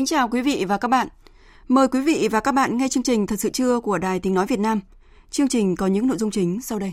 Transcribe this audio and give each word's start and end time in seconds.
Kính 0.00 0.06
chào 0.06 0.28
quý 0.28 0.42
vị 0.42 0.64
và 0.68 0.78
các 0.78 0.88
bạn. 0.88 1.08
Mời 1.68 1.88
quý 1.88 2.00
vị 2.00 2.28
và 2.30 2.40
các 2.40 2.52
bạn 2.52 2.76
nghe 2.76 2.88
chương 2.88 3.02
trình 3.02 3.26
Thật 3.26 3.40
sự 3.40 3.50
trưa 3.50 3.80
của 3.80 3.98
Đài 3.98 4.20
Tiếng 4.20 4.34
Nói 4.34 4.46
Việt 4.46 4.58
Nam. 4.58 4.80
Chương 5.30 5.48
trình 5.48 5.76
có 5.76 5.86
những 5.86 6.06
nội 6.06 6.18
dung 6.18 6.30
chính 6.30 6.60
sau 6.62 6.78
đây. 6.78 6.92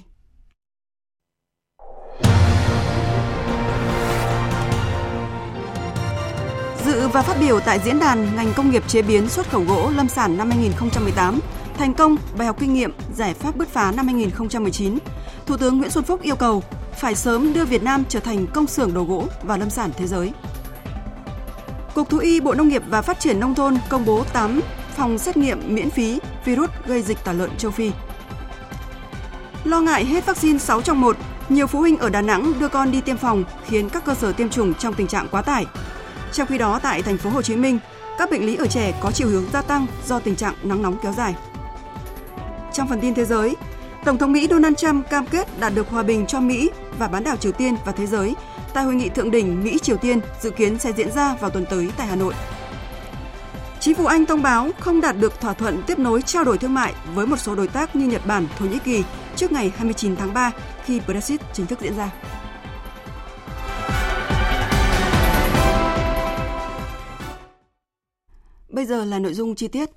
Dự 6.85 7.07
và 7.07 7.21
phát 7.21 7.37
biểu 7.39 7.59
tại 7.59 7.79
diễn 7.85 7.99
đàn 7.99 8.35
ngành 8.35 8.53
công 8.55 8.71
nghiệp 8.71 8.87
chế 8.87 9.01
biến 9.01 9.29
xuất 9.29 9.49
khẩu 9.49 9.63
gỗ 9.63 9.91
lâm 9.95 10.07
sản 10.07 10.37
năm 10.37 10.49
2018, 10.49 11.39
thành 11.77 11.93
công, 11.93 12.17
bài 12.37 12.47
học 12.47 12.59
kinh 12.59 12.73
nghiệm, 12.73 12.91
giải 13.15 13.33
pháp 13.33 13.55
bứt 13.55 13.67
phá 13.67 13.91
năm 13.91 14.07
2019, 14.07 14.97
Thủ 15.45 15.57
tướng 15.57 15.77
Nguyễn 15.77 15.91
Xuân 15.91 16.03
Phúc 16.03 16.21
yêu 16.21 16.35
cầu 16.35 16.63
phải 16.99 17.15
sớm 17.15 17.53
đưa 17.53 17.65
Việt 17.65 17.83
Nam 17.83 18.03
trở 18.09 18.19
thành 18.19 18.47
công 18.53 18.67
xưởng 18.67 18.93
đồ 18.93 19.03
gỗ 19.03 19.27
và 19.43 19.57
lâm 19.57 19.69
sản 19.69 19.91
thế 19.97 20.07
giới. 20.07 20.31
Cục 21.97 22.09
Thú 22.09 22.17
y 22.17 22.39
Bộ 22.39 22.53
Nông 22.53 22.67
nghiệp 22.67 22.83
và 22.89 23.01
Phát 23.01 23.19
triển 23.19 23.39
Nông 23.39 23.55
thôn 23.55 23.77
công 23.89 24.05
bố 24.05 24.23
8 24.33 24.61
phòng 24.95 25.17
xét 25.17 25.37
nghiệm 25.37 25.75
miễn 25.75 25.89
phí 25.89 26.19
virus 26.45 26.69
gây 26.85 27.01
dịch 27.01 27.17
tả 27.23 27.33
lợn 27.33 27.49
châu 27.57 27.71
Phi. 27.71 27.91
Lo 29.63 29.81
ngại 29.81 30.05
hết 30.05 30.25
vaccine 30.25 30.59
6 30.59 30.81
trong 30.81 31.01
1, 31.01 31.17
nhiều 31.49 31.67
phụ 31.67 31.79
huynh 31.79 31.97
ở 31.97 32.09
Đà 32.09 32.21
Nẵng 32.21 32.53
đưa 32.59 32.67
con 32.67 32.91
đi 32.91 33.01
tiêm 33.01 33.17
phòng 33.17 33.43
khiến 33.65 33.89
các 33.89 34.05
cơ 34.05 34.15
sở 34.15 34.31
tiêm 34.31 34.49
chủng 34.49 34.73
trong 34.73 34.93
tình 34.93 35.07
trạng 35.07 35.27
quá 35.31 35.41
tải. 35.41 35.65
Trong 36.31 36.47
khi 36.47 36.57
đó 36.57 36.79
tại 36.83 37.01
thành 37.01 37.17
phố 37.17 37.29
Hồ 37.29 37.41
Chí 37.41 37.55
Minh, 37.55 37.79
các 38.17 38.31
bệnh 38.31 38.45
lý 38.45 38.55
ở 38.55 38.67
trẻ 38.67 38.93
có 39.01 39.11
chiều 39.11 39.27
hướng 39.27 39.45
gia 39.53 39.61
tăng 39.61 39.85
do 40.07 40.19
tình 40.19 40.35
trạng 40.35 40.53
nắng 40.63 40.81
nóng 40.81 40.97
kéo 41.03 41.13
dài. 41.13 41.35
Trong 42.73 42.87
phần 42.89 42.99
tin 42.99 43.13
thế 43.13 43.25
giới, 43.25 43.55
Tổng 44.05 44.17
thống 44.17 44.31
Mỹ 44.31 44.47
Donald 44.49 44.75
Trump 44.77 45.09
cam 45.09 45.25
kết 45.25 45.59
đạt 45.59 45.75
được 45.75 45.89
hòa 45.89 46.03
bình 46.03 46.25
cho 46.27 46.39
Mỹ 46.39 46.69
và 46.99 47.07
bán 47.07 47.23
đảo 47.23 47.35
Triều 47.35 47.51
Tiên 47.51 47.75
và 47.85 47.91
thế 47.91 48.05
giới 48.05 48.35
tại 48.77 48.85
hội 48.85 48.95
nghị 48.95 49.09
thượng 49.09 49.31
đỉnh 49.31 49.63
Mỹ 49.63 49.77
Triều 49.81 49.97
Tiên 49.97 50.19
dự 50.41 50.49
kiến 50.49 50.79
sẽ 50.79 50.91
diễn 50.91 51.11
ra 51.11 51.35
vào 51.35 51.49
tuần 51.49 51.65
tới 51.69 51.89
tại 51.97 52.07
Hà 52.07 52.15
Nội. 52.15 52.33
Chính 53.79 53.95
phủ 53.95 54.05
Anh 54.05 54.25
thông 54.25 54.41
báo 54.41 54.71
không 54.79 55.01
đạt 55.01 55.15
được 55.19 55.39
thỏa 55.41 55.53
thuận 55.53 55.83
tiếp 55.87 55.99
nối 55.99 56.21
trao 56.21 56.43
đổi 56.43 56.57
thương 56.57 56.73
mại 56.73 56.93
với 57.13 57.27
một 57.27 57.37
số 57.37 57.55
đối 57.55 57.67
tác 57.67 57.95
như 57.95 58.07
Nhật 58.07 58.21
Bản, 58.27 58.47
Thổ 58.57 58.65
Nhĩ 58.65 58.79
Kỳ 58.79 59.03
trước 59.35 59.51
ngày 59.51 59.71
29 59.75 60.15
tháng 60.15 60.33
3 60.33 60.51
khi 60.85 61.01
Brexit 61.07 61.41
chính 61.53 61.65
thức 61.65 61.79
diễn 61.81 61.95
ra. 61.97 62.11
Bây 68.69 68.85
giờ 68.85 69.05
là 69.05 69.19
nội 69.19 69.33
dung 69.33 69.55
chi 69.55 69.67
tiết. 69.67 69.89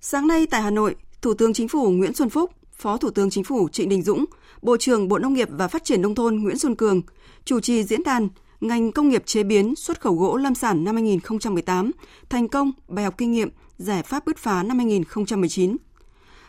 Sáng 0.00 0.26
nay 0.26 0.46
tại 0.50 0.62
Hà 0.62 0.70
Nội, 0.70 0.96
Thủ 1.22 1.34
tướng 1.34 1.52
Chính 1.52 1.68
phủ 1.68 1.90
Nguyễn 1.90 2.14
Xuân 2.14 2.30
Phúc, 2.30 2.50
Phó 2.80 2.96
Thủ 2.96 3.10
tướng 3.10 3.30
Chính 3.30 3.44
phủ 3.44 3.68
Trịnh 3.68 3.88
Đình 3.88 4.02
Dũng, 4.02 4.24
Bộ 4.62 4.76
trưởng 4.76 5.08
Bộ 5.08 5.18
Nông 5.18 5.34
nghiệp 5.34 5.48
và 5.50 5.68
Phát 5.68 5.84
triển 5.84 6.02
Nông 6.02 6.14
thôn 6.14 6.36
Nguyễn 6.36 6.58
Xuân 6.58 6.74
Cường 6.74 7.02
chủ 7.44 7.60
trì 7.60 7.84
diễn 7.84 8.02
đàn 8.02 8.28
ngành 8.60 8.92
công 8.92 9.08
nghiệp 9.08 9.22
chế 9.26 9.42
biến 9.42 9.74
xuất 9.76 10.00
khẩu 10.00 10.14
gỗ 10.14 10.36
lâm 10.36 10.54
sản 10.54 10.84
năm 10.84 10.94
2018, 10.94 11.90
thành 12.28 12.48
công, 12.48 12.72
bài 12.88 13.04
học 13.04 13.14
kinh 13.18 13.32
nghiệm, 13.32 13.48
giải 13.78 14.02
pháp 14.02 14.26
bứt 14.26 14.38
phá 14.38 14.62
năm 14.62 14.78
2019. 14.78 15.76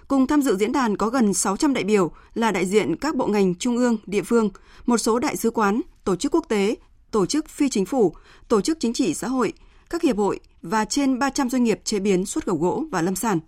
Cùng 0.07 0.27
tham 0.27 0.41
dự 0.41 0.55
diễn 0.57 0.71
đàn 0.71 0.97
có 0.97 1.09
gần 1.09 1.33
600 1.33 1.73
đại 1.73 1.83
biểu 1.83 2.11
là 2.33 2.51
đại 2.51 2.65
diện 2.65 2.95
các 2.95 3.15
bộ 3.15 3.27
ngành 3.27 3.55
trung 3.55 3.77
ương, 3.77 3.97
địa 4.05 4.23
phương, 4.23 4.49
một 4.85 4.97
số 4.97 5.19
đại 5.19 5.37
sứ 5.37 5.51
quán, 5.51 5.81
tổ 6.03 6.15
chức 6.15 6.35
quốc 6.35 6.45
tế, 6.49 6.75
tổ 7.11 7.25
chức 7.25 7.49
phi 7.49 7.69
chính 7.69 7.85
phủ, 7.85 8.13
tổ 8.47 8.61
chức 8.61 8.79
chính 8.79 8.93
trị 8.93 9.13
xã 9.13 9.27
hội, 9.27 9.53
các 9.89 10.01
hiệp 10.01 10.17
hội 10.17 10.39
và 10.61 10.85
trên 10.85 11.19
300 11.19 11.49
doanh 11.49 11.63
nghiệp 11.63 11.81
chế 11.83 11.99
biến 11.99 12.25
xuất 12.25 12.45
khẩu 12.45 12.55
gỗ 12.55 12.83
và 12.91 13.01
lâm 13.01 13.15
sản. 13.15 13.39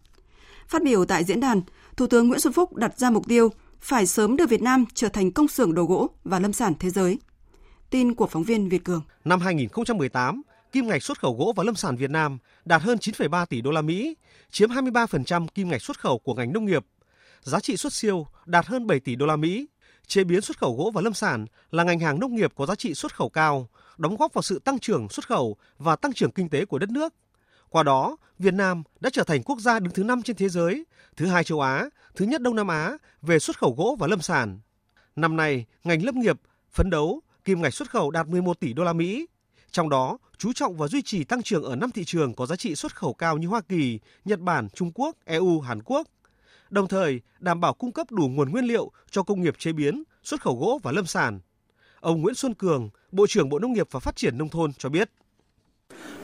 Phát 0.67 0.83
biểu 0.83 1.05
tại 1.05 1.23
diễn 1.23 1.39
đàn, 1.39 1.61
Thủ 1.98 2.08
tướng 2.08 2.28
Nguyễn 2.28 2.40
Xuân 2.40 2.54
Phúc 2.54 2.76
đặt 2.76 3.00
ra 3.00 3.09
mục 3.09 3.28
tiêu 3.28 3.50
phải 3.80 4.06
sớm 4.06 4.36
đưa 4.36 4.46
Việt 4.46 4.62
Nam 4.62 4.86
trở 4.94 5.09
thành 5.09 5.31
công 5.31 5.48
xưởng 5.48 5.74
đồ 5.74 5.84
gỗ 5.84 6.09
và 6.24 6.40
lâm 6.40 6.54
sản 6.54 6.74
thế 6.80 6.90
giới. 6.90 7.20
Tin 7.90 8.16
của 8.16 8.28
phóng 8.28 8.44
viên 8.44 8.70
Việt 8.70 8.84
Cường. 8.84 9.02
Năm 9.26 9.40
2018, 9.40 10.42
kim 10.72 10.88
ngạch 10.88 11.04
xuất 11.04 11.20
khẩu 11.20 11.36
gỗ 11.36 11.54
và 11.56 11.64
lâm 11.64 11.76
sản 11.76 11.96
Việt 11.96 12.09
Nam 12.09 12.38
đạt 12.66 12.81
hơn 12.81 12.98
9,3 12.98 13.46
tỷ 13.46 13.62
đô 13.62 13.72
la 13.72 13.81
Mỹ, 13.81 14.16
chiếm 14.52 14.70
23% 14.70 15.48
kim 15.48 15.70
ngạch 15.70 15.81
xuất 15.81 16.00
khẩu 16.00 16.20
của 16.20 16.34
ngành 16.34 16.54
nông 16.54 16.66
nghiệp. 16.66 16.86
Giá 17.42 17.59
trị 17.59 17.78
xuất 17.78 17.94
siêu 17.94 18.28
đạt 18.46 18.66
hơn 18.66 18.88
7 18.88 19.00
tỷ 19.00 19.16
đô 19.16 19.25
la 19.25 19.36
Mỹ. 19.36 19.68
Chế 20.08 20.24
biến 20.24 20.42
xuất 20.42 20.58
khẩu 20.58 20.75
gỗ 20.75 20.92
và 20.94 21.02
lâm 21.02 21.14
sản 21.14 21.46
là 21.72 21.84
ngành 21.84 22.00
hàng 22.00 22.20
nông 22.20 22.36
nghiệp 22.36 22.54
có 22.56 22.66
giá 22.66 22.75
trị 22.75 22.94
xuất 22.94 23.16
khẩu 23.16 23.30
cao, 23.30 23.70
đóng 23.98 24.16
góp 24.16 24.34
vào 24.34 24.42
sự 24.42 24.60
tăng 24.60 24.80
trưởng 24.80 25.10
xuất 25.10 25.28
khẩu 25.28 25.58
và 25.78 25.96
tăng 25.96 26.14
trưởng 26.14 26.31
kinh 26.31 26.50
tế 26.50 26.66
của 26.66 26.80
đất 26.80 26.90
nước. 26.90 27.14
Qua 27.73 27.84
đó, 27.84 28.17
Việt 28.39 28.53
Nam 28.53 28.84
đã 29.00 29.09
trở 29.13 29.23
thành 29.23 29.44
quốc 29.44 29.59
gia 29.59 29.79
đứng 29.79 29.94
thứ 29.94 30.03
5 30.03 30.22
trên 30.22 30.35
thế 30.35 30.50
giới, 30.50 30.85
thứ 31.17 31.25
hai 31.25 31.44
châu 31.44 31.61
Á, 31.61 31.89
thứ 32.16 32.25
nhất 32.25 32.41
Đông 32.41 32.56
Nam 32.56 32.67
Á 32.67 32.97
về 33.22 33.39
xuất 33.39 33.57
khẩu 33.57 33.75
gỗ 33.78 33.95
và 34.00 34.07
lâm 34.07 34.22
sản. 34.22 34.59
Năm 35.16 35.35
nay, 35.35 35.66
ngành 35.83 36.06
lâm 36.06 36.19
nghiệp 36.19 36.39
phấn 36.72 36.89
đấu 36.89 37.22
kim 37.45 37.62
ngạch 37.62 37.73
xuất 37.73 37.89
khẩu 37.89 38.12
đạt 38.12 38.28
11 38.28 38.59
tỷ 38.59 38.73
đô 38.73 38.83
la 38.83 38.94
Mỹ. 38.94 39.25
Trong 39.72 39.89
đó, 39.89 40.17
chú 40.38 40.53
trọng 40.53 40.78
và 40.78 40.88
duy 40.88 41.01
trì 41.01 41.23
tăng 41.23 41.41
trưởng 41.41 41.63
ở 41.63 41.75
năm 41.75 41.91
thị 41.91 42.03
trường 42.06 42.33
có 42.33 42.45
giá 42.45 42.56
trị 42.56 42.75
xuất 42.75 42.95
khẩu 42.95 43.13
cao 43.13 43.38
như 43.38 43.47
Hoa 43.47 43.62
Kỳ, 43.62 44.00
Nhật 44.25 44.39
Bản, 44.39 44.69
Trung 44.69 44.91
Quốc, 44.95 45.16
EU, 45.25 45.59
Hàn 45.59 45.81
Quốc. 45.83 46.07
Đồng 46.69 46.88
thời, 46.88 47.22
đảm 47.39 47.59
bảo 47.59 47.73
cung 47.73 47.91
cấp 47.91 48.12
đủ 48.12 48.28
nguồn 48.28 48.51
nguyên 48.51 48.66
liệu 48.66 48.91
cho 49.12 49.23
công 49.23 49.41
nghiệp 49.41 49.56
chế 49.57 49.73
biến, 49.73 50.03
xuất 50.23 50.41
khẩu 50.41 50.56
gỗ 50.59 50.79
và 50.83 50.91
lâm 50.91 51.06
sản. 51.06 51.39
Ông 52.00 52.22
Nguyễn 52.22 52.35
Xuân 52.35 52.53
Cường, 52.53 52.89
Bộ 53.12 53.28
trưởng 53.28 53.50
Bộ 53.50 53.59
Nông 53.59 53.73
nghiệp 53.73 53.88
và 53.91 54.00
Phát 54.00 54.16
triển 54.16 54.38
Nông 54.38 54.50
thôn 54.50 54.73
cho 54.73 54.89
biết. 54.89 55.09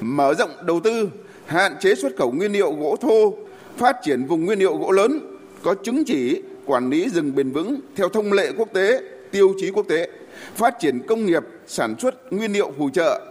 Mở 0.01 0.33
rộng 0.33 0.49
đầu 0.65 0.79
tư, 0.83 1.09
hạn 1.49 1.75
chế 1.79 1.95
xuất 1.95 2.15
khẩu 2.17 2.31
nguyên 2.31 2.51
liệu 2.51 2.71
gỗ 2.71 2.95
thô, 3.01 3.33
phát 3.77 3.95
triển 4.03 4.25
vùng 4.25 4.45
nguyên 4.45 4.59
liệu 4.59 4.77
gỗ 4.77 4.91
lớn, 4.91 5.37
có 5.63 5.75
chứng 5.83 6.03
chỉ 6.05 6.41
quản 6.65 6.89
lý 6.89 7.09
rừng 7.09 7.35
bền 7.35 7.51
vững 7.51 7.79
theo 7.95 8.09
thông 8.09 8.33
lệ 8.33 8.51
quốc 8.57 8.69
tế, 8.73 9.01
tiêu 9.31 9.53
chí 9.59 9.71
quốc 9.71 9.87
tế 9.87 10.09
phát 10.55 10.75
triển 10.79 10.99
công 11.07 11.25
nghiệp 11.25 11.43
sản 11.67 11.95
xuất 11.99 12.33
nguyên 12.33 12.53
liệu 12.53 12.71
phụ 12.77 12.89
trợ, 12.89 13.21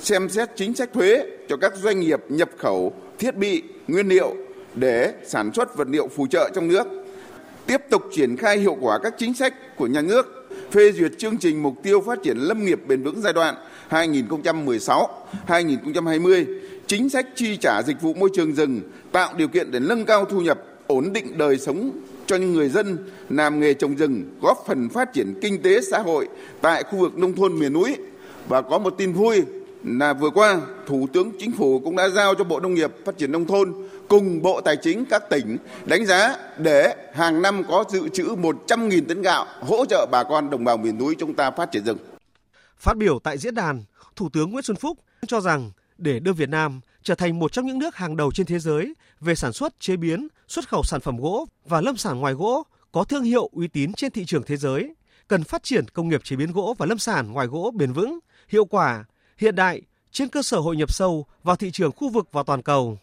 xem 0.00 0.28
xét 0.28 0.48
chính 0.56 0.74
sách 0.74 0.90
thuế 0.94 1.26
cho 1.48 1.56
các 1.56 1.76
doanh 1.76 2.00
nghiệp 2.00 2.20
nhập 2.28 2.50
khẩu 2.58 2.92
thiết 3.18 3.36
bị, 3.36 3.62
nguyên 3.88 4.08
liệu 4.08 4.36
để 4.74 5.12
sản 5.26 5.50
xuất 5.54 5.76
vật 5.76 5.88
liệu 5.88 6.08
phụ 6.08 6.26
trợ 6.26 6.50
trong 6.54 6.68
nước. 6.68 6.86
Tiếp 7.66 7.80
tục 7.90 8.02
triển 8.12 8.36
khai 8.36 8.58
hiệu 8.58 8.76
quả 8.80 8.98
các 9.02 9.14
chính 9.18 9.34
sách 9.34 9.76
của 9.76 9.86
nhà 9.86 10.00
nước, 10.00 10.48
phê 10.70 10.92
duyệt 10.92 11.12
chương 11.18 11.36
trình 11.36 11.62
mục 11.62 11.74
tiêu 11.82 12.00
phát 12.00 12.18
triển 12.22 12.36
lâm 12.36 12.64
nghiệp 12.64 12.80
bền 12.86 13.02
vững 13.02 13.20
giai 13.20 13.32
đoạn 13.32 13.54
2016-2020, 13.90 16.44
chính 16.86 17.08
sách 17.08 17.26
chi 17.34 17.56
trả 17.56 17.82
dịch 17.82 18.00
vụ 18.00 18.14
môi 18.14 18.30
trường 18.34 18.52
rừng, 18.52 18.80
tạo 19.12 19.34
điều 19.36 19.48
kiện 19.48 19.70
để 19.70 19.80
nâng 19.80 20.04
cao 20.04 20.24
thu 20.24 20.40
nhập, 20.40 20.58
ổn 20.86 21.12
định 21.12 21.38
đời 21.38 21.58
sống 21.58 21.90
cho 22.26 22.36
những 22.36 22.52
người 22.52 22.68
dân 22.68 23.10
làm 23.28 23.60
nghề 23.60 23.74
trồng 23.74 23.96
rừng, 23.96 24.24
góp 24.42 24.64
phần 24.66 24.88
phát 24.88 25.12
triển 25.12 25.34
kinh 25.40 25.62
tế 25.62 25.80
xã 25.80 25.98
hội 25.98 26.28
tại 26.60 26.82
khu 26.82 26.98
vực 26.98 27.18
nông 27.18 27.32
thôn 27.36 27.58
miền 27.58 27.72
núi. 27.72 27.96
Và 28.48 28.62
có 28.62 28.78
một 28.78 28.94
tin 28.98 29.12
vui 29.12 29.42
là 29.84 30.12
vừa 30.12 30.30
qua 30.30 30.60
Thủ 30.86 31.06
tướng 31.12 31.32
Chính 31.38 31.52
phủ 31.52 31.80
cũng 31.84 31.96
đã 31.96 32.08
giao 32.08 32.34
cho 32.34 32.44
Bộ 32.44 32.60
Nông 32.60 32.74
nghiệp 32.74 32.90
Phát 33.04 33.18
triển 33.18 33.32
Nông 33.32 33.46
thôn 33.46 33.74
cùng 34.08 34.42
Bộ 34.42 34.60
Tài 34.60 34.76
chính 34.76 35.04
các 35.04 35.30
tỉnh 35.30 35.56
đánh 35.84 36.06
giá 36.06 36.36
để 36.58 36.94
hàng 37.14 37.42
năm 37.42 37.62
có 37.68 37.84
dự 37.90 38.08
trữ 38.08 38.24
100.000 38.24 39.02
tấn 39.08 39.22
gạo 39.22 39.46
hỗ 39.60 39.86
trợ 39.86 40.06
bà 40.10 40.22
con 40.22 40.50
đồng 40.50 40.64
bào 40.64 40.76
miền 40.76 40.98
núi 40.98 41.16
chúng 41.18 41.34
ta 41.34 41.50
phát 41.50 41.72
triển 41.72 41.84
rừng. 41.84 41.98
Phát 42.78 42.96
biểu 42.96 43.18
tại 43.22 43.38
diễn 43.38 43.54
đàn, 43.54 43.84
Thủ 44.16 44.28
tướng 44.32 44.50
Nguyễn 44.50 44.62
Xuân 44.62 44.76
Phúc 44.76 44.98
cho 45.26 45.40
rằng 45.40 45.70
để 45.98 46.18
đưa 46.20 46.32
Việt 46.32 46.48
Nam 46.48 46.80
trở 47.02 47.14
thành 47.14 47.38
một 47.38 47.52
trong 47.52 47.66
những 47.66 47.78
nước 47.78 47.96
hàng 47.96 48.16
đầu 48.16 48.32
trên 48.32 48.46
thế 48.46 48.58
giới 48.58 48.94
về 49.20 49.34
sản 49.34 49.52
xuất, 49.52 49.80
chế 49.80 49.96
biến, 49.96 50.28
xuất 50.48 50.68
khẩu 50.68 50.82
sản 50.82 51.00
phẩm 51.00 51.16
gỗ 51.16 51.46
và 51.64 51.80
lâm 51.80 51.96
sản 51.96 52.20
ngoài 52.20 52.34
gỗ 52.34 52.62
có 52.92 53.04
thương 53.04 53.22
hiệu 53.22 53.48
uy 53.52 53.68
tín 53.68 53.92
trên 53.92 54.10
thị 54.10 54.24
trường 54.24 54.42
thế 54.42 54.56
giới, 54.56 54.94
cần 55.28 55.44
phát 55.44 55.62
triển 55.62 55.88
công 55.88 56.08
nghiệp 56.08 56.24
chế 56.24 56.36
biến 56.36 56.52
gỗ 56.52 56.74
và 56.78 56.86
lâm 56.86 56.98
sản 56.98 57.32
ngoài 57.32 57.46
gỗ 57.46 57.72
bền 57.74 57.92
vững, 57.92 58.18
hiệu 58.48 58.64
quả, 58.64 59.04
hiện 59.38 59.54
đại 59.54 59.82
trên 60.10 60.28
cơ 60.28 60.42
sở 60.42 60.58
hội 60.58 60.76
nhập 60.76 60.92
sâu 60.92 61.26
vào 61.42 61.56
thị 61.56 61.70
trường 61.70 61.92
khu 61.92 62.08
vực 62.08 62.28
và 62.32 62.42
toàn 62.42 62.62
cầu. 62.62 62.98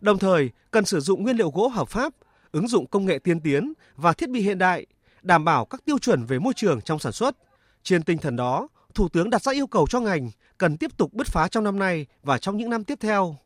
Đồng 0.00 0.18
thời, 0.18 0.50
cần 0.70 0.84
sử 0.84 1.00
dụng 1.00 1.22
nguyên 1.22 1.36
liệu 1.36 1.50
gỗ 1.50 1.68
hợp 1.68 1.88
pháp, 1.88 2.12
ứng 2.52 2.68
dụng 2.68 2.86
công 2.86 3.06
nghệ 3.06 3.18
tiên 3.18 3.40
tiến 3.40 3.72
và 3.96 4.12
thiết 4.12 4.30
bị 4.30 4.40
hiện 4.40 4.58
đại, 4.58 4.86
đảm 5.22 5.44
bảo 5.44 5.64
các 5.64 5.84
tiêu 5.84 5.98
chuẩn 5.98 6.26
về 6.26 6.38
môi 6.38 6.54
trường 6.56 6.80
trong 6.80 6.98
sản 6.98 7.12
xuất. 7.12 7.36
Trên 7.82 8.02
tinh 8.02 8.18
thần 8.18 8.36
đó, 8.36 8.68
Thủ 8.96 9.08
tướng 9.08 9.30
đặt 9.30 9.42
ra 9.42 9.52
yêu 9.52 9.66
cầu 9.66 9.86
cho 9.90 10.00
ngành 10.00 10.30
cần 10.58 10.76
tiếp 10.76 10.96
tục 10.96 11.12
bứt 11.14 11.26
phá 11.26 11.48
trong 11.48 11.64
năm 11.64 11.78
nay 11.78 12.06
và 12.22 12.38
trong 12.38 12.56
những 12.56 12.70
năm 12.70 12.84
tiếp 12.84 12.98
theo. 13.00 13.36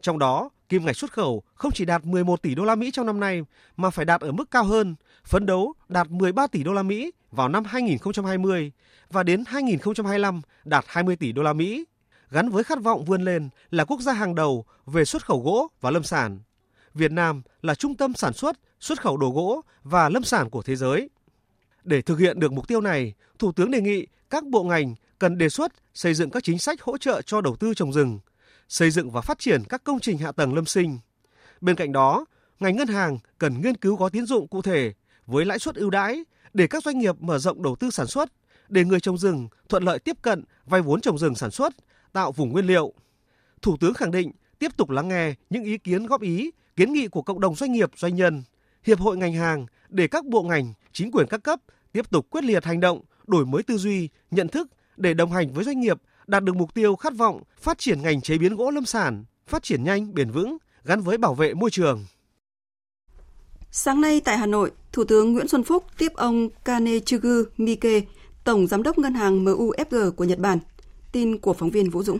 Trong 0.00 0.18
đó, 0.18 0.50
kim 0.68 0.84
ngạch 0.84 0.96
xuất 0.96 1.12
khẩu 1.12 1.42
không 1.54 1.72
chỉ 1.72 1.84
đạt 1.84 2.04
11 2.04 2.42
tỷ 2.42 2.54
đô 2.54 2.64
la 2.64 2.74
Mỹ 2.74 2.90
trong 2.90 3.06
năm 3.06 3.20
nay 3.20 3.42
mà 3.76 3.90
phải 3.90 4.04
đạt 4.04 4.20
ở 4.20 4.32
mức 4.32 4.50
cao 4.50 4.64
hơn, 4.64 4.94
phấn 5.24 5.46
đấu 5.46 5.74
đạt 5.88 6.10
13 6.10 6.46
tỷ 6.46 6.62
đô 6.62 6.72
la 6.72 6.82
Mỹ 6.82 7.12
vào 7.30 7.48
năm 7.48 7.64
2020 7.64 8.72
và 9.10 9.22
đến 9.22 9.44
2025 9.46 10.40
đạt 10.64 10.84
20 10.88 11.16
tỷ 11.16 11.32
đô 11.32 11.42
la 11.42 11.52
Mỹ, 11.52 11.84
gắn 12.30 12.48
với 12.48 12.64
khát 12.64 12.82
vọng 12.82 13.04
vươn 13.04 13.22
lên 13.22 13.48
là 13.70 13.84
quốc 13.84 14.00
gia 14.00 14.12
hàng 14.12 14.34
đầu 14.34 14.64
về 14.86 15.04
xuất 15.04 15.26
khẩu 15.26 15.42
gỗ 15.42 15.68
và 15.80 15.90
lâm 15.90 16.02
sản. 16.02 16.38
Việt 16.94 17.12
Nam 17.12 17.42
là 17.62 17.74
trung 17.74 17.94
tâm 17.94 18.14
sản 18.14 18.32
xuất, 18.32 18.56
xuất 18.80 19.00
khẩu 19.00 19.16
đồ 19.16 19.30
gỗ 19.30 19.60
và 19.82 20.08
lâm 20.08 20.24
sản 20.24 20.50
của 20.50 20.62
thế 20.62 20.76
giới. 20.76 21.10
Để 21.84 22.02
thực 22.02 22.18
hiện 22.18 22.40
được 22.40 22.52
mục 22.52 22.68
tiêu 22.68 22.80
này, 22.80 23.14
Thủ 23.38 23.52
tướng 23.52 23.70
đề 23.70 23.80
nghị 23.80 24.06
các 24.30 24.44
bộ 24.44 24.64
ngành 24.64 24.94
cần 25.18 25.38
đề 25.38 25.48
xuất 25.48 25.72
xây 25.94 26.14
dựng 26.14 26.30
các 26.30 26.44
chính 26.44 26.58
sách 26.58 26.82
hỗ 26.82 26.98
trợ 26.98 27.22
cho 27.22 27.40
đầu 27.40 27.56
tư 27.56 27.74
trồng 27.74 27.92
rừng, 27.92 28.18
xây 28.68 28.90
dựng 28.90 29.10
và 29.10 29.20
phát 29.20 29.38
triển 29.38 29.62
các 29.68 29.84
công 29.84 30.00
trình 30.00 30.18
hạ 30.18 30.32
tầng 30.32 30.54
lâm 30.54 30.66
sinh. 30.66 30.98
Bên 31.60 31.76
cạnh 31.76 31.92
đó, 31.92 32.24
ngành 32.60 32.76
ngân 32.76 32.88
hàng 32.88 33.18
cần 33.38 33.60
nghiên 33.60 33.76
cứu 33.76 33.96
gói 33.96 34.10
tín 34.10 34.26
dụng 34.26 34.48
cụ 34.48 34.62
thể 34.62 34.92
với 35.26 35.44
lãi 35.44 35.58
suất 35.58 35.74
ưu 35.74 35.90
đãi 35.90 36.24
để 36.54 36.66
các 36.66 36.84
doanh 36.84 36.98
nghiệp 36.98 37.14
mở 37.20 37.38
rộng 37.38 37.62
đầu 37.62 37.76
tư 37.76 37.90
sản 37.90 38.06
xuất, 38.06 38.32
để 38.68 38.84
người 38.84 39.00
trồng 39.00 39.18
rừng 39.18 39.48
thuận 39.68 39.82
lợi 39.82 39.98
tiếp 39.98 40.16
cận 40.22 40.44
vay 40.64 40.82
vốn 40.82 41.00
trồng 41.00 41.18
rừng 41.18 41.34
sản 41.34 41.50
xuất, 41.50 41.74
tạo 42.12 42.32
vùng 42.32 42.52
nguyên 42.52 42.66
liệu. 42.66 42.92
Thủ 43.62 43.76
tướng 43.80 43.94
khẳng 43.94 44.10
định 44.10 44.32
tiếp 44.58 44.76
tục 44.76 44.90
lắng 44.90 45.08
nghe 45.08 45.34
những 45.50 45.64
ý 45.64 45.78
kiến 45.78 46.06
góp 46.06 46.20
ý, 46.20 46.50
kiến 46.76 46.92
nghị 46.92 47.08
của 47.08 47.22
cộng 47.22 47.40
đồng 47.40 47.54
doanh 47.54 47.72
nghiệp, 47.72 47.90
doanh 47.96 48.14
nhân, 48.14 48.42
hiệp 48.84 48.98
hội 48.98 49.16
ngành 49.16 49.34
hàng 49.34 49.66
để 49.88 50.08
các 50.08 50.24
bộ 50.24 50.42
ngành, 50.42 50.74
chính 50.92 51.10
quyền 51.10 51.26
các 51.26 51.42
cấp 51.42 51.60
tiếp 51.92 52.10
tục 52.10 52.26
quyết 52.30 52.44
liệt 52.44 52.64
hành 52.64 52.80
động, 52.80 53.00
đổi 53.26 53.46
mới 53.46 53.62
tư 53.62 53.78
duy, 53.78 54.08
nhận 54.30 54.48
thức 54.48 54.68
để 54.96 55.14
đồng 55.14 55.32
hành 55.32 55.52
với 55.52 55.64
doanh 55.64 55.80
nghiệp 55.80 55.96
đạt 56.26 56.44
được 56.44 56.56
mục 56.56 56.74
tiêu 56.74 56.96
khát 56.96 57.16
vọng 57.16 57.42
phát 57.60 57.78
triển 57.78 58.02
ngành 58.02 58.20
chế 58.20 58.38
biến 58.38 58.56
gỗ 58.56 58.70
lâm 58.70 58.84
sản, 58.84 59.24
phát 59.46 59.62
triển 59.62 59.84
nhanh, 59.84 60.14
bền 60.14 60.30
vững, 60.30 60.56
gắn 60.84 61.00
với 61.00 61.18
bảo 61.18 61.34
vệ 61.34 61.54
môi 61.54 61.70
trường. 61.70 62.04
Sáng 63.70 64.00
nay 64.00 64.20
tại 64.20 64.38
Hà 64.38 64.46
Nội, 64.46 64.70
Thủ 64.92 65.04
tướng 65.04 65.32
Nguyễn 65.32 65.48
Xuân 65.48 65.64
Phúc 65.64 65.84
tiếp 65.98 66.12
ông 66.14 66.48
Kanetsugu 66.64 67.42
Mike, 67.56 68.00
Tổng 68.44 68.66
Giám 68.66 68.82
đốc 68.82 68.98
Ngân 68.98 69.14
hàng 69.14 69.44
MUFG 69.44 70.10
của 70.10 70.24
Nhật 70.24 70.38
Bản. 70.38 70.58
Tin 71.12 71.38
của 71.38 71.52
phóng 71.52 71.70
viên 71.70 71.90
Vũ 71.90 72.02
Dũng. 72.02 72.18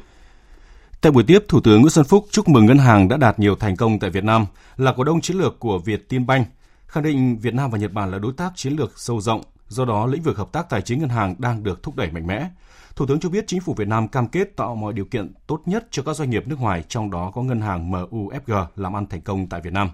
Tại 1.00 1.12
buổi 1.12 1.24
tiếp, 1.26 1.38
Thủ 1.48 1.60
tướng 1.60 1.80
Nguyễn 1.80 1.90
Xuân 1.90 2.04
Phúc 2.04 2.26
chúc 2.30 2.48
mừng 2.48 2.66
ngân 2.66 2.78
hàng 2.78 3.08
đã 3.08 3.16
đạt 3.16 3.38
nhiều 3.38 3.56
thành 3.56 3.76
công 3.76 3.98
tại 3.98 4.10
Việt 4.10 4.24
Nam, 4.24 4.46
là 4.76 4.94
cổ 4.96 5.04
đông 5.04 5.20
chiến 5.20 5.36
lược 5.36 5.60
của 5.60 5.78
Việt 5.78 6.08
Tinbank, 6.08 6.48
khẳng 6.86 7.04
định 7.04 7.38
Việt 7.38 7.54
Nam 7.54 7.70
và 7.70 7.78
Nhật 7.78 7.92
Bản 7.92 8.10
là 8.10 8.18
đối 8.18 8.32
tác 8.32 8.52
chiến 8.56 8.72
lược 8.72 8.98
sâu 8.98 9.20
rộng, 9.20 9.42
do 9.68 9.84
đó 9.84 10.06
lĩnh 10.06 10.22
vực 10.22 10.36
hợp 10.36 10.52
tác 10.52 10.68
tài 10.70 10.82
chính 10.82 11.00
ngân 11.00 11.08
hàng 11.08 11.34
đang 11.38 11.62
được 11.62 11.82
thúc 11.82 11.96
đẩy 11.96 12.10
mạnh 12.10 12.26
mẽ. 12.26 12.48
Thủ 12.96 13.06
tướng 13.06 13.20
cho 13.20 13.28
biết 13.28 13.44
chính 13.46 13.60
phủ 13.60 13.74
Việt 13.74 13.88
Nam 13.88 14.08
cam 14.08 14.28
kết 14.28 14.56
tạo 14.56 14.74
mọi 14.74 14.92
điều 14.92 15.04
kiện 15.04 15.32
tốt 15.46 15.62
nhất 15.66 15.86
cho 15.90 16.02
các 16.02 16.16
doanh 16.16 16.30
nghiệp 16.30 16.48
nước 16.48 16.60
ngoài, 16.60 16.84
trong 16.88 17.10
đó 17.10 17.30
có 17.34 17.42
ngân 17.42 17.60
hàng 17.60 17.90
MUFG 17.90 18.66
làm 18.76 18.96
ăn 18.96 19.06
thành 19.06 19.20
công 19.20 19.46
tại 19.46 19.60
Việt 19.60 19.72
Nam. 19.72 19.90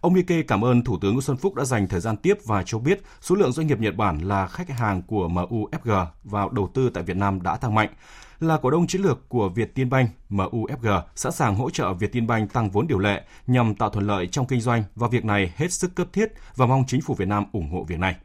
Ông 0.00 0.12
Mike 0.12 0.42
cảm 0.42 0.64
ơn 0.64 0.84
Thủ 0.84 0.98
tướng 1.00 1.12
Nguyễn 1.12 1.22
Xuân 1.22 1.36
Phúc 1.36 1.54
đã 1.54 1.64
dành 1.64 1.88
thời 1.88 2.00
gian 2.00 2.16
tiếp 2.16 2.38
và 2.44 2.62
cho 2.62 2.78
biết 2.78 3.02
số 3.20 3.34
lượng 3.34 3.52
doanh 3.52 3.66
nghiệp 3.66 3.80
Nhật 3.80 3.96
Bản 3.96 4.18
là 4.18 4.46
khách 4.46 4.70
hàng 4.70 5.02
của 5.02 5.28
MUFG 5.28 6.06
vào 6.24 6.48
đầu 6.48 6.70
tư 6.74 6.90
tại 6.94 7.02
Việt 7.02 7.16
Nam 7.16 7.42
đã 7.42 7.56
tăng 7.56 7.74
mạnh. 7.74 7.88
Là 8.40 8.58
cổ 8.62 8.70
đông 8.70 8.86
chiến 8.86 9.02
lược 9.02 9.28
của 9.28 9.48
Việt 9.48 9.54
Vietinbank, 9.74 10.10
MUFG 10.30 11.02
sẵn 11.14 11.32
sàng 11.32 11.56
hỗ 11.56 11.70
trợ 11.70 11.92
Việt 11.92 11.98
Vietinbank 11.98 12.52
tăng 12.52 12.70
vốn 12.70 12.86
điều 12.86 12.98
lệ 12.98 13.22
nhằm 13.46 13.74
tạo 13.74 13.90
thuận 13.90 14.06
lợi 14.06 14.26
trong 14.26 14.46
kinh 14.46 14.60
doanh 14.60 14.82
và 14.94 15.08
việc 15.08 15.24
này 15.24 15.52
hết 15.56 15.72
sức 15.72 15.94
cấp 15.94 16.06
thiết 16.12 16.32
và 16.56 16.66
mong 16.66 16.84
chính 16.86 17.00
phủ 17.00 17.14
Việt 17.14 17.28
Nam 17.28 17.44
ủng 17.52 17.70
hộ 17.70 17.84
việc 17.84 17.98
này. 17.98 18.16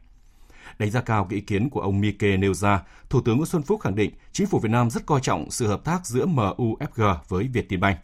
Đánh 0.78 0.90
giá 0.90 1.00
cao 1.00 1.26
ý 1.30 1.40
kiến 1.40 1.70
của 1.70 1.80
ông 1.80 2.00
Mike 2.00 2.36
nêu 2.36 2.54
ra, 2.54 2.82
Thủ 3.10 3.20
tướng 3.20 3.36
Nguyễn 3.36 3.46
Xuân 3.46 3.62
Phúc 3.62 3.80
khẳng 3.80 3.94
định 3.94 4.10
chính 4.32 4.46
phủ 4.46 4.58
Việt 4.58 4.70
Nam 4.70 4.90
rất 4.90 5.06
coi 5.06 5.20
trọng 5.20 5.50
sự 5.50 5.66
hợp 5.66 5.84
tác 5.84 6.06
giữa 6.06 6.26
MUFG 6.26 7.16
với 7.28 7.48
Vietinbank. 7.48 7.98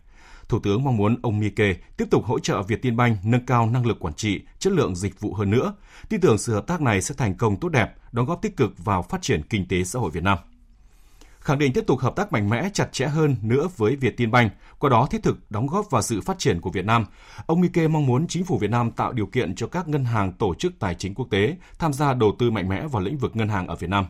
Thủ 0.49 0.59
tướng 0.59 0.85
mong 0.85 0.97
muốn 0.97 1.17
ông 1.23 1.41
Mike 1.41 1.75
tiếp 1.97 2.05
tục 2.11 2.25
hỗ 2.25 2.39
trợ 2.39 2.63
Vietinbank 2.63 3.19
nâng 3.25 3.47
cao 3.47 3.67
năng 3.67 3.87
lực 3.87 4.01
quản 4.01 4.15
trị, 4.15 4.41
chất 4.59 4.73
lượng 4.73 4.97
dịch 4.97 5.21
vụ 5.21 5.35
hơn 5.35 5.51
nữa. 5.51 5.75
Tin 6.09 6.21
tưởng 6.21 6.39
sự 6.39 6.55
hợp 6.55 6.67
tác 6.67 6.81
này 6.81 7.03
sẽ 7.03 7.15
thành 7.19 7.35
công 7.35 7.61
tốt 7.61 7.69
đẹp, 7.69 7.95
đóng 8.13 8.27
góp 8.27 8.43
tích 8.43 8.57
cực 8.57 8.85
vào 8.85 9.03
phát 9.03 9.23
triển 9.23 9.43
kinh 9.43 9.69
tế 9.69 9.85
xã 9.85 9.99
hội 9.99 10.11
Việt 10.11 10.23
Nam 10.23 10.39
khẳng 11.41 11.59
định 11.59 11.73
tiếp 11.73 11.85
tục 11.87 11.99
hợp 11.99 12.17
tác 12.17 12.33
mạnh 12.33 12.51
mẽ, 12.51 12.69
chặt 12.73 12.93
chẽ 12.93 13.07
hơn 13.07 13.37
nữa 13.43 13.69
với 13.77 13.97
Việt 13.97 14.17
Tân 14.17 14.31
Banh 14.31 14.51
qua 14.79 14.91
đó 14.91 15.07
thiết 15.11 15.23
thực 15.23 15.51
đóng 15.51 15.67
góp 15.67 15.91
vào 15.91 16.03
sự 16.03 16.21
phát 16.21 16.39
triển 16.39 16.61
của 16.61 16.71
Việt 16.71 16.85
Nam. 16.85 17.07
Ông 17.47 17.61
Mike 17.61 17.89
mong 17.89 18.07
muốn 18.07 18.27
chính 18.27 18.45
phủ 18.45 18.59
Việt 18.59 18.71
Nam 18.71 18.91
tạo 18.91 19.13
điều 19.13 19.27
kiện 19.27 19.55
cho 19.55 19.67
các 19.67 19.89
ngân 19.89 20.05
hàng 20.05 20.33
tổ 20.33 20.55
chức 20.55 20.73
tài 20.79 20.95
chính 20.95 21.15
quốc 21.15 21.27
tế 21.31 21.57
tham 21.79 21.93
gia 21.93 22.15
đầu 22.15 22.37
tư 22.39 22.51
mạnh 22.51 22.69
mẽ 22.69 22.87
vào 22.87 23.03
lĩnh 23.03 23.19
vực 23.19 23.37
ngân 23.37 23.49
hàng 23.49 23.67
ở 23.67 23.77
Việt 23.77 23.91
Nam. 23.91 24.07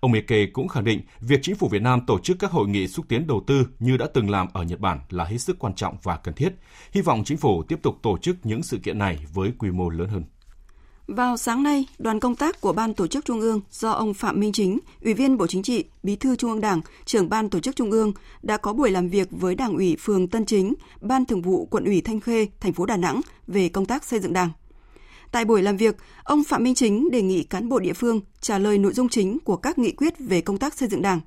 Ông 0.00 0.12
Mike 0.12 0.46
cũng 0.46 0.68
khẳng 0.68 0.84
định 0.84 1.00
việc 1.20 1.40
chính 1.42 1.56
phủ 1.56 1.68
Việt 1.68 1.82
Nam 1.82 2.00
tổ 2.06 2.18
chức 2.18 2.38
các 2.38 2.50
hội 2.50 2.68
nghị 2.68 2.88
xúc 2.88 3.06
tiến 3.08 3.26
đầu 3.26 3.44
tư 3.46 3.66
như 3.78 3.96
đã 3.96 4.06
từng 4.14 4.30
làm 4.30 4.48
ở 4.52 4.62
Nhật 4.62 4.80
Bản 4.80 5.00
là 5.10 5.24
hết 5.24 5.38
sức 5.38 5.58
quan 5.58 5.74
trọng 5.74 5.96
và 6.02 6.16
cần 6.16 6.34
thiết. 6.34 6.52
Hy 6.92 7.00
vọng 7.00 7.22
chính 7.24 7.38
phủ 7.38 7.62
tiếp 7.62 7.78
tục 7.82 7.98
tổ 8.02 8.18
chức 8.18 8.36
những 8.46 8.62
sự 8.62 8.78
kiện 8.78 8.98
này 8.98 9.18
với 9.32 9.52
quy 9.58 9.70
mô 9.70 9.88
lớn 9.88 10.08
hơn. 10.08 10.24
Vào 11.16 11.36
sáng 11.36 11.62
nay, 11.62 11.86
đoàn 11.98 12.20
công 12.20 12.36
tác 12.36 12.60
của 12.60 12.72
Ban 12.72 12.94
Tổ 12.94 13.06
chức 13.06 13.24
Trung 13.24 13.40
ương 13.40 13.60
do 13.70 13.90
ông 13.90 14.14
Phạm 14.14 14.40
Minh 14.40 14.52
Chính, 14.52 14.78
Ủy 15.04 15.14
viên 15.14 15.36
Bộ 15.36 15.46
Chính 15.46 15.62
trị, 15.62 15.84
Bí 16.02 16.16
thư 16.16 16.36
Trung 16.36 16.50
ương 16.50 16.60
Đảng, 16.60 16.80
trưởng 17.04 17.28
Ban 17.28 17.50
Tổ 17.50 17.60
chức 17.60 17.76
Trung 17.76 17.90
ương 17.90 18.12
đã 18.42 18.56
có 18.56 18.72
buổi 18.72 18.90
làm 18.90 19.08
việc 19.08 19.28
với 19.30 19.54
Đảng 19.54 19.76
ủy 19.76 19.96
phường 20.00 20.28
Tân 20.28 20.46
Chính, 20.46 20.74
Ban 21.00 21.24
Thường 21.24 21.42
vụ 21.42 21.66
Quận 21.70 21.84
ủy 21.84 22.00
Thanh 22.00 22.20
Khê, 22.20 22.46
thành 22.60 22.72
phố 22.72 22.86
Đà 22.86 22.96
Nẵng 22.96 23.20
về 23.46 23.68
công 23.68 23.86
tác 23.86 24.04
xây 24.04 24.20
dựng 24.20 24.32
Đảng. 24.32 24.50
Tại 25.32 25.44
buổi 25.44 25.62
làm 25.62 25.76
việc, 25.76 25.96
ông 26.24 26.44
Phạm 26.44 26.64
Minh 26.64 26.74
Chính 26.74 27.10
đề 27.10 27.22
nghị 27.22 27.42
cán 27.42 27.68
bộ 27.68 27.78
địa 27.78 27.92
phương 27.92 28.20
trả 28.40 28.58
lời 28.58 28.78
nội 28.78 28.92
dung 28.92 29.08
chính 29.08 29.38
của 29.44 29.56
các 29.56 29.78
nghị 29.78 29.92
quyết 29.92 30.14
về 30.18 30.40
công 30.40 30.58
tác 30.58 30.74
xây 30.74 30.88
dựng 30.88 31.02
Đảng. 31.02 31.20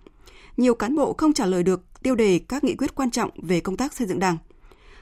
Nhiều 0.57 0.75
cán 0.75 0.95
bộ 0.95 1.13
không 1.13 1.33
trả 1.33 1.45
lời 1.45 1.63
được 1.63 2.03
tiêu 2.03 2.15
đề 2.15 2.39
các 2.39 2.63
nghị 2.63 2.75
quyết 2.75 2.95
quan 2.95 3.11
trọng 3.11 3.29
về 3.35 3.59
công 3.59 3.77
tác 3.77 3.93
xây 3.93 4.07
dựng 4.07 4.19
Đảng– 4.19 4.37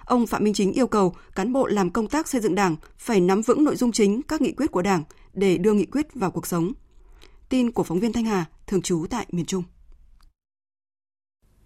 Ông 0.05 0.27
Phạm 0.27 0.43
Minh 0.43 0.53
Chính 0.53 0.73
yêu 0.73 0.87
cầu 0.87 1.15
cán 1.35 1.53
bộ 1.53 1.67
làm 1.67 1.89
công 1.89 2.07
tác 2.07 2.27
xây 2.27 2.41
dựng 2.41 2.55
Đảng 2.55 2.75
phải 2.97 3.19
nắm 3.19 3.41
vững 3.41 3.63
nội 3.63 3.75
dung 3.75 3.91
chính 3.91 4.21
các 4.21 4.41
nghị 4.41 4.51
quyết 4.51 4.71
của 4.71 4.81
Đảng 4.81 5.03
để 5.33 5.57
đưa 5.57 5.73
nghị 5.73 5.85
quyết 5.85 6.13
vào 6.13 6.31
cuộc 6.31 6.47
sống. 6.47 6.73
Tin 7.49 7.71
của 7.71 7.83
phóng 7.83 7.99
viên 7.99 8.13
Thanh 8.13 8.25
Hà, 8.25 8.45
thường 8.67 8.81
trú 8.81 9.05
tại 9.09 9.25
miền 9.31 9.45
Trung. 9.45 9.63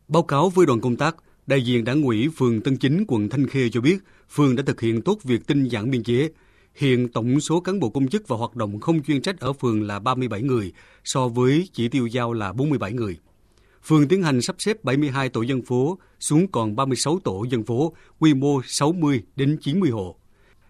Báo 0.07 0.23
cáo 0.23 0.49
với 0.49 0.65
đoàn 0.65 0.81
công 0.81 0.95
tác, 0.95 1.15
đại 1.47 1.65
diện 1.65 1.83
đảng 1.83 2.03
ủy 2.03 2.29
phường 2.35 2.61
Tân 2.61 2.77
Chính, 2.77 3.05
quận 3.07 3.29
Thanh 3.29 3.47
Khê 3.47 3.69
cho 3.69 3.81
biết, 3.81 3.97
phường 4.29 4.55
đã 4.55 4.63
thực 4.65 4.81
hiện 4.81 5.01
tốt 5.01 5.17
việc 5.23 5.47
tinh 5.47 5.67
giản 5.67 5.91
biên 5.91 6.03
chế. 6.03 6.29
Hiện 6.75 7.07
tổng 7.07 7.39
số 7.39 7.59
cán 7.59 7.79
bộ 7.79 7.89
công 7.89 8.07
chức 8.07 8.27
và 8.27 8.37
hoạt 8.37 8.55
động 8.55 8.79
không 8.79 9.03
chuyên 9.03 9.21
trách 9.21 9.39
ở 9.39 9.53
phường 9.53 9.83
là 9.83 9.99
37 9.99 10.41
người, 10.41 10.73
so 11.03 11.27
với 11.27 11.69
chỉ 11.73 11.87
tiêu 11.87 12.07
giao 12.07 12.33
là 12.33 12.53
47 12.53 12.93
người 12.93 13.17
phường 13.85 14.07
tiến 14.07 14.23
hành 14.23 14.41
sắp 14.41 14.55
xếp 14.59 14.83
72 14.83 15.29
tổ 15.29 15.41
dân 15.41 15.61
phố 15.61 15.97
xuống 16.19 16.47
còn 16.47 16.75
36 16.75 17.19
tổ 17.23 17.45
dân 17.49 17.63
phố, 17.63 17.94
quy 18.19 18.33
mô 18.33 18.61
60 18.65 19.23
đến 19.35 19.57
90 19.61 19.89
hộ. 19.89 20.15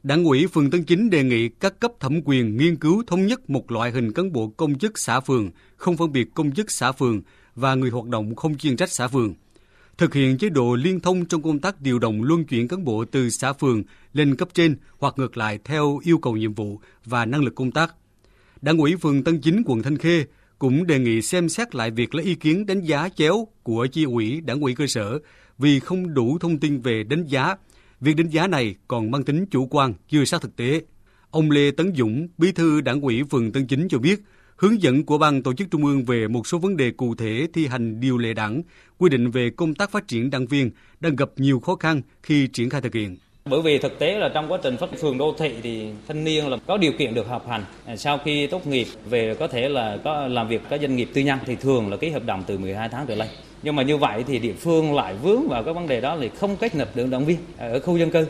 Đảng 0.04 0.24
ủy 0.24 0.48
phường 0.48 0.72
Tân 0.72 0.84
Chính 0.84 1.10
đề 1.10 1.24
nghị 1.24 1.50
các 1.50 1.80
cấp 1.80 1.92
thẩm 2.00 2.22
quyền 2.26 2.58
nghiên 2.58 2.76
cứu 2.76 3.04
thống 3.08 3.28
nhất 3.28 3.50
một 3.50 3.72
loại 3.72 3.92
hình 3.92 4.14
cán 4.14 4.32
bộ 4.32 4.48
công 4.48 4.78
chức 4.78 5.00
xã 5.00 5.20
phường, 5.20 5.52
không 5.78 5.98
phân 5.98 6.12
biệt 6.12 6.28
công 6.34 6.52
chức 6.52 6.72
xã 6.72 6.92
phường 6.92 7.22
và 7.56 7.76
người 7.76 7.90
hoạt 7.90 8.06
động 8.06 8.36
không 8.36 8.58
chuyên 8.58 8.78
trách 8.78 8.92
xã 8.92 9.08
phường. 9.08 9.34
Thực 9.98 10.14
hiện 10.14 10.38
chế 10.38 10.50
độ 10.50 10.76
liên 10.76 11.00
thông 11.00 11.26
trong 11.26 11.42
công 11.42 11.60
tác 11.60 11.82
điều 11.82 12.00
động 12.00 12.24
luân 12.24 12.44
chuyển 12.44 12.68
cán 12.68 12.84
bộ 12.84 13.06
từ 13.06 13.30
xã 13.30 13.54
phường 13.54 13.84
lên 14.14 14.36
cấp 14.36 14.50
trên 14.54 14.78
hoặc 14.98 15.14
ngược 15.18 15.38
lại 15.38 15.60
theo 15.64 16.00
yêu 16.04 16.18
cầu 16.18 16.38
nhiệm 16.38 16.54
vụ 16.54 16.80
và 17.06 17.26
năng 17.26 17.44
lực 17.44 17.56
công 17.56 17.72
tác. 17.72 17.96
Đảng 18.62 18.78
ủy 18.78 18.96
phường 18.96 19.24
Tân 19.24 19.42
Chính 19.42 19.64
quận 19.66 19.84
Thanh 19.84 19.98
Khê 19.98 20.26
cũng 20.60 20.88
đề 20.88 21.00
nghị 21.00 21.22
xem 21.22 21.50
xét 21.50 21.76
lại 21.76 21.92
việc 21.92 22.16
lấy 22.16 22.26
ý 22.26 22.36
kiến 22.36 22.66
đánh 22.66 22.82
giá 22.82 23.10
chéo 23.10 23.48
của 23.64 23.88
chi 23.92 24.04
ủy, 24.04 24.42
đảng 24.42 24.60
ủy 24.60 24.76
cơ 24.76 24.88
sở 24.88 25.20
vì 25.58 25.80
không 25.80 26.14
đủ 26.14 26.38
thông 26.40 26.60
tin 26.60 26.82
về 26.82 27.04
đánh 27.04 27.24
giá. 27.24 27.56
Việc 28.02 28.16
đánh 28.16 28.30
giá 28.30 28.48
này 28.48 28.76
còn 28.88 29.12
mang 29.12 29.24
tính 29.24 29.46
chủ 29.46 29.68
quan, 29.72 29.94
chưa 30.10 30.26
sát 30.26 30.42
thực 30.42 30.56
tế. 30.56 30.82
Ông 31.32 31.52
Lê 31.52 31.72
Tấn 31.72 31.94
Dũng, 31.96 32.28
bí 32.38 32.52
thư 32.52 32.82
đảng 32.82 33.02
ủy 33.02 33.24
phường 33.24 33.52
Tân 33.52 33.68
Chính 33.68 33.88
cho 33.88 33.98
biết, 33.98 34.22
hướng 34.58 34.82
dẫn 34.82 35.06
của 35.06 35.18
ban 35.18 35.44
tổ 35.44 35.54
chức 35.54 35.72
trung 35.72 35.86
ương 35.86 36.06
về 36.06 36.28
một 36.28 36.48
số 36.48 36.58
vấn 36.58 36.78
đề 36.78 36.92
cụ 36.92 37.16
thể 37.16 37.48
thi 37.54 37.68
hành 37.68 38.00
điều 38.00 38.18
lệ 38.18 38.34
đảng, 38.34 38.62
quy 38.98 39.10
định 39.10 39.32
về 39.32 39.50
công 39.50 39.74
tác 39.74 39.92
phát 39.92 40.08
triển 40.08 40.30
đảng 40.30 40.48
viên 40.48 40.72
đang 41.00 41.16
gặp 41.16 41.30
nhiều 41.38 41.60
khó 41.60 41.76
khăn 41.76 42.02
khi 42.24 42.48
triển 42.48 42.70
khai 42.70 42.82
thực 42.82 42.94
hiện. 42.94 43.18
Bởi 43.50 43.62
vì 43.62 43.80
thực 43.80 44.00
tế 44.00 44.20
là 44.20 44.30
trong 44.34 44.52
quá 44.52 44.60
trình 44.64 44.78
phát 44.78 44.90
phường 45.02 45.18
đô 45.18 45.36
thị 45.38 45.56
thì 45.64 45.90
thanh 46.08 46.24
niên 46.24 46.48
là 46.48 46.58
có 46.68 46.78
điều 46.78 46.92
kiện 46.98 47.14
được 47.14 47.28
học 47.28 47.48
hành. 47.50 47.64
À, 47.86 47.96
sau 47.96 48.18
khi 48.26 48.48
tốt 48.48 48.68
nghiệp 48.68 48.88
về 49.10 49.36
có 49.40 49.48
thể 49.48 49.70
là 49.70 49.98
có 50.04 50.28
làm 50.28 50.48
việc 50.48 50.62
các 50.70 50.82
doanh 50.82 50.96
nghiệp 50.96 51.10
tư 51.14 51.22
nhân 51.22 51.40
thì 51.46 51.56
thường 51.56 51.92
là 51.92 51.98
ký 51.98 52.10
hợp 52.10 52.26
đồng 52.26 52.44
từ 52.48 52.58
12 52.58 52.90
tháng 52.90 53.06
trở 53.08 53.16
lên. 53.16 53.28
Nhưng 53.64 53.76
mà 53.76 53.84
như 53.84 53.98
vậy 53.98 54.24
thì 54.28 54.40
địa 54.40 54.54
phương 54.54 54.96
lại 54.96 55.16
vướng 55.24 55.48
vào 55.48 55.64
cái 55.64 55.74
vấn 55.74 55.88
đề 55.88 56.02
đó 56.02 56.16
là 56.16 56.28
không 56.38 56.58
kết 56.58 56.76
nạp 56.76 56.96
được 56.96 57.08
động 57.10 57.26
viên 57.26 57.38
à, 57.58 57.68
ở 57.68 57.80
khu 57.80 57.98
dân 57.98 58.12
cư. 58.12 58.28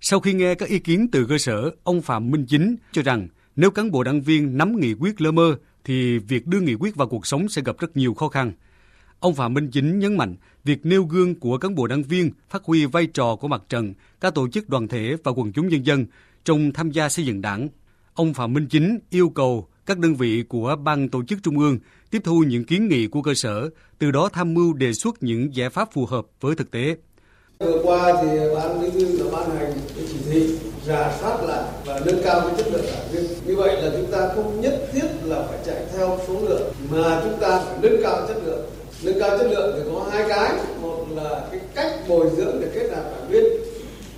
Sau 0.00 0.20
khi 0.20 0.32
nghe 0.32 0.54
các 0.54 0.68
ý 0.68 0.78
kiến 0.78 1.08
từ 1.12 1.26
cơ 1.28 1.38
sở, 1.38 1.70
ông 1.84 2.02
Phạm 2.02 2.30
Minh 2.30 2.46
Chính 2.48 2.76
cho 2.92 3.02
rằng 3.02 3.28
nếu 3.56 3.70
cán 3.70 3.90
bộ 3.90 4.02
đảng 4.02 4.20
viên 4.20 4.58
nắm 4.58 4.80
nghị 4.80 4.94
quyết 4.94 5.20
lơ 5.20 5.32
mơ 5.32 5.56
thì 5.84 6.18
việc 6.18 6.46
đưa 6.46 6.60
nghị 6.60 6.74
quyết 6.74 6.96
vào 6.96 7.08
cuộc 7.08 7.26
sống 7.26 7.48
sẽ 7.48 7.62
gặp 7.64 7.78
rất 7.78 7.96
nhiều 7.96 8.14
khó 8.14 8.28
khăn. 8.28 8.52
Ông 9.20 9.34
Phạm 9.34 9.54
Minh 9.54 9.70
Chính 9.72 9.98
nhấn 9.98 10.16
mạnh 10.16 10.36
việc 10.64 10.86
nêu 10.86 11.04
gương 11.04 11.34
của 11.40 11.58
cán 11.58 11.74
bộ 11.74 11.86
đảng 11.86 12.02
viên 12.02 12.30
phát 12.48 12.64
huy 12.64 12.86
vai 12.86 13.06
trò 13.06 13.36
của 13.36 13.48
mặt 13.48 13.62
trận, 13.68 13.94
các 14.20 14.34
tổ 14.34 14.48
chức 14.48 14.68
đoàn 14.68 14.88
thể 14.88 15.16
và 15.24 15.32
quần 15.32 15.52
chúng 15.52 15.68
nhân 15.68 15.86
dân 15.86 16.06
trong 16.44 16.72
tham 16.72 16.90
gia 16.90 17.08
xây 17.08 17.24
dựng 17.24 17.40
đảng. 17.40 17.68
Ông 18.14 18.34
Phạm 18.34 18.52
Minh 18.52 18.66
Chính 18.70 18.98
yêu 19.10 19.28
cầu 19.28 19.68
các 19.86 19.98
đơn 19.98 20.14
vị 20.14 20.44
của 20.48 20.76
ban 20.84 21.08
tổ 21.08 21.24
chức 21.24 21.42
trung 21.42 21.58
ương 21.58 21.78
tiếp 22.10 22.20
thu 22.24 22.44
những 22.48 22.64
kiến 22.64 22.88
nghị 22.88 23.06
của 23.06 23.22
cơ 23.22 23.34
sở, 23.34 23.70
từ 23.98 24.10
đó 24.10 24.28
tham 24.32 24.54
mưu 24.54 24.72
đề 24.72 24.92
xuất 24.92 25.22
những 25.22 25.54
giải 25.54 25.70
pháp 25.70 25.92
phù 25.92 26.06
hợp 26.06 26.26
với 26.40 26.54
thực 26.54 26.70
tế. 26.70 26.96
Vừa 27.58 27.80
qua 27.84 28.22
thì 28.22 28.28
ban 28.54 28.82
bí 28.82 28.90
thư 28.90 29.18
đã 29.18 29.24
ban 29.32 29.56
hành 29.56 29.72
cái 29.96 30.04
chỉ 30.08 30.18
thị 30.30 30.58
rà 30.86 31.18
soát 31.20 31.44
lại 31.44 31.64
và 31.86 32.00
nâng 32.06 32.22
cao 32.24 32.40
cái 32.40 32.54
chất 32.56 32.66
lượng 32.72 32.84
đảng 32.86 33.12
viên. 33.12 33.24
Như 33.46 33.56
vậy 33.56 33.82
là 33.82 33.90
chúng 33.96 34.10
ta 34.12 34.28
không 34.34 34.60
nhất 34.60 34.88
thiết 34.92 35.08
là 35.24 35.46
phải 35.48 35.58
chạy 35.66 35.86
theo 35.92 36.18
số 36.28 36.40
lượng 36.48 36.72
mà 36.90 37.20
chúng 37.24 37.40
ta 37.40 37.60
phải 37.64 37.78
nâng 37.82 38.02
cao 38.02 38.26
chất 38.28 38.36
lượng. 38.46 38.70
Nâng 39.04 39.20
cao 39.20 39.38
chất 39.38 39.46
lượng 39.50 39.74
thì 39.76 39.90
có 39.92 40.06
hai 40.10 40.24
cái, 40.28 40.50
một 40.82 41.04
là 41.16 41.40
cái 41.50 41.60
cách 41.74 41.92
bồi 42.08 42.26
dưỡng 42.36 42.60
để 42.60 42.68
kết 42.74 42.88
nạp 42.90 43.04
đảng 43.04 43.28
viên, 43.28 43.44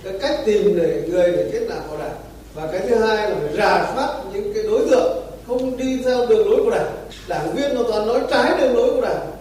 cái 0.03 0.13
cách 0.21 0.39
tìm 0.45 0.77
để 0.77 1.03
người 1.07 1.31
để 1.31 1.49
kết 1.53 1.61
nạp 1.69 1.89
vào 1.89 1.99
đảng. 1.99 2.15
Và 2.55 2.69
cái 2.71 2.81
thứ 2.89 2.95
hai 2.95 3.29
là 3.29 3.35
phải 3.41 3.57
rà 3.57 3.91
soát 3.93 4.15
những 4.33 4.53
cái 4.53 4.63
đối 4.63 4.89
tượng 4.89 5.23
không 5.47 5.77
đi 5.77 5.99
theo 6.05 6.25
đường 6.25 6.49
lối 6.49 6.63
của 6.63 6.69
đảng. 6.71 6.95
Đảng 7.27 7.55
viên 7.55 7.75
nó 7.75 7.83
toàn 7.83 8.07
nói 8.07 8.19
trái 8.31 8.51
đường 8.61 8.75
lối 8.75 8.93
của 8.93 9.01
đảng 9.01 9.31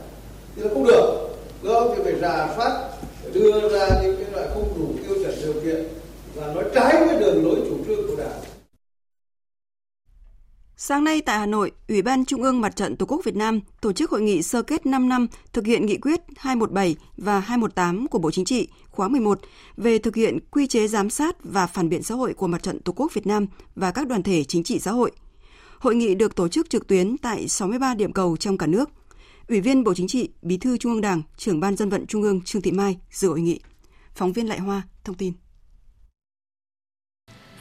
thì 0.56 0.62
là 0.62 0.68
không 0.74 0.86
được. 0.86 1.28
Đúng 1.62 1.74
không? 1.74 1.94
Thì 1.96 2.02
phải 2.04 2.14
rà 2.20 2.48
soát 2.56 2.72
đưa 3.32 3.68
ra 3.68 3.88
những 4.02 4.16
cái 4.16 4.26
loại 4.32 4.46
không 4.54 4.68
đủ 4.78 4.86
tiêu 5.02 5.24
chuẩn 5.24 5.34
điều 5.42 5.62
kiện 5.62 5.88
và 6.34 6.46
nói 6.46 6.64
trái 6.74 7.06
với 7.06 7.16
đường 7.16 7.44
lối 7.44 7.56
chủ 7.68 7.76
trương 7.86 8.08
của 8.08 8.16
đảng. 8.16 8.55
Sáng 10.78 11.04
nay 11.04 11.20
tại 11.20 11.38
Hà 11.38 11.46
Nội, 11.46 11.72
Ủy 11.88 12.02
ban 12.02 12.24
Trung 12.24 12.42
ương 12.42 12.60
Mặt 12.60 12.76
trận 12.76 12.96
Tổ 12.96 13.06
quốc 13.06 13.24
Việt 13.24 13.36
Nam 13.36 13.60
tổ 13.80 13.92
chức 13.92 14.10
hội 14.10 14.20
nghị 14.20 14.42
sơ 14.42 14.62
kết 14.62 14.86
5 14.86 15.08
năm 15.08 15.26
thực 15.52 15.66
hiện 15.66 15.86
nghị 15.86 15.96
quyết 15.96 16.20
217 16.36 16.96
và 17.16 17.40
218 17.40 18.08
của 18.08 18.18
Bộ 18.18 18.30
Chính 18.30 18.44
trị 18.44 18.68
khóa 18.90 19.08
11 19.08 19.40
về 19.76 19.98
thực 19.98 20.16
hiện 20.16 20.38
quy 20.50 20.66
chế 20.66 20.88
giám 20.88 21.10
sát 21.10 21.36
và 21.44 21.66
phản 21.66 21.88
biện 21.88 22.02
xã 22.02 22.14
hội 22.14 22.34
của 22.34 22.46
Mặt 22.46 22.62
trận 22.62 22.80
Tổ 22.80 22.92
quốc 22.92 23.14
Việt 23.14 23.26
Nam 23.26 23.46
và 23.74 23.90
các 23.90 24.08
đoàn 24.08 24.22
thể 24.22 24.44
chính 24.44 24.62
trị 24.62 24.78
xã 24.78 24.90
hội. 24.90 25.10
Hội 25.78 25.94
nghị 25.94 26.14
được 26.14 26.34
tổ 26.36 26.48
chức 26.48 26.70
trực 26.70 26.86
tuyến 26.86 27.18
tại 27.18 27.48
63 27.48 27.94
điểm 27.94 28.12
cầu 28.12 28.36
trong 28.36 28.58
cả 28.58 28.66
nước. 28.66 28.90
Ủy 29.48 29.60
viên 29.60 29.84
Bộ 29.84 29.94
Chính 29.94 30.08
trị, 30.08 30.30
Bí 30.42 30.56
thư 30.56 30.78
Trung 30.78 30.92
ương 30.92 31.00
Đảng, 31.00 31.22
trưởng 31.36 31.60
Ban 31.60 31.76
dân 31.76 31.88
vận 31.88 32.06
Trung 32.06 32.22
ương 32.22 32.40
Trương 32.40 32.62
Thị 32.62 32.72
Mai 32.72 32.98
dự 33.10 33.28
hội 33.28 33.40
nghị. 33.40 33.60
Phóng 34.14 34.32
viên 34.32 34.48
Lại 34.48 34.58
Hoa 34.58 34.82
thông 35.04 35.16
tin. 35.16 35.32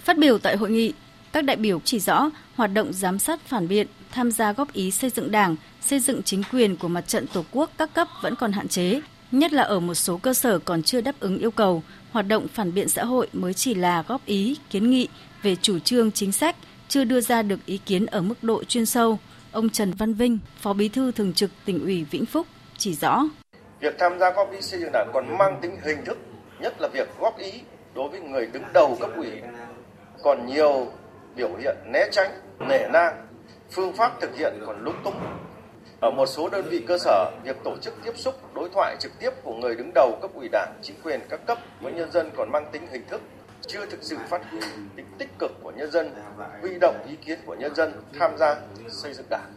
Phát 0.04 0.18
biểu 0.18 0.38
tại 0.38 0.58
hội 0.58 0.72
nghị, 0.72 0.94
các 1.36 1.46
đại 1.46 1.56
biểu 1.56 1.80
chỉ 1.84 2.00
rõ 2.00 2.30
hoạt 2.56 2.74
động 2.74 2.94
giám 2.94 3.20
sát 3.20 3.40
phản 3.40 3.68
biện, 3.68 3.88
tham 4.12 4.32
gia 4.32 4.54
góp 4.54 4.74
ý 4.74 4.92
xây 4.92 5.10
dựng 5.10 5.32
Đảng, 5.32 5.56
xây 5.82 6.00
dựng 6.00 6.24
chính 6.24 6.44
quyền 6.52 6.78
của 6.78 6.88
mặt 6.88 7.08
trận 7.08 7.28
Tổ 7.28 7.44
quốc 7.52 7.70
các 7.78 7.94
cấp 7.94 8.08
vẫn 8.22 8.36
còn 8.36 8.52
hạn 8.52 8.68
chế, 8.68 9.02
nhất 9.32 9.54
là 9.54 9.64
ở 9.64 9.80
một 9.80 9.94
số 9.94 10.18
cơ 10.18 10.34
sở 10.34 10.60
còn 10.60 10.84
chưa 10.84 11.02
đáp 11.02 11.16
ứng 11.20 11.38
yêu 11.38 11.52
cầu, 11.52 11.84
hoạt 12.12 12.28
động 12.28 12.48
phản 12.54 12.74
biện 12.74 12.90
xã 12.90 13.04
hội 13.04 13.28
mới 13.34 13.54
chỉ 13.54 13.74
là 13.74 14.04
góp 14.08 14.26
ý, 14.26 14.58
kiến 14.70 14.90
nghị 14.90 15.08
về 15.42 15.56
chủ 15.56 15.80
trương 15.80 16.12
chính 16.12 16.32
sách, 16.32 16.56
chưa 16.88 17.04
đưa 17.04 17.22
ra 17.22 17.42
được 17.42 17.60
ý 17.66 17.78
kiến 17.78 18.06
ở 18.06 18.22
mức 18.22 18.44
độ 18.44 18.64
chuyên 18.64 18.86
sâu. 18.86 19.20
Ông 19.52 19.70
Trần 19.70 19.92
Văn 19.92 20.14
Vinh, 20.14 20.40
Phó 20.60 20.74
Bí 20.74 20.90
thư 20.90 21.12
Thường 21.12 21.34
trực 21.34 21.52
tỉnh 21.66 21.84
ủy 21.84 22.04
Vĩnh 22.04 22.26
Phúc 22.26 22.48
chỉ 22.78 22.94
rõ. 22.94 23.24
Việc 23.80 23.96
tham 24.00 24.20
gia 24.20 24.32
góp 24.32 24.52
ý 24.52 24.62
xây 24.62 24.80
dựng 24.80 24.92
đảng 24.94 25.12
còn 25.14 25.38
mang 25.38 25.60
tính 25.62 25.78
hình 25.86 26.06
thức, 26.06 26.18
nhất 26.62 26.74
là 26.80 26.88
việc 26.94 27.10
góp 27.20 27.40
ý 27.40 27.52
đối 27.96 28.10
với 28.10 28.20
người 28.20 28.48
đứng 28.54 28.64
đầu 28.74 28.98
cấp 29.00 29.10
ủy 29.16 29.28
còn 30.24 30.46
nhiều 30.46 30.92
biểu 31.36 31.56
hiện 31.56 31.76
né 31.86 32.08
tránh, 32.12 32.32
nể 32.60 32.88
nang, 32.94 33.28
phương 33.72 33.94
pháp 33.94 34.22
thực 34.22 34.36
hiện 34.38 34.54
còn 34.66 34.84
lúng 34.84 34.96
túng 35.04 35.16
Ở 36.02 36.12
một 36.12 36.26
số 36.26 36.50
đơn 36.50 36.66
vị 36.70 36.84
cơ 36.88 36.98
sở, 36.98 37.32
việc 37.44 37.56
tổ 37.64 37.78
chức 37.82 37.94
tiếp 38.04 38.12
xúc, 38.16 38.54
đối 38.56 38.70
thoại 38.70 38.96
trực 39.00 39.12
tiếp 39.20 39.30
của 39.44 39.56
người 39.56 39.76
đứng 39.76 39.92
đầu 39.96 40.20
cấp 40.22 40.32
ủy 40.34 40.50
đảng, 40.52 40.74
chính 40.82 40.96
quyền 41.04 41.20
các 41.30 41.40
cấp 41.48 41.58
với 41.82 41.94
nhân 41.94 42.12
dân 42.12 42.30
còn 42.38 42.52
mang 42.52 42.66
tính 42.72 42.88
hình 42.92 43.04
thức, 43.10 43.22
chưa 43.68 43.86
thực 43.86 44.00
sự 44.02 44.18
phát 44.30 44.42
huy 44.52 44.60
tính 44.96 45.06
tích 45.18 45.30
cực 45.40 45.52
của 45.64 45.72
nhân 45.78 45.92
dân, 45.92 46.12
huy 46.62 46.80
động 46.82 47.06
ý 47.10 47.16
kiến 47.26 47.40
của 47.46 47.56
nhân 47.56 47.76
dân 47.76 47.94
tham 48.20 48.38
gia 48.38 48.56
xây 48.90 49.14
dựng 49.14 49.26
đảng. 49.30 49.54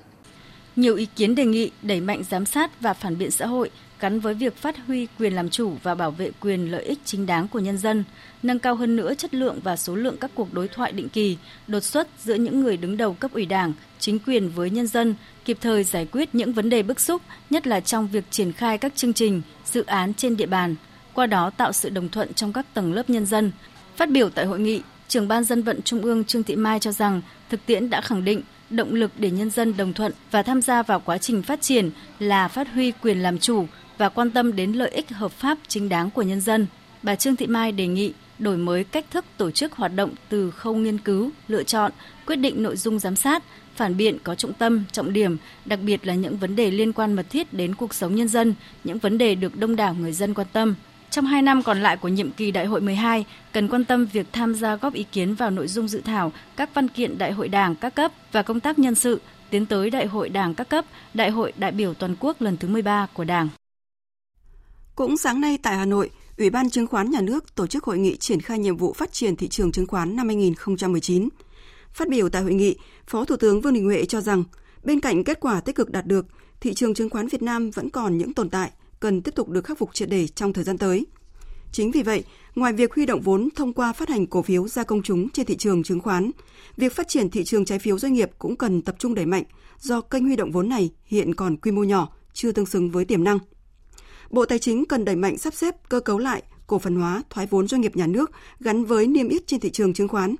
Nhiều 0.76 0.96
ý 0.96 1.06
kiến 1.16 1.34
đề 1.34 1.44
nghị 1.44 1.70
đẩy 1.82 2.00
mạnh 2.00 2.22
giám 2.30 2.46
sát 2.46 2.80
và 2.80 2.94
phản 2.94 3.18
biện 3.18 3.30
xã 3.30 3.46
hội 3.46 3.70
gắn 4.00 4.20
với 4.20 4.34
việc 4.34 4.56
phát 4.56 4.76
huy 4.86 5.06
quyền 5.18 5.32
làm 5.32 5.50
chủ 5.50 5.72
và 5.82 5.94
bảo 5.94 6.10
vệ 6.10 6.30
quyền 6.40 6.70
lợi 6.70 6.84
ích 6.84 6.98
chính 7.04 7.26
đáng 7.26 7.48
của 7.48 7.58
nhân 7.58 7.78
dân, 7.78 8.04
nâng 8.42 8.58
cao 8.58 8.74
hơn 8.74 8.96
nữa 8.96 9.14
chất 9.14 9.34
lượng 9.34 9.60
và 9.62 9.76
số 9.76 9.96
lượng 9.96 10.16
các 10.20 10.30
cuộc 10.34 10.54
đối 10.54 10.68
thoại 10.68 10.92
định 10.92 11.08
kỳ, 11.08 11.36
đột 11.66 11.80
xuất 11.80 12.08
giữa 12.18 12.34
những 12.34 12.60
người 12.60 12.76
đứng 12.76 12.96
đầu 12.96 13.14
cấp 13.14 13.32
ủy 13.32 13.46
Đảng, 13.46 13.72
chính 13.98 14.18
quyền 14.18 14.48
với 14.48 14.70
nhân 14.70 14.86
dân, 14.86 15.14
kịp 15.44 15.58
thời 15.60 15.84
giải 15.84 16.06
quyết 16.12 16.34
những 16.34 16.52
vấn 16.52 16.70
đề 16.70 16.82
bức 16.82 17.00
xúc, 17.00 17.22
nhất 17.50 17.66
là 17.66 17.80
trong 17.80 18.08
việc 18.08 18.24
triển 18.30 18.52
khai 18.52 18.78
các 18.78 18.96
chương 18.96 19.12
trình, 19.12 19.42
dự 19.64 19.84
án 19.86 20.14
trên 20.14 20.36
địa 20.36 20.46
bàn, 20.46 20.74
qua 21.14 21.26
đó 21.26 21.50
tạo 21.50 21.72
sự 21.72 21.88
đồng 21.88 22.08
thuận 22.08 22.34
trong 22.34 22.52
các 22.52 22.66
tầng 22.74 22.92
lớp 22.92 23.10
nhân 23.10 23.26
dân. 23.26 23.52
Phát 23.96 24.10
biểu 24.10 24.30
tại 24.30 24.46
hội 24.46 24.60
nghị, 24.60 24.82
Trưởng 25.08 25.28
ban 25.28 25.44
dân 25.44 25.62
vận 25.62 25.82
Trung 25.82 26.02
ương 26.02 26.24
Trương 26.24 26.42
Thị 26.42 26.56
Mai 26.56 26.80
cho 26.80 26.92
rằng 26.92 27.22
thực 27.50 27.66
tiễn 27.66 27.90
đã 27.90 28.00
khẳng 28.00 28.24
định 28.24 28.42
động 28.70 28.94
lực 28.94 29.10
để 29.18 29.30
nhân 29.30 29.50
dân 29.50 29.76
đồng 29.76 29.92
thuận 29.92 30.12
và 30.30 30.42
tham 30.42 30.62
gia 30.62 30.82
vào 30.82 31.00
quá 31.00 31.18
trình 31.18 31.42
phát 31.42 31.60
triển 31.60 31.90
là 32.18 32.48
phát 32.48 32.68
huy 32.74 32.92
quyền 33.02 33.22
làm 33.22 33.38
chủ 33.38 33.66
và 33.98 34.08
quan 34.08 34.30
tâm 34.30 34.56
đến 34.56 34.72
lợi 34.72 34.90
ích 34.90 35.10
hợp 35.10 35.32
pháp 35.32 35.58
chính 35.68 35.88
đáng 35.88 36.10
của 36.10 36.22
nhân 36.22 36.40
dân. 36.40 36.66
Bà 37.02 37.14
Trương 37.14 37.36
Thị 37.36 37.46
Mai 37.46 37.72
đề 37.72 37.86
nghị 37.86 38.12
đổi 38.38 38.56
mới 38.56 38.84
cách 38.84 39.04
thức 39.10 39.24
tổ 39.36 39.50
chức 39.50 39.72
hoạt 39.72 39.94
động 39.94 40.10
từ 40.28 40.50
khâu 40.50 40.74
nghiên 40.74 40.98
cứu, 40.98 41.30
lựa 41.48 41.62
chọn, 41.62 41.92
quyết 42.26 42.36
định 42.36 42.62
nội 42.62 42.76
dung 42.76 42.98
giám 42.98 43.16
sát, 43.16 43.42
phản 43.76 43.96
biện 43.96 44.18
có 44.24 44.34
trọng 44.34 44.52
tâm, 44.52 44.84
trọng 44.92 45.12
điểm, 45.12 45.36
đặc 45.64 45.78
biệt 45.82 46.06
là 46.06 46.14
những 46.14 46.36
vấn 46.36 46.56
đề 46.56 46.70
liên 46.70 46.92
quan 46.92 47.12
mật 47.12 47.26
thiết 47.30 47.52
đến 47.52 47.74
cuộc 47.74 47.94
sống 47.94 48.14
nhân 48.14 48.28
dân, 48.28 48.54
những 48.84 48.98
vấn 48.98 49.18
đề 49.18 49.34
được 49.34 49.56
đông 49.56 49.76
đảo 49.76 49.94
người 49.94 50.12
dân 50.12 50.34
quan 50.34 50.46
tâm. 50.52 50.74
Trong 51.10 51.26
2 51.26 51.42
năm 51.42 51.62
còn 51.62 51.82
lại 51.82 51.96
của 51.96 52.08
nhiệm 52.08 52.30
kỳ 52.30 52.50
Đại 52.50 52.66
hội 52.66 52.80
12, 52.80 53.24
cần 53.52 53.68
quan 53.68 53.84
tâm 53.84 54.06
việc 54.06 54.26
tham 54.32 54.54
gia 54.54 54.76
góp 54.76 54.94
ý 54.94 55.04
kiến 55.12 55.34
vào 55.34 55.50
nội 55.50 55.68
dung 55.68 55.88
dự 55.88 56.00
thảo 56.00 56.32
các 56.56 56.74
văn 56.74 56.88
kiện 56.88 57.18
Đại 57.18 57.32
hội 57.32 57.48
Đảng 57.48 57.74
các 57.74 57.94
cấp 57.94 58.12
và 58.32 58.42
công 58.42 58.60
tác 58.60 58.78
nhân 58.78 58.94
sự 58.94 59.20
tiến 59.50 59.66
tới 59.66 59.90
Đại 59.90 60.06
hội 60.06 60.28
Đảng 60.28 60.54
các 60.54 60.68
cấp, 60.68 60.84
Đại 61.14 61.30
hội 61.30 61.52
đại 61.56 61.72
biểu 61.72 61.94
toàn 61.94 62.14
quốc 62.20 62.42
lần 62.42 62.56
thứ 62.56 62.68
13 62.68 63.06
của 63.14 63.24
Đảng. 63.24 63.48
Cũng 64.98 65.16
sáng 65.16 65.40
nay 65.40 65.58
tại 65.62 65.76
Hà 65.76 65.84
Nội, 65.84 66.10
Ủy 66.38 66.50
ban 66.50 66.70
Chứng 66.70 66.86
khoán 66.86 67.10
Nhà 67.10 67.20
nước 67.20 67.54
tổ 67.54 67.66
chức 67.66 67.84
hội 67.84 67.98
nghị 67.98 68.16
triển 68.16 68.40
khai 68.40 68.58
nhiệm 68.58 68.76
vụ 68.76 68.92
phát 68.92 69.12
triển 69.12 69.36
thị 69.36 69.48
trường 69.48 69.72
chứng 69.72 69.86
khoán 69.86 70.16
năm 70.16 70.26
2019. 70.26 71.28
Phát 71.92 72.08
biểu 72.08 72.28
tại 72.28 72.42
hội 72.42 72.54
nghị, 72.54 72.76
Phó 73.06 73.24
Thủ 73.24 73.36
tướng 73.36 73.60
Vương 73.60 73.74
Đình 73.74 73.84
Huệ 73.84 74.04
cho 74.04 74.20
rằng, 74.20 74.44
bên 74.84 75.00
cạnh 75.00 75.24
kết 75.24 75.40
quả 75.40 75.60
tích 75.60 75.74
cực 75.74 75.90
đạt 75.90 76.06
được, 76.06 76.26
thị 76.60 76.74
trường 76.74 76.94
chứng 76.94 77.10
khoán 77.10 77.28
Việt 77.28 77.42
Nam 77.42 77.70
vẫn 77.70 77.90
còn 77.90 78.18
những 78.18 78.34
tồn 78.34 78.50
tại 78.50 78.70
cần 79.00 79.22
tiếp 79.22 79.34
tục 79.34 79.48
được 79.48 79.64
khắc 79.64 79.78
phục 79.78 79.94
triệt 79.94 80.08
để 80.08 80.28
trong 80.28 80.52
thời 80.52 80.64
gian 80.64 80.78
tới. 80.78 81.06
Chính 81.72 81.90
vì 81.90 82.02
vậy, 82.02 82.24
ngoài 82.54 82.72
việc 82.72 82.94
huy 82.94 83.06
động 83.06 83.20
vốn 83.20 83.48
thông 83.56 83.72
qua 83.72 83.92
phát 83.92 84.08
hành 84.08 84.26
cổ 84.26 84.42
phiếu 84.42 84.68
ra 84.68 84.84
công 84.84 85.02
chúng 85.02 85.30
trên 85.30 85.46
thị 85.46 85.56
trường 85.56 85.82
chứng 85.82 86.00
khoán, 86.00 86.30
việc 86.76 86.92
phát 86.92 87.08
triển 87.08 87.30
thị 87.30 87.44
trường 87.44 87.64
trái 87.64 87.78
phiếu 87.78 87.98
doanh 87.98 88.12
nghiệp 88.12 88.30
cũng 88.38 88.56
cần 88.56 88.82
tập 88.82 88.94
trung 88.98 89.14
đẩy 89.14 89.26
mạnh 89.26 89.44
do 89.78 90.00
kênh 90.00 90.24
huy 90.24 90.36
động 90.36 90.50
vốn 90.50 90.68
này 90.68 90.90
hiện 91.04 91.34
còn 91.34 91.56
quy 91.56 91.70
mô 91.70 91.82
nhỏ, 91.82 92.08
chưa 92.32 92.52
tương 92.52 92.66
xứng 92.66 92.90
với 92.90 93.04
tiềm 93.04 93.24
năng. 93.24 93.38
Bộ 94.30 94.44
Tài 94.44 94.58
chính 94.58 94.84
cần 94.84 95.04
đẩy 95.04 95.16
mạnh 95.16 95.38
sắp 95.38 95.54
xếp 95.54 95.74
cơ 95.88 96.00
cấu 96.00 96.18
lại, 96.18 96.42
cổ 96.66 96.78
phần 96.78 96.96
hóa, 96.96 97.22
thoái 97.30 97.46
vốn 97.46 97.68
doanh 97.68 97.80
nghiệp 97.80 97.96
nhà 97.96 98.06
nước 98.06 98.30
gắn 98.60 98.84
với 98.84 99.06
niêm 99.06 99.28
yết 99.28 99.46
trên 99.46 99.60
thị 99.60 99.70
trường 99.70 99.94
chứng 99.94 100.08
khoán, 100.08 100.34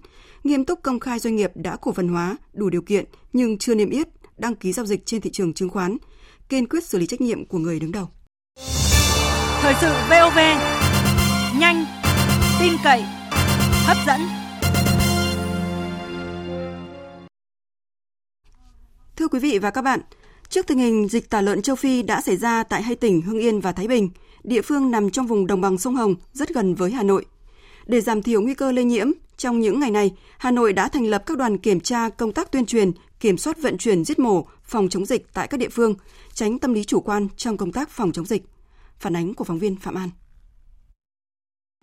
nghiêm 0.44 0.64
túc 0.64 0.82
công 0.82 1.00
khai 1.00 1.18
doanh 1.18 1.36
nghiệp 1.36 1.50
đã 1.54 1.76
cổ 1.76 1.92
phần 1.92 2.08
hóa 2.08 2.36
đủ 2.52 2.70
điều 2.70 2.82
kiện 2.82 3.04
nhưng 3.32 3.58
chưa 3.58 3.74
niêm 3.74 3.90
yết, 3.90 4.08
đăng 4.38 4.54
ký 4.54 4.72
giao 4.72 4.86
dịch 4.86 5.06
trên 5.06 5.20
thị 5.20 5.30
trường 5.30 5.52
chứng 5.52 5.68
khoán, 5.68 5.96
kiên 6.48 6.68
quyết 6.68 6.84
xử 6.84 6.98
lý 6.98 7.06
trách 7.06 7.20
nhiệm 7.20 7.44
của 7.44 7.58
người 7.58 7.80
đứng 7.80 7.92
đầu. 7.92 8.08
Thời 9.60 9.74
sự 9.80 9.92
VOV, 10.10 10.38
nhanh, 11.60 11.84
tin 12.60 12.72
cậy, 12.84 13.02
hấp 13.86 13.96
dẫn. 14.06 14.20
Thưa 19.16 19.28
quý 19.28 19.38
vị 19.38 19.58
và 19.58 19.70
các 19.70 19.82
bạn, 19.82 20.00
Trước 20.50 20.66
tình 20.66 20.78
hình 20.78 21.08
dịch 21.08 21.30
tả 21.30 21.40
lợn 21.40 21.62
châu 21.62 21.76
Phi 21.76 22.02
đã 22.02 22.20
xảy 22.20 22.36
ra 22.36 22.62
tại 22.62 22.82
hai 22.82 22.96
tỉnh 22.96 23.22
Hưng 23.22 23.38
Yên 23.38 23.60
và 23.60 23.72
Thái 23.72 23.88
Bình, 23.88 24.08
địa 24.44 24.62
phương 24.62 24.90
nằm 24.90 25.10
trong 25.10 25.26
vùng 25.26 25.46
đồng 25.46 25.60
bằng 25.60 25.78
sông 25.78 25.94
Hồng 25.94 26.14
rất 26.32 26.48
gần 26.48 26.74
với 26.74 26.90
Hà 26.90 27.02
Nội. 27.02 27.24
Để 27.86 28.00
giảm 28.00 28.22
thiểu 28.22 28.40
nguy 28.40 28.54
cơ 28.54 28.72
lây 28.72 28.84
nhiễm, 28.84 29.10
trong 29.36 29.60
những 29.60 29.80
ngày 29.80 29.90
này, 29.90 30.10
Hà 30.38 30.50
Nội 30.50 30.72
đã 30.72 30.88
thành 30.88 31.06
lập 31.06 31.22
các 31.26 31.38
đoàn 31.38 31.58
kiểm 31.58 31.80
tra 31.80 32.08
công 32.08 32.32
tác 32.32 32.52
tuyên 32.52 32.66
truyền, 32.66 32.92
kiểm 33.20 33.38
soát 33.38 33.62
vận 33.62 33.78
chuyển 33.78 34.04
giết 34.04 34.18
mổ, 34.18 34.46
phòng 34.62 34.88
chống 34.88 35.06
dịch 35.06 35.26
tại 35.34 35.48
các 35.48 35.60
địa 35.60 35.68
phương, 35.68 35.94
tránh 36.32 36.58
tâm 36.58 36.72
lý 36.72 36.84
chủ 36.84 37.00
quan 37.00 37.28
trong 37.36 37.56
công 37.56 37.72
tác 37.72 37.90
phòng 37.90 38.12
chống 38.12 38.26
dịch. 38.26 38.42
Phản 38.98 39.16
ánh 39.16 39.34
của 39.34 39.44
phóng 39.44 39.58
viên 39.58 39.76
Phạm 39.76 39.94
An. 39.94 40.10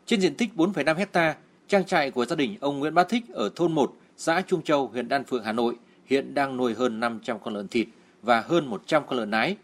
Trên 0.05 0.21
diện 0.21 0.35
tích 0.35 0.49
4,5 0.55 0.95
hecta, 0.95 1.35
trang 1.67 1.85
trại 1.85 2.11
của 2.11 2.25
gia 2.25 2.35
đình 2.35 2.57
ông 2.59 2.79
Nguyễn 2.79 2.93
Bá 2.93 3.03
Thích 3.03 3.23
ở 3.33 3.49
thôn 3.55 3.71
1, 3.75 3.93
xã 4.17 4.41
Trung 4.47 4.61
Châu, 4.63 4.87
huyện 4.87 5.07
Đan 5.07 5.23
Phượng, 5.23 5.43
Hà 5.43 5.51
Nội 5.51 5.75
hiện 6.05 6.33
đang 6.33 6.57
nuôi 6.57 6.73
hơn 6.73 6.99
500 6.99 7.37
con 7.43 7.53
lợn 7.53 7.67
thịt 7.67 7.87
và 8.25 8.43
hơn 8.47 8.67
100 8.67 9.03
con 9.07 9.17
lợn 9.17 9.31
nái. 9.31 9.55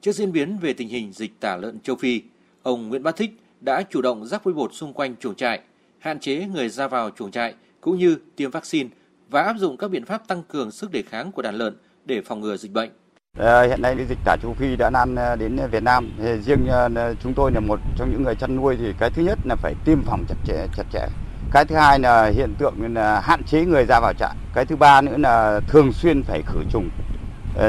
Trước 0.00 0.12
diễn 0.12 0.32
biến 0.32 0.58
về 0.58 0.72
tình 0.72 0.88
hình 0.88 1.12
dịch 1.12 1.40
tả 1.40 1.56
lợn 1.56 1.80
châu 1.80 1.96
Phi, 1.96 2.22
ông 2.62 2.88
Nguyễn 2.88 3.02
Bá 3.02 3.10
Thích 3.10 3.30
đã 3.60 3.82
chủ 3.90 4.02
động 4.02 4.26
rắc 4.26 4.44
vôi 4.44 4.54
bột 4.54 4.74
xung 4.74 4.92
quanh 4.92 5.16
chuồng 5.16 5.34
trại, 5.34 5.60
hạn 5.98 6.20
chế 6.20 6.46
người 6.52 6.68
ra 6.68 6.88
vào 6.88 7.10
chuồng 7.10 7.30
trại 7.30 7.54
cũng 7.80 7.98
như 7.98 8.16
tiêm 8.36 8.50
vaccine 8.50 8.88
và 9.30 9.42
áp 9.42 9.56
dụng 9.58 9.76
các 9.76 9.90
biện 9.90 10.04
pháp 10.04 10.28
tăng 10.28 10.42
cường 10.42 10.70
sức 10.70 10.92
đề 10.92 11.02
kháng 11.02 11.32
của 11.32 11.42
đàn 11.42 11.54
lợn 11.54 11.76
để 12.04 12.22
phòng 12.24 12.40
ngừa 12.40 12.56
dịch 12.56 12.72
bệnh. 12.72 12.90
À, 13.38 13.62
hiện 13.62 13.82
nay 13.82 13.96
dịch 14.08 14.18
tả 14.24 14.36
châu 14.42 14.54
Phi 14.54 14.76
đã 14.76 14.90
lan 14.90 15.14
ờ, 15.14 15.36
đến 15.36 15.58
Việt 15.70 15.82
Nam. 15.82 16.12
Riêng 16.42 16.66
ờ, 16.68 17.14
chúng 17.22 17.34
tôi 17.34 17.52
là 17.52 17.60
một 17.60 17.80
trong 17.96 18.10
những 18.12 18.22
người 18.22 18.34
chăn 18.34 18.56
nuôi 18.56 18.76
thì 18.78 18.92
cái 18.98 19.10
thứ 19.10 19.22
nhất 19.22 19.38
là 19.44 19.56
phải 19.56 19.74
tiêm 19.84 20.02
phòng 20.02 20.24
chặt 20.28 20.36
chẽ, 20.46 20.66
chặt 20.76 20.84
chẽ 20.92 21.06
Cái 21.52 21.64
thứ 21.64 21.76
hai 21.76 21.98
là 21.98 22.26
hiện 22.26 22.54
tượng 22.58 22.94
là 22.94 23.20
hạn 23.20 23.42
chế 23.44 23.64
người 23.64 23.84
ra 23.84 24.00
vào 24.00 24.12
trại. 24.18 24.34
Cái 24.54 24.64
thứ 24.64 24.76
ba 24.76 25.00
nữa 25.00 25.16
là 25.16 25.60
thường 25.68 25.92
xuyên 25.92 26.22
phải 26.22 26.42
khử 26.46 26.58
trùng 26.70 26.88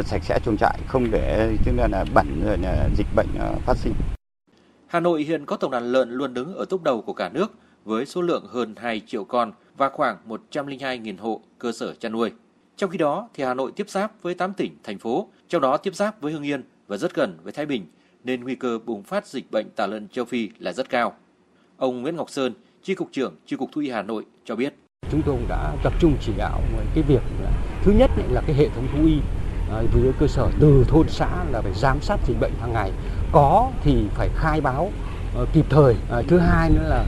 sạch 0.06 0.24
sẽ 0.24 0.40
chuồng 0.46 0.58
trại 0.58 0.80
không 0.88 1.12
để 1.12 1.58
tức 1.66 1.72
là, 1.78 1.88
là 1.88 2.06
bẩn 2.14 2.42
rồi 2.46 2.58
là 2.58 2.90
dịch 2.98 3.08
bệnh 3.16 3.28
uh, 3.36 3.62
phát 3.66 3.78
sinh. 3.78 3.94
Hà 4.88 5.00
Nội 5.00 5.24
hiện 5.24 5.46
có 5.46 5.58
tổng 5.58 5.72
đàn 5.72 5.92
lợn 5.92 6.12
luôn 6.12 6.34
đứng 6.34 6.56
ở 6.56 6.66
top 6.66 6.84
đầu 6.84 7.02
của 7.02 7.14
cả 7.14 7.30
nước 7.30 7.52
với 7.86 8.06
số 8.06 8.22
lượng 8.22 8.46
hơn 8.50 8.76
2 8.78 9.02
triệu 9.08 9.24
con 9.24 9.52
và 9.78 9.90
khoảng 9.90 10.18
102.000 10.52 11.16
hộ 11.20 11.42
cơ 11.60 11.72
sở 11.72 11.94
chăn 11.94 12.12
nuôi. 12.12 12.32
Trong 12.76 12.90
khi 12.90 12.98
đó, 12.98 13.30
thì 13.34 13.44
Hà 13.44 13.54
Nội 13.54 13.72
tiếp 13.76 13.90
giáp 13.90 14.22
với 14.22 14.34
8 14.34 14.54
tỉnh, 14.54 14.78
thành 14.84 15.00
phố, 15.00 15.30
trong 15.50 15.62
đó 15.62 15.78
tiếp 15.78 15.96
giáp 15.96 16.22
với 16.22 16.34
Hưng 16.34 16.44
Yên 16.44 16.64
và 16.88 16.98
rất 16.98 17.16
gần 17.16 17.38
với 17.44 17.54
Thái 17.54 17.66
Bình, 17.66 17.86
nên 18.24 18.44
nguy 18.44 18.56
cơ 18.56 18.80
bùng 18.86 19.04
phát 19.04 19.28
dịch 19.28 19.52
bệnh 19.52 19.70
tả 19.76 19.88
lợn 19.88 20.08
châu 20.08 20.26
Phi 20.26 20.50
là 20.60 20.74
rất 20.74 20.90
cao. 20.90 21.14
Ông 21.78 22.02
Nguyễn 22.02 22.16
Ngọc 22.16 22.30
Sơn, 22.30 22.54
Chi 22.84 22.96
cục 22.96 23.10
trưởng 23.12 23.36
Chi 23.46 23.56
cục 23.56 23.72
Thú 23.72 23.82
y 23.82 23.90
Hà 23.90 24.02
Nội 24.02 24.26
cho 24.46 24.56
biết. 24.56 24.74
Chúng 25.12 25.22
tôi 25.26 25.38
đã 25.50 25.76
tập 25.84 25.94
trung 26.00 26.18
chỉ 26.22 26.34
đạo 26.38 26.62
cái 26.96 27.04
việc 27.08 27.22
là 27.44 27.52
thứ 27.84 27.92
nhất 27.92 28.12
là 28.32 28.42
cái 28.48 28.56
hệ 28.56 28.70
thống 28.70 28.88
thú 28.94 29.06
y 29.06 29.18
à, 29.72 29.82
với 29.94 30.12
cơ 30.20 30.28
sở 30.28 30.48
từ 30.60 30.86
thôn 30.88 31.10
xã 31.10 31.30
là 31.52 31.62
phải 31.62 31.74
giám 31.74 32.02
sát 32.02 32.20
dịch 32.28 32.40
bệnh 32.40 32.54
hàng 32.62 32.74
ngày. 32.74 32.92
Có 33.32 33.72
thì 33.84 34.04
phải 34.14 34.30
khai 34.36 34.62
báo 34.62 34.92
uh, 35.42 35.48
kịp 35.54 35.66
thời. 35.70 35.96
À, 36.12 36.22
thứ 36.28 36.38
hai 36.38 36.70
nữa 36.70 36.88
là 36.90 37.06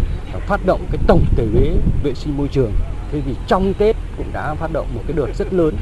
phát 0.47 0.65
động 0.65 0.81
cái 0.91 1.01
tổng 1.07 1.25
thể 1.35 1.47
ghế 1.53 1.75
vệ 2.03 2.13
sinh 2.13 2.37
môi 2.37 2.47
trường. 2.47 2.71
Thế 3.11 3.21
thì 3.25 3.35
trong 3.47 3.73
Tết 3.73 3.95
cũng 4.17 4.33
đã 4.33 4.53
phát 4.53 4.71
động 4.73 4.87
một 4.95 5.01
cái 5.07 5.17
đợt 5.17 5.27
rất 5.35 5.53
lớn. 5.53 5.75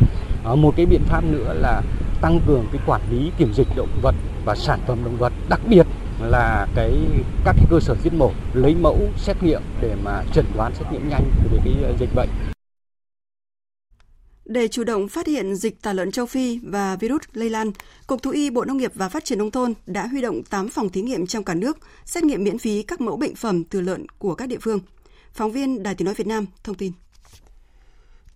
Ờ, 0.44 0.56
một 0.56 0.74
cái 0.78 0.86
biện 0.86 1.02
pháp 1.06 1.24
nữa 1.24 1.54
là 1.54 1.82
tăng 2.22 2.40
cường 2.48 2.66
cái 2.72 2.82
quản 2.86 3.02
lý 3.12 3.32
kiểm 3.38 3.54
dịch 3.54 3.68
động 3.76 3.90
vật 4.02 4.16
và 4.46 4.56
sản 4.56 4.80
phẩm 4.88 4.98
động 5.06 5.18
vật, 5.18 5.34
đặc 5.50 5.60
biệt 5.70 5.86
là 6.22 6.68
cái 6.76 6.92
các 7.46 7.56
cái 7.58 7.66
cơ 7.70 7.80
sở 7.80 7.96
giết 8.04 8.14
mổ 8.14 8.32
lấy 8.54 8.76
mẫu 8.76 8.98
xét 9.18 9.44
nghiệm 9.44 9.62
để 9.82 9.96
mà 10.04 10.22
chẩn 10.34 10.46
đoán 10.56 10.72
xét 10.76 10.92
nghiệm 10.92 11.10
nhanh 11.10 11.24
về 11.52 11.60
cái 11.64 11.74
dịch 12.00 12.16
bệnh. 12.16 12.30
Để 14.46 14.68
chủ 14.68 14.84
động 14.84 15.08
phát 15.08 15.28
hiện 15.28 15.56
dịch 15.56 15.82
tả 15.82 15.94
lợn 15.94 16.12
châu 16.12 16.26
Phi 16.26 16.60
và 16.64 16.96
virus 16.96 17.22
lây 17.34 17.50
lan, 17.50 17.72
Cục 18.08 18.24
Thú 18.24 18.32
y 18.32 18.50
Bộ 18.50 18.66
Nông 18.66 18.78
nghiệp 18.78 18.92
và 18.96 19.10
Phát 19.10 19.26
triển 19.26 19.38
Nông 19.38 19.52
thôn 19.52 19.74
đã 19.86 20.08
huy 20.08 20.22
động 20.22 20.44
8 20.44 20.70
phòng 20.70 20.90
thí 20.90 21.02
nghiệm 21.02 21.28
trong 21.28 21.44
cả 21.44 21.54
nước 21.54 21.78
xét 22.06 22.24
nghiệm 22.24 22.44
miễn 22.44 22.58
phí 22.58 22.84
các 22.84 23.02
mẫu 23.02 23.18
bệnh 23.18 23.36
phẩm 23.36 23.64
từ 23.64 23.82
lợn 23.82 24.06
của 24.18 24.36
các 24.36 24.50
địa 24.50 24.58
phương. 24.62 24.80
Phóng 25.34 25.52
viên 25.52 25.84
Đài 25.84 25.96
Tiếng 25.96 26.06
Nói 26.06 26.14
Việt 26.14 26.28
Nam 26.28 26.46
thông 26.64 26.76
tin. 26.76 26.92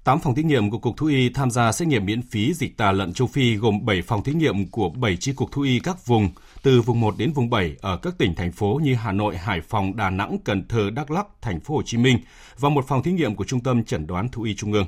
8 0.04 0.20
phòng 0.20 0.36
thí 0.36 0.44
nghiệm 0.44 0.70
của 0.72 0.78
Cục 0.78 0.98
Thú 0.98 1.08
y 1.08 1.30
tham 1.30 1.52
gia 1.52 1.72
xét 1.72 1.88
nghiệm 1.88 2.06
miễn 2.06 2.22
phí 2.22 2.54
dịch 2.54 2.78
tả 2.78 2.92
lợn 2.92 3.14
châu 3.14 3.28
Phi 3.28 3.56
gồm 3.56 3.86
7 3.86 4.02
phòng 4.02 4.24
thí 4.24 4.34
nghiệm 4.34 4.68
của 4.68 4.90
7 4.90 5.18
chi 5.18 5.34
cục 5.34 5.52
thú 5.52 5.62
y 5.62 5.80
các 5.80 6.06
vùng, 6.06 6.30
từ 6.64 6.82
vùng 6.82 7.00
1 7.00 7.18
đến 7.18 7.34
vùng 7.34 7.50
7 7.50 7.76
ở 7.82 7.98
các 7.98 8.18
tỉnh 8.18 8.36
thành 8.36 8.52
phố 8.52 8.80
như 8.84 8.96
Hà 8.96 9.12
Nội, 9.12 9.38
Hải 9.38 9.62
Phòng, 9.62 9.96
Đà 9.96 10.10
Nẵng, 10.10 10.38
Cần 10.46 10.68
Thơ, 10.68 10.90
Đắk 10.90 11.12
Lắk, 11.12 11.28
thành 11.42 11.60
phố 11.60 11.76
Hồ 11.76 11.82
Chí 11.86 11.98
Minh 11.98 12.20
và 12.60 12.70
một 12.70 12.88
phòng 12.88 13.04
thí 13.04 13.12
nghiệm 13.12 13.36
của 13.36 13.44
Trung 13.44 13.60
tâm 13.60 13.84
Chẩn 13.84 14.08
đoán 14.08 14.30
Thú 14.30 14.44
y 14.44 14.56
Trung 14.56 14.74
ương. 14.74 14.86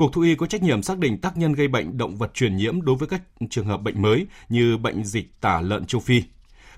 Cục 0.00 0.12
Thú 0.12 0.20
y 0.20 0.34
có 0.34 0.46
trách 0.46 0.62
nhiệm 0.62 0.82
xác 0.82 0.98
định 0.98 1.20
tác 1.20 1.36
nhân 1.36 1.52
gây 1.52 1.68
bệnh 1.68 1.98
động 1.98 2.16
vật 2.16 2.34
truyền 2.34 2.56
nhiễm 2.56 2.82
đối 2.82 2.96
với 2.96 3.08
các 3.08 3.22
trường 3.50 3.66
hợp 3.66 3.82
bệnh 3.82 4.02
mới 4.02 4.26
như 4.48 4.76
bệnh 4.76 5.04
dịch 5.04 5.40
tả 5.40 5.60
lợn 5.60 5.86
châu 5.86 6.00
Phi. 6.00 6.22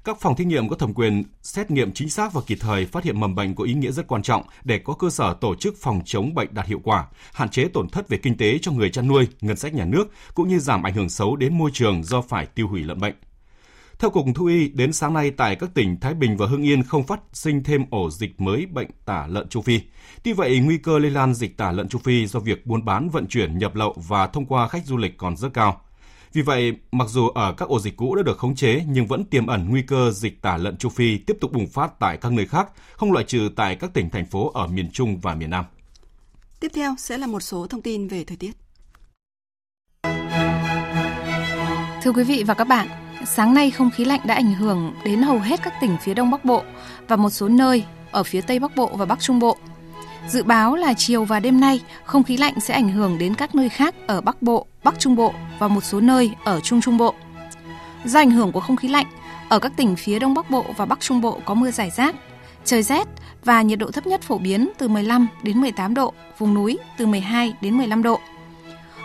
Các 0.05 0.21
phòng 0.21 0.37
thí 0.37 0.45
nghiệm 0.45 0.69
có 0.69 0.77
thẩm 0.77 0.95
quyền 0.95 1.25
xét 1.43 1.71
nghiệm 1.71 1.93
chính 1.93 2.09
xác 2.09 2.33
và 2.33 2.41
kịp 2.47 2.59
thời 2.61 2.87
phát 2.87 3.05
hiện 3.05 3.21
mầm 3.21 3.35
bệnh 3.35 3.55
có 3.55 3.65
ý 3.65 3.75
nghĩa 3.75 3.91
rất 3.91 4.07
quan 4.07 4.23
trọng 4.23 4.43
để 4.65 4.79
có 4.79 4.95
cơ 4.95 5.11
sở 5.11 5.35
tổ 5.35 5.55
chức 5.55 5.75
phòng 5.81 6.01
chống 6.05 6.35
bệnh 6.35 6.55
đạt 6.55 6.67
hiệu 6.67 6.81
quả, 6.85 7.07
hạn 7.33 7.49
chế 7.49 7.65
tổn 7.65 7.89
thất 7.89 8.09
về 8.09 8.19
kinh 8.19 8.37
tế 8.37 8.59
cho 8.59 8.73
người 8.73 8.91
chăn 8.91 9.09
nuôi, 9.09 9.29
ngân 9.41 9.57
sách 9.57 9.75
nhà 9.75 9.85
nước 9.85 10.05
cũng 10.35 10.49
như 10.49 10.59
giảm 10.59 10.83
ảnh 10.83 10.95
hưởng 10.95 11.09
xấu 11.09 11.37
đến 11.37 11.59
môi 11.59 11.71
trường 11.75 12.05
do 12.05 12.21
phải 12.21 12.47
tiêu 12.47 12.69
hủy 12.69 12.83
lợn 12.83 13.01
bệnh. 13.01 13.15
Theo 14.03 14.11
Cục 14.11 14.27
Thú 14.35 14.47
y, 14.47 14.69
đến 14.69 14.93
sáng 14.93 15.15
nay 15.15 15.31
tại 15.31 15.57
các 15.57 15.71
tỉnh 15.75 16.01
Thái 16.01 16.15
Bình 16.15 16.37
và 16.37 16.47
Hưng 16.47 16.63
Yên 16.63 16.83
không 16.83 17.07
phát 17.07 17.21
sinh 17.33 17.63
thêm 17.63 17.85
ổ 17.91 18.11
dịch 18.11 18.41
mới 18.41 18.67
bệnh 18.67 18.91
tả 19.05 19.27
lợn 19.27 19.49
châu 19.49 19.63
Phi. 19.63 19.81
Tuy 20.23 20.33
vậy, 20.33 20.59
nguy 20.59 20.79
cơ 20.79 20.99
lây 20.99 21.11
lan 21.11 21.35
dịch 21.35 21.57
tả 21.57 21.73
lợn 21.73 21.89
châu 21.89 22.01
Phi 22.05 22.27
do 22.27 22.41
việc 22.41 22.67
buôn 22.67 22.85
bán, 22.85 23.09
vận 23.09 23.27
chuyển, 23.27 23.59
nhập 23.59 23.75
lậu 23.75 23.95
và 24.09 24.27
thông 24.27 24.47
qua 24.47 24.69
khách 24.69 24.87
du 24.87 24.97
lịch 24.97 25.19
còn 25.19 25.37
rất 25.37 25.49
cao. 25.55 25.81
Vì 26.33 26.43
vậy, 26.43 26.73
mặc 26.93 27.09
dù 27.09 27.29
ở 27.29 27.53
các 27.53 27.69
ổ 27.69 27.81
dịch 27.81 27.97
cũ 27.97 28.15
đã 28.15 28.23
được 28.23 28.39
khống 28.39 28.55
chế 28.55 28.85
nhưng 28.89 29.07
vẫn 29.07 29.25
tiềm 29.25 29.47
ẩn 29.47 29.71
nguy 29.71 29.83
cơ 29.83 30.11
dịch 30.11 30.43
tả 30.43 30.57
lợn 30.57 30.77
châu 30.77 30.91
Phi 30.91 31.19
tiếp 31.19 31.37
tục 31.41 31.53
bùng 31.53 31.67
phát 31.67 31.99
tại 31.99 32.17
các 32.17 32.33
nơi 32.33 32.47
khác, 32.47 32.69
không 32.93 33.13
loại 33.13 33.25
trừ 33.25 33.49
tại 33.57 33.77
các 33.77 33.95
tỉnh 33.95 34.11
thành 34.11 34.27
phố 34.27 34.51
ở 34.55 34.67
miền 34.67 34.91
Trung 34.91 35.21
và 35.21 35.35
miền 35.35 35.51
Nam. 35.51 35.65
Tiếp 36.61 36.71
theo 36.75 36.95
sẽ 36.99 37.19
là 37.19 37.27
một 37.27 37.41
số 37.41 37.67
thông 37.67 37.83
tin 37.83 38.09
về 38.09 38.25
thời 38.25 38.37
tiết. 38.37 38.53
Thưa 42.03 42.13
quý 42.13 42.25
vị 42.25 42.45
và 42.47 42.55
các 42.55 42.69
bạn, 42.69 42.89
sáng 43.25 43.55
nay 43.55 43.71
không 43.71 43.91
khí 43.91 44.05
lạnh 44.05 44.21
đã 44.25 44.35
ảnh 44.35 44.55
hưởng 44.55 44.95
đến 45.05 45.23
hầu 45.23 45.39
hết 45.39 45.63
các 45.63 45.75
tỉnh 45.81 45.97
phía 46.03 46.15
Đông 46.15 46.31
Bắc 46.31 46.45
Bộ 46.45 46.63
và 47.09 47.17
một 47.17 47.31
số 47.31 47.49
nơi 47.49 47.85
ở 48.11 48.23
phía 48.23 48.41
Tây 48.41 48.59
Bắc 48.59 48.77
Bộ 48.77 48.91
và 48.95 49.05
Bắc 49.05 49.21
Trung 49.21 49.39
Bộ. 49.39 49.57
Dự 50.29 50.43
báo 50.43 50.75
là 50.75 50.95
chiều 50.95 51.25
và 51.25 51.41
đêm 51.41 51.61
nay, 51.61 51.81
không 52.05 52.23
khí 52.23 52.37
lạnh 52.37 52.61
sẽ 52.61 52.75
ảnh 52.75 52.89
hưởng 52.89 53.19
đến 53.19 53.35
các 53.35 53.55
nơi 53.55 53.69
khác 53.69 53.95
ở 54.07 54.21
Bắc 54.21 54.43
Bộ, 54.43 54.67
Bắc 54.85 54.99
Trung 54.99 55.17
Bộ 55.17 55.35
và 55.59 55.69
một 55.69 55.85
số 55.85 56.01
nơi 56.01 56.35
ở 56.45 56.61
Trung 56.61 56.81
Trung 56.81 56.99
Bộ. 56.99 57.15
Do 58.05 58.21
ảnh 58.21 58.31
hưởng 58.31 58.53
của 58.53 58.61
không 58.61 58.77
khí 58.77 58.89
lạnh, 58.89 59.07
ở 59.49 59.59
các 59.59 59.73
tỉnh 59.77 59.97
phía 59.97 60.19
Đông 60.19 60.35
Bắc 60.35 60.51
Bộ 60.51 60.65
và 60.77 60.85
Bắc 60.85 61.01
Trung 61.01 61.21
Bộ 61.21 61.41
có 61.45 61.55
mưa 61.55 61.71
rải 61.71 61.91
rác, 61.91 62.15
trời 62.65 62.83
rét 62.83 63.09
và 63.45 63.63
nhiệt 63.63 63.79
độ 63.79 63.91
thấp 63.91 64.07
nhất 64.07 64.23
phổ 64.23 64.39
biến 64.39 64.69
từ 64.79 64.89
15 64.89 65.29
đến 65.43 65.61
18 65.61 65.95
độ, 65.95 66.13
vùng 66.39 66.55
núi 66.55 66.79
từ 66.99 67.07
12 67.07 67.55
đến 67.61 67.77
15 67.79 68.03
độ. 68.03 68.21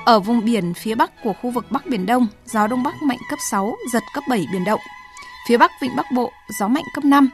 Ở 0.08 0.20
vùng 0.20 0.46
biển 0.46 0.74
phía 0.74 0.96
Bắc 0.96 1.12
của 1.24 1.34
khu 1.34 1.52
vực 1.52 1.66
Bắc 1.70 1.86
Biển 1.86 2.06
Đông, 2.06 2.28
gió 2.46 2.68
Đông 2.68 2.84
Bắc 2.84 3.04
mạnh 3.04 3.18
cấp 3.30 3.40
6, 3.50 3.76
giật 3.94 4.04
cấp 4.14 4.24
7 4.30 4.46
biển 4.52 4.64
động. 4.66 4.80
Phía 5.48 5.58
Bắc 5.58 5.72
Vịnh 5.82 5.96
Bắc 5.96 6.06
Bộ, 6.16 6.32
gió 6.60 6.68
mạnh 6.68 6.84
cấp 6.94 7.06
5. 7.06 7.30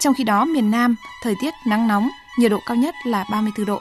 Trong 0.00 0.14
khi 0.14 0.24
đó, 0.24 0.44
miền 0.44 0.70
Nam, 0.70 0.96
thời 1.22 1.34
tiết 1.40 1.54
nắng 1.66 1.88
nóng, 1.88 2.10
nhiệt 2.38 2.50
độ 2.50 2.58
cao 2.66 2.76
nhất 2.76 2.94
là 3.06 3.24
34 3.30 3.66
độ. 3.66 3.80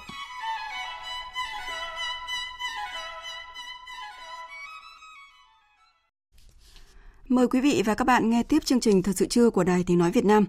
Mời 7.29 7.47
quý 7.47 7.61
vị 7.61 7.83
và 7.85 7.95
các 7.95 8.07
bạn 8.07 8.29
nghe 8.29 8.43
tiếp 8.43 8.65
chương 8.65 8.79
trình 8.79 9.03
Thật 9.03 9.13
sự 9.15 9.25
trưa 9.25 9.49
của 9.49 9.63
Đài 9.63 9.83
Tiếng 9.87 9.97
Nói 9.97 10.11
Việt 10.11 10.25
Nam. 10.25 10.45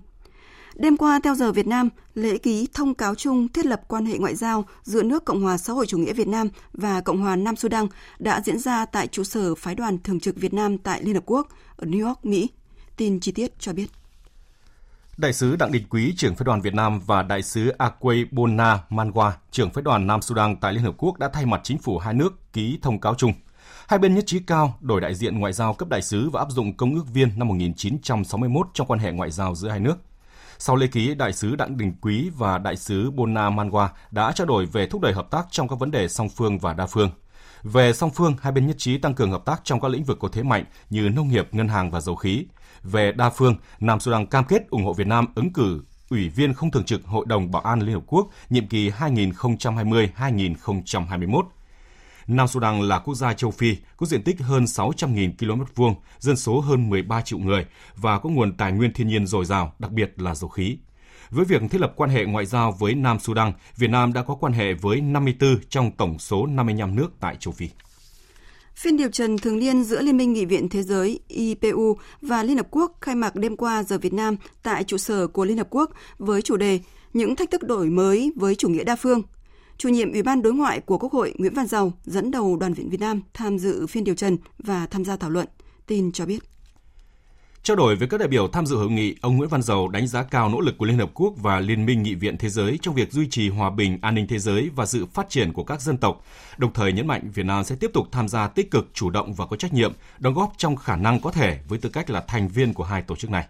Đêm 0.74 0.96
qua 0.96 1.20
theo 1.22 1.34
giờ 1.34 1.52
Việt 1.52 1.66
Nam, 1.66 1.88
lễ 2.14 2.38
ký 2.38 2.68
thông 2.74 2.94
cáo 2.94 3.14
chung 3.14 3.48
thiết 3.48 3.66
lập 3.66 3.82
quan 3.88 4.06
hệ 4.06 4.18
ngoại 4.18 4.34
giao 4.34 4.64
giữa 4.82 5.02
nước 5.02 5.24
Cộng 5.24 5.42
hòa 5.42 5.58
xã 5.58 5.72
hội 5.72 5.86
chủ 5.86 5.98
nghĩa 5.98 6.12
Việt 6.12 6.28
Nam 6.28 6.48
và 6.72 7.00
Cộng 7.00 7.20
hòa 7.20 7.36
Nam 7.36 7.56
Sudan 7.56 7.86
đã 8.18 8.40
diễn 8.44 8.58
ra 8.58 8.86
tại 8.86 9.06
trụ 9.06 9.24
sở 9.24 9.54
phái 9.54 9.74
đoàn 9.74 9.98
thường 9.98 10.20
trực 10.20 10.36
Việt 10.36 10.54
Nam 10.54 10.78
tại 10.78 11.02
Liên 11.02 11.14
Hợp 11.14 11.22
Quốc 11.26 11.48
ở 11.76 11.86
New 11.86 12.06
York, 12.06 12.24
Mỹ. 12.24 12.50
Tin 12.96 13.20
chi 13.20 13.32
tiết 13.32 13.58
cho 13.58 13.72
biết. 13.72 13.86
Đại 15.16 15.32
sứ 15.32 15.56
Đặng 15.56 15.72
Đình 15.72 15.84
Quý, 15.90 16.14
trưởng 16.16 16.34
phái 16.34 16.44
đoàn 16.44 16.60
Việt 16.60 16.74
Nam 16.74 17.00
và 17.06 17.22
đại 17.22 17.42
sứ 17.42 17.72
Akwe 17.78 18.26
Bona 18.30 18.78
Manwa, 18.90 19.30
trưởng 19.50 19.70
phái 19.70 19.82
đoàn 19.82 20.06
Nam 20.06 20.22
Sudan 20.22 20.56
tại 20.60 20.72
Liên 20.72 20.82
Hợp 20.82 20.94
Quốc 20.98 21.18
đã 21.18 21.28
thay 21.32 21.46
mặt 21.46 21.60
chính 21.64 21.78
phủ 21.78 21.98
hai 21.98 22.14
nước 22.14 22.52
ký 22.52 22.78
thông 22.82 23.00
cáo 23.00 23.14
chung. 23.14 23.32
Hai 23.88 23.98
bên 23.98 24.14
nhất 24.14 24.24
trí 24.26 24.38
cao 24.38 24.78
đổi 24.80 25.00
đại 25.00 25.14
diện 25.14 25.38
ngoại 25.38 25.52
giao 25.52 25.74
cấp 25.74 25.88
đại 25.88 26.02
sứ 26.02 26.30
và 26.30 26.40
áp 26.40 26.50
dụng 26.50 26.76
công 26.76 26.94
ước 26.94 27.04
viên 27.14 27.38
năm 27.38 27.48
1961 27.48 28.66
trong 28.74 28.86
quan 28.86 29.00
hệ 29.00 29.12
ngoại 29.12 29.30
giao 29.30 29.54
giữa 29.54 29.68
hai 29.68 29.80
nước. 29.80 29.96
Sau 30.58 30.76
lễ 30.76 30.86
ký, 30.86 31.14
đại 31.14 31.32
sứ 31.32 31.56
Đặng 31.56 31.76
Đình 31.76 31.92
Quý 32.00 32.30
và 32.36 32.58
đại 32.58 32.76
sứ 32.76 33.10
Bona 33.10 33.50
Manwa 33.50 33.88
đã 34.10 34.32
trao 34.32 34.46
đổi 34.46 34.66
về 34.66 34.86
thúc 34.86 35.00
đẩy 35.00 35.12
hợp 35.12 35.30
tác 35.30 35.46
trong 35.50 35.68
các 35.68 35.78
vấn 35.78 35.90
đề 35.90 36.08
song 36.08 36.28
phương 36.28 36.58
và 36.58 36.72
đa 36.72 36.86
phương. 36.86 37.10
Về 37.62 37.92
song 37.92 38.10
phương, 38.10 38.34
hai 38.40 38.52
bên 38.52 38.66
nhất 38.66 38.76
trí 38.78 38.98
tăng 38.98 39.14
cường 39.14 39.30
hợp 39.30 39.44
tác 39.44 39.60
trong 39.64 39.80
các 39.80 39.88
lĩnh 39.88 40.04
vực 40.04 40.18
có 40.20 40.28
thế 40.32 40.42
mạnh 40.42 40.64
như 40.90 41.08
nông 41.08 41.28
nghiệp, 41.28 41.48
ngân 41.52 41.68
hàng 41.68 41.90
và 41.90 42.00
dầu 42.00 42.16
khí. 42.16 42.46
Về 42.82 43.12
đa 43.12 43.30
phương, 43.30 43.56
Nam 43.80 44.00
Sudan 44.00 44.26
cam 44.26 44.44
kết 44.44 44.70
ủng 44.70 44.84
hộ 44.84 44.92
Việt 44.92 45.06
Nam 45.06 45.26
ứng 45.34 45.52
cử 45.52 45.80
Ủy 46.10 46.28
viên 46.28 46.54
không 46.54 46.70
thường 46.70 46.84
trực 46.84 47.06
Hội 47.06 47.26
đồng 47.28 47.50
Bảo 47.50 47.62
an 47.62 47.80
Liên 47.80 47.94
Hợp 47.94 48.02
Quốc 48.06 48.28
nhiệm 48.50 48.66
kỳ 48.66 48.90
2020-2021. 48.90 51.42
Nam 52.26 52.48
Sudan 52.48 52.80
là 52.80 52.98
quốc 52.98 53.14
gia 53.14 53.32
châu 53.32 53.50
Phi 53.50 53.76
có 53.96 54.06
diện 54.06 54.22
tích 54.22 54.40
hơn 54.40 54.64
600.000 54.64 55.32
km 55.38 55.62
vuông, 55.74 55.94
dân 56.18 56.36
số 56.36 56.60
hơn 56.60 56.90
13 56.90 57.20
triệu 57.20 57.38
người 57.38 57.66
và 57.96 58.18
có 58.18 58.30
nguồn 58.30 58.56
tài 58.56 58.72
nguyên 58.72 58.92
thiên 58.92 59.08
nhiên 59.08 59.26
dồi 59.26 59.44
dào, 59.44 59.72
đặc 59.78 59.92
biệt 59.92 60.12
là 60.16 60.34
dầu 60.34 60.48
khí. 60.48 60.76
Với 61.30 61.44
việc 61.44 61.62
thiết 61.70 61.80
lập 61.80 61.92
quan 61.96 62.10
hệ 62.10 62.24
ngoại 62.24 62.46
giao 62.46 62.72
với 62.72 62.94
Nam 62.94 63.18
Sudan, 63.18 63.52
Việt 63.76 63.90
Nam 63.90 64.12
đã 64.12 64.22
có 64.22 64.34
quan 64.34 64.52
hệ 64.52 64.74
với 64.74 65.00
54 65.00 65.58
trong 65.68 65.90
tổng 65.90 66.18
số 66.18 66.46
55 66.46 66.96
nước 66.96 67.08
tại 67.20 67.36
châu 67.40 67.52
Phi. 67.52 67.68
Phiên 68.74 68.96
điều 68.96 69.08
trần 69.08 69.38
thường 69.38 69.58
niên 69.58 69.84
giữa 69.84 70.02
Liên 70.02 70.16
minh 70.16 70.32
Nghị 70.32 70.44
viện 70.44 70.68
Thế 70.68 70.82
giới 70.82 71.20
IPU 71.28 71.96
và 72.22 72.42
Liên 72.42 72.56
Hợp 72.56 72.66
Quốc 72.70 72.92
khai 73.00 73.14
mạc 73.14 73.36
đêm 73.36 73.56
qua 73.56 73.82
giờ 73.82 73.98
Việt 73.98 74.12
Nam 74.12 74.36
tại 74.62 74.84
trụ 74.84 74.96
sở 74.96 75.26
của 75.26 75.44
Liên 75.44 75.58
Hợp 75.58 75.66
Quốc 75.70 75.90
với 76.18 76.42
chủ 76.42 76.56
đề 76.56 76.80
Những 77.12 77.36
thách 77.36 77.50
thức 77.50 77.62
đổi 77.62 77.90
mới 77.90 78.32
với 78.36 78.54
chủ 78.54 78.68
nghĩa 78.68 78.84
đa 78.84 78.96
phương. 78.96 79.22
Chủ 79.78 79.88
nhiệm 79.88 80.12
Ủy 80.12 80.22
ban 80.22 80.42
Đối 80.42 80.52
ngoại 80.52 80.80
của 80.80 80.98
Quốc 80.98 81.12
hội 81.12 81.34
Nguyễn 81.38 81.54
Văn 81.54 81.66
Giàu 81.66 81.92
dẫn 82.04 82.30
đầu 82.30 82.56
đoàn 82.56 82.74
viện 82.74 82.90
Việt 82.90 83.00
Nam 83.00 83.22
tham 83.34 83.58
dự 83.58 83.86
phiên 83.86 84.04
điều 84.04 84.14
trần 84.14 84.38
và 84.58 84.86
tham 84.86 85.04
gia 85.04 85.16
thảo 85.16 85.30
luận. 85.30 85.48
Tin 85.86 86.12
cho 86.12 86.26
biết. 86.26 86.38
Trao 87.62 87.76
đổi 87.76 87.96
với 87.96 88.08
các 88.08 88.18
đại 88.18 88.28
biểu 88.28 88.48
tham 88.48 88.66
dự 88.66 88.76
hội 88.76 88.90
nghị, 88.90 89.14
ông 89.20 89.36
Nguyễn 89.36 89.48
Văn 89.48 89.62
Dầu 89.62 89.88
đánh 89.88 90.06
giá 90.06 90.22
cao 90.22 90.48
nỗ 90.48 90.60
lực 90.60 90.74
của 90.78 90.84
Liên 90.84 90.98
Hợp 90.98 91.10
Quốc 91.14 91.34
và 91.36 91.60
Liên 91.60 91.86
minh 91.86 92.02
Nghị 92.02 92.14
viện 92.14 92.38
Thế 92.38 92.48
giới 92.48 92.78
trong 92.82 92.94
việc 92.94 93.12
duy 93.12 93.28
trì 93.30 93.48
hòa 93.48 93.70
bình, 93.70 93.98
an 94.02 94.14
ninh 94.14 94.26
thế 94.28 94.38
giới 94.38 94.70
và 94.76 94.86
sự 94.86 95.06
phát 95.06 95.28
triển 95.28 95.52
của 95.52 95.64
các 95.64 95.80
dân 95.80 95.96
tộc, 95.96 96.24
đồng 96.56 96.72
thời 96.72 96.92
nhấn 96.92 97.06
mạnh 97.06 97.30
Việt 97.34 97.46
Nam 97.46 97.64
sẽ 97.64 97.76
tiếp 97.80 97.90
tục 97.94 98.06
tham 98.12 98.28
gia 98.28 98.48
tích 98.48 98.70
cực, 98.70 98.90
chủ 98.94 99.10
động 99.10 99.34
và 99.34 99.46
có 99.46 99.56
trách 99.56 99.74
nhiệm, 99.74 99.92
đóng 100.18 100.34
góp 100.34 100.52
trong 100.56 100.76
khả 100.76 100.96
năng 100.96 101.20
có 101.20 101.32
thể 101.32 101.58
với 101.68 101.78
tư 101.78 101.88
cách 101.88 102.10
là 102.10 102.24
thành 102.28 102.48
viên 102.48 102.74
của 102.74 102.84
hai 102.84 103.02
tổ 103.02 103.16
chức 103.16 103.30
này. 103.30 103.46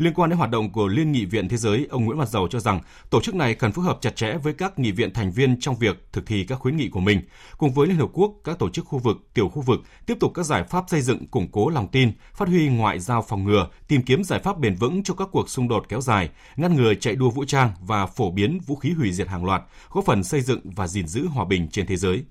Liên 0.00 0.14
quan 0.14 0.30
đến 0.30 0.38
hoạt 0.38 0.50
động 0.50 0.72
của 0.72 0.88
Liên 0.88 1.12
nghị 1.12 1.24
viện 1.24 1.48
Thế 1.48 1.56
giới, 1.56 1.86
ông 1.90 2.04
Nguyễn 2.04 2.18
Văn 2.18 2.28
Dầu 2.28 2.48
cho 2.48 2.60
rằng 2.60 2.80
tổ 3.10 3.20
chức 3.20 3.34
này 3.34 3.54
cần 3.54 3.72
phối 3.72 3.84
hợp 3.84 3.98
chặt 4.00 4.16
chẽ 4.16 4.36
với 4.42 4.52
các 4.52 4.78
nghị 4.78 4.92
viện 4.92 5.12
thành 5.14 5.32
viên 5.32 5.60
trong 5.60 5.76
việc 5.76 6.06
thực 6.12 6.26
thi 6.26 6.44
các 6.44 6.58
khuyến 6.58 6.76
nghị 6.76 6.88
của 6.88 7.00
mình. 7.00 7.20
Cùng 7.58 7.72
với 7.72 7.86
Liên 7.86 7.96
Hợp 7.96 8.08
Quốc, 8.12 8.32
các 8.44 8.58
tổ 8.58 8.70
chức 8.70 8.84
khu 8.86 8.98
vực, 8.98 9.16
tiểu 9.34 9.48
khu 9.48 9.62
vực 9.62 9.80
tiếp 10.06 10.16
tục 10.20 10.32
các 10.34 10.42
giải 10.42 10.64
pháp 10.64 10.84
xây 10.88 11.00
dựng, 11.00 11.26
củng 11.26 11.48
cố 11.52 11.68
lòng 11.68 11.88
tin, 11.88 12.12
phát 12.34 12.48
huy 12.48 12.68
ngoại 12.68 13.00
giao 13.00 13.22
phòng 13.22 13.44
ngừa, 13.44 13.68
tìm 13.88 14.02
kiếm 14.02 14.24
giải 14.24 14.40
pháp 14.40 14.58
bền 14.58 14.74
vững 14.74 15.02
cho 15.02 15.14
các 15.14 15.28
cuộc 15.32 15.50
xung 15.50 15.68
đột 15.68 15.86
kéo 15.88 16.00
dài, 16.00 16.28
ngăn 16.56 16.76
ngừa 16.76 16.94
chạy 16.94 17.16
đua 17.16 17.30
vũ 17.30 17.44
trang 17.44 17.72
và 17.80 18.06
phổ 18.06 18.30
biến 18.30 18.60
vũ 18.66 18.76
khí 18.76 18.90
hủy 18.90 19.12
diệt 19.12 19.28
hàng 19.28 19.44
loạt, 19.44 19.62
góp 19.90 20.04
phần 20.04 20.24
xây 20.24 20.40
dựng 20.40 20.60
và 20.64 20.86
gìn 20.86 21.06
giữ 21.06 21.26
hòa 21.26 21.44
bình 21.44 21.68
trên 21.68 21.86
thế 21.86 21.96
giới. 21.96 22.24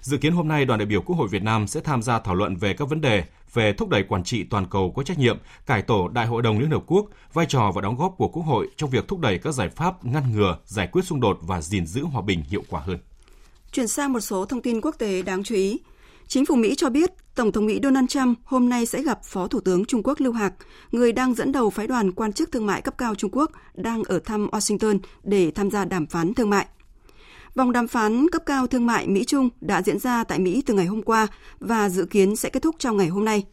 Dự 0.00 0.16
kiến 0.16 0.32
hôm 0.32 0.48
nay, 0.48 0.64
đoàn 0.64 0.78
đại 0.78 0.86
biểu 0.86 1.02
Quốc 1.02 1.16
hội 1.16 1.28
Việt 1.28 1.42
Nam 1.42 1.66
sẽ 1.66 1.80
tham 1.80 2.02
gia 2.02 2.18
thảo 2.18 2.34
luận 2.34 2.56
về 2.56 2.74
các 2.74 2.88
vấn 2.88 3.00
đề 3.00 3.24
về 3.54 3.72
thúc 3.72 3.88
đẩy 3.88 4.02
quản 4.02 4.24
trị 4.24 4.44
toàn 4.44 4.66
cầu 4.70 4.92
có 4.96 5.02
trách 5.02 5.18
nhiệm, 5.18 5.38
cải 5.66 5.82
tổ 5.82 6.08
Đại 6.08 6.26
hội 6.26 6.42
đồng 6.42 6.58
Liên 6.58 6.70
Hợp 6.70 6.82
Quốc, 6.86 7.06
vai 7.32 7.46
trò 7.46 7.72
và 7.74 7.82
đóng 7.82 7.96
góp 7.96 8.14
của 8.18 8.28
Quốc 8.28 8.42
hội 8.42 8.68
trong 8.76 8.90
việc 8.90 9.08
thúc 9.08 9.20
đẩy 9.20 9.38
các 9.38 9.52
giải 9.54 9.68
pháp 9.68 10.04
ngăn 10.04 10.32
ngừa, 10.32 10.58
giải 10.64 10.88
quyết 10.92 11.02
xung 11.02 11.20
đột 11.20 11.38
và 11.42 11.60
gìn 11.60 11.86
giữ 11.86 12.02
hòa 12.02 12.22
bình 12.22 12.42
hiệu 12.50 12.62
quả 12.68 12.80
hơn. 12.80 12.98
Chuyển 13.72 13.88
sang 13.88 14.12
một 14.12 14.20
số 14.20 14.44
thông 14.44 14.62
tin 14.62 14.80
quốc 14.80 14.94
tế 14.98 15.22
đáng 15.22 15.44
chú 15.44 15.54
ý. 15.54 15.80
Chính 16.26 16.46
phủ 16.46 16.54
Mỹ 16.54 16.74
cho 16.76 16.90
biết 16.90 17.10
Tổng 17.34 17.52
thống 17.52 17.66
Mỹ 17.66 17.80
Donald 17.82 18.08
Trump 18.08 18.38
hôm 18.44 18.68
nay 18.68 18.86
sẽ 18.86 19.02
gặp 19.02 19.24
Phó 19.24 19.46
Thủ 19.46 19.60
tướng 19.60 19.84
Trung 19.84 20.02
Quốc 20.02 20.20
Lưu 20.20 20.32
Hạc, 20.32 20.54
người 20.92 21.12
đang 21.12 21.34
dẫn 21.34 21.52
đầu 21.52 21.70
phái 21.70 21.86
đoàn 21.86 22.12
quan 22.12 22.32
chức 22.32 22.52
thương 22.52 22.66
mại 22.66 22.82
cấp 22.82 22.98
cao 22.98 23.14
Trung 23.14 23.30
Quốc 23.30 23.50
đang 23.74 24.02
ở 24.04 24.18
thăm 24.18 24.46
Washington 24.46 24.98
để 25.22 25.50
tham 25.50 25.70
gia 25.70 25.84
đàm 25.84 26.06
phán 26.06 26.34
thương 26.34 26.50
mại. 26.50 26.66
Vòng 27.58 27.72
đàm 27.72 27.88
phán 27.88 28.30
cấp 28.30 28.42
cao 28.46 28.66
thương 28.66 28.86
mại 28.86 29.06
Mỹ-Trung 29.06 29.48
đã 29.60 29.82
diễn 29.82 29.98
ra 29.98 30.24
tại 30.24 30.38
Mỹ 30.38 30.62
từ 30.66 30.74
ngày 30.74 30.86
hôm 30.86 31.02
qua 31.02 31.26
và 31.60 31.88
dự 31.88 32.04
kiến 32.04 32.36
sẽ 32.36 32.50
kết 32.50 32.62
thúc 32.62 32.76
trong 32.78 32.96
ngày 32.96 33.08
hôm 33.08 33.24
nay. 33.24 33.44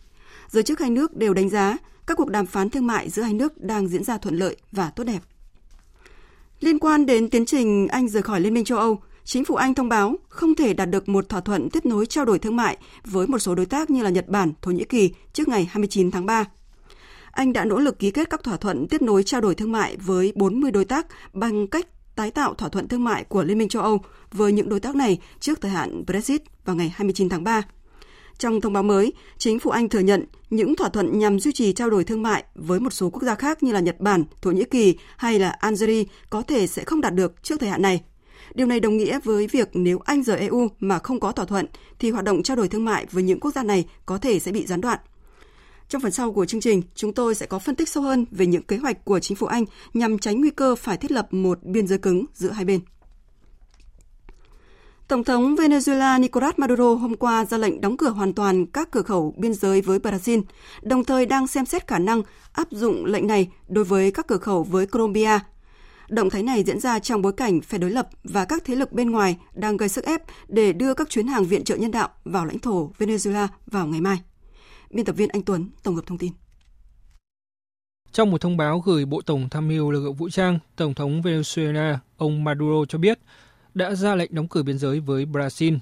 Giới 0.49 0.63
chức 0.63 0.79
hai 0.79 0.89
nước 0.89 1.15
đều 1.15 1.33
đánh 1.33 1.49
giá 1.49 1.77
các 2.07 2.17
cuộc 2.17 2.29
đàm 2.29 2.45
phán 2.45 2.69
thương 2.69 2.87
mại 2.87 3.09
giữa 3.09 3.21
hai 3.21 3.33
nước 3.33 3.61
đang 3.61 3.87
diễn 3.87 4.03
ra 4.03 4.17
thuận 4.17 4.35
lợi 4.35 4.55
và 4.71 4.89
tốt 4.89 5.03
đẹp. 5.03 5.19
Liên 6.59 6.79
quan 6.79 7.05
đến 7.05 7.29
tiến 7.29 7.45
trình 7.45 7.87
Anh 7.87 8.07
rời 8.07 8.23
khỏi 8.23 8.41
Liên 8.41 8.53
minh 8.53 8.65
châu 8.65 8.77
Âu, 8.77 9.01
chính 9.23 9.45
phủ 9.45 9.55
Anh 9.55 9.73
thông 9.73 9.89
báo 9.89 10.15
không 10.29 10.55
thể 10.55 10.73
đạt 10.73 10.89
được 10.89 11.09
một 11.09 11.29
thỏa 11.29 11.41
thuận 11.41 11.69
tiếp 11.69 11.85
nối 11.85 12.05
trao 12.05 12.25
đổi 12.25 12.39
thương 12.39 12.55
mại 12.55 12.77
với 13.05 13.27
một 13.27 13.39
số 13.39 13.55
đối 13.55 13.65
tác 13.65 13.89
như 13.89 14.03
là 14.03 14.09
Nhật 14.09 14.27
Bản, 14.27 14.53
Thổ 14.61 14.71
Nhĩ 14.71 14.83
Kỳ 14.83 15.11
trước 15.33 15.47
ngày 15.47 15.69
29 15.71 16.11
tháng 16.11 16.25
3. 16.25 16.45
Anh 17.31 17.53
đã 17.53 17.65
nỗ 17.65 17.79
lực 17.79 17.99
ký 17.99 18.11
kết 18.11 18.29
các 18.29 18.43
thỏa 18.43 18.57
thuận 18.57 18.87
tiếp 18.87 19.01
nối 19.01 19.23
trao 19.23 19.41
đổi 19.41 19.55
thương 19.55 19.71
mại 19.71 19.97
với 19.97 20.33
40 20.35 20.71
đối 20.71 20.85
tác 20.85 21.07
bằng 21.33 21.67
cách 21.67 21.87
tái 22.15 22.31
tạo 22.31 22.53
thỏa 22.53 22.69
thuận 22.69 22.87
thương 22.87 23.03
mại 23.03 23.23
của 23.23 23.43
Liên 23.43 23.57
minh 23.57 23.69
châu 23.69 23.81
Âu 23.81 23.99
với 24.31 24.51
những 24.51 24.69
đối 24.69 24.79
tác 24.79 24.95
này 24.95 25.19
trước 25.39 25.61
thời 25.61 25.71
hạn 25.71 26.03
Brexit 26.07 26.41
vào 26.65 26.75
ngày 26.75 26.93
29 26.95 27.29
tháng 27.29 27.43
3. 27.43 27.61
Trong 28.37 28.61
thông 28.61 28.73
báo 28.73 28.83
mới, 28.83 29.13
chính 29.37 29.59
phủ 29.59 29.71
Anh 29.71 29.89
thừa 29.89 29.99
nhận 29.99 30.25
những 30.49 30.75
thỏa 30.75 30.89
thuận 30.89 31.19
nhằm 31.19 31.39
duy 31.39 31.51
trì 31.51 31.73
trao 31.73 31.89
đổi 31.89 32.03
thương 32.03 32.21
mại 32.21 32.43
với 32.55 32.79
một 32.79 32.93
số 32.93 33.09
quốc 33.09 33.23
gia 33.23 33.35
khác 33.35 33.63
như 33.63 33.71
là 33.71 33.79
Nhật 33.79 33.99
Bản, 33.99 34.23
Thổ 34.41 34.51
Nhĩ 34.51 34.63
Kỳ 34.63 34.97
hay 35.17 35.39
là 35.39 35.49
Algeria 35.49 36.03
có 36.29 36.41
thể 36.41 36.67
sẽ 36.67 36.83
không 36.83 37.01
đạt 37.01 37.13
được 37.13 37.43
trước 37.43 37.59
thời 37.59 37.69
hạn 37.69 37.81
này. 37.81 38.01
Điều 38.53 38.67
này 38.67 38.79
đồng 38.79 38.97
nghĩa 38.97 39.19
với 39.23 39.47
việc 39.47 39.69
nếu 39.73 39.99
Anh 40.05 40.23
rời 40.23 40.39
EU 40.39 40.67
mà 40.79 40.99
không 40.99 41.19
có 41.19 41.31
thỏa 41.31 41.45
thuận 41.45 41.65
thì 41.99 42.11
hoạt 42.11 42.25
động 42.25 42.43
trao 42.43 42.57
đổi 42.57 42.67
thương 42.67 42.85
mại 42.85 43.05
với 43.11 43.23
những 43.23 43.39
quốc 43.39 43.51
gia 43.51 43.63
này 43.63 43.85
có 44.05 44.17
thể 44.17 44.39
sẽ 44.39 44.51
bị 44.51 44.65
gián 44.65 44.81
đoạn. 44.81 44.99
Trong 45.89 46.01
phần 46.01 46.11
sau 46.11 46.31
của 46.31 46.45
chương 46.45 46.61
trình, 46.61 46.81
chúng 46.95 47.13
tôi 47.13 47.35
sẽ 47.35 47.45
có 47.45 47.59
phân 47.59 47.75
tích 47.75 47.89
sâu 47.89 48.03
hơn 48.03 48.25
về 48.31 48.45
những 48.45 48.63
kế 48.63 48.77
hoạch 48.77 49.05
của 49.05 49.19
chính 49.19 49.37
phủ 49.37 49.47
Anh 49.47 49.65
nhằm 49.93 50.19
tránh 50.19 50.39
nguy 50.39 50.49
cơ 50.49 50.75
phải 50.75 50.97
thiết 50.97 51.11
lập 51.11 51.33
một 51.33 51.63
biên 51.63 51.87
giới 51.87 51.97
cứng 51.97 52.25
giữa 52.33 52.51
hai 52.51 52.65
bên. 52.65 52.79
Tổng 55.07 55.23
thống 55.23 55.55
Venezuela 55.55 56.19
Nicolas 56.19 56.53
Maduro 56.57 56.93
hôm 56.93 57.15
qua 57.15 57.45
ra 57.45 57.57
lệnh 57.57 57.81
đóng 57.81 57.97
cửa 57.97 58.09
hoàn 58.09 58.33
toàn 58.33 58.65
các 58.65 58.91
cửa 58.91 59.01
khẩu 59.01 59.33
biên 59.37 59.53
giới 59.53 59.81
với 59.81 59.99
Brazil, 59.99 60.41
đồng 60.81 61.05
thời 61.05 61.25
đang 61.25 61.47
xem 61.47 61.65
xét 61.65 61.87
khả 61.87 61.99
năng 61.99 62.21
áp 62.53 62.67
dụng 62.71 63.05
lệnh 63.05 63.27
này 63.27 63.51
đối 63.67 63.83
với 63.83 64.11
các 64.11 64.27
cửa 64.27 64.37
khẩu 64.37 64.63
với 64.63 64.85
Colombia. 64.87 65.39
Động 66.09 66.29
thái 66.29 66.43
này 66.43 66.63
diễn 66.63 66.79
ra 66.79 66.99
trong 66.99 67.21
bối 67.21 67.33
cảnh 67.33 67.61
phe 67.61 67.77
đối 67.77 67.91
lập 67.91 68.09
và 68.23 68.45
các 68.45 68.63
thế 68.65 68.75
lực 68.75 68.91
bên 68.91 69.11
ngoài 69.11 69.37
đang 69.53 69.77
gây 69.77 69.89
sức 69.89 70.05
ép 70.05 70.21
để 70.47 70.73
đưa 70.73 70.93
các 70.93 71.09
chuyến 71.09 71.27
hàng 71.27 71.45
viện 71.45 71.63
trợ 71.63 71.75
nhân 71.75 71.91
đạo 71.91 72.09
vào 72.25 72.45
lãnh 72.45 72.59
thổ 72.59 72.91
Venezuela 72.99 73.47
vào 73.67 73.87
ngày 73.87 74.01
mai. 74.01 74.21
Biên 74.95 75.05
tập 75.05 75.13
viên 75.13 75.29
Anh 75.29 75.41
Tuấn 75.41 75.69
tổng 75.83 75.95
hợp 75.95 76.01
thông 76.05 76.17
tin. 76.17 76.31
Trong 78.11 78.31
một 78.31 78.41
thông 78.41 78.57
báo 78.57 78.79
gửi 78.79 79.05
Bộ 79.05 79.21
Tổng 79.21 79.49
tham 79.49 79.67
mưu 79.67 79.91
lực 79.91 80.03
lượng 80.03 80.13
vũ 80.13 80.29
trang, 80.29 80.59
Tổng 80.75 80.93
thống 80.93 81.21
Venezuela 81.21 81.97
ông 82.17 82.43
Maduro 82.43 82.85
cho 82.89 82.97
biết 82.97 83.19
đã 83.73 83.95
ra 83.95 84.15
lệnh 84.15 84.35
đóng 84.35 84.47
cửa 84.47 84.63
biên 84.63 84.77
giới 84.77 84.99
với 84.99 85.25
Brazil. 85.25 85.77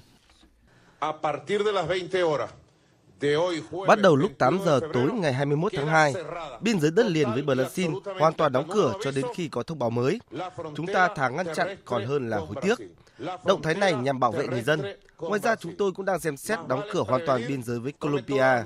Bắt 3.86 4.00
đầu 4.02 4.16
lúc 4.16 4.32
8 4.38 4.58
giờ 4.64 4.80
tối 4.92 5.12
ngày 5.12 5.32
21 5.32 5.72
tháng 5.76 5.86
2, 5.86 6.14
biên 6.60 6.80
giới 6.80 6.90
đất 6.90 7.06
liền 7.06 7.32
với 7.32 7.42
Brazil 7.42 8.00
hoàn 8.20 8.32
toàn 8.32 8.52
đóng 8.52 8.68
cửa 8.72 8.92
cho 9.04 9.10
đến 9.10 9.24
khi 9.34 9.48
có 9.48 9.62
thông 9.62 9.78
báo 9.78 9.90
mới. 9.90 10.20
Chúng 10.76 10.86
ta 10.86 11.08
thà 11.16 11.28
ngăn 11.28 11.46
chặn 11.54 11.76
còn 11.84 12.04
hơn 12.04 12.28
là 12.28 12.38
hối 12.38 12.54
tiếc. 12.62 12.78
Động 13.44 13.62
thái 13.62 13.74
này 13.74 13.94
nhằm 13.94 14.20
bảo 14.20 14.32
vệ 14.32 14.46
người 14.48 14.62
dân. 14.62 14.82
Ngoài 15.18 15.40
ra, 15.40 15.56
chúng 15.56 15.74
tôi 15.78 15.92
cũng 15.92 16.06
đang 16.06 16.20
xem 16.20 16.36
xét 16.36 16.58
đóng 16.68 16.82
cửa 16.92 17.02
hoàn 17.06 17.26
toàn 17.26 17.42
biên 17.48 17.62
giới 17.62 17.78
với 17.78 17.92
Colombia. 17.92 18.62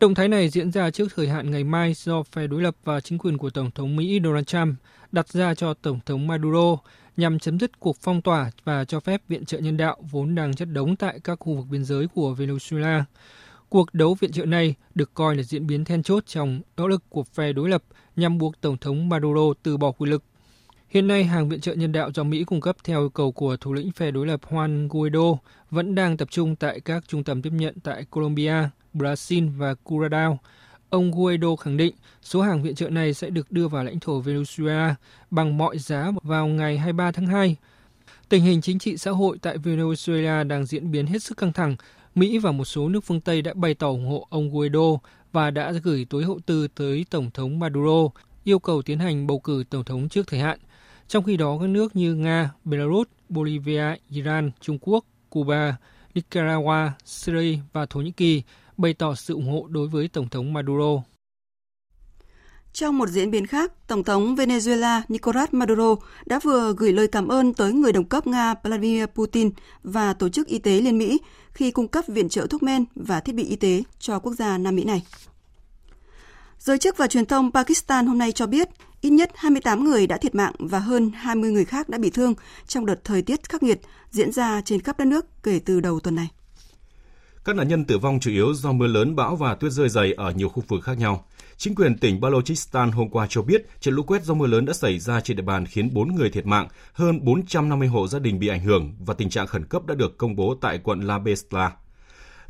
Động 0.00 0.14
thái 0.14 0.28
này 0.28 0.48
diễn 0.48 0.72
ra 0.72 0.90
trước 0.90 1.08
thời 1.16 1.28
hạn 1.28 1.50
ngày 1.50 1.64
mai 1.64 1.94
do 1.94 2.22
phe 2.22 2.46
đối 2.46 2.62
lập 2.62 2.76
và 2.84 3.00
chính 3.00 3.18
quyền 3.18 3.38
của 3.38 3.50
Tổng 3.50 3.70
thống 3.70 3.96
Mỹ 3.96 4.20
Donald 4.24 4.46
Trump 4.46 4.74
đặt 5.12 5.28
ra 5.28 5.54
cho 5.54 5.74
Tổng 5.74 6.00
thống 6.06 6.26
Maduro 6.26 6.76
nhằm 7.16 7.38
chấm 7.38 7.58
dứt 7.58 7.80
cuộc 7.80 7.96
phong 8.00 8.22
tỏa 8.22 8.50
và 8.64 8.84
cho 8.84 9.00
phép 9.00 9.22
viện 9.28 9.44
trợ 9.44 9.58
nhân 9.58 9.76
đạo 9.76 9.96
vốn 10.10 10.34
đang 10.34 10.54
chất 10.54 10.68
đống 10.72 10.96
tại 10.96 11.20
các 11.24 11.38
khu 11.40 11.54
vực 11.54 11.66
biên 11.70 11.84
giới 11.84 12.06
của 12.14 12.34
Venezuela. 12.38 13.02
Cuộc 13.68 13.94
đấu 13.94 14.16
viện 14.20 14.32
trợ 14.32 14.44
này 14.44 14.74
được 14.94 15.14
coi 15.14 15.36
là 15.36 15.42
diễn 15.42 15.66
biến 15.66 15.84
then 15.84 16.02
chốt 16.02 16.26
trong 16.26 16.60
nỗ 16.76 16.88
lực 16.88 17.02
của 17.08 17.24
phe 17.24 17.52
đối 17.52 17.68
lập 17.68 17.82
nhằm 18.16 18.38
buộc 18.38 18.60
Tổng 18.60 18.78
thống 18.78 19.08
Maduro 19.08 19.52
từ 19.62 19.76
bỏ 19.76 19.92
quyền 19.92 20.10
lực. 20.10 20.22
Hiện 20.88 21.06
nay, 21.06 21.24
hàng 21.24 21.48
viện 21.48 21.60
trợ 21.60 21.74
nhân 21.74 21.92
đạo 21.92 22.10
do 22.14 22.24
Mỹ 22.24 22.44
cung 22.44 22.60
cấp 22.60 22.76
theo 22.84 23.00
yêu 23.00 23.08
cầu 23.08 23.32
của 23.32 23.56
thủ 23.56 23.72
lĩnh 23.72 23.92
phe 23.92 24.10
đối 24.10 24.26
lập 24.26 24.40
Juan 24.48 24.88
Guaido 24.88 25.38
vẫn 25.70 25.94
đang 25.94 26.16
tập 26.16 26.28
trung 26.30 26.56
tại 26.56 26.80
các 26.80 27.04
trung 27.08 27.24
tâm 27.24 27.42
tiếp 27.42 27.50
nhận 27.52 27.74
tại 27.82 28.04
Colombia, 28.10 28.54
Brazil 28.94 29.58
và 29.58 29.74
Curacao. 29.74 30.38
Ông 30.92 31.10
Guaido 31.10 31.56
khẳng 31.56 31.76
định 31.76 31.94
số 32.22 32.42
hàng 32.42 32.62
viện 32.62 32.74
trợ 32.74 32.90
này 32.90 33.14
sẽ 33.14 33.30
được 33.30 33.52
đưa 33.52 33.68
vào 33.68 33.84
lãnh 33.84 34.00
thổ 34.00 34.20
Venezuela 34.20 34.94
bằng 35.30 35.58
mọi 35.58 35.78
giá 35.78 36.12
vào 36.22 36.46
ngày 36.46 36.78
23 36.78 37.12
tháng 37.12 37.26
2. 37.26 37.56
Tình 38.28 38.42
hình 38.42 38.60
chính 38.60 38.78
trị 38.78 38.96
xã 38.96 39.10
hội 39.10 39.38
tại 39.42 39.58
Venezuela 39.58 40.46
đang 40.46 40.66
diễn 40.66 40.90
biến 40.90 41.06
hết 41.06 41.22
sức 41.22 41.36
căng 41.36 41.52
thẳng. 41.52 41.76
Mỹ 42.14 42.38
và 42.38 42.52
một 42.52 42.64
số 42.64 42.88
nước 42.88 43.04
phương 43.04 43.20
Tây 43.20 43.42
đã 43.42 43.54
bày 43.54 43.74
tỏ 43.74 43.88
ủng 43.88 44.06
hộ 44.06 44.26
ông 44.30 44.50
Guaido 44.50 44.98
và 45.32 45.50
đã 45.50 45.72
gửi 45.72 46.06
tối 46.10 46.24
hậu 46.24 46.40
tư 46.46 46.68
tới 46.74 47.06
Tổng 47.10 47.30
thống 47.30 47.58
Maduro 47.58 48.08
yêu 48.44 48.58
cầu 48.58 48.82
tiến 48.82 48.98
hành 48.98 49.26
bầu 49.26 49.38
cử 49.38 49.64
Tổng 49.70 49.84
thống 49.84 50.08
trước 50.08 50.26
thời 50.26 50.40
hạn. 50.40 50.58
Trong 51.08 51.24
khi 51.24 51.36
đó, 51.36 51.58
các 51.60 51.68
nước 51.68 51.96
như 51.96 52.14
Nga, 52.14 52.50
Belarus, 52.64 53.06
Bolivia, 53.28 53.84
Iran, 54.10 54.50
Trung 54.60 54.78
Quốc, 54.80 55.04
Cuba, 55.28 55.76
Nicaragua, 56.14 56.90
Syria 57.04 57.58
và 57.72 57.86
Thổ 57.86 58.00
Nhĩ 58.00 58.10
Kỳ 58.10 58.42
bày 58.76 58.94
tỏ 58.94 59.14
sự 59.14 59.34
ủng 59.34 59.50
hộ 59.52 59.66
đối 59.68 59.88
với 59.88 60.08
Tổng 60.08 60.28
thống 60.28 60.52
Maduro. 60.52 61.02
Trong 62.72 62.98
một 62.98 63.08
diễn 63.08 63.30
biến 63.30 63.46
khác, 63.46 63.72
Tổng 63.86 64.04
thống 64.04 64.34
Venezuela 64.34 65.02
Nicolas 65.08 65.48
Maduro 65.52 65.96
đã 66.26 66.40
vừa 66.42 66.74
gửi 66.76 66.92
lời 66.92 67.08
cảm 67.08 67.28
ơn 67.28 67.54
tới 67.54 67.72
người 67.72 67.92
đồng 67.92 68.04
cấp 68.04 68.26
Nga 68.26 68.54
Vladimir 68.62 69.06
Putin 69.06 69.50
và 69.82 70.12
Tổ 70.12 70.28
chức 70.28 70.46
Y 70.46 70.58
tế 70.58 70.80
Liên 70.80 70.98
Mỹ 70.98 71.20
khi 71.52 71.70
cung 71.70 71.88
cấp 71.88 72.04
viện 72.08 72.28
trợ 72.28 72.46
thuốc 72.46 72.62
men 72.62 72.84
và 72.94 73.20
thiết 73.20 73.34
bị 73.34 73.44
y 73.44 73.56
tế 73.56 73.82
cho 73.98 74.18
quốc 74.18 74.32
gia 74.32 74.58
Nam 74.58 74.76
Mỹ 74.76 74.84
này. 74.84 75.02
Giới 76.58 76.78
chức 76.78 76.96
và 76.96 77.06
truyền 77.06 77.26
thông 77.26 77.52
Pakistan 77.52 78.06
hôm 78.06 78.18
nay 78.18 78.32
cho 78.32 78.46
biết 78.46 78.68
ít 79.00 79.10
nhất 79.10 79.30
28 79.34 79.84
người 79.84 80.06
đã 80.06 80.16
thiệt 80.16 80.34
mạng 80.34 80.54
và 80.58 80.78
hơn 80.78 81.10
20 81.14 81.50
người 81.50 81.64
khác 81.64 81.88
đã 81.88 81.98
bị 81.98 82.10
thương 82.10 82.34
trong 82.66 82.86
đợt 82.86 83.04
thời 83.04 83.22
tiết 83.22 83.48
khắc 83.48 83.62
nghiệt 83.62 83.80
diễn 84.10 84.32
ra 84.32 84.60
trên 84.64 84.80
khắp 84.80 84.98
đất 84.98 85.04
nước 85.04 85.26
kể 85.42 85.60
từ 85.64 85.80
đầu 85.80 86.00
tuần 86.00 86.14
này. 86.14 86.28
Các 87.44 87.56
nạn 87.56 87.68
nhân 87.68 87.84
tử 87.84 87.98
vong 87.98 88.20
chủ 88.20 88.30
yếu 88.30 88.54
do 88.54 88.72
mưa 88.72 88.86
lớn, 88.86 89.16
bão 89.16 89.36
và 89.36 89.54
tuyết 89.54 89.72
rơi 89.72 89.88
dày 89.88 90.12
ở 90.12 90.30
nhiều 90.30 90.48
khu 90.48 90.62
vực 90.68 90.84
khác 90.84 90.98
nhau. 90.98 91.24
Chính 91.56 91.74
quyền 91.74 91.98
tỉnh 91.98 92.20
Balochistan 92.20 92.92
hôm 92.92 93.08
qua 93.08 93.26
cho 93.30 93.42
biết 93.42 93.80
trận 93.80 93.94
lũ 93.94 94.02
quét 94.02 94.24
do 94.24 94.34
mưa 94.34 94.46
lớn 94.46 94.64
đã 94.64 94.72
xảy 94.72 94.98
ra 94.98 95.20
trên 95.20 95.36
địa 95.36 95.42
bàn 95.42 95.66
khiến 95.66 95.94
4 95.94 96.14
người 96.14 96.30
thiệt 96.30 96.46
mạng, 96.46 96.68
hơn 96.92 97.24
450 97.24 97.88
hộ 97.88 98.08
gia 98.08 98.18
đình 98.18 98.38
bị 98.38 98.48
ảnh 98.48 98.60
hưởng 98.60 98.94
và 98.98 99.14
tình 99.14 99.30
trạng 99.30 99.46
khẩn 99.46 99.64
cấp 99.64 99.86
đã 99.86 99.94
được 99.94 100.18
công 100.18 100.36
bố 100.36 100.54
tại 100.60 100.78
quận 100.78 101.00
La 101.00 101.18
Besla. 101.18 101.72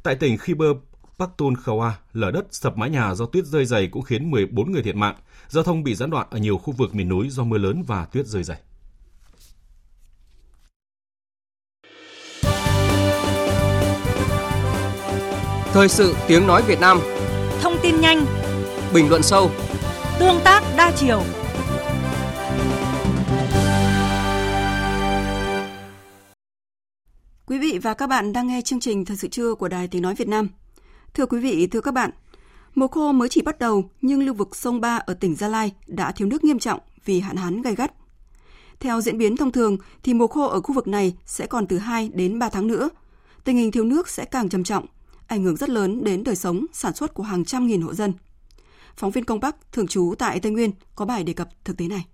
Tại 0.03 0.15
tỉnh 0.15 0.39
Khyber 0.39 0.71
Pakhtunkhwa, 1.19 1.91
lở 2.13 2.31
đất 2.31 2.47
sập 2.51 2.77
mái 2.77 2.91
nhà 2.91 3.15
do 3.15 3.27
tuyết 3.27 3.47
rơi 3.47 3.65
dày 3.65 3.87
cũng 3.87 4.03
khiến 4.03 4.31
14 4.31 4.73
người 4.73 4.83
thiệt 4.83 4.97
mạng. 4.97 5.17
Giao 5.49 5.65
thông 5.65 5.83
bị 5.83 5.95
gián 5.95 6.11
đoạn 6.11 6.27
ở 6.31 6.39
nhiều 6.39 6.59
khu 6.59 6.73
vực 6.73 6.95
miền 6.95 7.09
núi 7.09 7.29
do 7.31 7.45
mưa 7.45 7.59
lớn 7.59 7.85
và 7.87 8.05
tuyết 8.05 8.27
rơi 8.27 8.43
dày. 8.43 8.59
Thời 15.73 15.89
sự 15.89 16.15
tiếng 16.29 16.47
nói 16.47 16.63
Việt 16.63 16.81
Nam 16.81 17.01
Thông 17.61 17.77
tin 17.83 18.01
nhanh 18.01 18.27
Bình 18.95 19.11
luận 19.11 19.23
sâu 19.23 19.51
Tương 20.19 20.41
tác 20.45 20.63
đa 20.77 20.93
chiều 20.97 21.23
Quý 27.47 27.59
vị 27.59 27.79
và 27.83 27.95
các 27.95 28.07
bạn 28.07 28.33
đang 28.33 28.47
nghe 28.47 28.61
chương 28.61 28.81
trình 28.81 29.05
Thời 29.05 29.17
sự 29.17 29.29
trưa 29.29 29.55
của 29.55 29.69
Đài 29.69 29.89
Tiếng 29.89 30.03
Nói 30.03 30.15
Việt 30.15 30.29
Nam. 30.29 30.49
Thưa 31.15 31.27
quý 31.27 31.41
vị, 31.41 31.67
thưa 31.67 31.81
các 31.81 31.95
bạn, 31.95 32.11
Mùa 32.75 32.89
khô 32.89 33.13
mới 33.13 33.29
chỉ 33.29 33.43
bắt 33.43 33.59
đầu 33.59 33.91
nhưng 34.01 34.23
lưu 34.23 34.35
vực 34.35 34.57
sông 34.57 34.81
Ba 34.81 34.97
ở 34.97 35.15
tỉnh 35.15 35.35
Gia 35.35 35.49
Lai 35.49 35.73
đã 35.87 36.13
thiếu 36.13 36.29
nước 36.29 36.45
nghiêm 36.45 36.59
trọng 36.59 36.81
vì 37.05 37.21
hạn 37.21 37.37
hán 37.37 37.63
gay 37.63 37.75
gắt. 37.75 37.93
Theo 38.81 39.01
diễn 39.01 39.19
biến 39.19 39.37
thông 39.37 39.53
thường 39.53 39.77
thì 40.03 40.15
mùa 40.15 40.27
khô 40.27 40.47
ở 40.47 40.61
khu 40.61 40.75
vực 40.75 40.89
này 40.89 41.15
sẽ 41.27 41.47
còn 41.47 41.67
từ 41.67 41.79
2 41.79 42.11
đến 42.15 42.39
3 42.39 42.49
tháng 42.49 42.67
nữa. 42.67 42.89
Tình 43.45 43.57
hình 43.57 43.73
thiếu 43.73 43.85
nước 43.85 44.09
sẽ 44.09 44.25
càng 44.25 44.49
trầm 44.49 44.65
trọng, 44.65 44.87
ảnh 45.33 45.43
hưởng 45.43 45.57
rất 45.57 45.69
lớn 45.69 46.05
đến 46.05 46.25
đời 46.25 46.37
sống, 46.37 46.67
sản 46.73 46.95
xuất 46.95 47.15
của 47.15 47.23
hàng 47.23 47.45
trăm 47.45 47.67
nghìn 47.67 47.83
hộ 47.83 47.95
dân. 47.95 48.13
Phóng 48.97 49.11
viên 49.11 49.25
Công 49.25 49.41
Bắc 49.41 49.73
thường 49.73 49.87
trú 49.87 50.15
tại 50.19 50.41
Tây 50.41 50.53
Nguyên 50.53 50.71
có 50.95 51.05
bài 51.05 51.25
đề 51.25 51.33
cập 51.33 51.49
thực 51.65 51.77
tế 51.77 51.89
này. 51.89 52.07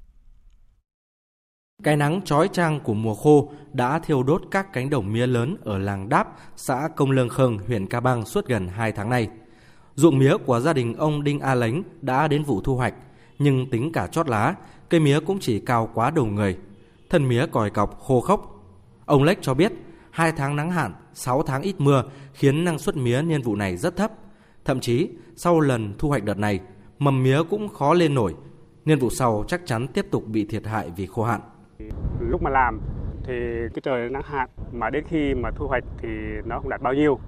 Cái 1.83 1.97
nắng 1.97 2.21
chói 2.25 2.49
chang 2.53 2.81
của 2.81 2.95
mùa 2.95 3.15
khô 3.15 3.53
đã 3.73 3.99
thiêu 3.99 4.23
đốt 4.23 4.43
các 4.51 4.73
cánh 4.73 4.91
đồng 4.91 5.13
mía 5.13 5.27
lớn 5.27 5.57
ở 5.65 5.79
làng 5.79 6.09
Đáp, 6.09 6.37
xã 6.57 6.89
Công 6.97 7.11
Lương 7.11 7.29
Khương, 7.29 7.59
huyện 7.59 7.87
Ca 7.87 8.01
Bang 8.01 8.25
suốt 8.25 8.47
gần 8.47 8.69
2 8.69 8.93
tháng 8.93 9.11
nay. 9.11 9.29
Ruộng 9.95 10.19
mía 10.19 10.37
của 10.47 10.61
gia 10.61 10.73
đình 10.73 10.95
ông 10.95 11.25
Đinh 11.25 11.41
A 11.41 11.55
Lánh 11.55 11.83
đã 12.03 12.29
đến 12.29 12.45
vụ 12.45 12.61
thu 12.61 12.77
hoạch, 12.77 12.95
nhưng 13.39 13.71
tính 13.71 13.93
cả 13.93 14.07
chót 14.07 14.29
lá, 14.29 14.55
cây 14.89 15.01
mía 15.01 15.21
cũng 15.21 15.39
chỉ 15.41 15.61
cao 15.61 15.91
quá 15.95 16.11
đầu 16.11 16.27
người. 16.27 16.59
Thân 17.11 17.29
mía 17.29 17.47
còi 17.47 17.71
cọc, 17.71 18.01
khô 18.01 18.21
khốc. 18.21 18.65
Ông 19.07 19.23
Lách 19.23 19.39
cho 19.43 19.55
biết, 19.55 19.73
hai 20.11 20.33
tháng 20.33 20.57
nắng 20.57 20.71
hạn, 20.71 20.93
6 21.19 21.43
tháng 21.43 21.63
ít 21.63 21.75
mưa 21.79 22.03
khiến 22.33 22.65
năng 22.65 22.79
suất 22.79 22.97
mía 22.97 23.23
niên 23.23 23.43
vụ 23.43 23.57
này 23.57 23.77
rất 23.77 23.97
thấp. 23.97 24.13
Thậm 24.65 24.81
chí, 24.81 25.11
sau 25.37 25.61
lần 25.61 25.95
thu 25.99 26.09
hoạch 26.09 26.25
đợt 26.25 26.39
này, 26.39 26.61
mầm 26.99 27.23
mía 27.23 27.43
cũng 27.51 27.69
khó 27.69 27.95
lên 27.95 28.15
nổi. 28.15 28.35
Niên 28.85 28.99
vụ 28.99 29.11
sau 29.11 29.45
chắc 29.49 29.67
chắn 29.67 29.87
tiếp 29.89 30.07
tục 30.11 30.25
bị 30.27 30.45
thiệt 30.45 30.67
hại 30.67 30.91
vì 30.97 31.07
khô 31.07 31.23
hạn. 31.23 31.41
Lúc 32.21 32.43
mà 32.43 32.51
làm 32.51 32.81
thì 33.25 33.35
cái 33.75 33.81
trời 33.83 34.11
nắng 34.11 34.23
hạn 34.25 34.49
mà 34.73 34.91
đến 34.91 35.05
khi 35.09 35.35
mà 35.35 35.51
thu 35.57 35.67
hoạch 35.67 35.85
thì 35.99 36.09
nó 36.45 36.61
không 36.61 36.69
đạt 36.69 36.83
bao 36.83 36.95
nhiêu. 36.95 37.19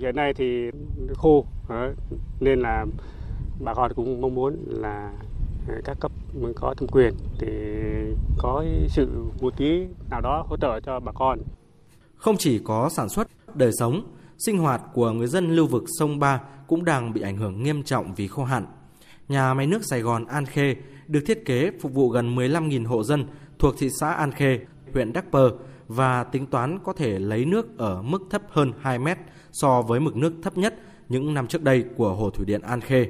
Hiện 0.00 0.16
nay 0.16 0.34
thì 0.34 0.70
khô 1.14 1.46
nên 2.40 2.60
là 2.60 2.86
bà 3.60 3.74
con 3.74 3.92
cũng 3.94 4.20
mong 4.20 4.34
muốn 4.34 4.56
là 4.66 5.12
các 5.84 5.96
cấp 6.00 6.12
có 6.56 6.74
thẩm 6.76 6.88
quyền 6.88 7.14
thì 7.38 7.48
có 8.38 8.64
sự 8.88 9.08
một 9.40 9.56
tí 9.56 9.86
nào 10.10 10.20
đó 10.20 10.44
hỗ 10.48 10.56
trợ 10.56 10.80
cho 10.80 11.00
bà 11.00 11.12
con. 11.12 11.38
Không 12.16 12.36
chỉ 12.38 12.60
có 12.64 12.88
sản 12.88 13.08
xuất, 13.08 13.28
đời 13.56 13.72
sống, 13.78 14.02
sinh 14.38 14.58
hoạt 14.58 14.82
của 14.94 15.12
người 15.12 15.26
dân 15.26 15.56
lưu 15.56 15.66
vực 15.66 15.84
sông 15.98 16.18
Ba 16.18 16.40
cũng 16.66 16.84
đang 16.84 17.12
bị 17.12 17.20
ảnh 17.20 17.36
hưởng 17.36 17.62
nghiêm 17.62 17.82
trọng 17.82 18.14
vì 18.14 18.28
khô 18.28 18.44
hạn. 18.44 18.66
Nhà 19.28 19.54
máy 19.54 19.66
nước 19.66 19.84
Sài 19.84 20.00
Gòn 20.00 20.24
An 20.24 20.46
Khê 20.46 20.76
được 21.06 21.20
thiết 21.26 21.44
kế 21.44 21.70
phục 21.80 21.92
vụ 21.92 22.08
gần 22.08 22.36
15.000 22.36 22.86
hộ 22.86 23.02
dân 23.02 23.26
thuộc 23.58 23.74
thị 23.78 23.90
xã 24.00 24.12
An 24.12 24.32
Khê, 24.32 24.60
huyện 24.92 25.12
Đắc 25.12 25.24
Pơ 25.32 25.50
và 25.88 26.24
tính 26.24 26.46
toán 26.46 26.78
có 26.84 26.92
thể 26.92 27.18
lấy 27.18 27.44
nước 27.44 27.78
ở 27.78 28.02
mức 28.02 28.22
thấp 28.30 28.42
hơn 28.50 28.72
2 28.80 28.98
mét 28.98 29.18
so 29.52 29.82
với 29.82 30.00
mực 30.00 30.16
nước 30.16 30.32
thấp 30.42 30.58
nhất 30.58 30.74
những 31.08 31.34
năm 31.34 31.46
trước 31.46 31.62
đây 31.62 31.84
của 31.96 32.14
Hồ 32.14 32.30
Thủy 32.30 32.46
Điện 32.46 32.60
An 32.60 32.80
Khê. 32.80 33.06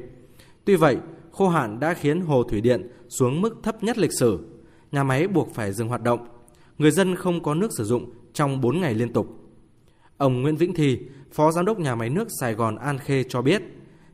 Tuy 0.64 0.76
vậy, 0.76 0.96
khô 1.32 1.48
hạn 1.48 1.80
đã 1.80 1.94
khiến 1.94 2.20
Hồ 2.20 2.42
Thủy 2.42 2.60
Điện 2.60 2.90
xuống 3.08 3.40
mức 3.40 3.56
thấp 3.62 3.82
nhất 3.84 3.98
lịch 3.98 4.12
sử. 4.18 4.38
Nhà 4.92 5.04
máy 5.04 5.28
buộc 5.28 5.54
phải 5.54 5.72
dừng 5.72 5.88
hoạt 5.88 6.02
động. 6.02 6.26
Người 6.78 6.90
dân 6.90 7.16
không 7.16 7.42
có 7.42 7.54
nước 7.54 7.70
sử 7.78 7.84
dụng 7.84 8.10
trong 8.32 8.60
4 8.60 8.80
ngày 8.80 8.94
liên 8.94 9.12
tục. 9.12 9.43
Ông 10.18 10.42
Nguyễn 10.42 10.56
Vĩnh 10.56 10.74
Thi, 10.74 10.98
Phó 11.32 11.52
Giám 11.52 11.64
đốc 11.64 11.78
Nhà 11.78 11.94
máy 11.94 12.10
nước 12.10 12.28
Sài 12.40 12.54
Gòn 12.54 12.76
An 12.76 12.98
Khê 12.98 13.24
cho 13.28 13.42
biết, 13.42 13.62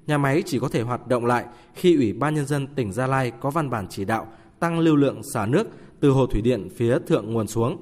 nhà 0.06 0.18
máy 0.18 0.42
chỉ 0.46 0.58
có 0.58 0.68
thể 0.68 0.82
hoạt 0.82 1.06
động 1.06 1.26
lại 1.26 1.44
khi 1.74 1.96
Ủy 1.96 2.12
ban 2.12 2.34
Nhân 2.34 2.46
dân 2.46 2.66
tỉnh 2.66 2.92
Gia 2.92 3.06
Lai 3.06 3.32
có 3.40 3.50
văn 3.50 3.70
bản 3.70 3.86
chỉ 3.90 4.04
đạo 4.04 4.26
tăng 4.60 4.78
lưu 4.78 4.96
lượng 4.96 5.22
xả 5.34 5.46
nước 5.46 5.68
từ 6.00 6.10
hồ 6.10 6.26
thủy 6.26 6.42
điện 6.42 6.68
phía 6.76 6.98
thượng 7.06 7.32
nguồn 7.32 7.46
xuống. 7.46 7.76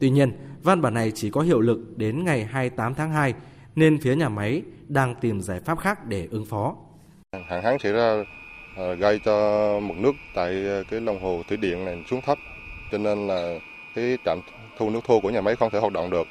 Tuy 0.00 0.10
nhiên, 0.10 0.32
văn 0.62 0.80
bản 0.82 0.94
này 0.94 1.12
chỉ 1.14 1.30
có 1.30 1.40
hiệu 1.40 1.60
lực 1.60 1.78
đến 1.96 2.24
ngày 2.24 2.44
28 2.44 2.94
tháng 2.94 3.12
2, 3.12 3.34
nên 3.76 3.98
phía 3.98 4.16
nhà 4.16 4.28
máy 4.28 4.62
đang 4.88 5.14
tìm 5.14 5.40
giải 5.40 5.60
pháp 5.60 5.78
khác 5.78 6.06
để 6.06 6.28
ứng 6.30 6.44
phó. 6.44 6.76
Hạn 7.48 7.62
hán 7.62 7.78
xảy 7.78 7.92
ra 7.92 8.24
ờ, 8.76 8.94
gây 8.94 9.20
cho 9.24 9.80
mực 9.80 9.96
nước 9.96 10.12
tại 10.34 10.64
ờ, 10.66 10.84
cái 10.90 11.00
lòng 11.00 11.22
hồ 11.22 11.42
thủy 11.48 11.56
điện 11.56 11.84
này 11.84 12.04
xuống 12.10 12.20
thấp, 12.26 12.38
cho 12.92 12.98
nên 12.98 13.26
là 13.26 13.58
cái 13.94 14.18
trạm 14.24 14.40
thu 14.78 14.90
nước 14.90 15.00
thô 15.06 15.20
của 15.20 15.30
nhà 15.30 15.40
máy 15.40 15.56
không 15.56 15.70
thể 15.70 15.78
hoạt 15.78 15.92
động 15.92 16.10
được. 16.10 16.26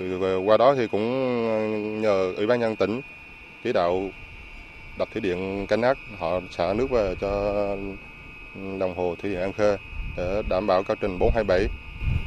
Ờ, 0.00 0.38
qua 0.44 0.56
đó 0.56 0.74
thì 0.74 0.86
cũng 0.86 1.02
ờ, 1.48 1.78
nhờ 2.00 2.32
ủy 2.36 2.46
ban 2.46 2.60
nhân 2.60 2.76
tỉnh 2.76 3.00
chỉ 3.64 3.72
đạo 3.72 4.10
đập 4.98 5.08
thủy 5.12 5.20
điện 5.20 5.66
canh 5.66 5.82
ác 5.82 5.98
họ 6.18 6.40
xả 6.50 6.72
nước 6.72 6.90
về 6.90 7.14
cho 7.20 7.28
ừ, 8.54 8.78
đồng 8.80 8.94
hồ 8.94 9.14
thủy 9.22 9.30
điện 9.30 9.40
An 9.40 9.52
Khê 9.52 9.76
để 10.16 10.42
đảm 10.48 10.66
bảo 10.66 10.82
cao 10.82 10.96
trình 11.00 11.18
427 11.18 11.68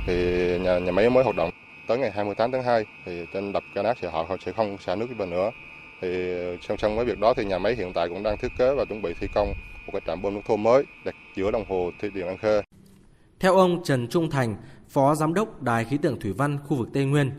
thì 0.05 0.13
nhà 0.59 0.79
nhà 0.79 0.91
máy 0.91 1.09
mới 1.09 1.23
hoạt 1.23 1.35
động 1.35 1.49
tới 1.87 1.97
ngày 1.97 2.11
28 2.11 2.51
tháng 2.51 2.63
2 2.63 2.85
thì 3.05 3.25
trên 3.33 3.53
đập 3.53 3.63
Canát 3.75 3.97
thì 4.01 4.07
họ 4.11 4.37
sẽ 4.45 4.51
không 4.51 4.77
xả 4.77 4.95
nước 4.95 5.07
về 5.17 5.25
nữa 5.25 5.51
thì 6.01 6.31
ờ, 6.31 6.57
song 6.61 6.77
song 6.77 6.95
với 6.95 7.05
việc 7.05 7.19
đó 7.19 7.33
thì 7.33 7.45
nhà 7.45 7.57
máy 7.57 7.75
hiện 7.75 7.93
tại 7.93 8.09
cũng 8.09 8.23
đang 8.23 8.37
thiết 8.37 8.51
kế 8.57 8.73
và 8.73 8.85
chuẩn 8.85 9.01
bị 9.01 9.13
thi 9.19 9.27
công 9.33 9.53
một 9.85 9.91
cái 9.91 10.01
trạm 10.07 10.21
bơm 10.21 10.33
nước 10.33 10.41
thô 10.45 10.57
mới 10.57 10.83
đặt 11.05 11.15
giữa 11.35 11.51
đồng 11.51 11.65
hồ 11.69 11.91
thủy 12.01 12.09
điện 12.13 12.27
An 12.27 12.37
Khê. 12.37 12.61
Theo 13.39 13.55
ông 13.55 13.83
Trần 13.83 14.07
Trung 14.07 14.29
Thành, 14.29 14.55
Phó 14.89 15.15
Giám 15.15 15.33
đốc 15.33 15.61
Đài 15.61 15.85
khí 15.85 15.97
tượng 15.97 16.19
thủy 16.19 16.33
văn 16.37 16.57
khu 16.67 16.77
vực 16.77 16.89
Tây 16.93 17.05
Nguyên, 17.05 17.31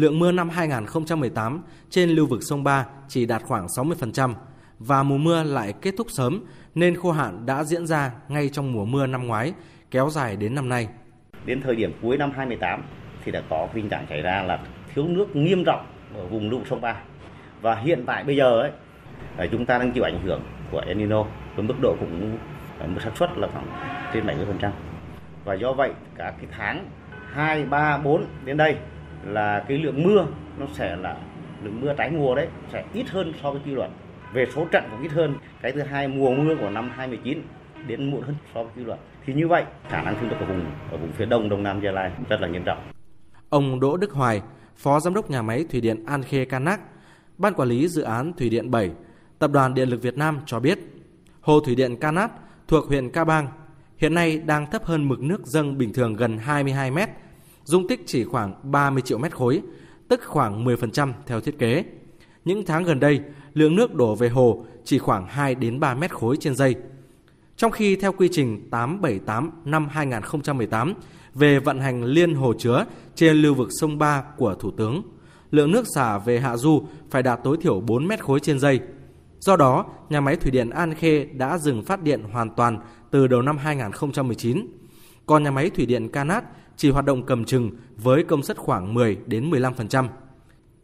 lượng 0.00 0.18
mưa 0.18 0.32
năm 0.32 0.48
2018 0.48 1.62
trên 1.90 2.10
lưu 2.10 2.26
vực 2.26 2.42
sông 2.42 2.64
Ba 2.64 2.86
chỉ 3.08 3.26
đạt 3.26 3.42
khoảng 3.42 3.66
60% 3.66 4.34
và 4.78 5.02
mùa 5.02 5.16
mưa 5.16 5.42
lại 5.42 5.74
kết 5.82 5.94
thúc 5.98 6.10
sớm 6.10 6.44
nên 6.74 6.96
khô 6.96 7.12
hạn 7.12 7.46
đã 7.46 7.64
diễn 7.64 7.86
ra 7.86 8.12
ngay 8.28 8.48
trong 8.48 8.72
mùa 8.72 8.84
mưa 8.84 9.06
năm 9.06 9.26
ngoái, 9.26 9.52
kéo 9.90 10.10
dài 10.10 10.36
đến 10.36 10.54
năm 10.54 10.68
nay. 10.68 10.88
Đến 11.44 11.60
thời 11.62 11.76
điểm 11.76 11.92
cuối 12.02 12.16
năm 12.16 12.30
2018 12.30 12.82
thì 13.24 13.32
đã 13.32 13.42
có 13.50 13.68
tình 13.74 13.88
trạng 13.88 14.06
xảy 14.08 14.22
ra 14.22 14.42
là 14.42 14.58
thiếu 14.94 15.04
nước 15.08 15.36
nghiêm 15.36 15.64
trọng 15.64 15.86
ở 16.14 16.26
vùng 16.26 16.50
lưu 16.50 16.60
sông 16.70 16.80
Ba. 16.80 16.96
Và 17.60 17.74
hiện 17.74 18.04
tại 18.06 18.24
bây 18.24 18.36
giờ 18.36 18.60
ấy, 18.60 18.70
ờ, 19.36 19.46
chúng 19.52 19.66
ta 19.66 19.78
đang 19.78 19.92
chịu 19.92 20.04
ảnh 20.04 20.20
hưởng 20.24 20.42
của 20.70 20.82
El 20.86 20.96
Nino 20.96 21.24
với 21.56 21.64
mức 21.64 21.74
độ 21.82 21.96
cũng 22.00 22.38
ờ, 22.78 22.86
mức 22.86 23.00
xác 23.04 23.16
suất 23.16 23.38
là 23.38 23.48
khoảng 23.52 23.66
trên 24.12 24.26
70%. 24.26 24.72
Và 25.44 25.54
do 25.54 25.72
vậy 25.72 25.90
cả 26.16 26.32
cái 26.38 26.46
tháng 26.50 26.84
2, 27.32 27.64
3, 27.64 27.98
4 27.98 28.26
đến 28.44 28.56
đây 28.56 28.76
là 29.24 29.64
cái 29.68 29.78
lượng 29.78 30.02
mưa 30.02 30.26
nó 30.58 30.66
sẽ 30.72 30.96
là 30.96 31.16
lượng 31.62 31.80
mưa 31.80 31.94
trái 31.98 32.10
mùa 32.10 32.34
đấy, 32.34 32.48
sẽ 32.72 32.84
ít 32.94 33.08
hơn 33.08 33.32
so 33.42 33.50
với 33.50 33.60
quy 33.64 33.74
luật. 33.74 33.90
Về 34.32 34.46
số 34.54 34.66
trận 34.72 34.84
cũng 34.90 35.02
ít 35.02 35.12
hơn. 35.12 35.34
Cái 35.62 35.72
thứ 35.72 35.80
hai, 35.80 36.08
mùa 36.08 36.30
mưa 36.30 36.54
của 36.60 36.70
năm 36.70 36.90
2019 36.96 37.42
đến 37.86 38.10
muộn 38.10 38.22
hơn 38.22 38.34
so 38.54 38.62
với 38.62 38.72
quy 38.76 38.84
luật. 38.84 38.98
Thì 39.26 39.34
như 39.34 39.48
vậy, 39.48 39.64
khả 39.88 40.02
năng 40.02 40.16
thương 40.20 40.28
nước 40.28 40.36
ở 40.40 40.46
vùng 40.46 40.64
ở 40.90 40.96
vùng 40.96 41.12
phía 41.12 41.26
đông 41.26 41.48
đông 41.48 41.62
nam 41.62 41.80
gia 41.80 41.90
lai 41.90 42.10
rất 42.28 42.40
là 42.40 42.48
nghiêm 42.48 42.62
trọng. 42.64 42.78
Ông 43.48 43.80
Đỗ 43.80 43.96
Đức 43.96 44.12
Hoài, 44.12 44.42
phó 44.76 45.00
giám 45.00 45.14
đốc 45.14 45.30
nhà 45.30 45.42
máy 45.42 45.64
thủy 45.70 45.80
điện 45.80 46.04
An 46.06 46.22
Khê 46.22 46.44
Canak 46.44 46.80
ban 47.38 47.54
quản 47.54 47.68
lý 47.68 47.88
dự 47.88 48.02
án 48.02 48.32
thủy 48.32 48.50
điện 48.50 48.70
7 48.70 48.90
tập 49.38 49.50
đoàn 49.52 49.74
điện 49.74 49.88
lực 49.88 50.02
Việt 50.02 50.16
Nam 50.16 50.38
cho 50.46 50.60
biết, 50.60 50.78
hồ 51.40 51.60
thủy 51.60 51.74
điện 51.74 51.96
Canat 51.96 52.30
thuộc 52.68 52.84
huyện 52.84 53.10
Ca 53.10 53.24
Bang 53.24 53.48
hiện 53.96 54.14
nay 54.14 54.38
đang 54.46 54.70
thấp 54.70 54.84
hơn 54.84 55.08
mực 55.08 55.20
nước 55.20 55.46
dâng 55.46 55.78
bình 55.78 55.92
thường 55.92 56.14
gần 56.14 56.38
22 56.38 56.90
mét 56.90 57.08
dung 57.70 57.88
tích 57.88 58.02
chỉ 58.06 58.24
khoảng 58.24 58.54
30 58.62 59.02
triệu 59.02 59.18
mét 59.18 59.36
khối 59.36 59.62
tức 60.08 60.20
khoảng 60.26 60.64
10% 60.64 61.12
theo 61.26 61.40
thiết 61.40 61.58
kế 61.58 61.84
những 62.44 62.64
tháng 62.66 62.84
gần 62.84 63.00
đây 63.00 63.20
lượng 63.54 63.76
nước 63.76 63.94
đổ 63.94 64.14
về 64.14 64.28
hồ 64.28 64.64
chỉ 64.84 64.98
khoảng 64.98 65.26
2 65.26 65.54
đến 65.54 65.80
3 65.80 65.94
mét 65.94 66.10
khối 66.10 66.36
trên 66.40 66.54
giây. 66.54 66.74
Trong 67.56 67.70
khi 67.70 67.96
theo 67.96 68.12
quy 68.12 68.28
trình 68.32 68.70
878 68.70 69.50
năm 69.64 69.88
2018 69.90 70.94
về 71.34 71.58
vận 71.58 71.80
hành 71.80 72.04
liên 72.04 72.34
hồ 72.34 72.54
chứa 72.58 72.84
trên 73.14 73.36
lưu 73.36 73.54
vực 73.54 73.68
sông 73.80 73.98
Ba 73.98 74.22
của 74.36 74.54
Thủ 74.54 74.70
tướng, 74.70 75.02
lượng 75.50 75.70
nước 75.70 75.84
xả 75.94 76.18
về 76.18 76.40
hạ 76.40 76.56
du 76.56 76.86
phải 77.10 77.22
đạt 77.22 77.40
tối 77.44 77.56
thiểu 77.60 77.80
4 77.80 78.08
mét 78.08 78.24
khối 78.24 78.40
trên 78.40 78.58
giây. 78.58 78.80
Do 79.40 79.56
đó, 79.56 79.86
nhà 80.10 80.20
máy 80.20 80.36
thủy 80.36 80.50
điện 80.50 80.70
An 80.70 80.94
Khê 80.94 81.24
đã 81.24 81.58
dừng 81.58 81.84
phát 81.84 82.02
điện 82.02 82.22
hoàn 82.32 82.50
toàn 82.54 82.78
từ 83.10 83.26
đầu 83.26 83.42
năm 83.42 83.58
2019. 83.58 84.66
Còn 85.26 85.42
nhà 85.42 85.50
máy 85.50 85.70
thủy 85.70 85.86
điện 85.86 86.08
Canat 86.08 86.44
chỉ 86.80 86.90
hoạt 86.90 87.04
động 87.04 87.22
cầm 87.26 87.44
chừng 87.44 87.70
với 88.04 88.22
công 88.22 88.42
suất 88.42 88.56
khoảng 88.56 88.94
10 88.94 89.18
đến 89.26 89.50
15%. 89.50 90.04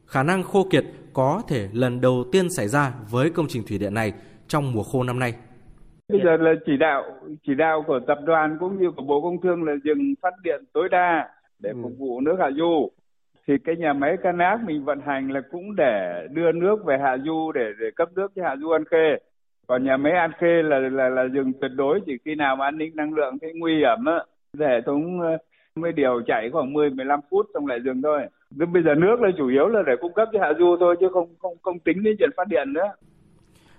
Khả 0.06 0.22
năng 0.22 0.42
khô 0.42 0.66
kiệt 0.70 0.84
có 1.12 1.42
thể 1.48 1.68
lần 1.72 2.00
đầu 2.00 2.24
tiên 2.32 2.50
xảy 2.50 2.68
ra 2.68 2.92
với 3.10 3.30
công 3.30 3.46
trình 3.48 3.62
thủy 3.68 3.78
điện 3.78 3.94
này 3.94 4.12
trong 4.48 4.72
mùa 4.72 4.82
khô 4.82 5.02
năm 5.02 5.18
nay. 5.18 5.34
Bây 6.08 6.20
giờ 6.24 6.36
là 6.36 6.52
chỉ 6.66 6.76
đạo 6.76 7.02
chỉ 7.46 7.54
đạo 7.54 7.84
của 7.86 8.00
tập 8.06 8.18
đoàn 8.24 8.56
cũng 8.60 8.80
như 8.80 8.90
của 8.90 9.02
Bộ 9.02 9.20
Công 9.22 9.40
Thương 9.40 9.64
là 9.64 9.72
dừng 9.84 10.14
phát 10.22 10.34
điện 10.42 10.64
tối 10.72 10.88
đa 10.88 11.28
để 11.58 11.70
ừ. 11.70 11.76
phục 11.82 11.92
vụ 11.98 12.20
nước 12.20 12.36
hạ 12.40 12.50
du. 12.56 12.88
Thì 13.46 13.54
cái 13.64 13.76
nhà 13.76 13.92
máy 13.92 14.16
Canac 14.22 14.60
mình 14.66 14.84
vận 14.84 15.00
hành 15.06 15.30
là 15.30 15.40
cũng 15.50 15.76
để 15.76 16.26
đưa 16.30 16.52
nước 16.52 16.84
về 16.84 16.98
hạ 17.02 17.16
du 17.24 17.52
để 17.52 17.72
để 17.80 17.86
cấp 17.96 18.08
nước 18.14 18.32
cho 18.36 18.42
hạ 18.44 18.56
du 18.60 18.70
An 18.70 18.84
Khê. 18.90 19.16
Còn 19.66 19.84
nhà 19.84 19.96
máy 19.96 20.12
An 20.12 20.30
Khê 20.38 20.62
là 20.62 20.78
là 20.78 21.08
là 21.08 21.22
dừng 21.34 21.52
tuyệt 21.60 21.70
đối 21.74 22.00
chỉ 22.06 22.12
khi 22.24 22.34
nào 22.34 22.56
mà 22.56 22.64
an 22.64 22.78
ninh 22.78 22.96
năng 22.96 23.14
lượng 23.14 23.38
thấy 23.40 23.52
nguy 23.54 23.72
hiểm 23.76 24.04
á, 24.04 24.18
hệ 24.58 24.80
thống 24.86 25.20
mới 25.76 25.92
điều 25.92 26.22
chạy 26.26 26.50
khoảng 26.52 26.72
10 26.72 26.90
15 26.90 27.20
phút 27.30 27.46
xong 27.54 27.66
lại 27.66 27.78
dừng 27.84 28.02
thôi. 28.02 28.20
Nên 28.50 28.72
bây 28.72 28.82
giờ 28.82 28.94
nước 28.94 29.16
là 29.20 29.28
chủ 29.38 29.48
yếu 29.48 29.66
là 29.68 29.82
để 29.86 29.92
cung 30.00 30.12
cấp 30.14 30.28
cho 30.32 30.38
hạ 30.42 30.52
du 30.58 30.76
thôi 30.80 30.96
chứ 31.00 31.06
không 31.12 31.34
không 31.42 31.56
không 31.62 31.78
tính 31.78 32.02
đến 32.02 32.16
chuyện 32.18 32.30
phát 32.36 32.48
điện 32.48 32.72
nữa. 32.72 32.88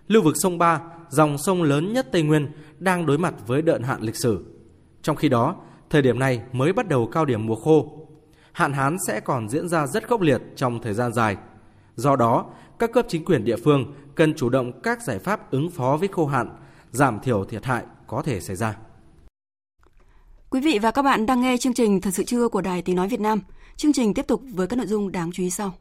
Lưu 0.07 0.23
vực 0.23 0.33
sông 0.37 0.57
Ba, 0.57 0.81
dòng 1.09 1.37
sông 1.37 1.63
lớn 1.63 1.93
nhất 1.93 2.07
Tây 2.11 2.21
Nguyên 2.21 2.47
đang 2.79 3.05
đối 3.05 3.17
mặt 3.17 3.33
với 3.47 3.61
đợt 3.61 3.79
hạn 3.83 4.01
lịch 4.01 4.15
sử. 4.15 4.45
Trong 5.01 5.15
khi 5.15 5.29
đó, 5.29 5.55
thời 5.89 6.01
điểm 6.01 6.19
này 6.19 6.41
mới 6.51 6.73
bắt 6.73 6.87
đầu 6.89 7.09
cao 7.11 7.25
điểm 7.25 7.45
mùa 7.45 7.55
khô. 7.55 8.07
Hạn 8.51 8.73
hán 8.73 8.97
sẽ 9.07 9.19
còn 9.19 9.49
diễn 9.49 9.67
ra 9.67 9.87
rất 9.87 10.07
khốc 10.07 10.21
liệt 10.21 10.41
trong 10.55 10.79
thời 10.81 10.93
gian 10.93 11.13
dài. 11.13 11.37
Do 11.95 12.15
đó, 12.15 12.45
các 12.79 12.91
cấp 12.93 13.05
chính 13.07 13.25
quyền 13.25 13.43
địa 13.43 13.55
phương 13.55 13.93
cần 14.15 14.33
chủ 14.33 14.49
động 14.49 14.81
các 14.81 15.01
giải 15.01 15.19
pháp 15.19 15.51
ứng 15.51 15.69
phó 15.69 15.97
với 15.99 16.07
khô 16.11 16.25
hạn, 16.25 16.49
giảm 16.91 17.19
thiểu 17.19 17.43
thiệt 17.43 17.65
hại 17.65 17.83
có 18.07 18.21
thể 18.21 18.39
xảy 18.39 18.55
ra. 18.55 18.75
Quý 20.49 20.61
vị 20.61 20.79
và 20.79 20.91
các 20.91 21.01
bạn 21.01 21.25
đang 21.25 21.41
nghe 21.41 21.57
chương 21.57 21.73
trình 21.73 22.01
Thật 22.01 22.11
sự 22.13 22.23
trưa 22.23 22.47
của 22.47 22.61
Đài 22.61 22.81
Tiếng 22.81 22.95
Nói 22.95 23.07
Việt 23.07 23.19
Nam. 23.19 23.41
Chương 23.77 23.93
trình 23.93 24.13
tiếp 24.13 24.27
tục 24.27 24.41
với 24.53 24.67
các 24.67 24.75
nội 24.75 24.87
dung 24.87 25.11
đáng 25.11 25.31
chú 25.33 25.43
ý 25.43 25.49
sau. 25.49 25.73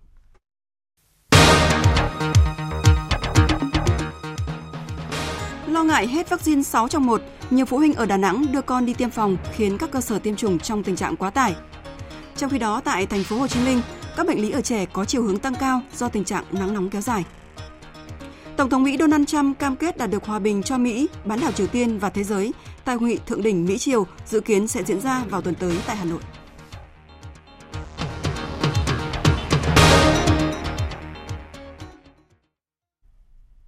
Lo 5.67 5.85
ngại 5.85 6.07
hết 6.07 6.31
vaccine 6.31 6.63
6 6.63 6.89
trong 6.89 7.07
1, 7.07 7.23
nhiều 7.51 7.67
phụ 7.67 7.79
huynh 7.79 7.95
ở 7.95 8.07
Đà 8.07 8.17
Nẵng 8.17 8.47
đưa 8.53 8.61
con 8.61 8.87
đi 8.87 8.95
tiêm 8.95 9.11
phòng 9.11 9.37
khiến 9.55 9.79
các 9.79 9.91
cơ 9.91 10.01
sở 10.01 10.19
tiêm 10.19 10.37
chủng 10.37 10.59
trong 10.59 10.83
tình 10.83 10.97
trạng 10.97 11.17
quá 11.17 11.31
tải. 11.31 11.55
Trong 12.37 12.51
khi 12.51 12.59
đó 12.59 12.81
tại 12.85 13.07
thành 13.07 13.25
phố 13.25 13.37
Hồ 13.37 13.47
Chí 13.47 13.61
Minh, 13.65 13.81
các 14.17 14.27
bệnh 14.27 14.43
lý 14.43 14.51
ở 14.51 14.61
trẻ 14.61 14.87
có 14.87 15.05
chiều 15.05 15.23
hướng 15.23 15.39
tăng 15.39 15.55
cao 15.55 15.81
do 15.97 16.09
tình 16.09 16.25
trạng 16.25 16.45
nắng 16.51 16.75
nóng 16.75 16.91
kéo 16.91 17.01
dài. 17.01 17.25
Tổng 18.57 18.71
thống 18.71 18.83
Mỹ 18.83 18.97
Donald 18.99 19.27
Trump 19.27 19.59
cam 19.59 19.77
kết 19.77 19.97
đạt 19.97 20.11
được 20.11 20.25
hòa 20.25 20.39
bình 20.39 20.63
cho 20.63 20.79
Mỹ, 20.79 21.09
bán 21.25 21.41
đảo 21.41 21.53
Triều 21.53 21.67
Tiên 21.67 21.99
và 21.99 22.11
thế 22.11 22.25
giới 22.25 22.53
tại 22.85 22.97
hội 22.97 23.09
nghị 23.09 23.19
thượng 23.27 23.43
đỉnh 23.43 23.67
Mỹ 23.67 23.79
Triều 23.79 24.07
dự 24.27 24.41
kiến 24.41 24.69
sẽ 24.69 24.83
diễn 24.85 25.01
ra 25.01 25.25
vào 25.31 25.43
tuần 25.43 25.55
tới 25.55 25.79
tại 25.87 25.97
Hà 25.97 26.05
Nội. 26.05 26.21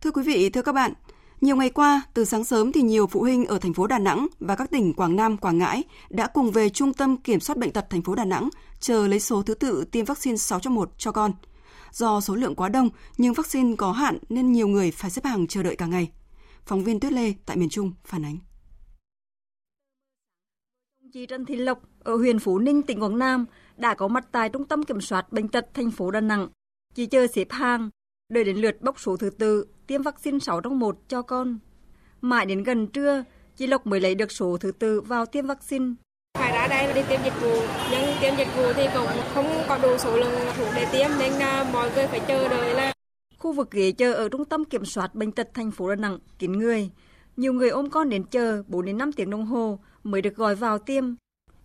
Thưa 0.00 0.10
quý 0.10 0.22
vị, 0.22 0.50
thưa 0.50 0.62
các 0.62 0.72
bạn, 0.72 0.92
nhiều 1.40 1.56
ngày 1.56 1.70
qua, 1.70 2.02
từ 2.14 2.24
sáng 2.24 2.44
sớm 2.44 2.72
thì 2.72 2.82
nhiều 2.82 3.06
phụ 3.06 3.20
huynh 3.20 3.46
ở 3.46 3.58
thành 3.58 3.74
phố 3.74 3.86
Đà 3.86 3.98
Nẵng 3.98 4.26
và 4.40 4.56
các 4.56 4.70
tỉnh 4.70 4.94
Quảng 4.94 5.16
Nam, 5.16 5.36
Quảng 5.36 5.58
Ngãi 5.58 5.84
đã 6.10 6.26
cùng 6.26 6.50
về 6.50 6.68
Trung 6.68 6.92
tâm 6.92 7.16
Kiểm 7.16 7.40
soát 7.40 7.56
Bệnh 7.58 7.72
tật 7.72 7.86
thành 7.90 8.02
phố 8.02 8.14
Đà 8.14 8.24
Nẵng 8.24 8.48
chờ 8.80 9.06
lấy 9.08 9.20
số 9.20 9.42
thứ 9.42 9.54
tự 9.54 9.84
tiêm 9.92 10.04
vaccine 10.04 10.36
6 10.36 10.60
trong 10.60 10.74
1 10.74 10.90
cho 10.98 11.12
con. 11.12 11.32
Do 11.92 12.20
số 12.20 12.34
lượng 12.34 12.54
quá 12.54 12.68
đông 12.68 12.88
nhưng 13.16 13.34
vaccine 13.34 13.76
có 13.76 13.92
hạn 13.92 14.18
nên 14.28 14.52
nhiều 14.52 14.68
người 14.68 14.90
phải 14.90 15.10
xếp 15.10 15.24
hàng 15.24 15.46
chờ 15.46 15.62
đợi 15.62 15.76
cả 15.76 15.86
ngày. 15.86 16.12
Phóng 16.66 16.84
viên 16.84 17.00
Tuyết 17.00 17.12
Lê 17.12 17.34
tại 17.46 17.56
miền 17.56 17.68
Trung 17.68 17.92
phản 18.04 18.24
ánh. 18.24 18.38
Chị 21.12 21.26
Trần 21.26 21.44
Thị 21.44 21.56
Lộc 21.56 21.82
ở 22.04 22.16
huyện 22.16 22.38
Phú 22.38 22.58
Ninh, 22.58 22.82
tỉnh 22.82 23.02
Quảng 23.02 23.18
Nam 23.18 23.46
đã 23.76 23.94
có 23.94 24.08
mặt 24.08 24.28
tại 24.32 24.48
Trung 24.48 24.64
tâm 24.64 24.82
Kiểm 24.82 25.00
soát 25.00 25.32
Bệnh 25.32 25.48
tật 25.48 25.74
thành 25.74 25.90
phố 25.90 26.10
Đà 26.10 26.20
Nẵng. 26.20 26.48
Chị 26.94 27.06
chờ 27.06 27.26
xếp 27.26 27.46
hàng, 27.50 27.90
đợi 28.28 28.44
đến 28.44 28.56
lượt 28.56 28.82
bốc 28.82 29.00
số 29.00 29.16
thứ 29.16 29.30
tự 29.30 29.66
tiêm 29.86 30.02
vaccine 30.02 30.38
6 30.38 30.60
trong 30.60 30.78
1 30.78 30.98
cho 31.08 31.22
con. 31.22 31.58
Mãi 32.20 32.46
đến 32.46 32.62
gần 32.62 32.86
trưa, 32.86 33.24
chị 33.56 33.66
Lộc 33.66 33.86
mới 33.86 34.00
lấy 34.00 34.14
được 34.14 34.32
số 34.32 34.56
thứ 34.60 34.72
tự 34.72 35.00
vào 35.00 35.26
tiêm 35.26 35.46
vaccine. 35.46 35.94
Đây 36.70 36.92
đi 36.94 37.02
tiêm 37.08 37.20
dịch 37.24 37.40
vụ, 37.42 37.62
nhưng 37.90 38.02
tiêm 38.20 38.36
dịch 38.38 38.48
vụ 38.56 38.72
thì 38.76 38.86
cũng 38.94 39.06
không 39.34 39.46
có 39.68 39.78
đủ 39.78 39.98
số 39.98 40.16
lượng 40.16 40.32
thuốc 40.56 40.68
để 40.74 40.86
tiêm 40.92 41.10
nên 41.18 41.32
mọi 41.72 41.90
người 41.94 42.06
phải 42.06 42.20
chờ 42.28 42.48
đợi 42.48 42.74
là. 42.74 42.92
Khu 43.38 43.52
vực 43.52 43.70
ghế 43.70 43.92
chờ 43.92 44.12
ở 44.12 44.28
trung 44.28 44.44
tâm 44.44 44.64
kiểm 44.64 44.84
soát 44.84 45.14
bệnh 45.14 45.32
tật 45.32 45.48
thành 45.54 45.70
phố 45.70 45.88
Đà 45.88 45.94
Nẵng 45.94 46.18
kín 46.38 46.52
người. 46.52 46.90
Nhiều 47.36 47.52
người 47.52 47.68
ôm 47.68 47.90
con 47.90 48.08
đến 48.08 48.24
chờ 48.24 48.62
4 48.66 48.84
đến 48.84 48.98
5 48.98 49.12
tiếng 49.12 49.30
đồng 49.30 49.46
hồ 49.46 49.78
mới 50.04 50.22
được 50.22 50.36
gọi 50.36 50.54
vào 50.54 50.78
tiêm. 50.78 51.04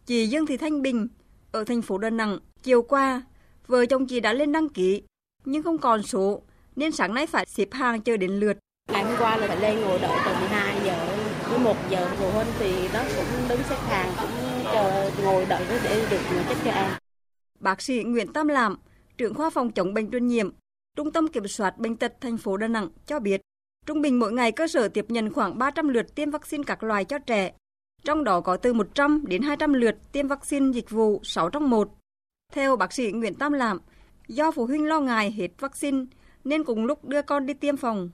Chị 0.05 0.27
Dương 0.27 0.45
Thị 0.45 0.57
Thanh 0.57 0.81
Bình 0.81 1.07
ở 1.51 1.63
thành 1.63 1.81
phố 1.81 1.97
Đà 1.97 2.09
Nẵng 2.09 2.39
chiều 2.63 2.81
qua, 2.81 3.21
vợ 3.67 3.85
chồng 3.85 4.07
chị 4.07 4.19
đã 4.19 4.33
lên 4.33 4.51
đăng 4.51 4.69
ký 4.69 5.01
nhưng 5.45 5.63
không 5.63 5.77
còn 5.77 6.03
số 6.03 6.41
nên 6.75 6.91
sáng 6.91 7.13
nay 7.13 7.27
phải 7.27 7.45
xếp 7.45 7.67
hàng 7.71 8.01
chờ 8.01 8.17
đến 8.17 8.31
lượt. 8.31 8.57
Ngày 8.91 9.03
hôm 9.03 9.15
qua 9.19 9.37
là 9.37 9.47
phải 9.47 9.57
lên 9.57 9.81
ngồi 9.81 9.99
đợi 9.99 10.17
từ 10.25 10.33
12 10.39 10.81
giờ 10.85 11.05
đến 11.51 11.63
1 11.63 11.75
giờ 11.89 12.09
phụ 12.17 12.29
huynh 12.29 12.47
thì 12.59 12.87
đó 12.93 13.03
cũng 13.15 13.25
đứng 13.49 13.59
xếp 13.69 13.77
hàng 13.87 14.13
cũng 14.21 14.52
ngồi 15.23 15.45
đợi 15.45 15.63
để 15.83 16.05
được 16.11 16.21
chích 16.49 16.57
cho 16.65 16.71
em. 16.71 16.91
Bác 17.59 17.81
sĩ 17.81 18.03
Nguyễn 18.03 18.33
Tam 18.33 18.47
Làm, 18.47 18.77
trưởng 19.17 19.33
khoa 19.33 19.49
phòng 19.49 19.71
chống 19.71 19.93
bệnh 19.93 20.11
truyền 20.11 20.27
nhiễm, 20.27 20.49
Trung 20.97 21.11
tâm 21.11 21.27
Kiểm 21.27 21.47
soát 21.47 21.77
Bệnh 21.77 21.95
tật 21.95 22.13
thành 22.21 22.37
phố 22.37 22.57
Đà 22.57 22.67
Nẵng 22.67 22.89
cho 23.05 23.19
biết, 23.19 23.41
trung 23.85 24.01
bình 24.01 24.19
mỗi 24.19 24.33
ngày 24.33 24.51
cơ 24.51 24.67
sở 24.67 24.87
tiếp 24.87 25.05
nhận 25.09 25.33
khoảng 25.33 25.57
300 25.57 25.87
lượt 25.87 26.15
tiêm 26.15 26.31
vaccine 26.31 26.63
các 26.67 26.83
loài 26.83 27.05
cho 27.05 27.19
trẻ, 27.19 27.51
trong 28.03 28.23
đó 28.23 28.41
có 28.41 28.57
từ 28.57 28.73
100 28.73 29.23
đến 29.27 29.41
200 29.41 29.73
lượt 29.73 29.95
tiêm 30.11 30.27
vaccine 30.27 30.71
dịch 30.71 30.89
vụ 30.89 31.21
6 31.23 31.49
trong 31.49 31.69
1. 31.69 31.89
Theo 32.53 32.75
bác 32.75 32.93
sĩ 32.93 33.11
Nguyễn 33.11 33.35
Tam 33.35 33.53
Làm, 33.53 33.79
do 34.27 34.51
phụ 34.51 34.65
huynh 34.65 34.85
lo 34.85 34.99
ngại 34.99 35.31
hết 35.31 35.47
vaccine 35.59 36.05
nên 36.43 36.63
cùng 36.63 36.85
lúc 36.85 37.05
đưa 37.05 37.21
con 37.21 37.45
đi 37.45 37.53
tiêm 37.53 37.77
phòng. 37.77 38.09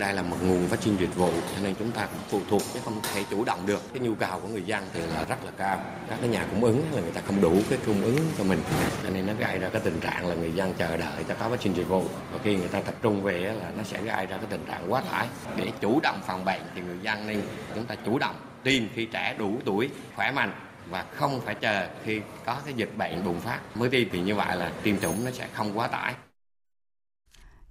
Đây 0.00 0.14
là 0.14 0.22
một 0.22 0.36
nguồn 0.42 0.66
vaccine 0.66 0.96
dịch 1.00 1.14
vụ, 1.14 1.30
cho 1.54 1.62
nên 1.62 1.74
chúng 1.78 1.92
ta 1.92 2.06
cũng 2.06 2.20
phụ 2.28 2.40
thuộc 2.50 2.62
chứ 2.74 2.80
không 2.84 3.00
thể 3.02 3.24
chủ 3.30 3.44
động 3.44 3.66
được. 3.66 3.82
Cái 3.92 4.00
nhu 4.00 4.14
cầu 4.14 4.40
của 4.40 4.48
người 4.48 4.62
dân 4.62 4.84
thì 4.92 5.00
là 5.00 5.24
rất 5.24 5.44
là 5.44 5.50
cao. 5.56 5.84
Các 6.08 6.18
cái 6.20 6.28
nhà 6.28 6.46
cung 6.50 6.64
ứng 6.64 6.84
là 6.92 7.00
người 7.00 7.10
ta 7.10 7.20
không 7.26 7.40
đủ 7.40 7.58
cái 7.70 7.78
cung 7.86 8.02
ứng 8.02 8.16
cho 8.38 8.44
mình. 8.44 8.58
Cho 9.02 9.10
nên 9.10 9.26
nó 9.26 9.32
gây 9.38 9.58
ra 9.58 9.68
cái 9.68 9.82
tình 9.84 10.00
trạng 10.00 10.26
là 10.26 10.34
người 10.34 10.52
dân 10.52 10.74
chờ 10.78 10.96
đợi 10.96 11.24
cho 11.28 11.34
có 11.34 11.48
vaccine 11.48 11.74
dịch 11.74 11.88
vụ. 11.88 12.04
Và 12.32 12.38
khi 12.44 12.56
người 12.56 12.68
ta 12.68 12.80
tập 12.80 12.94
trung 13.02 13.22
về 13.22 13.38
là 13.38 13.70
nó 13.76 13.82
sẽ 13.82 14.02
gây 14.02 14.26
ra 14.26 14.36
cái 14.36 14.46
tình 14.50 14.64
trạng 14.66 14.92
quá 14.92 15.02
tải. 15.12 15.26
Để 15.56 15.72
chủ 15.80 16.00
động 16.02 16.20
phòng 16.26 16.44
bệnh 16.44 16.62
thì 16.74 16.80
người 16.80 16.98
dân 17.02 17.26
nên 17.26 17.42
chúng 17.74 17.84
ta 17.84 17.94
chủ 17.94 18.18
động 18.18 18.36
tiêm 18.62 18.82
khi 18.94 19.06
trẻ 19.06 19.34
đủ 19.38 19.58
tuổi, 19.64 19.90
khỏe 20.16 20.30
mạnh 20.30 20.52
và 20.90 21.04
không 21.14 21.40
phải 21.40 21.54
chờ 21.54 21.88
khi 22.04 22.20
có 22.44 22.56
cái 22.64 22.74
dịch 22.74 22.90
bệnh 22.96 23.24
bùng 23.24 23.40
phát 23.40 23.60
mới 23.74 23.88
tiêm 23.88 24.08
thì 24.12 24.20
như 24.20 24.34
vậy 24.34 24.56
là 24.56 24.70
tiêm 24.82 24.98
chủng 24.98 25.24
nó 25.24 25.30
sẽ 25.30 25.48
không 25.52 25.78
quá 25.78 25.86
tải. 25.86 26.14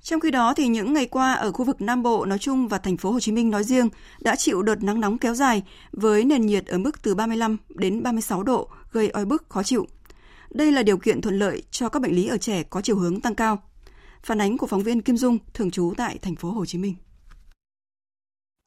Trong 0.05 0.19
khi 0.19 0.31
đó 0.31 0.53
thì 0.53 0.67
những 0.67 0.93
ngày 0.93 1.05
qua 1.05 1.33
ở 1.33 1.51
khu 1.51 1.65
vực 1.65 1.81
Nam 1.81 2.03
Bộ 2.03 2.25
nói 2.25 2.37
chung 2.39 2.67
và 2.67 2.77
thành 2.77 2.97
phố 2.97 3.11
Hồ 3.11 3.19
Chí 3.19 3.31
Minh 3.31 3.49
nói 3.49 3.63
riêng 3.63 3.89
đã 4.19 4.35
chịu 4.35 4.61
đợt 4.61 4.83
nắng 4.83 5.01
nóng 5.01 5.17
kéo 5.17 5.33
dài 5.33 5.63
với 5.91 6.25
nền 6.25 6.45
nhiệt 6.45 6.65
ở 6.65 6.77
mức 6.77 7.01
từ 7.01 7.15
35 7.15 7.57
đến 7.69 8.03
36 8.03 8.43
độ 8.43 8.69
gây 8.91 9.09
oi 9.09 9.25
bức 9.25 9.49
khó 9.49 9.63
chịu. 9.63 9.87
Đây 10.49 10.71
là 10.71 10.83
điều 10.83 10.97
kiện 10.97 11.21
thuận 11.21 11.39
lợi 11.39 11.63
cho 11.71 11.89
các 11.89 12.01
bệnh 12.01 12.15
lý 12.15 12.27
ở 12.27 12.37
trẻ 12.37 12.63
có 12.63 12.81
chiều 12.81 12.95
hướng 12.95 13.21
tăng 13.21 13.35
cao. 13.35 13.63
Phản 14.23 14.41
ánh 14.41 14.57
của 14.57 14.67
phóng 14.67 14.83
viên 14.83 15.01
Kim 15.01 15.17
Dung 15.17 15.37
thường 15.53 15.71
trú 15.71 15.93
tại 15.97 16.17
thành 16.21 16.35
phố 16.35 16.49
Hồ 16.49 16.65
Chí 16.65 16.77
Minh. 16.77 16.95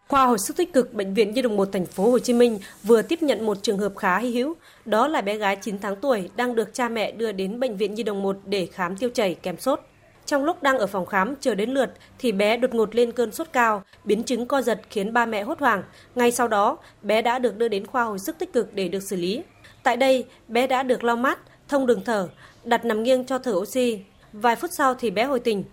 Khoa 0.09 0.27
hồi 0.27 0.39
sức 0.39 0.57
tích 0.57 0.73
cực 0.73 0.95
bệnh 0.95 1.15
viện 1.15 1.35
Nhi 1.35 1.43
đồng 1.43 1.57
1 1.57 1.69
thành 1.73 1.87
phố 1.87 2.11
Hồ 2.11 2.19
Chí 2.19 2.33
Minh 2.33 2.59
vừa 2.83 3.03
tiếp 3.03 3.23
nhận 3.23 3.47
một 3.47 3.63
trường 3.63 3.79
hợp 3.79 3.93
khá 3.97 4.19
hy 4.19 4.31
hữu, 4.31 4.55
đó 4.85 5.09
là 5.09 5.21
bé 5.21 5.37
gái 5.37 5.57
9 5.57 5.79
tháng 5.79 5.97
tuổi 6.01 6.31
đang 6.37 6.55
được 6.55 6.75
cha 6.75 6.89
mẹ 6.89 7.13
đưa 7.13 7.33
đến 7.33 7.61
bệnh 7.61 7.77
viện 7.77 7.95
Nhi 7.95 8.03
đồng 8.03 8.23
1 8.23 8.37
để 8.47 8.67
khám 8.67 8.97
tiêu 8.97 9.11
chảy 9.15 9.35
kèm 9.35 9.59
sốt. 9.59 9.81
Trong 10.29 10.45
lúc 10.45 10.63
đang 10.63 10.79
ở 10.79 10.87
phòng 10.87 11.07
khám 11.07 11.35
chờ 11.41 11.55
đến 11.55 11.71
lượt 11.71 11.91
thì 12.19 12.33
bé 12.33 12.57
đột 12.57 12.75
ngột 12.75 12.95
lên 12.95 13.13
cơn 13.13 13.33
sốt 13.33 13.47
cao, 13.53 13.83
biến 14.05 14.23
chứng 14.23 14.47
co 14.47 14.63
giật 14.63 14.81
khiến 14.91 15.13
ba 15.13 15.27
mẹ 15.27 15.43
hốt 15.43 15.59
hoảng. 15.61 15.83
Ngay 16.15 16.33
sau 16.33 16.49
đó, 16.49 16.79
bé 17.03 17.23
đã 17.23 17.39
được 17.39 17.57
đưa 17.57 17.69
đến 17.69 17.87
khoa 17.87 18.05
hồi 18.05 18.19
sức 18.19 18.39
tích 18.39 18.53
cực 18.53 18.75
để 18.75 18.89
được 18.89 19.03
xử 19.03 19.17
lý. 19.17 19.43
Tại 19.83 19.97
đây, 19.97 20.25
bé 20.49 20.67
đã 20.67 20.83
được 20.83 21.05
lau 21.05 21.17
mát, 21.17 21.39
thông 21.69 21.87
đường 21.87 22.05
thở, 22.05 22.29
đặt 22.65 22.85
nằm 22.85 23.03
nghiêng 23.03 23.27
cho 23.27 23.39
thở 23.39 23.53
oxy. 23.53 24.01
Vài 24.33 24.57
phút 24.57 24.71
sau 24.73 24.95
thì 24.95 25.11
bé 25.11 25.25
hồi 25.25 25.41
tỉnh. 25.41 25.65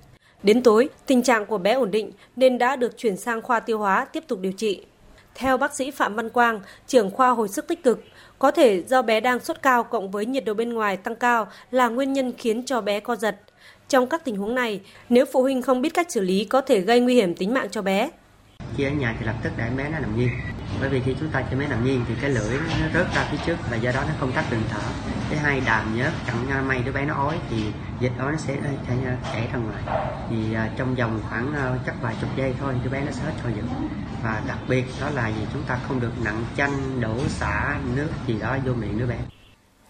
Đến 0.44 0.63
tối, 0.63 0.89
tình 1.06 1.24
trạng 1.24 1.46
của 1.46 1.58
bé 1.58 1.74
ổn 1.74 1.91
định 1.91 2.12
nên 2.36 2.58
đã 2.58 2.76
được 2.76 2.98
chuyển 2.98 3.18
sang 3.18 3.41
khoa 3.41 3.60
tiêu 3.60 3.80
hóa 3.80 4.06
tiếp 4.06 4.24
tục 4.28 4.39
điều 4.39 4.52
trị. 4.52 4.86
Theo 5.36 5.58
bác 5.58 5.76
sĩ 5.76 5.91
Phạm 5.91 6.15
Văn 6.15 6.30
Quang, 6.30 6.62
trưởng 6.88 7.12
khoa 7.12 7.30
hồi 7.30 7.48
sức 7.48 7.68
tích 7.68 7.84
cực, 7.84 8.04
có 8.39 8.52
thể 8.52 8.84
do 8.84 9.02
bé 9.02 9.20
đang 9.20 9.39
sốt 9.39 9.62
cao 9.62 9.84
cộng 9.84 10.12
với 10.12 10.26
nhiệt 10.26 10.46
độ 10.46 10.54
bên 10.54 10.74
ngoài 10.74 10.98
tăng 10.98 11.15
cao 11.15 11.48
là 11.72 11.88
nguyên 11.88 12.13
nhân 12.13 12.34
khiến 12.38 12.65
cho 12.65 12.82
bé 12.82 13.00
co 13.00 13.15
giật. 13.15 13.36
Trong 13.89 14.08
các 14.08 14.26
tình 14.26 14.36
huống 14.36 14.56
này, 14.56 14.82
nếu 15.10 15.26
phụ 15.34 15.41
huynh 15.41 15.62
không 15.62 15.82
biết 15.82 15.93
cách 15.93 16.12
xử 16.12 16.21
lý 16.21 16.45
có 16.45 16.62
thể 16.62 16.80
gây 16.80 17.00
nguy 17.00 17.15
hiểm 17.15 17.36
tính 17.36 17.54
mạng 17.54 17.67
cho 17.71 17.82
bé. 17.82 18.10
Khi 18.78 18.84
ở 18.84 18.89
nhà 18.89 19.15
thì 19.19 19.26
lập 19.26 19.36
tức 19.43 19.50
để 19.58 19.69
bé 19.78 19.89
nó 19.89 20.00
nằm 20.00 20.19
nghiêng. 20.19 20.30
Bởi 20.80 20.89
vì 20.89 21.02
khi 21.06 21.15
chúng 21.19 21.30
ta 21.30 21.43
cho 21.52 21.58
bé 21.58 21.67
nằm 21.67 21.86
nghiêng 21.86 22.02
thì 22.08 22.13
cái 22.21 22.30
lưỡi 22.30 22.58
nó 22.82 22.88
rớt 22.93 23.15
ra 23.15 23.28
phía 23.32 23.38
trước 23.45 23.56
và 23.71 23.78
do 23.78 23.91
đó 23.91 24.04
nó 24.08 24.13
không 24.19 24.32
tắt 24.32 24.45
đường 24.52 24.63
thở. 24.69 24.80
Thứ 25.30 25.36
hai 25.36 25.62
đàm 25.65 25.98
nhớt 25.98 26.12
chẳng 26.28 26.67
may 26.67 26.82
đứa 26.86 26.91
bé 26.91 27.06
nó 27.06 27.13
ói 27.13 27.36
thì 27.50 27.58
dịch 28.00 28.12
đó 28.17 28.32
nó 28.32 28.38
sẽ 28.38 28.58
chảy 29.34 29.48
ra 29.54 29.60
ngoài. 29.60 29.84
Thì 30.30 30.36
uh, 30.52 30.78
trong 30.78 30.95
vòng 30.95 31.19
khoảng 31.30 31.48
uh, 31.50 31.86
chắc 31.86 31.95
vài 32.02 32.15
chục 32.21 32.30
giây 32.38 32.54
thôi 32.60 32.74
đứa 32.84 32.89
bé 32.89 33.02
nó 33.06 33.12
sẽ 33.12 33.24
hết 33.24 33.34
co 33.43 33.50
giật. 33.50 33.65
Và 34.24 34.41
đặc 34.48 34.60
biệt 34.67 34.86
đó 35.02 35.10
là 35.10 35.28
gì 35.28 35.41
chúng 35.54 35.63
ta 35.67 35.80
không 35.88 36.00
được 36.00 36.12
nặng 36.24 36.43
chanh, 36.58 37.02
đổ 37.02 37.17
xả, 37.28 37.78
nước 37.95 38.10
gì 38.28 38.36
đó 38.39 38.58
vô 38.65 38.74
miệng 38.74 39.00
đứa 39.00 39.06
bé. 39.06 39.17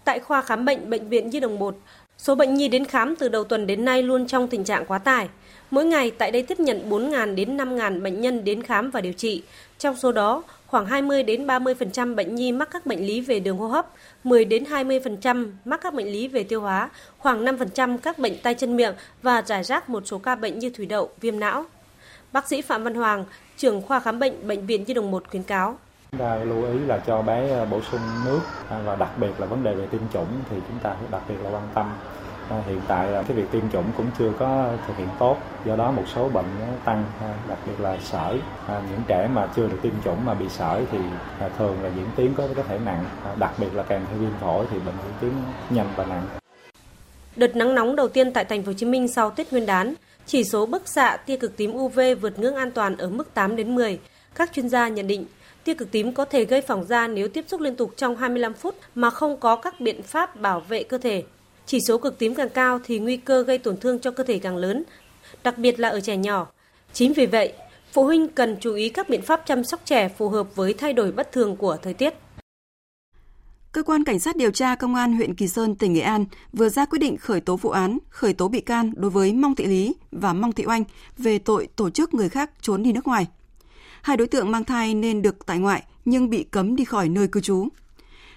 Tại 0.04 0.20
khoa 0.20 0.42
khám 0.42 0.64
bệnh 0.64 0.90
bệnh 0.90 1.08
viện 1.08 1.30
Nhi 1.30 1.40
đồng 1.40 1.58
1, 1.58 1.76
Số 2.18 2.34
bệnh 2.34 2.54
nhi 2.54 2.68
đến 2.68 2.84
khám 2.84 3.16
từ 3.16 3.28
đầu 3.28 3.44
tuần 3.44 3.66
đến 3.66 3.84
nay 3.84 4.02
luôn 4.02 4.26
trong 4.26 4.48
tình 4.48 4.64
trạng 4.64 4.86
quá 4.86 4.98
tải. 4.98 5.28
Mỗi 5.70 5.84
ngày 5.84 6.10
tại 6.10 6.30
đây 6.30 6.42
tiếp 6.42 6.60
nhận 6.60 6.90
4.000 6.90 7.34
đến 7.34 7.56
5.000 7.56 8.02
bệnh 8.02 8.20
nhân 8.20 8.44
đến 8.44 8.62
khám 8.62 8.90
và 8.90 9.00
điều 9.00 9.12
trị. 9.12 9.42
Trong 9.78 9.96
số 9.96 10.12
đó, 10.12 10.42
khoảng 10.66 10.86
20 10.86 11.22
đến 11.22 11.46
30% 11.46 12.14
bệnh 12.14 12.34
nhi 12.34 12.52
mắc 12.52 12.68
các 12.72 12.86
bệnh 12.86 13.06
lý 13.06 13.20
về 13.20 13.40
đường 13.40 13.56
hô 13.58 13.66
hấp, 13.66 13.86
10 14.24 14.44
đến 14.44 14.64
20% 14.64 15.50
mắc 15.64 15.80
các 15.82 15.94
bệnh 15.94 16.06
lý 16.06 16.28
về 16.28 16.44
tiêu 16.44 16.60
hóa, 16.60 16.90
khoảng 17.18 17.44
5% 17.44 17.98
các 17.98 18.18
bệnh 18.18 18.38
tay 18.42 18.54
chân 18.54 18.76
miệng 18.76 18.94
và 19.22 19.42
giải 19.42 19.64
rác 19.64 19.88
một 19.88 20.02
số 20.06 20.18
ca 20.18 20.34
bệnh 20.34 20.58
như 20.58 20.70
thủy 20.70 20.86
đậu, 20.86 21.10
viêm 21.20 21.40
não. 21.40 21.64
Bác 22.32 22.48
sĩ 22.48 22.62
Phạm 22.62 22.84
Văn 22.84 22.94
Hoàng, 22.94 23.24
trưởng 23.56 23.82
khoa 23.82 24.00
khám 24.00 24.18
bệnh 24.18 24.48
bệnh 24.48 24.66
viện 24.66 24.84
Nhi 24.86 24.94
đồng 24.94 25.10
1 25.10 25.30
khuyến 25.30 25.42
cáo. 25.42 25.78
Chúng 26.10 26.20
ta 26.20 26.36
lưu 26.36 26.64
ý 26.64 26.78
là 26.78 26.98
cho 27.06 27.22
bé 27.22 27.64
bổ 27.70 27.80
sung 27.90 28.00
nước 28.24 28.40
à, 28.68 28.80
và 28.84 28.96
đặc 28.96 29.10
biệt 29.20 29.30
là 29.38 29.46
vấn 29.46 29.64
đề 29.64 29.74
về 29.74 29.86
tiêm 29.86 30.00
chủng 30.12 30.26
thì 30.50 30.56
chúng 30.68 30.78
ta 30.82 30.90
phải 30.90 31.08
đặc 31.10 31.22
biệt 31.28 31.34
là 31.44 31.50
quan 31.50 31.68
tâm. 31.74 31.92
Ờ, 32.48 32.62
hiện 32.66 32.80
tại 32.88 33.10
là 33.10 33.22
cái 33.22 33.36
việc 33.36 33.44
tiêm 33.50 33.70
chủng 33.72 33.84
cũng 33.96 34.06
chưa 34.18 34.32
có 34.38 34.70
thực 34.86 34.96
hiện 34.96 35.08
tốt, 35.18 35.36
do 35.64 35.76
đó 35.76 35.90
một 35.90 36.02
số 36.14 36.28
bệnh 36.28 36.44
nó 36.60 36.66
tăng, 36.84 37.04
đặc 37.48 37.58
biệt 37.66 37.80
là 37.80 37.98
sởi. 38.00 38.40
À, 38.68 38.82
những 38.90 39.00
trẻ 39.06 39.28
mà 39.32 39.48
chưa 39.56 39.68
được 39.68 39.78
tiêm 39.82 39.92
chủng 40.04 40.24
mà 40.24 40.34
bị 40.34 40.48
sởi 40.48 40.84
thì 40.92 40.98
à, 41.40 41.48
thường 41.58 41.82
là 41.82 41.90
diễn 41.96 42.06
tiến 42.16 42.34
có 42.36 42.48
có 42.56 42.62
thể 42.62 42.78
nặng, 42.84 43.04
à, 43.24 43.34
đặc 43.38 43.52
biệt 43.58 43.74
là 43.74 43.82
kèm 43.82 44.02
theo 44.10 44.18
viêm 44.18 44.30
phổi 44.40 44.66
thì 44.70 44.78
bệnh 44.78 44.94
diễn 45.04 45.12
tiến 45.20 45.32
nhanh 45.70 45.88
và 45.96 46.06
nặng. 46.06 46.26
Đợt 47.36 47.56
nắng 47.56 47.74
nóng 47.74 47.96
đầu 47.96 48.08
tiên 48.08 48.32
tại 48.32 48.44
thành 48.44 48.62
phố 48.62 48.66
Hồ 48.66 48.72
Chí 48.72 48.86
Minh 48.86 49.08
sau 49.08 49.30
Tết 49.30 49.52
Nguyên 49.52 49.66
đán 49.66 49.94
Chỉ 50.26 50.44
số 50.44 50.66
bức 50.66 50.88
xạ 50.88 51.16
tia 51.16 51.36
cực 51.36 51.56
tím 51.56 51.72
UV 51.74 52.00
vượt 52.20 52.38
ngưỡng 52.38 52.54
an 52.54 52.70
toàn 52.70 52.96
ở 52.96 53.08
mức 53.08 53.34
8 53.34 53.56
đến 53.56 53.74
10. 53.74 53.98
Các 54.34 54.52
chuyên 54.52 54.68
gia 54.68 54.88
nhận 54.88 55.06
định 55.06 55.24
tia 55.64 55.74
cực 55.74 55.90
tím 55.90 56.12
có 56.12 56.24
thể 56.24 56.44
gây 56.44 56.60
phỏng 56.60 56.84
da 56.84 57.08
nếu 57.08 57.28
tiếp 57.28 57.44
xúc 57.48 57.60
liên 57.60 57.76
tục 57.76 57.92
trong 57.96 58.16
25 58.16 58.54
phút 58.54 58.74
mà 58.94 59.10
không 59.10 59.36
có 59.36 59.56
các 59.56 59.80
biện 59.80 60.02
pháp 60.02 60.40
bảo 60.40 60.60
vệ 60.60 60.82
cơ 60.82 60.98
thể. 60.98 61.24
Chỉ 61.66 61.78
số 61.80 61.98
cực 61.98 62.18
tím 62.18 62.34
càng 62.34 62.48
cao 62.48 62.80
thì 62.84 62.98
nguy 62.98 63.16
cơ 63.16 63.42
gây 63.42 63.58
tổn 63.58 63.76
thương 63.76 63.98
cho 63.98 64.10
cơ 64.10 64.24
thể 64.24 64.38
càng 64.38 64.56
lớn, 64.56 64.84
đặc 65.44 65.58
biệt 65.58 65.80
là 65.80 65.88
ở 65.88 66.00
trẻ 66.00 66.16
nhỏ. 66.16 66.46
Chính 66.92 67.12
vì 67.12 67.26
vậy, 67.26 67.52
phụ 67.92 68.04
huynh 68.04 68.28
cần 68.28 68.56
chú 68.60 68.74
ý 68.74 68.88
các 68.88 69.08
biện 69.08 69.22
pháp 69.22 69.42
chăm 69.46 69.64
sóc 69.64 69.80
trẻ 69.84 70.08
phù 70.08 70.28
hợp 70.28 70.56
với 70.56 70.74
thay 70.74 70.92
đổi 70.92 71.12
bất 71.12 71.32
thường 71.32 71.56
của 71.56 71.76
thời 71.82 71.94
tiết. 71.94 72.14
Cơ 73.72 73.82
quan 73.82 74.04
Cảnh 74.04 74.20
sát 74.20 74.36
điều 74.36 74.50
tra 74.50 74.74
Công 74.74 74.94
an 74.94 75.16
huyện 75.16 75.34
Kỳ 75.34 75.48
Sơn, 75.48 75.74
tỉnh 75.74 75.92
Nghệ 75.92 76.00
An 76.00 76.24
vừa 76.52 76.68
ra 76.68 76.84
quyết 76.84 76.98
định 76.98 77.16
khởi 77.16 77.40
tố 77.40 77.56
vụ 77.56 77.70
án, 77.70 77.98
khởi 78.08 78.32
tố 78.32 78.48
bị 78.48 78.60
can 78.60 78.92
đối 78.96 79.10
với 79.10 79.32
Mong 79.32 79.54
Thị 79.54 79.64
Lý 79.64 79.94
và 80.10 80.32
Mong 80.32 80.52
Thị 80.52 80.64
Oanh 80.66 80.84
về 81.18 81.38
tội 81.38 81.68
tổ 81.76 81.90
chức 81.90 82.14
người 82.14 82.28
khác 82.28 82.50
trốn 82.60 82.82
đi 82.82 82.92
nước 82.92 83.06
ngoài. 83.06 83.26
Hai 84.02 84.16
đối 84.16 84.26
tượng 84.26 84.50
mang 84.50 84.64
thai 84.64 84.94
nên 84.94 85.22
được 85.22 85.46
tại 85.46 85.58
ngoại 85.58 85.82
nhưng 86.04 86.30
bị 86.30 86.44
cấm 86.44 86.76
đi 86.76 86.84
khỏi 86.84 87.08
nơi 87.08 87.28
cư 87.28 87.40
trú. 87.40 87.68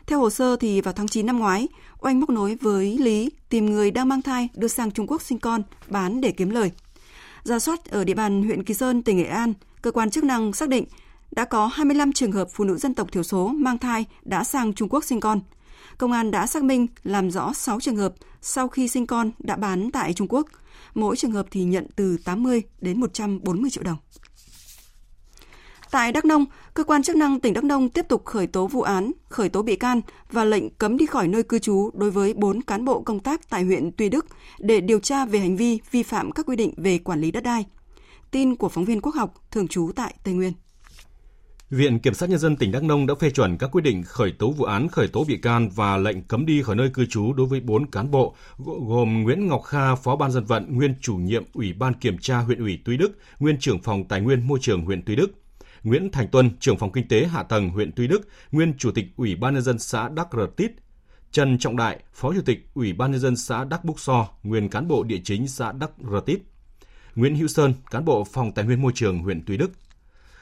Theo 0.10 0.20
hồ 0.20 0.30
sơ 0.30 0.55
thì 0.55 0.82
vào 0.82 0.93
tháng 0.93 1.07
9 1.07 1.26
năm 1.26 1.39
ngoái, 1.39 1.68
Oanh 1.99 2.20
móc 2.20 2.30
nối 2.30 2.55
với 2.62 2.97
Lý 2.97 3.30
tìm 3.49 3.66
người 3.66 3.91
đang 3.91 4.07
mang 4.07 4.22
thai 4.22 4.49
đưa 4.55 4.68
sang 4.68 4.91
Trung 4.91 5.07
Quốc 5.07 5.22
sinh 5.22 5.39
con, 5.39 5.64
bán 5.88 6.22
để 6.22 6.32
kiếm 6.32 6.49
lời. 6.49 6.72
Ra 7.43 7.60
soát 7.60 7.86
ở 7.86 8.03
địa 8.03 8.14
bàn 8.14 8.43
huyện 8.43 8.64
Kỳ 8.64 8.74
Sơn, 8.74 9.01
tỉnh 9.01 9.18
Nghệ 9.18 9.24
An, 9.24 9.53
cơ 9.82 9.91
quan 9.91 10.10
chức 10.10 10.24
năng 10.24 10.53
xác 10.53 10.70
định 10.70 10.86
đã 11.32 11.45
có 11.45 11.68
25 11.68 12.14
trường 12.14 12.32
hợp 12.32 12.47
phụ 12.53 12.64
nữ 12.64 12.78
dân 12.78 12.93
tộc 12.93 13.12
thiểu 13.12 13.24
số 13.24 13.47
mang 13.47 13.78
thai 13.78 14.05
đã 14.24 14.43
sang 14.43 14.74
Trung 14.74 14.89
Quốc 14.89 15.03
sinh 15.03 15.20
con. 15.20 15.41
Công 15.97 16.12
an 16.12 16.32
đã 16.32 16.47
xác 16.47 16.64
minh 16.64 16.88
làm 17.03 17.32
rõ 17.32 17.53
6 17.53 17.80
trường 17.80 17.97
hợp 17.97 18.14
sau 18.41 18.68
khi 18.68 18.88
sinh 18.88 19.07
con 19.07 19.32
đã 19.39 19.55
bán 19.55 19.91
tại 19.91 20.14
Trung 20.14 20.28
Quốc. 20.28 20.47
Mỗi 20.93 21.16
trường 21.16 21.32
hợp 21.32 21.45
thì 21.51 21.64
nhận 21.64 21.88
từ 21.95 22.18
80 22.24 22.62
đến 22.82 22.99
140 22.99 23.70
triệu 23.70 23.84
đồng. 23.84 23.97
Tại 25.91 26.12
Đắk 26.12 26.26
Nông, 26.26 26.45
cơ 26.80 26.84
quan 26.84 27.03
chức 27.03 27.15
năng 27.15 27.39
tỉnh 27.39 27.53
Đắk 27.53 27.63
Nông 27.63 27.89
tiếp 27.89 28.05
tục 28.07 28.25
khởi 28.25 28.47
tố 28.47 28.67
vụ 28.67 28.82
án, 28.82 29.11
khởi 29.30 29.49
tố 29.49 29.61
bị 29.61 29.75
can 29.75 30.01
và 30.32 30.43
lệnh 30.43 30.69
cấm 30.69 30.97
đi 30.97 31.05
khỏi 31.05 31.27
nơi 31.27 31.43
cư 31.43 31.59
trú 31.59 31.89
đối 31.93 32.11
với 32.11 32.34
4 32.34 32.61
cán 32.61 32.86
bộ 32.86 33.01
công 33.01 33.19
tác 33.19 33.49
tại 33.49 33.63
huyện 33.63 33.91
Tuy 33.97 34.09
Đức 34.09 34.25
để 34.59 34.82
điều 34.82 34.99
tra 34.99 35.25
về 35.25 35.39
hành 35.39 35.57
vi 35.57 35.80
vi 35.91 36.03
phạm 36.03 36.32
các 36.32 36.45
quy 36.45 36.55
định 36.55 36.73
về 36.77 36.97
quản 36.97 37.21
lý 37.21 37.32
đất 37.32 37.43
đai. 37.43 37.65
Tin 38.32 38.55
của 38.55 38.69
phóng 38.69 38.86
viên 38.86 39.01
Quốc 39.01 39.15
học 39.15 39.34
thường 39.51 39.67
trú 39.67 39.91
tại 39.95 40.13
Tây 40.23 40.34
Nguyên. 40.34 40.53
Viện 41.69 41.99
Kiểm 41.99 42.13
sát 42.13 42.30
Nhân 42.30 42.39
dân 42.39 42.55
tỉnh 42.55 42.71
Đắk 42.71 42.84
Nông 42.84 43.07
đã 43.07 43.15
phê 43.15 43.30
chuẩn 43.30 43.57
các 43.57 43.67
quyết 43.71 43.82
định 43.82 44.03
khởi 44.03 44.32
tố 44.32 44.51
vụ 44.51 44.65
án, 44.65 44.88
khởi 44.88 45.07
tố 45.07 45.23
bị 45.23 45.38
can 45.38 45.69
và 45.75 45.97
lệnh 45.97 46.21
cấm 46.21 46.45
đi 46.45 46.61
khỏi 46.61 46.75
nơi 46.75 46.89
cư 46.93 47.05
trú 47.05 47.34
đối 47.34 47.47
với 47.47 47.59
4 47.59 47.91
cán 47.91 48.11
bộ, 48.11 48.36
gồm 48.88 49.23
Nguyễn 49.23 49.47
Ngọc 49.47 49.61
Kha, 49.63 49.95
Phó 49.95 50.15
Ban 50.15 50.32
dân 50.32 50.45
vận, 50.45 50.77
nguyên 50.77 50.95
chủ 51.01 51.15
nhiệm 51.15 51.43
Ủy 51.53 51.73
ban 51.73 51.93
Kiểm 51.93 52.17
tra 52.17 52.38
huyện 52.38 52.59
ủy 52.59 52.80
Tuy 52.86 52.97
Đức, 52.97 53.11
nguyên 53.39 53.57
trưởng 53.59 53.82
phòng 53.82 54.07
Tài 54.07 54.21
nguyên 54.21 54.47
Môi 54.47 54.59
trường 54.61 54.86
huyện 54.86 55.01
Tuy 55.05 55.15
Đức, 55.15 55.32
Nguyễn 55.84 56.11
Thành 56.11 56.27
Tuân, 56.27 56.57
trưởng 56.59 56.77
phòng 56.77 56.91
kinh 56.91 57.07
tế 57.07 57.25
hạ 57.25 57.43
tầng 57.43 57.69
huyện 57.69 57.91
Tuy 57.95 58.07
Đức, 58.07 58.27
nguyên 58.51 58.73
chủ 58.77 58.91
tịch 58.91 59.05
Ủy 59.17 59.36
ban 59.36 59.53
nhân 59.53 59.63
dân 59.63 59.80
xã 59.80 60.09
Đắc 60.09 60.27
Rờ 60.32 60.47
Tít, 60.57 60.71
Trần 61.32 61.57
Trọng 61.57 61.77
Đại, 61.77 61.99
Phó 62.13 62.34
Chủ 62.34 62.41
tịch 62.45 62.67
Ủy 62.73 62.93
ban 62.93 63.11
nhân 63.11 63.19
dân 63.19 63.36
xã 63.36 63.63
Đắc 63.63 63.86
Búc 63.86 63.99
So, 63.99 64.27
nguyên 64.43 64.69
cán 64.69 64.88
bộ 64.88 65.03
địa 65.03 65.19
chính 65.23 65.47
xã 65.47 65.71
Đắc 65.71 65.91
Rờ 66.11 66.19
Tít, 66.25 66.39
Nguyễn 67.15 67.36
Hữu 67.36 67.47
Sơn, 67.47 67.73
cán 67.91 68.05
bộ 68.05 68.23
phòng 68.23 68.51
Tài 68.51 68.65
nguyên 68.65 68.82
Môi 68.82 68.91
trường 68.95 69.19
huyện 69.19 69.41
Tuy 69.45 69.57
Đức. 69.57 69.71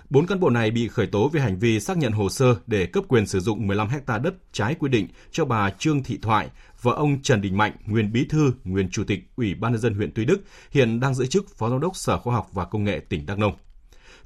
Bốn 0.09 0.27
cán 0.27 0.39
bộ 0.39 0.49
này 0.49 0.71
bị 0.71 0.87
khởi 0.87 1.07
tố 1.07 1.29
về 1.29 1.41
hành 1.41 1.59
vi 1.59 1.79
xác 1.79 1.97
nhận 1.97 2.11
hồ 2.11 2.29
sơ 2.29 2.55
để 2.67 2.85
cấp 2.85 3.03
quyền 3.07 3.25
sử 3.25 3.39
dụng 3.39 3.67
15 3.67 3.87
hecta 3.87 4.17
đất 4.17 4.33
trái 4.51 4.75
quy 4.75 4.89
định 4.89 5.07
cho 5.31 5.45
bà 5.45 5.69
Trương 5.69 6.03
Thị 6.03 6.19
Thoại 6.21 6.49
vợ 6.81 6.91
ông 6.91 7.21
Trần 7.21 7.41
Đình 7.41 7.57
Mạnh, 7.57 7.71
nguyên 7.85 8.11
bí 8.11 8.25
thư, 8.25 8.53
nguyên 8.63 8.89
chủ 8.89 9.03
tịch 9.03 9.19
Ủy 9.35 9.55
ban 9.55 9.71
nhân 9.71 9.81
dân 9.81 9.93
huyện 9.93 10.11
Tuy 10.15 10.25
Đức, 10.25 10.41
hiện 10.71 10.99
đang 10.99 11.15
giữ 11.15 11.25
chức 11.25 11.57
Phó 11.57 11.69
Giám 11.69 11.79
đốc 11.79 11.95
Sở 11.95 12.17
Khoa 12.17 12.35
học 12.35 12.49
và 12.53 12.65
Công 12.65 12.83
nghệ 12.83 12.99
tỉnh 13.09 13.25
Đắk 13.25 13.39
Nông. 13.39 13.53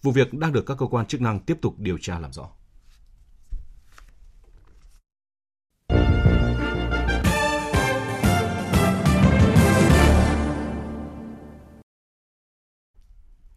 Vụ 0.03 0.11
việc 0.11 0.33
đang 0.33 0.53
được 0.53 0.65
các 0.65 0.77
cơ 0.77 0.85
quan 0.85 1.05
chức 1.05 1.21
năng 1.21 1.39
tiếp 1.39 1.57
tục 1.61 1.75
điều 1.77 1.97
tra 1.97 2.19
làm 2.19 2.31
rõ. 2.33 2.49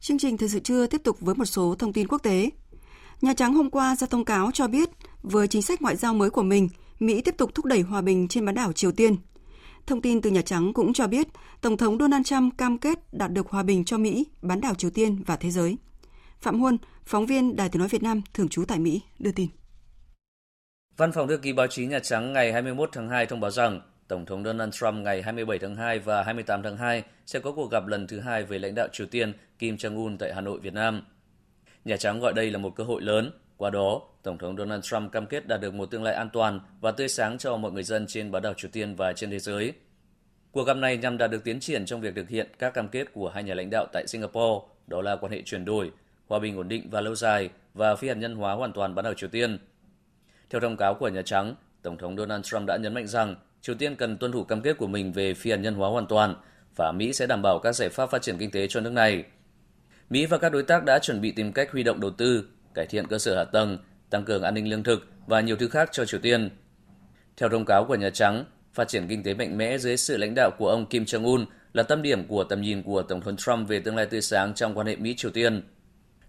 Chương 0.00 0.18
trình 0.18 0.36
Thời 0.36 0.48
sự 0.48 0.60
trưa 0.60 0.86
tiếp 0.86 1.00
tục 1.04 1.16
với 1.20 1.34
một 1.34 1.44
số 1.44 1.74
thông 1.78 1.92
tin 1.92 2.08
quốc 2.08 2.22
tế. 2.22 2.50
Nhà 3.20 3.34
Trắng 3.34 3.54
hôm 3.54 3.70
qua 3.70 3.96
ra 3.96 4.06
thông 4.06 4.24
cáo 4.24 4.50
cho 4.50 4.68
biết, 4.68 4.90
với 5.22 5.48
chính 5.48 5.62
sách 5.62 5.82
ngoại 5.82 5.96
giao 5.96 6.14
mới 6.14 6.30
của 6.30 6.42
mình, 6.42 6.68
Mỹ 6.98 7.22
tiếp 7.22 7.34
tục 7.38 7.50
thúc 7.54 7.64
đẩy 7.64 7.80
hòa 7.80 8.00
bình 8.00 8.28
trên 8.28 8.44
bán 8.44 8.54
đảo 8.54 8.72
Triều 8.72 8.92
Tiên. 8.92 9.16
Thông 9.86 10.00
tin 10.00 10.20
từ 10.20 10.30
Nhà 10.30 10.42
Trắng 10.42 10.72
cũng 10.72 10.92
cho 10.92 11.06
biết, 11.06 11.28
Tổng 11.60 11.76
thống 11.76 11.98
Donald 11.98 12.26
Trump 12.26 12.58
cam 12.58 12.78
kết 12.78 13.14
đạt 13.14 13.32
được 13.32 13.50
hòa 13.50 13.62
bình 13.62 13.84
cho 13.84 13.98
Mỹ, 13.98 14.26
bán 14.42 14.60
đảo 14.60 14.74
Triều 14.74 14.90
Tiên 14.90 15.22
và 15.26 15.36
thế 15.36 15.50
giới. 15.50 15.76
Phạm 16.44 16.60
Huân, 16.60 16.78
phóng 17.04 17.26
viên 17.26 17.56
Đài 17.56 17.68
tiếng 17.68 17.80
nói 17.80 17.88
Việt 17.88 18.02
Nam 18.02 18.22
thường 18.34 18.48
trú 18.48 18.64
tại 18.68 18.78
Mỹ, 18.78 19.02
đưa 19.18 19.32
tin. 19.32 19.48
Văn 20.96 21.12
phòng 21.12 21.28
thư 21.28 21.36
ký 21.36 21.52
báo 21.52 21.66
chí 21.66 21.86
Nhà 21.86 21.98
Trắng 21.98 22.32
ngày 22.32 22.52
21 22.52 22.90
tháng 22.92 23.08
2 23.08 23.26
thông 23.26 23.40
báo 23.40 23.50
rằng 23.50 23.80
Tổng 24.08 24.26
thống 24.26 24.44
Donald 24.44 24.74
Trump 24.74 24.94
ngày 24.94 25.22
27 25.22 25.58
tháng 25.58 25.76
2 25.76 25.98
và 25.98 26.22
28 26.22 26.62
tháng 26.62 26.76
2 26.76 27.02
sẽ 27.26 27.40
có 27.40 27.52
cuộc 27.52 27.70
gặp 27.70 27.86
lần 27.86 28.06
thứ 28.06 28.20
hai 28.20 28.44
với 28.44 28.58
lãnh 28.58 28.74
đạo 28.74 28.88
Triều 28.92 29.06
Tiên 29.06 29.32
Kim 29.58 29.76
Jong-un 29.76 30.16
tại 30.18 30.34
Hà 30.34 30.40
Nội, 30.40 30.60
Việt 30.60 30.74
Nam. 30.74 31.02
Nhà 31.84 31.96
Trắng 31.96 32.20
gọi 32.20 32.32
đây 32.32 32.50
là 32.50 32.58
một 32.58 32.76
cơ 32.76 32.84
hội 32.84 33.02
lớn. 33.02 33.30
Qua 33.56 33.70
đó, 33.70 34.02
Tổng 34.22 34.38
thống 34.38 34.56
Donald 34.56 34.84
Trump 34.84 35.12
cam 35.12 35.26
kết 35.26 35.48
đạt 35.48 35.60
được 35.60 35.74
một 35.74 35.86
tương 35.86 36.02
lai 36.02 36.14
an 36.14 36.28
toàn 36.32 36.60
và 36.80 36.90
tươi 36.90 37.08
sáng 37.08 37.38
cho 37.38 37.56
mọi 37.56 37.72
người 37.72 37.82
dân 37.82 38.06
trên 38.08 38.30
bán 38.30 38.42
đảo 38.42 38.54
Triều 38.56 38.70
Tiên 38.70 38.96
và 38.96 39.12
trên 39.12 39.30
thế 39.30 39.38
giới. 39.38 39.72
Cuộc 40.50 40.64
gặp 40.64 40.76
này 40.76 40.96
nhằm 40.96 41.18
đạt 41.18 41.30
được 41.30 41.44
tiến 41.44 41.60
triển 41.60 41.86
trong 41.86 42.00
việc 42.00 42.14
thực 42.16 42.28
hiện 42.28 42.48
các 42.58 42.74
cam 42.74 42.88
kết 42.88 43.12
của 43.12 43.28
hai 43.28 43.42
nhà 43.42 43.54
lãnh 43.54 43.70
đạo 43.70 43.86
tại 43.92 44.06
Singapore, 44.06 44.66
đó 44.86 45.02
là 45.02 45.16
quan 45.16 45.32
hệ 45.32 45.42
chuyển 45.42 45.64
đổi, 45.64 45.90
hòa 46.28 46.38
bình 46.38 46.56
ổn 46.56 46.68
định 46.68 46.90
và 46.90 47.00
lâu 47.00 47.14
dài 47.14 47.50
và 47.74 47.96
phi 47.96 48.08
hạt 48.08 48.14
nhân 48.14 48.34
hóa 48.34 48.54
hoàn 48.54 48.72
toàn 48.72 48.94
bán 48.94 49.04
đảo 49.04 49.14
Triều 49.14 49.28
Tiên. 49.28 49.58
Theo 50.50 50.60
thông 50.60 50.76
cáo 50.76 50.94
của 50.94 51.08
Nhà 51.08 51.22
Trắng, 51.22 51.54
Tổng 51.82 51.98
thống 51.98 52.16
Donald 52.16 52.44
Trump 52.44 52.66
đã 52.66 52.76
nhấn 52.76 52.94
mạnh 52.94 53.06
rằng 53.06 53.36
Triều 53.60 53.74
Tiên 53.74 53.96
cần 53.96 54.16
tuân 54.16 54.32
thủ 54.32 54.44
cam 54.44 54.60
kết 54.60 54.78
của 54.78 54.86
mình 54.86 55.12
về 55.12 55.34
phi 55.34 55.50
hạt 55.50 55.56
nhân 55.56 55.74
hóa 55.74 55.88
hoàn 55.88 56.06
toàn 56.06 56.34
và 56.76 56.92
Mỹ 56.92 57.12
sẽ 57.12 57.26
đảm 57.26 57.42
bảo 57.42 57.58
các 57.58 57.72
giải 57.72 57.88
pháp 57.88 58.10
phát 58.10 58.22
triển 58.22 58.38
kinh 58.38 58.50
tế 58.50 58.66
cho 58.66 58.80
nước 58.80 58.92
này. 58.92 59.24
Mỹ 60.10 60.26
và 60.26 60.38
các 60.38 60.52
đối 60.52 60.62
tác 60.62 60.84
đã 60.84 60.98
chuẩn 60.98 61.20
bị 61.20 61.32
tìm 61.32 61.52
cách 61.52 61.72
huy 61.72 61.82
động 61.82 62.00
đầu 62.00 62.10
tư, 62.10 62.48
cải 62.74 62.86
thiện 62.86 63.06
cơ 63.06 63.18
sở 63.18 63.36
hạ 63.36 63.44
tầng, 63.44 63.78
tăng 64.10 64.24
cường 64.24 64.42
an 64.42 64.54
ninh 64.54 64.70
lương 64.70 64.82
thực 64.82 65.06
và 65.26 65.40
nhiều 65.40 65.56
thứ 65.56 65.68
khác 65.68 65.88
cho 65.92 66.04
Triều 66.04 66.20
Tiên. 66.20 66.50
Theo 67.36 67.48
thông 67.48 67.64
cáo 67.64 67.84
của 67.84 67.94
Nhà 67.94 68.10
Trắng, 68.10 68.44
phát 68.74 68.88
triển 68.88 69.08
kinh 69.08 69.22
tế 69.22 69.34
mạnh 69.34 69.58
mẽ 69.58 69.78
dưới 69.78 69.96
sự 69.96 70.16
lãnh 70.16 70.34
đạo 70.36 70.50
của 70.58 70.68
ông 70.68 70.86
Kim 70.86 71.04
Jong-un 71.04 71.46
là 71.72 71.82
tâm 71.82 72.02
điểm 72.02 72.26
của 72.26 72.44
tầm 72.44 72.60
nhìn 72.60 72.82
của 72.82 73.02
Tổng 73.02 73.20
thống 73.20 73.36
Trump 73.36 73.68
về 73.68 73.80
tương 73.80 73.96
lai 73.96 74.06
tươi 74.06 74.20
sáng 74.20 74.54
trong 74.54 74.78
quan 74.78 74.86
hệ 74.86 74.96
Mỹ-Triều 74.96 75.30
Tiên. 75.30 75.62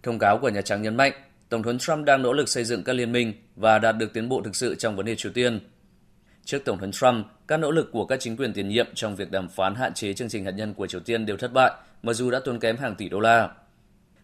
Thông 0.06 0.20
cáo 0.20 0.38
của 0.38 0.50
Nhà 0.50 0.62
Trắng 0.62 0.82
nhấn 0.82 0.96
mạnh, 0.96 1.14
Tổng 1.50 1.64
thống 1.64 1.78
Trump 1.78 2.06
đang 2.06 2.22
nỗ 2.22 2.34
lực 2.34 2.50
xây 2.50 2.64
dựng 2.64 2.84
các 2.84 2.94
liên 2.94 3.12
minh 3.12 3.34
và 3.56 3.80
đạt 3.80 3.98
được 3.98 4.14
tiến 4.14 4.30
bộ 4.30 4.42
thực 4.42 4.56
sự 4.56 4.76
trong 4.76 4.96
vấn 4.96 5.06
đề 5.06 5.16
Triều 5.16 5.32
Tiên. 5.32 5.60
Trước 6.44 6.60
Tổng 6.66 6.78
thống 6.78 6.92
Trump, 6.92 7.26
các 7.48 7.58
nỗ 7.58 7.72
lực 7.72 7.90
của 7.92 8.06
các 8.06 8.20
chính 8.20 8.38
quyền 8.38 8.54
tiền 8.54 8.68
nhiệm 8.68 8.88
trong 8.96 9.16
việc 9.16 9.32
đàm 9.32 9.50
phán 9.50 9.76
hạn 9.76 9.94
chế 9.94 10.14
chương 10.14 10.30
trình 10.30 10.46
hạt 10.46 10.52
nhân 10.52 10.74
của 10.74 10.88
Triều 10.88 11.02
Tiên 11.02 11.26
đều 11.26 11.38
thất 11.38 11.54
bại, 11.54 11.72
mặc 12.04 12.14
dù 12.14 12.32
đã 12.32 12.40
tốn 12.46 12.60
kém 12.60 12.78
hàng 12.78 12.96
tỷ 12.96 13.10
đô 13.10 13.20
la. 13.20 13.50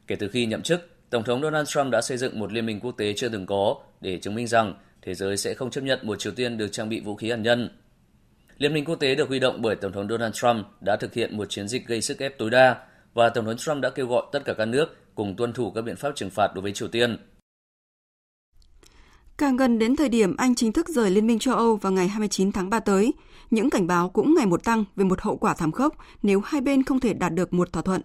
Kể 0.07 0.15
từ 0.15 0.29
khi 0.29 0.45
nhậm 0.45 0.61
chức, 0.61 0.89
Tổng 1.09 1.23
thống 1.23 1.41
Donald 1.41 1.67
Trump 1.67 1.91
đã 1.91 2.01
xây 2.01 2.17
dựng 2.17 2.39
một 2.39 2.53
liên 2.53 2.65
minh 2.65 2.79
quốc 2.79 2.91
tế 2.97 3.13
chưa 3.17 3.29
từng 3.29 3.45
có 3.45 3.75
để 4.01 4.19
chứng 4.19 4.35
minh 4.35 4.47
rằng 4.47 4.75
thế 5.01 5.13
giới 5.13 5.37
sẽ 5.37 5.53
không 5.53 5.71
chấp 5.71 5.81
nhận 5.81 5.99
một 6.03 6.19
Triều 6.19 6.33
Tiên 6.33 6.57
được 6.57 6.71
trang 6.71 6.89
bị 6.89 6.99
vũ 6.99 7.15
khí 7.15 7.29
hạt 7.29 7.37
nhân. 7.37 7.69
Liên 8.57 8.73
minh 8.73 8.85
quốc 8.85 8.95
tế 8.95 9.15
được 9.15 9.27
huy 9.27 9.39
động 9.39 9.61
bởi 9.61 9.75
Tổng 9.75 9.91
thống 9.91 10.07
Donald 10.09 10.33
Trump 10.33 10.65
đã 10.81 10.95
thực 10.95 11.13
hiện 11.13 11.37
một 11.37 11.49
chiến 11.49 11.67
dịch 11.67 11.87
gây 11.87 12.01
sức 12.01 12.19
ép 12.19 12.37
tối 12.37 12.49
đa 12.49 12.75
và 13.13 13.29
Tổng 13.29 13.45
thống 13.45 13.57
Trump 13.57 13.81
đã 13.81 13.89
kêu 13.89 14.07
gọi 14.07 14.23
tất 14.31 14.45
cả 14.45 14.53
các 14.53 14.65
nước 14.65 14.97
cùng 15.15 15.35
tuân 15.35 15.53
thủ 15.53 15.71
các 15.71 15.81
biện 15.81 15.95
pháp 15.95 16.11
trừng 16.15 16.29
phạt 16.29 16.51
đối 16.55 16.61
với 16.61 16.71
Triều 16.73 16.87
Tiên. 16.87 17.17
Càng 19.37 19.57
gần 19.57 19.79
đến 19.79 19.95
thời 19.95 20.09
điểm 20.09 20.35
Anh 20.37 20.55
chính 20.55 20.71
thức 20.71 20.89
rời 20.89 21.11
Liên 21.11 21.27
minh 21.27 21.39
châu 21.39 21.55
Âu 21.55 21.75
vào 21.75 21.91
ngày 21.91 22.07
29 22.07 22.51
tháng 22.51 22.69
3 22.69 22.79
tới, 22.79 23.13
những 23.51 23.69
cảnh 23.69 23.87
báo 23.87 24.09
cũng 24.09 24.35
ngày 24.35 24.45
một 24.45 24.63
tăng 24.63 24.83
về 24.95 25.05
một 25.05 25.21
hậu 25.21 25.37
quả 25.37 25.53
thảm 25.53 25.71
khốc 25.71 25.95
nếu 26.23 26.39
hai 26.39 26.61
bên 26.61 26.83
không 26.83 26.99
thể 26.99 27.13
đạt 27.13 27.33
được 27.33 27.53
một 27.53 27.73
thỏa 27.73 27.83
thuận. 27.83 28.01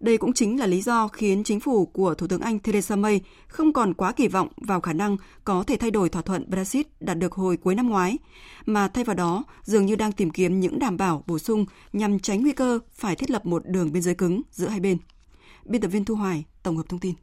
Đây 0.00 0.18
cũng 0.18 0.32
chính 0.32 0.60
là 0.60 0.66
lý 0.66 0.82
do 0.82 1.08
khiến 1.08 1.44
chính 1.44 1.60
phủ 1.60 1.86
của 1.86 2.14
Thủ 2.14 2.26
tướng 2.26 2.40
Anh 2.40 2.58
Theresa 2.58 2.96
May 2.96 3.20
không 3.48 3.72
còn 3.72 3.94
quá 3.94 4.12
kỳ 4.12 4.28
vọng 4.28 4.48
vào 4.56 4.80
khả 4.80 4.92
năng 4.92 5.16
có 5.44 5.64
thể 5.66 5.76
thay 5.76 5.90
đổi 5.90 6.08
thỏa 6.08 6.22
thuận 6.22 6.50
Brexit 6.50 6.86
đạt 7.00 7.18
được 7.18 7.32
hồi 7.32 7.56
cuối 7.56 7.74
năm 7.74 7.88
ngoái, 7.88 8.18
mà 8.66 8.88
thay 8.88 9.04
vào 9.04 9.16
đó 9.16 9.44
dường 9.62 9.86
như 9.86 9.96
đang 9.96 10.12
tìm 10.12 10.30
kiếm 10.30 10.60
những 10.60 10.78
đảm 10.78 10.96
bảo 10.96 11.24
bổ 11.26 11.38
sung 11.38 11.66
nhằm 11.92 12.18
tránh 12.18 12.42
nguy 12.42 12.52
cơ 12.52 12.78
phải 12.92 13.16
thiết 13.16 13.30
lập 13.30 13.46
một 13.46 13.62
đường 13.66 13.92
biên 13.92 14.02
giới 14.02 14.14
cứng 14.14 14.42
giữa 14.50 14.68
hai 14.68 14.80
bên. 14.80 14.98
Biên 15.68 15.80
tập 15.80 15.88
viên 15.88 16.04
Thu 16.04 16.14
Hoài 16.14 16.44
tổng 16.62 16.76
hợp 16.76 16.82
thông 16.88 17.00
tin. 17.00 17.14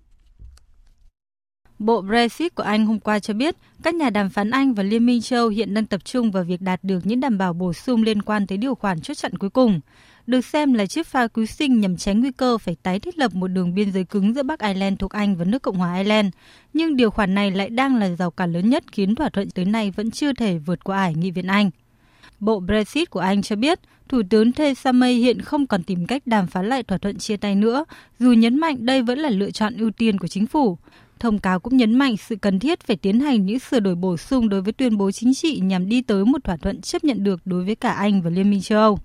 Bộ 1.80 2.02
Brexit 2.02 2.56
của 2.56 2.64
Anh 2.64 2.86
hôm 2.86 3.00
qua 3.00 3.20
cho 3.20 3.34
biết 3.34 3.56
các 3.84 3.96
nhà 3.96 4.10
đàm 4.10 4.30
phán 4.30 4.52
Anh 4.52 4.74
và 4.74 4.84
Liên 4.84 5.06
minh 5.06 5.22
châu 5.22 5.50
hiện 5.50 5.74
đang 5.74 5.86
tập 5.86 6.06
trung 6.06 6.32
vào 6.32 6.44
việc 6.44 6.62
đạt 6.62 6.84
được 6.84 7.06
những 7.06 7.20
đảm 7.20 7.38
bảo 7.38 7.54
bổ 7.54 7.74
sung 7.74 8.04
liên 8.04 8.22
quan 8.22 8.48
tới 8.48 8.58
điều 8.58 8.76
khoản 8.76 9.02
chốt 9.02 9.14
chặn 9.14 9.38
cuối 9.38 9.50
cùng, 9.50 9.80
được 10.28 10.46
xem 10.46 10.74
là 10.74 10.86
chiếc 10.86 11.08
phá 11.08 11.28
cứu 11.28 11.46
sinh 11.46 11.80
nhằm 11.80 11.98
tránh 11.98 12.20
nguy 12.20 12.32
cơ 12.32 12.58
phải 12.58 12.76
tái 12.84 13.00
thiết 13.00 13.18
lập 13.18 13.36
một 13.36 13.48
đường 13.48 13.76
biên 13.76 13.92
giới 13.92 14.04
cứng 14.04 14.34
giữa 14.34 14.44
Bắc 14.44 14.60
Ireland 14.60 15.00
thuộc 15.00 15.12
Anh 15.12 15.36
và 15.36 15.46
nước 15.46 15.62
Cộng 15.62 15.78
hòa 15.78 15.98
Ireland. 15.98 16.28
Nhưng 16.74 16.96
điều 16.96 17.10
khoản 17.10 17.34
này 17.36 17.52
lại 17.52 17.70
đang 17.70 17.96
là 17.96 18.16
rào 18.16 18.32
cản 18.32 18.54
lớn 18.54 18.70
nhất 18.70 18.84
khiến 18.92 19.16
thỏa 19.16 19.30
thuận 19.30 19.50
tới 19.50 19.66
nay 19.66 19.92
vẫn 19.92 20.12
chưa 20.12 20.34
thể 20.34 20.58
vượt 20.58 20.84
qua 20.84 20.98
ải 20.98 21.16
nghị 21.16 21.32
viện 21.32 21.48
Anh. 21.48 21.70
Bộ 22.44 22.60
Brexit 22.60 23.10
của 23.10 23.20
Anh 23.20 23.42
cho 23.42 23.56
biết, 23.56 23.80
Thủ 24.10 24.22
tướng 24.30 24.52
Theresa 24.52 24.92
May 24.92 25.14
hiện 25.14 25.42
không 25.42 25.68
còn 25.68 25.84
tìm 25.84 26.06
cách 26.06 26.28
đàm 26.28 26.48
phán 26.48 26.70
lại 26.70 26.84
thỏa 26.84 26.98
thuận 26.98 27.18
chia 27.18 27.38
tay 27.38 27.56
nữa, 27.56 27.86
dù 28.20 28.32
nhấn 28.32 28.60
mạnh 28.60 28.86
đây 28.86 29.02
vẫn 29.02 29.20
là 29.20 29.30
lựa 29.30 29.52
chọn 29.52 29.78
ưu 29.78 29.92
tiên 29.92 30.18
của 30.20 30.28
chính 30.28 30.48
phủ. 30.48 30.78
Thông 31.20 31.40
cáo 31.40 31.60
cũng 31.60 31.78
nhấn 31.78 31.96
mạnh 31.96 32.18
sự 32.18 32.36
cần 32.36 32.60
thiết 32.60 32.80
phải 32.80 32.96
tiến 32.96 33.20
hành 33.20 33.46
những 33.46 33.60
sửa 33.60 33.80
đổi 33.80 33.96
bổ 33.96 34.18
sung 34.18 34.50
đối 34.50 34.62
với 34.62 34.74
tuyên 34.74 34.98
bố 34.98 35.12
chính 35.12 35.34
trị 35.34 35.60
nhằm 35.60 35.90
đi 35.90 36.02
tới 36.02 36.26
một 36.26 36.44
thỏa 36.44 36.58
thuận 36.58 36.82
chấp 36.82 37.04
nhận 37.04 37.24
được 37.24 37.42
đối 37.46 37.64
với 37.64 37.76
cả 37.76 37.92
Anh 37.92 38.22
và 38.22 38.30
Liên 38.30 38.50
minh 38.50 38.62
châu 38.62 38.80
Âu. 38.80 39.00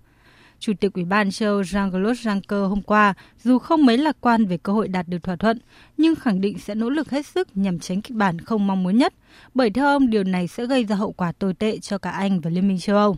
Chủ 0.61 0.73
tịch 0.81 0.93
Ủy 0.95 1.05
ban 1.05 1.31
châu 1.31 1.49
Âu 1.49 1.63
Jean-Claude 1.63 2.13
Juncker 2.13 2.69
hôm 2.69 2.83
qua, 2.83 3.15
dù 3.45 3.59
không 3.59 3.87
mấy 3.87 3.99
lạc 3.99 4.17
quan 4.21 4.47
về 4.47 4.59
cơ 4.63 4.73
hội 4.73 4.89
đạt 4.89 5.09
được 5.09 5.19
thỏa 5.23 5.37
thuận, 5.37 5.59
nhưng 5.97 6.15
khẳng 6.15 6.41
định 6.41 6.59
sẽ 6.59 6.75
nỗ 6.75 6.91
lực 6.91 7.11
hết 7.11 7.27
sức 7.27 7.49
nhằm 7.55 7.79
tránh 7.79 8.03
kịch 8.03 8.17
bản 8.17 8.41
không 8.41 8.67
mong 8.67 8.83
muốn 8.83 8.99
nhất, 8.99 9.15
bởi 9.55 9.71
theo 9.71 9.87
ông 9.87 10.11
điều 10.11 10.25
này 10.25 10.49
sẽ 10.49 10.67
gây 10.67 10.85
ra 10.85 10.97
hậu 10.97 11.13
quả 11.13 11.33
tồi 11.33 11.55
tệ 11.55 11.79
cho 11.79 11.99
cả 11.99 12.11
Anh 12.11 12.41
và 12.41 12.51
Liên 12.51 12.69
minh 12.69 12.79
châu 12.79 12.97
Âu. 12.97 13.17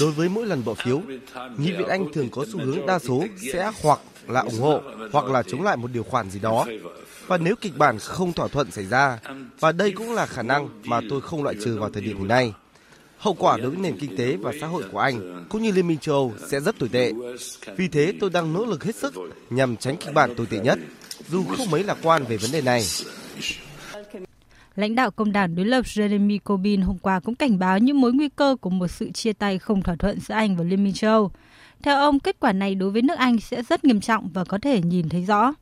Đối 0.00 0.12
với 0.16 0.28
mỗi 0.28 0.46
lần 0.46 0.64
bỏ 0.64 0.74
phiếu, 0.74 1.00
Nghị 1.58 1.72
viện 1.72 1.88
Anh 1.88 2.12
thường 2.12 2.28
có 2.30 2.44
xu 2.52 2.58
hướng 2.64 2.86
đa 2.86 2.98
số 2.98 3.24
sẽ 3.52 3.72
hoặc 3.82 3.98
là 4.28 4.40
ủng 4.40 4.60
hộ 4.60 4.80
hoặc 5.12 5.26
là 5.26 5.42
chống 5.42 5.62
lại 5.62 5.76
một 5.76 5.90
điều 5.92 6.02
khoản 6.02 6.30
gì 6.30 6.40
đó. 6.40 6.66
Và 7.26 7.38
nếu 7.38 7.54
kịch 7.60 7.76
bản 7.78 7.98
không 7.98 8.32
thỏa 8.32 8.48
thuận 8.48 8.70
xảy 8.70 8.86
ra, 8.86 9.18
và 9.60 9.72
đây 9.72 9.92
cũng 9.92 10.12
là 10.12 10.26
khả 10.26 10.42
năng 10.42 10.68
mà 10.84 11.00
tôi 11.10 11.20
không 11.20 11.42
loại 11.42 11.56
trừ 11.64 11.78
vào 11.78 11.90
thời 11.90 12.02
điểm 12.02 12.18
hiện 12.18 12.28
nay, 12.28 12.52
hậu 13.20 13.34
quả 13.34 13.56
đối 13.56 13.70
với 13.70 13.78
nền 13.78 13.98
kinh 13.98 14.16
tế 14.16 14.36
và 14.36 14.52
xã 14.60 14.66
hội 14.66 14.84
của 14.92 14.98
Anh 14.98 15.44
cũng 15.48 15.62
như 15.62 15.72
Liên 15.72 15.86
minh 15.88 15.98
châu 15.98 16.14
Âu 16.14 16.32
sẽ 16.50 16.60
rất 16.60 16.78
tồi 16.78 16.88
tệ. 16.88 17.12
Vì 17.76 17.88
thế 17.88 18.12
tôi 18.20 18.30
đang 18.30 18.52
nỗ 18.52 18.66
lực 18.66 18.84
hết 18.84 18.96
sức 18.96 19.14
nhằm 19.50 19.76
tránh 19.76 19.96
kịch 19.96 20.14
bản 20.14 20.34
tồi 20.36 20.46
tệ 20.46 20.58
nhất, 20.58 20.78
dù 21.28 21.44
không 21.44 21.70
mấy 21.70 21.84
lạc 21.84 21.98
quan 22.02 22.24
về 22.24 22.36
vấn 22.36 22.52
đề 22.52 22.60
này. 22.62 22.82
Lãnh 24.76 24.94
đạo 24.94 25.10
công 25.10 25.32
đảng 25.32 25.54
đối 25.56 25.66
lập 25.66 25.84
Jeremy 25.84 26.38
Corbyn 26.44 26.80
hôm 26.80 26.98
qua 26.98 27.20
cũng 27.20 27.34
cảnh 27.34 27.58
báo 27.58 27.78
những 27.78 28.00
mối 28.00 28.12
nguy 28.12 28.28
cơ 28.28 28.56
của 28.60 28.70
một 28.70 28.88
sự 28.88 29.10
chia 29.10 29.32
tay 29.32 29.58
không 29.58 29.82
thỏa 29.82 29.96
thuận 29.96 30.20
giữa 30.20 30.34
Anh 30.34 30.56
và 30.56 30.64
Liên 30.64 30.84
minh 30.84 30.94
châu 30.94 31.10
Âu. 31.10 31.30
Theo 31.82 31.96
ông, 31.96 32.20
kết 32.20 32.36
quả 32.40 32.52
này 32.52 32.74
đối 32.74 32.90
với 32.90 33.02
nước 33.02 33.18
Anh 33.18 33.40
sẽ 33.40 33.62
rất 33.62 33.84
nghiêm 33.84 34.00
trọng 34.00 34.28
và 34.34 34.44
có 34.44 34.58
thể 34.62 34.80
nhìn 34.82 35.08
thấy 35.08 35.24
rõ. 35.24 35.54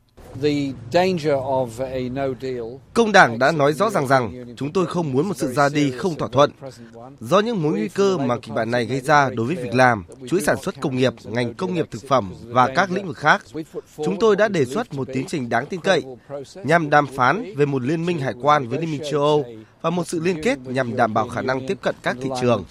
Công 2.95 3.13
đảng 3.13 3.39
đã 3.39 3.53
nói 3.53 3.73
rõ 3.73 3.91
ràng 3.91 4.07
rằng 4.07 4.55
chúng 4.57 4.73
tôi 4.73 4.87
không 4.87 5.13
muốn 5.13 5.29
một 5.29 5.37
sự 5.37 5.53
ra 5.53 5.69
đi 5.69 5.91
không 5.91 6.15
thỏa 6.15 6.29
thuận. 6.29 6.51
Do 7.21 7.41
những 7.41 7.63
mối 7.63 7.73
nguy 7.73 7.89
cơ 7.89 8.19
mà 8.19 8.37
kịch 8.39 8.55
bản 8.55 8.71
này 8.71 8.85
gây 8.85 9.01
ra 9.01 9.31
đối 9.31 9.47
với 9.47 9.57
việc 9.57 9.75
làm, 9.75 10.05
chuỗi 10.29 10.41
sản 10.41 10.57
xuất 10.63 10.81
công 10.81 10.97
nghiệp, 10.97 11.13
ngành 11.25 11.55
công 11.55 11.75
nghiệp 11.75 11.87
thực 11.91 12.09
phẩm 12.09 12.35
và 12.47 12.69
các 12.75 12.91
lĩnh 12.91 13.07
vực 13.07 13.17
khác, 13.17 13.45
chúng 13.97 14.19
tôi 14.21 14.37
đã 14.37 14.49
đề 14.49 14.65
xuất 14.65 14.95
một 14.95 15.09
tiến 15.13 15.27
trình 15.29 15.49
đáng 15.49 15.67
tin 15.67 15.81
cậy 15.81 16.03
nhằm 16.65 16.91
đàm 16.91 17.07
phán 17.07 17.55
về 17.57 17.67
một 17.67 17.83
liên 17.83 18.07
minh 18.07 18.19
hải 18.19 18.35
quan 18.43 18.69
với 18.69 18.81
Liên 18.81 18.91
minh 18.91 19.03
châu 19.11 19.23
Âu 19.23 19.45
và 19.81 19.91
một 19.91 20.09
sự 20.09 20.21
liên 20.21 20.43
kết 20.43 20.59
nhằm 20.65 20.97
đảm 20.97 21.15
bảo 21.15 21.29
khả 21.29 21.43
năng 21.43 21.67
tiếp 21.67 21.79
cận 21.83 21.95
các 22.03 22.17
thị 22.21 22.31
trường. 22.41 22.65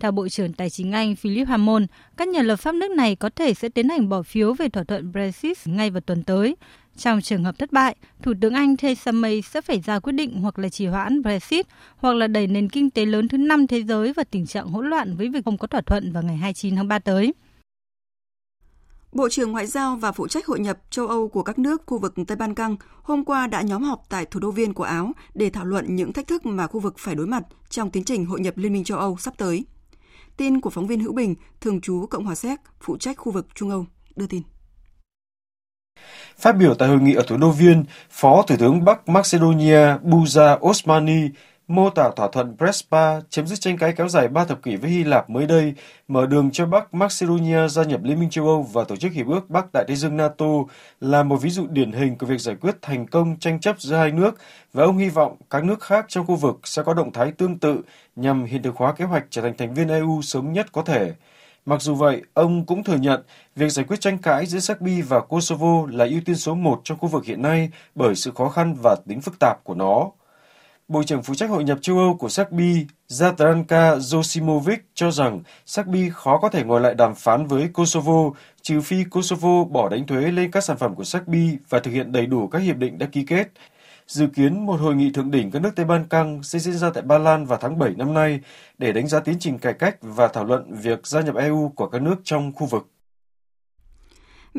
Theo 0.00 0.12
Bộ 0.12 0.28
trưởng 0.28 0.52
Tài 0.52 0.70
chính 0.70 0.92
Anh 0.92 1.16
Philip 1.16 1.48
Hammond, 1.48 1.84
các 2.16 2.28
nhà 2.28 2.42
lập 2.42 2.56
pháp 2.56 2.74
nước 2.74 2.90
này 2.90 3.16
có 3.16 3.30
thể 3.36 3.54
sẽ 3.54 3.68
tiến 3.68 3.88
hành 3.88 4.08
bỏ 4.08 4.22
phiếu 4.22 4.54
về 4.54 4.68
thỏa 4.68 4.84
thuận 4.84 5.12
Brexit 5.12 5.58
ngay 5.64 5.90
vào 5.90 6.00
tuần 6.00 6.24
tới. 6.24 6.56
Trong 6.96 7.20
trường 7.20 7.44
hợp 7.44 7.58
thất 7.58 7.72
bại, 7.72 7.96
Thủ 8.22 8.32
tướng 8.40 8.54
Anh 8.54 8.76
Theresa 8.76 9.12
May 9.12 9.42
sẽ 9.42 9.60
phải 9.60 9.80
ra 9.80 9.98
quyết 9.98 10.12
định 10.12 10.40
hoặc 10.40 10.58
là 10.58 10.68
trì 10.68 10.86
hoãn 10.86 11.22
Brexit 11.22 11.66
hoặc 11.96 12.12
là 12.12 12.26
đẩy 12.26 12.46
nền 12.46 12.68
kinh 12.68 12.90
tế 12.90 13.06
lớn 13.06 13.28
thứ 13.28 13.38
năm 13.38 13.66
thế 13.66 13.82
giới 13.82 14.12
vào 14.12 14.24
tình 14.30 14.46
trạng 14.46 14.66
hỗn 14.66 14.90
loạn 14.90 15.16
với 15.16 15.28
việc 15.28 15.44
không 15.44 15.58
có 15.58 15.66
thỏa 15.66 15.80
thuận 15.80 16.12
vào 16.12 16.22
ngày 16.22 16.36
29 16.36 16.76
tháng 16.76 16.88
3 16.88 16.98
tới. 16.98 17.34
Bộ 19.12 19.28
trưởng 19.28 19.52
Ngoại 19.52 19.66
giao 19.66 19.96
và 19.96 20.12
phụ 20.12 20.28
trách 20.28 20.46
hội 20.46 20.60
nhập 20.60 20.78
châu 20.90 21.06
Âu 21.06 21.28
của 21.28 21.42
các 21.42 21.58
nước 21.58 21.82
khu 21.86 21.98
vực 21.98 22.14
Tây 22.26 22.36
Ban 22.36 22.54
Căng 22.54 22.76
hôm 23.02 23.24
qua 23.24 23.46
đã 23.46 23.62
nhóm 23.62 23.82
họp 23.82 24.02
tại 24.08 24.26
thủ 24.26 24.40
đô 24.40 24.50
Viên 24.50 24.74
của 24.74 24.84
Áo 24.84 25.12
để 25.34 25.50
thảo 25.50 25.64
luận 25.64 25.96
những 25.96 26.12
thách 26.12 26.26
thức 26.26 26.46
mà 26.46 26.66
khu 26.66 26.80
vực 26.80 26.94
phải 26.98 27.14
đối 27.14 27.26
mặt 27.26 27.42
trong 27.70 27.90
tiến 27.90 28.04
trình 28.04 28.26
hội 28.26 28.40
nhập 28.40 28.58
Liên 28.58 28.72
minh 28.72 28.84
châu 28.84 28.98
Âu 28.98 29.16
sắp 29.16 29.34
tới. 29.38 29.64
Tin 30.36 30.60
của 30.60 30.70
phóng 30.70 30.86
viên 30.86 31.00
Hữu 31.00 31.12
Bình, 31.12 31.34
thường 31.60 31.80
trú 31.80 32.06
Cộng 32.10 32.24
hòa 32.24 32.34
Séc, 32.34 32.60
phụ 32.80 32.96
trách 32.96 33.16
khu 33.18 33.32
vực 33.32 33.46
Trung 33.54 33.70
Âu, 33.70 33.86
đưa 34.16 34.26
tin. 34.26 34.42
Phát 36.38 36.52
biểu 36.52 36.74
tại 36.74 36.88
hội 36.88 37.00
nghị 37.00 37.14
ở 37.14 37.22
thủ 37.26 37.36
đô 37.36 37.50
Viên, 37.50 37.84
Phó 38.10 38.42
Thủ 38.42 38.56
tướng 38.58 38.84
Bắc 38.84 39.08
Macedonia 39.08 39.96
Buza 40.02 40.58
Osmani 40.68 41.28
mô 41.68 41.90
tả 41.90 42.10
thỏa 42.16 42.28
thuận 42.32 42.56
Prespa 42.58 43.20
chấm 43.30 43.46
dứt 43.46 43.60
tranh 43.60 43.78
cãi 43.78 43.92
kéo 43.96 44.08
dài 44.08 44.28
ba 44.28 44.44
thập 44.44 44.62
kỷ 44.62 44.76
với 44.76 44.90
Hy 44.90 45.04
Lạp 45.04 45.30
mới 45.30 45.46
đây, 45.46 45.74
mở 46.08 46.26
đường 46.26 46.50
cho 46.52 46.66
Bắc 46.66 46.94
Macedonia 46.94 47.68
gia 47.68 47.82
nhập 47.84 48.00
Liên 48.04 48.20
minh 48.20 48.30
châu 48.30 48.46
Âu 48.46 48.62
và 48.62 48.84
Tổ 48.84 48.96
chức 48.96 49.12
Hiệp 49.12 49.26
ước 49.26 49.50
Bắc 49.50 49.72
Đại 49.72 49.84
Tây 49.86 49.96
Dương 49.96 50.16
NATO 50.16 50.46
là 51.00 51.22
một 51.22 51.36
ví 51.36 51.50
dụ 51.50 51.66
điển 51.66 51.92
hình 51.92 52.18
của 52.18 52.26
việc 52.26 52.40
giải 52.40 52.56
quyết 52.60 52.76
thành 52.82 53.06
công 53.06 53.36
tranh 53.40 53.60
chấp 53.60 53.80
giữa 53.80 53.96
hai 53.96 54.12
nước 54.12 54.34
và 54.72 54.84
ông 54.84 54.98
hy 54.98 55.08
vọng 55.08 55.36
các 55.50 55.64
nước 55.64 55.82
khác 55.82 56.04
trong 56.08 56.26
khu 56.26 56.36
vực 56.36 56.60
sẽ 56.64 56.82
có 56.82 56.94
động 56.94 57.12
thái 57.12 57.32
tương 57.32 57.58
tự 57.58 57.80
nhằm 58.16 58.44
hiện 58.44 58.62
thực 58.62 58.76
hóa 58.76 58.92
kế 58.92 59.04
hoạch 59.04 59.24
trở 59.30 59.42
thành 59.42 59.56
thành 59.56 59.74
viên 59.74 59.88
EU 59.88 60.22
sớm 60.22 60.52
nhất 60.52 60.66
có 60.72 60.82
thể. 60.82 61.12
Mặc 61.66 61.82
dù 61.82 61.94
vậy, 61.94 62.22
ông 62.34 62.66
cũng 62.66 62.84
thừa 62.84 62.96
nhận 62.96 63.22
việc 63.56 63.68
giải 63.68 63.84
quyết 63.88 64.00
tranh 64.00 64.18
cãi 64.18 64.46
giữa 64.46 64.58
Serbia 64.58 65.02
và 65.02 65.20
Kosovo 65.20 65.86
là 65.90 66.04
ưu 66.04 66.20
tiên 66.24 66.36
số 66.36 66.54
một 66.54 66.80
trong 66.84 66.98
khu 66.98 67.08
vực 67.08 67.24
hiện 67.24 67.42
nay 67.42 67.70
bởi 67.94 68.14
sự 68.14 68.32
khó 68.34 68.48
khăn 68.48 68.76
và 68.82 68.96
tính 69.08 69.20
phức 69.20 69.34
tạp 69.40 69.64
của 69.64 69.74
nó. 69.74 70.10
Bộ 70.88 71.02
trưởng 71.02 71.22
phụ 71.22 71.34
trách 71.34 71.50
hội 71.50 71.64
nhập 71.64 71.78
châu 71.82 71.98
Âu 71.98 72.16
của 72.16 72.28
Serbia 72.28 72.86
Zatranka 73.08 73.98
Josimovic 73.98 74.76
cho 74.94 75.10
rằng 75.10 75.42
Serbia 75.66 76.10
khó 76.10 76.38
có 76.38 76.48
thể 76.48 76.64
ngồi 76.64 76.80
lại 76.80 76.94
đàm 76.94 77.14
phán 77.14 77.46
với 77.46 77.68
Kosovo, 77.68 78.30
trừ 78.62 78.80
phi 78.80 79.04
Kosovo 79.10 79.64
bỏ 79.64 79.88
đánh 79.88 80.06
thuế 80.06 80.30
lên 80.30 80.50
các 80.50 80.64
sản 80.64 80.76
phẩm 80.76 80.94
của 80.94 81.04
Serbia 81.04 81.56
và 81.68 81.80
thực 81.80 81.90
hiện 81.90 82.12
đầy 82.12 82.26
đủ 82.26 82.48
các 82.48 82.58
hiệp 82.58 82.76
định 82.76 82.98
đã 82.98 83.06
ký 83.06 83.24
kết. 83.24 83.48
Dự 84.06 84.26
kiến 84.26 84.66
một 84.66 84.80
hội 84.80 84.94
nghị 84.94 85.10
thượng 85.10 85.30
đỉnh 85.30 85.50
các 85.50 85.62
nước 85.62 85.70
Tây 85.76 85.86
Ban 85.86 86.04
Căng 86.04 86.42
sẽ 86.42 86.58
diễn 86.58 86.74
ra 86.74 86.90
tại 86.90 87.02
Ba 87.02 87.18
Lan 87.18 87.46
vào 87.46 87.58
tháng 87.62 87.78
7 87.78 87.90
năm 87.96 88.14
nay 88.14 88.40
để 88.78 88.92
đánh 88.92 89.08
giá 89.08 89.20
tiến 89.20 89.36
trình 89.40 89.58
cải 89.58 89.72
cách 89.72 89.96
và 90.00 90.28
thảo 90.28 90.44
luận 90.44 90.74
việc 90.82 91.06
gia 91.06 91.20
nhập 91.20 91.34
EU 91.34 91.72
của 91.76 91.88
các 91.88 92.02
nước 92.02 92.16
trong 92.24 92.52
khu 92.52 92.66
vực. 92.66 92.86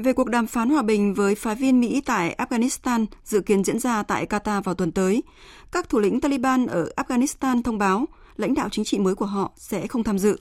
Về 0.03 0.13
cuộc 0.13 0.29
đàm 0.29 0.47
phán 0.47 0.69
hòa 0.69 0.81
bình 0.81 1.13
với 1.13 1.35
phái 1.35 1.55
viên 1.55 1.79
Mỹ 1.79 2.01
tại 2.05 2.35
Afghanistan 2.37 3.05
dự 3.23 3.41
kiến 3.41 3.63
diễn 3.63 3.79
ra 3.79 4.03
tại 4.03 4.25
Qatar 4.25 4.61
vào 4.61 4.75
tuần 4.75 4.91
tới, 4.91 5.23
các 5.71 5.89
thủ 5.89 5.99
lĩnh 5.99 6.21
Taliban 6.21 6.67
ở 6.67 6.89
Afghanistan 6.95 7.61
thông 7.61 7.77
báo 7.77 8.05
lãnh 8.35 8.53
đạo 8.53 8.69
chính 8.71 8.85
trị 8.85 8.99
mới 8.99 9.15
của 9.15 9.25
họ 9.25 9.51
sẽ 9.55 9.87
không 9.87 10.03
tham 10.03 10.19
dự. 10.19 10.37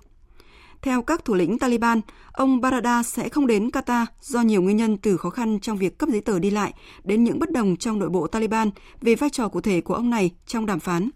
Theo 0.82 1.02
các 1.02 1.24
thủ 1.24 1.34
lĩnh 1.34 1.58
Taliban, 1.58 2.00
ông 2.32 2.60
Barada 2.60 3.02
sẽ 3.02 3.28
không 3.28 3.46
đến 3.46 3.68
Qatar 3.68 4.06
do 4.20 4.40
nhiều 4.40 4.62
nguyên 4.62 4.76
nhân 4.76 4.96
từ 4.96 5.16
khó 5.16 5.30
khăn 5.30 5.60
trong 5.60 5.76
việc 5.76 5.98
cấp 5.98 6.08
giấy 6.08 6.20
tờ 6.20 6.38
đi 6.38 6.50
lại 6.50 6.72
đến 7.04 7.24
những 7.24 7.38
bất 7.38 7.50
đồng 7.50 7.76
trong 7.76 7.98
nội 7.98 8.08
bộ 8.08 8.26
Taliban 8.26 8.70
về 9.00 9.14
vai 9.14 9.30
trò 9.30 9.48
cụ 9.48 9.60
thể 9.60 9.80
của 9.80 9.94
ông 9.94 10.10
này 10.10 10.30
trong 10.46 10.66
đàm 10.66 10.80
phán. 10.80 11.10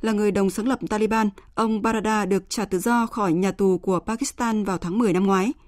Là 0.00 0.12
người 0.12 0.30
đồng 0.30 0.50
sáng 0.50 0.68
lập 0.68 0.78
Taliban, 0.88 1.30
ông 1.54 1.82
Barada 1.82 2.24
được 2.24 2.50
trả 2.50 2.64
tự 2.64 2.78
do 2.78 3.06
khỏi 3.06 3.32
nhà 3.32 3.52
tù 3.52 3.78
của 3.78 4.00
Pakistan 4.00 4.64
vào 4.64 4.78
tháng 4.78 4.98
10 4.98 5.12
năm 5.12 5.26
ngoái– 5.26 5.52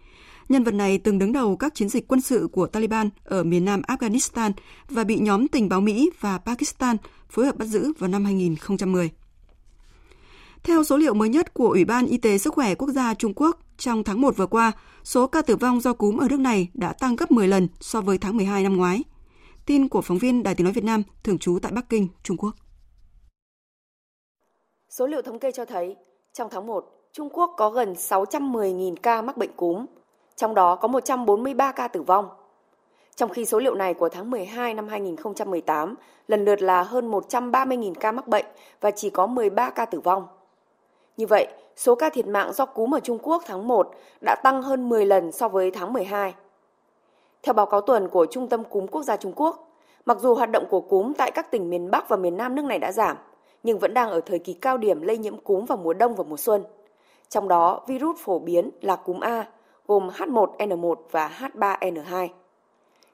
Nhân 0.53 0.65
vật 0.65 0.75
này 0.75 0.99
từng 0.99 1.19
đứng 1.19 1.33
đầu 1.33 1.57
các 1.57 1.75
chiến 1.75 1.89
dịch 1.89 2.09
quân 2.09 2.21
sự 2.21 2.49
của 2.53 2.67
Taliban 2.67 3.11
ở 3.25 3.43
miền 3.45 3.65
nam 3.65 3.83
Afghanistan 3.89 4.53
và 4.89 5.05
bị 5.05 5.19
nhóm 5.19 5.49
tình 5.49 5.69
báo 5.69 5.81
Mỹ 5.81 6.11
và 6.21 6.39
Pakistan 6.39 6.97
phối 7.29 7.47
hợp 7.47 7.57
bắt 7.57 7.65
giữ 7.65 7.93
vào 7.99 8.09
năm 8.09 8.25
2010. 8.25 9.11
Theo 10.63 10.85
số 10.85 10.97
liệu 10.97 11.15
mới 11.15 11.29
nhất 11.29 11.55
của 11.55 11.69
Ủy 11.69 11.85
ban 11.85 12.07
Y 12.07 12.19
tế 12.19 12.39
Sức 12.39 12.55
khỏe 12.55 12.75
Quốc 12.75 12.89
gia 12.89 13.15
Trung 13.15 13.33
Quốc, 13.37 13.59
trong 13.77 14.05
tháng 14.05 14.21
1 14.21 14.37
vừa 14.37 14.47
qua, 14.47 14.73
số 15.05 15.27
ca 15.27 15.43
tử 15.43 15.57
vong 15.57 15.81
do 15.81 15.93
cúm 15.93 16.17
ở 16.17 16.29
nước 16.29 16.41
này 16.41 16.69
đã 16.75 16.93
tăng 16.93 17.17
gấp 17.17 17.31
10 17.31 17.49
lần 17.49 17.69
so 17.81 18.01
với 18.01 18.19
tháng 18.19 18.37
12 18.37 18.63
năm 18.63 18.77
ngoái. 18.77 19.03
Tin 19.67 19.89
của 19.89 20.03
phóng 20.03 20.19
viên 20.19 20.43
Đài 20.43 20.55
Tiếng 20.55 20.65
Nói 20.65 20.73
Việt 20.73 20.85
Nam 20.85 21.03
thường 21.25 21.39
trú 21.39 21.59
tại 21.63 21.73
Bắc 21.73 21.89
Kinh, 21.89 22.09
Trung 22.23 22.37
Quốc. 22.37 22.55
Số 24.89 25.07
liệu 25.07 25.23
thống 25.23 25.39
kê 25.39 25.53
cho 25.53 25.65
thấy, 25.65 25.97
trong 26.33 26.49
tháng 26.51 26.67
1, 26.67 26.85
Trung 27.13 27.29
Quốc 27.33 27.55
có 27.57 27.71
gần 27.71 27.93
610.000 27.93 28.95
ca 29.03 29.23
mắc 29.23 29.37
bệnh 29.37 29.53
cúm, 29.57 29.87
trong 30.37 30.55
đó 30.55 30.76
có 30.76 30.89
143 30.89 31.72
ca 31.72 31.89
tử 31.89 32.03
vong. 32.03 32.28
Trong 33.16 33.30
khi 33.30 33.45
số 33.45 33.59
liệu 33.59 33.74
này 33.74 33.95
của 33.95 34.09
tháng 34.09 34.30
12 34.30 34.74
năm 34.74 34.89
2018 34.89 35.95
lần 36.28 36.45
lượt 36.45 36.62
là 36.62 36.83
hơn 36.83 37.11
130.000 37.11 37.95
ca 37.95 38.12
mắc 38.12 38.28
bệnh 38.28 38.47
và 38.80 38.91
chỉ 38.91 39.11
có 39.11 39.26
13 39.26 39.70
ca 39.70 39.85
tử 39.85 40.01
vong. 40.01 40.26
Như 41.16 41.26
vậy, 41.26 41.47
số 41.76 41.95
ca 41.95 42.11
thiệt 42.11 42.26
mạng 42.26 42.53
do 42.53 42.66
cúm 42.66 42.95
ở 42.95 43.01
Trung 43.01 43.18
Quốc 43.22 43.43
tháng 43.47 43.68
1 43.68 43.91
đã 44.20 44.37
tăng 44.45 44.62
hơn 44.62 44.89
10 44.89 45.07
lần 45.07 45.33
so 45.33 45.49
với 45.49 45.70
tháng 45.70 45.93
12. 45.93 46.35
Theo 47.43 47.53
báo 47.53 47.66
cáo 47.66 47.80
tuần 47.80 48.09
của 48.09 48.26
Trung 48.26 48.49
tâm 48.49 48.64
Cúm 48.64 48.87
Quốc 48.87 49.03
gia 49.03 49.16
Trung 49.16 49.33
Quốc, 49.37 49.68
mặc 50.07 50.18
dù 50.20 50.35
hoạt 50.35 50.51
động 50.51 50.64
của 50.70 50.80
cúm 50.80 51.12
tại 51.12 51.30
các 51.30 51.51
tỉnh 51.51 51.70
miền 51.70 51.91
Bắc 51.91 52.09
và 52.09 52.16
miền 52.16 52.37
Nam 52.37 52.55
nước 52.55 52.64
này 52.64 52.78
đã 52.78 52.93
giảm, 52.93 53.16
nhưng 53.62 53.78
vẫn 53.78 53.95
đang 53.95 54.11
ở 54.11 54.20
thời 54.20 54.39
kỳ 54.39 54.53
cao 54.53 54.78
điểm 54.78 55.03
lây 55.03 55.18
nhiễm 55.18 55.37
cúm 55.37 55.64
vào 55.64 55.78
mùa 55.78 55.95
đông 55.95 56.14
và 56.14 56.24
mùa 56.24 56.37
xuân. 56.37 56.64
Trong 57.28 57.49
đó, 57.49 57.80
virus 57.87 58.18
phổ 58.18 58.39
biến 58.39 58.70
là 58.80 58.97
cúm 58.97 59.20
A, 59.20 59.47
gồm 59.87 60.09
H1N1 60.09 60.95
và 61.11 61.30
H3N2. 61.39 62.28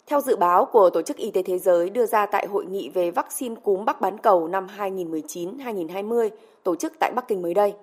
Theo 0.06 0.20
dự 0.20 0.36
báo 0.36 0.64
của 0.64 0.90
Tổ 0.90 1.02
chức 1.02 1.16
Y 1.16 1.30
tế 1.30 1.42
Thế 1.42 1.58
giới 1.58 1.90
đưa 1.90 2.06
ra 2.06 2.26
tại 2.26 2.46
hội 2.46 2.66
nghị 2.66 2.88
về 2.88 3.10
vaccine 3.10 3.54
cúm 3.62 3.84
Bắc 3.84 4.00
bán 4.00 4.18
cầu 4.18 4.48
năm 4.48 4.66
2019-2020 4.78 6.30
tổ 6.62 6.76
chức 6.76 6.92
tại 7.00 7.12
Bắc 7.16 7.28
Kinh 7.28 7.42
mới 7.42 7.54
đây. 7.54 7.74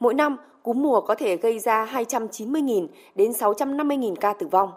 Mỗi 0.00 0.14
năm, 0.14 0.36
cúm 0.62 0.82
mùa 0.82 1.00
có 1.00 1.14
thể 1.14 1.36
gây 1.36 1.58
ra 1.58 1.86
290.000 1.92 2.86
đến 3.14 3.30
650.000 3.30 4.14
ca 4.14 4.32
tử 4.32 4.46
vong, 4.46 4.72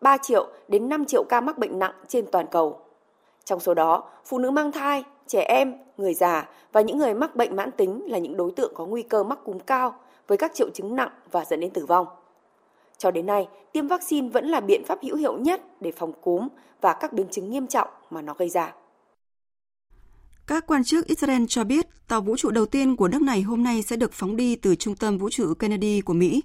3 0.00 0.16
triệu 0.18 0.46
đến 0.68 0.88
5 0.88 1.04
triệu 1.04 1.24
ca 1.24 1.40
mắc 1.40 1.58
bệnh 1.58 1.78
nặng 1.78 1.94
trên 2.08 2.26
toàn 2.26 2.46
cầu. 2.50 2.78
Trong 3.44 3.60
số 3.60 3.74
đó, 3.74 4.04
phụ 4.24 4.38
nữ 4.38 4.50
mang 4.50 4.72
thai 4.72 5.04
trẻ 5.26 5.40
em, 5.40 5.74
người 5.96 6.14
già 6.14 6.48
và 6.72 6.80
những 6.80 6.98
người 6.98 7.14
mắc 7.14 7.36
bệnh 7.36 7.56
mãn 7.56 7.70
tính 7.70 8.02
là 8.06 8.18
những 8.18 8.36
đối 8.36 8.50
tượng 8.50 8.72
có 8.74 8.86
nguy 8.86 9.02
cơ 9.02 9.22
mắc 9.22 9.38
cúm 9.44 9.58
cao 9.58 9.94
với 10.26 10.38
các 10.38 10.54
triệu 10.54 10.70
chứng 10.70 10.96
nặng 10.96 11.10
và 11.30 11.44
dẫn 11.44 11.60
đến 11.60 11.70
tử 11.70 11.86
vong. 11.86 12.06
Cho 12.98 13.10
đến 13.10 13.26
nay, 13.26 13.48
tiêm 13.72 13.86
vaccine 13.86 14.28
vẫn 14.28 14.46
là 14.46 14.60
biện 14.60 14.84
pháp 14.84 14.98
hữu 15.02 15.16
hiệu 15.16 15.38
nhất 15.38 15.62
để 15.80 15.92
phòng 15.92 16.12
cúm 16.22 16.48
và 16.80 16.96
các 17.00 17.12
biến 17.12 17.26
chứng 17.30 17.50
nghiêm 17.50 17.66
trọng 17.66 17.88
mà 18.10 18.22
nó 18.22 18.34
gây 18.34 18.48
ra. 18.48 18.72
Các 20.46 20.66
quan 20.66 20.84
chức 20.84 21.06
Israel 21.06 21.42
cho 21.48 21.64
biết 21.64 21.86
tàu 22.08 22.20
vũ 22.20 22.36
trụ 22.36 22.50
đầu 22.50 22.66
tiên 22.66 22.96
của 22.96 23.08
nước 23.08 23.22
này 23.22 23.42
hôm 23.42 23.62
nay 23.62 23.82
sẽ 23.82 23.96
được 23.96 24.12
phóng 24.12 24.36
đi 24.36 24.56
từ 24.56 24.74
trung 24.74 24.96
tâm 24.96 25.18
vũ 25.18 25.30
trụ 25.30 25.54
Kennedy 25.54 26.00
của 26.00 26.12
Mỹ. 26.12 26.42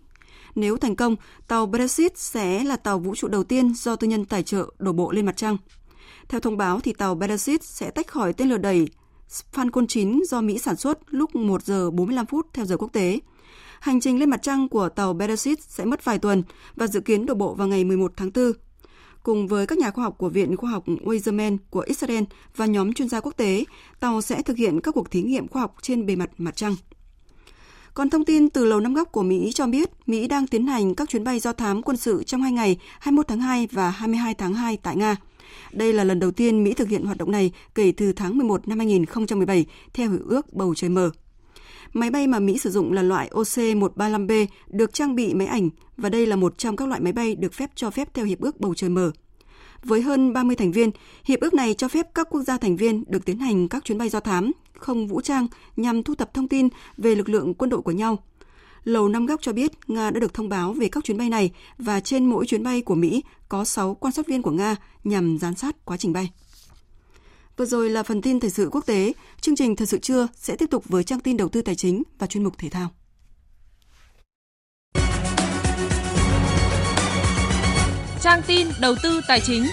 Nếu 0.55 0.77
thành 0.77 0.95
công, 0.95 1.15
tàu 1.47 1.65
Brexit 1.65 2.17
sẽ 2.17 2.63
là 2.63 2.75
tàu 2.75 2.99
vũ 2.99 3.15
trụ 3.15 3.27
đầu 3.27 3.43
tiên 3.43 3.73
do 3.73 3.95
tư 3.95 4.07
nhân 4.07 4.25
tài 4.25 4.43
trợ 4.43 4.65
đổ 4.79 4.91
bộ 4.91 5.11
lên 5.11 5.25
mặt 5.25 5.37
trăng. 5.37 5.57
Theo 6.29 6.39
thông 6.39 6.57
báo 6.57 6.79
thì 6.79 6.93
tàu 6.93 7.15
Brexit 7.15 7.63
sẽ 7.63 7.91
tách 7.91 8.07
khỏi 8.07 8.33
tên 8.33 8.49
lửa 8.49 8.57
đẩy 8.57 8.87
Falcon 9.53 9.85
9 9.87 10.21
do 10.29 10.41
Mỹ 10.41 10.57
sản 10.57 10.75
xuất 10.75 10.99
lúc 11.07 11.35
1 11.35 11.63
giờ 11.63 11.91
45 11.91 12.25
phút 12.25 12.47
theo 12.53 12.65
giờ 12.65 12.77
quốc 12.77 12.93
tế. 12.93 13.19
Hành 13.79 14.01
trình 14.01 14.19
lên 14.19 14.29
mặt 14.29 14.39
trăng 14.43 14.69
của 14.69 14.89
tàu 14.89 15.13
Brexit 15.13 15.61
sẽ 15.61 15.85
mất 15.85 16.05
vài 16.05 16.19
tuần 16.19 16.43
và 16.75 16.87
dự 16.87 16.99
kiến 16.99 17.25
đổ 17.25 17.33
bộ 17.33 17.53
vào 17.53 17.67
ngày 17.67 17.83
11 17.83 18.11
tháng 18.17 18.31
4 18.35 18.51
Cùng 19.23 19.47
với 19.47 19.67
các 19.67 19.77
nhà 19.77 19.91
khoa 19.91 20.03
học 20.03 20.15
của 20.17 20.29
Viện 20.29 20.57
Khoa 20.57 20.71
học 20.71 20.83
Weizmann 20.87 21.57
của 21.69 21.79
Israel 21.79 22.23
và 22.55 22.65
nhóm 22.65 22.93
chuyên 22.93 23.09
gia 23.09 23.19
quốc 23.19 23.37
tế, 23.37 23.63
tàu 23.99 24.21
sẽ 24.21 24.41
thực 24.41 24.57
hiện 24.57 24.81
các 24.81 24.91
cuộc 24.91 25.11
thí 25.11 25.21
nghiệm 25.21 25.47
khoa 25.47 25.61
học 25.61 25.75
trên 25.81 26.05
bề 26.05 26.15
mặt 26.15 26.29
mặt 26.37 26.55
trăng. 26.55 26.75
Còn 27.93 28.09
thông 28.09 28.25
tin 28.25 28.49
từ 28.49 28.65
Lầu 28.65 28.79
Năm 28.79 28.93
Góc 28.93 29.11
của 29.11 29.23
Mỹ 29.23 29.51
cho 29.53 29.67
biết, 29.67 29.89
Mỹ 30.05 30.27
đang 30.27 30.47
tiến 30.47 30.67
hành 30.67 30.95
các 30.95 31.09
chuyến 31.09 31.23
bay 31.23 31.39
do 31.39 31.53
thám 31.53 31.81
quân 31.81 31.97
sự 31.97 32.23
trong 32.23 32.41
hai 32.41 32.51
ngày 32.51 32.77
21 32.99 33.27
tháng 33.27 33.39
2 33.39 33.67
và 33.71 33.89
22 33.89 34.33
tháng 34.33 34.53
2 34.53 34.77
tại 34.77 34.95
Nga. 34.95 35.15
Đây 35.71 35.93
là 35.93 36.03
lần 36.03 36.19
đầu 36.19 36.31
tiên 36.31 36.63
Mỹ 36.63 36.73
thực 36.73 36.89
hiện 36.89 37.05
hoạt 37.05 37.17
động 37.17 37.31
này 37.31 37.51
kể 37.75 37.91
từ 37.97 38.13
tháng 38.13 38.37
11 38.37 38.67
năm 38.67 38.77
2017 38.77 39.65
theo 39.93 40.11
hiệp 40.11 40.21
ước 40.25 40.53
bầu 40.53 40.75
trời 40.75 40.89
mở. 40.89 41.11
Máy 41.93 42.09
bay 42.09 42.27
mà 42.27 42.39
Mỹ 42.39 42.57
sử 42.57 42.69
dụng 42.69 42.93
là 42.93 43.01
loại 43.01 43.29
OC-135B 43.33 44.47
được 44.67 44.93
trang 44.93 45.15
bị 45.15 45.33
máy 45.33 45.47
ảnh 45.47 45.69
và 45.97 46.09
đây 46.09 46.25
là 46.25 46.35
một 46.35 46.57
trong 46.57 46.75
các 46.75 46.87
loại 46.87 47.01
máy 47.01 47.13
bay 47.13 47.35
được 47.35 47.53
phép 47.53 47.69
cho 47.75 47.89
phép 47.89 48.13
theo 48.13 48.25
Hiệp 48.25 48.39
ước 48.39 48.59
Bầu 48.59 48.73
Trời 48.73 48.89
Mở. 48.89 49.11
Với 49.83 50.01
hơn 50.01 50.33
30 50.33 50.55
thành 50.55 50.71
viên, 50.71 50.91
hiệp 51.25 51.39
ước 51.39 51.53
này 51.53 51.73
cho 51.73 51.87
phép 51.87 52.07
các 52.15 52.27
quốc 52.29 52.41
gia 52.41 52.57
thành 52.57 52.75
viên 52.75 53.03
được 53.07 53.25
tiến 53.25 53.39
hành 53.39 53.67
các 53.67 53.85
chuyến 53.85 53.97
bay 53.97 54.09
do 54.09 54.19
thám, 54.19 54.51
không 54.77 55.07
vũ 55.07 55.21
trang 55.21 55.47
nhằm 55.75 56.03
thu 56.03 56.15
thập 56.15 56.33
thông 56.33 56.47
tin 56.47 56.67
về 56.97 57.15
lực 57.15 57.29
lượng 57.29 57.53
quân 57.53 57.69
đội 57.69 57.81
của 57.81 57.91
nhau. 57.91 58.17
Lầu 58.83 59.09
Năm 59.09 59.25
Góc 59.25 59.41
cho 59.41 59.53
biết 59.53 59.71
Nga 59.87 60.11
đã 60.11 60.19
được 60.19 60.33
thông 60.33 60.49
báo 60.49 60.73
về 60.73 60.87
các 60.87 61.03
chuyến 61.03 61.17
bay 61.17 61.29
này 61.29 61.51
và 61.77 61.99
trên 61.99 62.25
mỗi 62.25 62.45
chuyến 62.45 62.63
bay 62.63 62.81
của 62.81 62.95
Mỹ 62.95 63.23
có 63.49 63.65
6 63.65 63.95
quan 63.95 64.13
sát 64.13 64.27
viên 64.27 64.41
của 64.41 64.51
Nga 64.51 64.75
nhằm 65.03 65.37
giám 65.37 65.55
sát 65.55 65.85
quá 65.85 65.97
trình 65.97 66.13
bay. 66.13 66.31
Vừa 67.59 67.65
rồi 67.65 67.89
là 67.89 68.03
phần 68.03 68.21
tin 68.21 68.39
thời 68.39 68.49
sự 68.49 68.69
quốc 68.71 68.85
tế. 68.85 69.13
Chương 69.41 69.55
trình 69.55 69.75
Thời 69.75 69.87
sự 69.87 69.99
trưa 69.99 70.27
sẽ 70.35 70.55
tiếp 70.55 70.65
tục 70.71 70.83
với 70.89 71.03
trang 71.03 71.19
tin 71.19 71.37
đầu 71.37 71.49
tư 71.49 71.61
tài 71.61 71.75
chính 71.75 72.03
và 72.19 72.27
chuyên 72.27 72.43
mục 72.43 72.57
thể 72.57 72.69
thao. 72.69 72.89
Trang 78.21 78.41
tin 78.47 78.67
đầu 78.81 78.95
tư 79.03 79.21
tài 79.27 79.39
chính. 79.39 79.65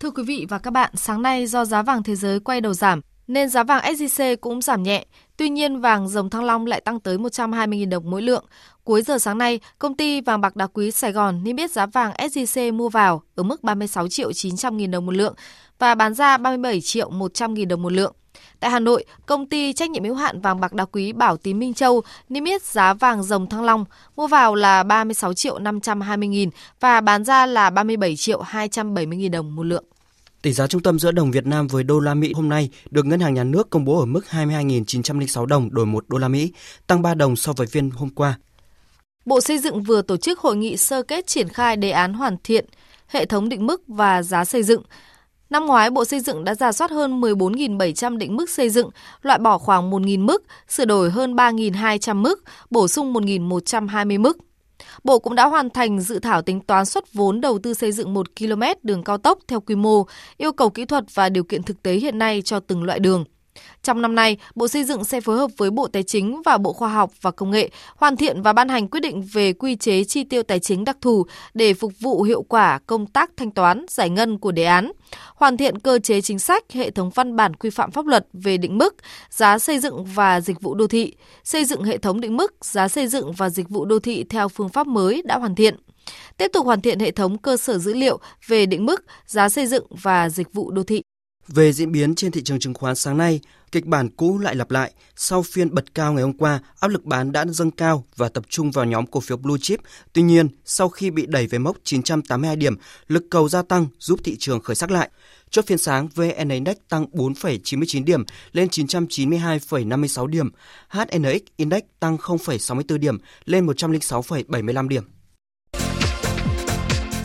Thưa 0.00 0.10
quý 0.10 0.22
vị 0.26 0.46
và 0.48 0.58
các 0.58 0.70
bạn, 0.70 0.90
sáng 0.94 1.22
nay 1.22 1.46
do 1.46 1.64
giá 1.64 1.82
vàng 1.82 2.02
thế 2.02 2.16
giới 2.16 2.40
quay 2.40 2.60
đầu 2.60 2.74
giảm, 2.74 3.00
nên 3.28 3.48
giá 3.48 3.62
vàng 3.62 3.84
SJC 3.84 4.36
cũng 4.36 4.62
giảm 4.62 4.82
nhẹ. 4.82 5.04
Tuy 5.36 5.48
nhiên, 5.48 5.80
vàng 5.80 6.08
dòng 6.08 6.30
thăng 6.30 6.44
long 6.44 6.66
lại 6.66 6.80
tăng 6.80 7.00
tới 7.00 7.18
120.000 7.18 7.88
đồng 7.88 8.10
mỗi 8.10 8.22
lượng. 8.22 8.44
Cuối 8.84 9.02
giờ 9.02 9.18
sáng 9.18 9.38
nay, 9.38 9.60
công 9.78 9.96
ty 9.96 10.20
vàng 10.20 10.40
bạc 10.40 10.56
đá 10.56 10.66
quý 10.66 10.90
Sài 10.90 11.12
Gòn 11.12 11.44
niêm 11.44 11.56
yết 11.56 11.70
giá 11.70 11.86
vàng 11.86 12.12
SJC 12.12 12.72
mua 12.72 12.88
vào 12.88 13.22
ở 13.34 13.42
mức 13.42 13.62
36 13.62 14.08
triệu 14.08 14.32
900 14.32 14.78
000 14.78 14.90
đồng 14.90 15.06
một 15.06 15.12
lượng 15.12 15.34
và 15.78 15.94
bán 15.94 16.14
ra 16.14 16.36
37 16.36 16.80
triệu 16.80 17.10
100 17.10 17.56
000 17.56 17.68
đồng 17.68 17.82
một 17.82 17.92
lượng. 17.92 18.12
Tại 18.60 18.70
Hà 18.70 18.80
Nội, 18.80 19.04
công 19.26 19.46
ty 19.46 19.72
trách 19.72 19.90
nhiệm 19.90 20.04
hữu 20.04 20.14
hạn 20.14 20.40
vàng 20.40 20.60
bạc 20.60 20.72
đá 20.72 20.84
quý 20.84 21.12
Bảo 21.12 21.36
Tín 21.36 21.58
Minh 21.58 21.74
Châu 21.74 22.02
niêm 22.28 22.44
yết 22.44 22.62
giá 22.62 22.94
vàng 22.94 23.22
dòng 23.22 23.48
thăng 23.48 23.64
long 23.64 23.84
mua 24.16 24.26
vào 24.26 24.54
là 24.54 24.82
36 24.82 25.34
triệu 25.34 25.58
520 25.58 26.28
000 26.44 26.60
và 26.80 27.00
bán 27.00 27.24
ra 27.24 27.46
là 27.46 27.70
37 27.70 28.16
triệu 28.16 28.40
270 28.40 29.18
000 29.22 29.30
đồng 29.30 29.56
một 29.56 29.62
lượng. 29.62 29.84
Tỷ 30.46 30.52
giá 30.52 30.66
trung 30.66 30.82
tâm 30.82 30.98
giữa 30.98 31.12
đồng 31.12 31.30
Việt 31.30 31.46
Nam 31.46 31.66
với 31.66 31.84
đô 31.84 32.00
la 32.00 32.14
Mỹ 32.14 32.32
hôm 32.36 32.48
nay 32.48 32.70
được 32.90 33.06
Ngân 33.06 33.20
hàng 33.20 33.34
Nhà 33.34 33.44
nước 33.44 33.70
công 33.70 33.84
bố 33.84 33.98
ở 34.00 34.06
mức 34.06 34.24
22.906 34.30 35.46
đồng 35.46 35.74
đổi 35.74 35.86
1 35.86 36.04
đô 36.08 36.18
la 36.18 36.28
Mỹ, 36.28 36.52
tăng 36.86 37.02
3 37.02 37.14
đồng 37.14 37.36
so 37.36 37.52
với 37.52 37.66
phiên 37.66 37.90
hôm 37.90 38.08
qua. 38.10 38.38
Bộ 39.24 39.40
Xây 39.40 39.58
dựng 39.58 39.82
vừa 39.82 40.02
tổ 40.02 40.16
chức 40.16 40.38
hội 40.38 40.56
nghị 40.56 40.76
sơ 40.76 41.02
kết 41.02 41.26
triển 41.26 41.48
khai 41.48 41.76
đề 41.76 41.90
án 41.90 42.14
hoàn 42.14 42.36
thiện 42.44 42.66
hệ 43.06 43.26
thống 43.26 43.48
định 43.48 43.66
mức 43.66 43.82
và 43.88 44.22
giá 44.22 44.44
xây 44.44 44.62
dựng. 44.62 44.82
Năm 45.50 45.66
ngoái, 45.66 45.90
Bộ 45.90 46.04
Xây 46.04 46.20
dựng 46.20 46.44
đã 46.44 46.54
giả 46.54 46.72
soát 46.72 46.90
hơn 46.90 47.20
14.700 47.20 48.16
định 48.16 48.36
mức 48.36 48.50
xây 48.50 48.70
dựng, 48.70 48.90
loại 49.22 49.38
bỏ 49.38 49.58
khoảng 49.58 49.90
1.000 49.90 50.24
mức, 50.24 50.42
sửa 50.68 50.84
đổi 50.84 51.10
hơn 51.10 51.34
3.200 51.34 52.16
mức, 52.16 52.44
bổ 52.70 52.88
sung 52.88 53.14
1.120 53.14 54.20
mức. 54.20 54.38
Bộ 55.04 55.18
cũng 55.18 55.34
đã 55.34 55.46
hoàn 55.46 55.70
thành 55.70 56.00
dự 56.00 56.18
thảo 56.18 56.42
tính 56.42 56.60
toán 56.60 56.84
xuất 56.84 57.12
vốn 57.12 57.40
đầu 57.40 57.58
tư 57.58 57.74
xây 57.74 57.92
dựng 57.92 58.14
1 58.14 58.26
km 58.38 58.62
đường 58.82 59.04
cao 59.04 59.18
tốc 59.18 59.38
theo 59.48 59.60
quy 59.60 59.74
mô, 59.74 60.06
yêu 60.36 60.52
cầu 60.52 60.70
kỹ 60.70 60.84
thuật 60.84 61.04
và 61.14 61.28
điều 61.28 61.44
kiện 61.44 61.62
thực 61.62 61.82
tế 61.82 61.92
hiện 61.92 62.18
nay 62.18 62.42
cho 62.42 62.60
từng 62.60 62.82
loại 62.82 62.98
đường. 62.98 63.24
Trong 63.86 64.02
năm 64.02 64.14
nay, 64.14 64.36
Bộ 64.54 64.68
Xây 64.68 64.84
dựng 64.84 65.04
sẽ 65.04 65.20
phối 65.20 65.36
hợp 65.36 65.50
với 65.56 65.70
Bộ 65.70 65.86
Tài 65.86 66.02
chính 66.02 66.42
và 66.42 66.58
Bộ 66.58 66.72
Khoa 66.72 66.88
học 66.88 67.10
và 67.20 67.30
Công 67.30 67.50
nghệ 67.50 67.70
hoàn 67.96 68.16
thiện 68.16 68.42
và 68.42 68.52
ban 68.52 68.68
hành 68.68 68.88
quyết 68.88 69.00
định 69.00 69.22
về 69.32 69.52
quy 69.52 69.76
chế 69.76 70.04
chi 70.04 70.24
tiêu 70.24 70.42
tài 70.42 70.58
chính 70.58 70.84
đặc 70.84 70.96
thù 71.00 71.26
để 71.54 71.74
phục 71.74 71.92
vụ 72.00 72.22
hiệu 72.22 72.42
quả 72.42 72.78
công 72.86 73.06
tác 73.06 73.30
thanh 73.36 73.50
toán, 73.50 73.86
giải 73.88 74.10
ngân 74.10 74.38
của 74.38 74.52
đề 74.52 74.64
án, 74.64 74.92
hoàn 75.34 75.56
thiện 75.56 75.78
cơ 75.78 75.98
chế 75.98 76.20
chính 76.20 76.38
sách, 76.38 76.72
hệ 76.72 76.90
thống 76.90 77.10
văn 77.10 77.36
bản 77.36 77.54
quy 77.54 77.70
phạm 77.70 77.90
pháp 77.90 78.06
luật 78.06 78.26
về 78.32 78.56
định 78.56 78.78
mức, 78.78 78.96
giá 79.30 79.58
xây 79.58 79.78
dựng 79.78 80.04
và 80.04 80.40
dịch 80.40 80.60
vụ 80.60 80.74
đô 80.74 80.86
thị, 80.86 81.14
xây 81.44 81.64
dựng 81.64 81.84
hệ 81.84 81.98
thống 81.98 82.20
định 82.20 82.36
mức, 82.36 82.64
giá 82.64 82.88
xây 82.88 83.06
dựng 83.06 83.32
và 83.32 83.50
dịch 83.50 83.68
vụ 83.68 83.84
đô 83.84 83.98
thị 83.98 84.24
theo 84.24 84.48
phương 84.48 84.68
pháp 84.68 84.86
mới 84.86 85.22
đã 85.24 85.38
hoàn 85.38 85.54
thiện 85.54 85.76
tiếp 86.36 86.50
tục 86.52 86.66
hoàn 86.66 86.80
thiện 86.80 87.00
hệ 87.00 87.10
thống 87.10 87.38
cơ 87.38 87.56
sở 87.56 87.78
dữ 87.78 87.94
liệu 87.94 88.18
về 88.46 88.66
định 88.66 88.86
mức, 88.86 89.04
giá 89.26 89.48
xây 89.48 89.66
dựng 89.66 89.86
và 89.90 90.28
dịch 90.28 90.52
vụ 90.52 90.70
đô 90.70 90.82
thị. 90.82 91.02
Về 91.48 91.72
diễn 91.72 91.92
biến 91.92 92.14
trên 92.14 92.32
thị 92.32 92.42
trường 92.44 92.58
chứng 92.58 92.74
khoán 92.74 92.94
sáng 92.94 93.16
nay, 93.16 93.40
kịch 93.72 93.86
bản 93.86 94.08
cũ 94.08 94.38
lại 94.38 94.54
lặp 94.54 94.70
lại. 94.70 94.92
Sau 95.16 95.42
phiên 95.42 95.74
bật 95.74 95.94
cao 95.94 96.12
ngày 96.12 96.22
hôm 96.22 96.32
qua, 96.32 96.60
áp 96.80 96.88
lực 96.88 97.04
bán 97.04 97.32
đã 97.32 97.44
dâng 97.48 97.70
cao 97.70 98.04
và 98.16 98.28
tập 98.28 98.44
trung 98.48 98.70
vào 98.70 98.84
nhóm 98.84 99.06
cổ 99.06 99.20
phiếu 99.20 99.36
blue 99.36 99.58
chip. 99.62 99.80
Tuy 100.12 100.22
nhiên, 100.22 100.48
sau 100.64 100.88
khi 100.88 101.10
bị 101.10 101.26
đẩy 101.26 101.46
về 101.46 101.58
mốc 101.58 101.76
982 101.84 102.56
điểm, 102.56 102.76
lực 103.08 103.24
cầu 103.30 103.48
gia 103.48 103.62
tăng 103.62 103.86
giúp 103.98 104.20
thị 104.24 104.36
trường 104.38 104.60
khởi 104.60 104.76
sắc 104.76 104.90
lại. 104.90 105.10
Chốt 105.50 105.64
phiên 105.66 105.78
sáng, 105.78 106.08
VN 106.14 106.48
Index 106.48 106.76
tăng 106.88 107.06
4,99 107.12 108.04
điểm 108.04 108.24
lên 108.52 108.68
992,56 108.68 110.26
điểm. 110.26 110.50
HNX 110.88 111.40
Index 111.56 111.82
tăng 112.00 112.16
0,64 112.16 112.98
điểm 112.98 113.18
lên 113.44 113.66
106,75 113.66 114.88
điểm. 114.88 115.04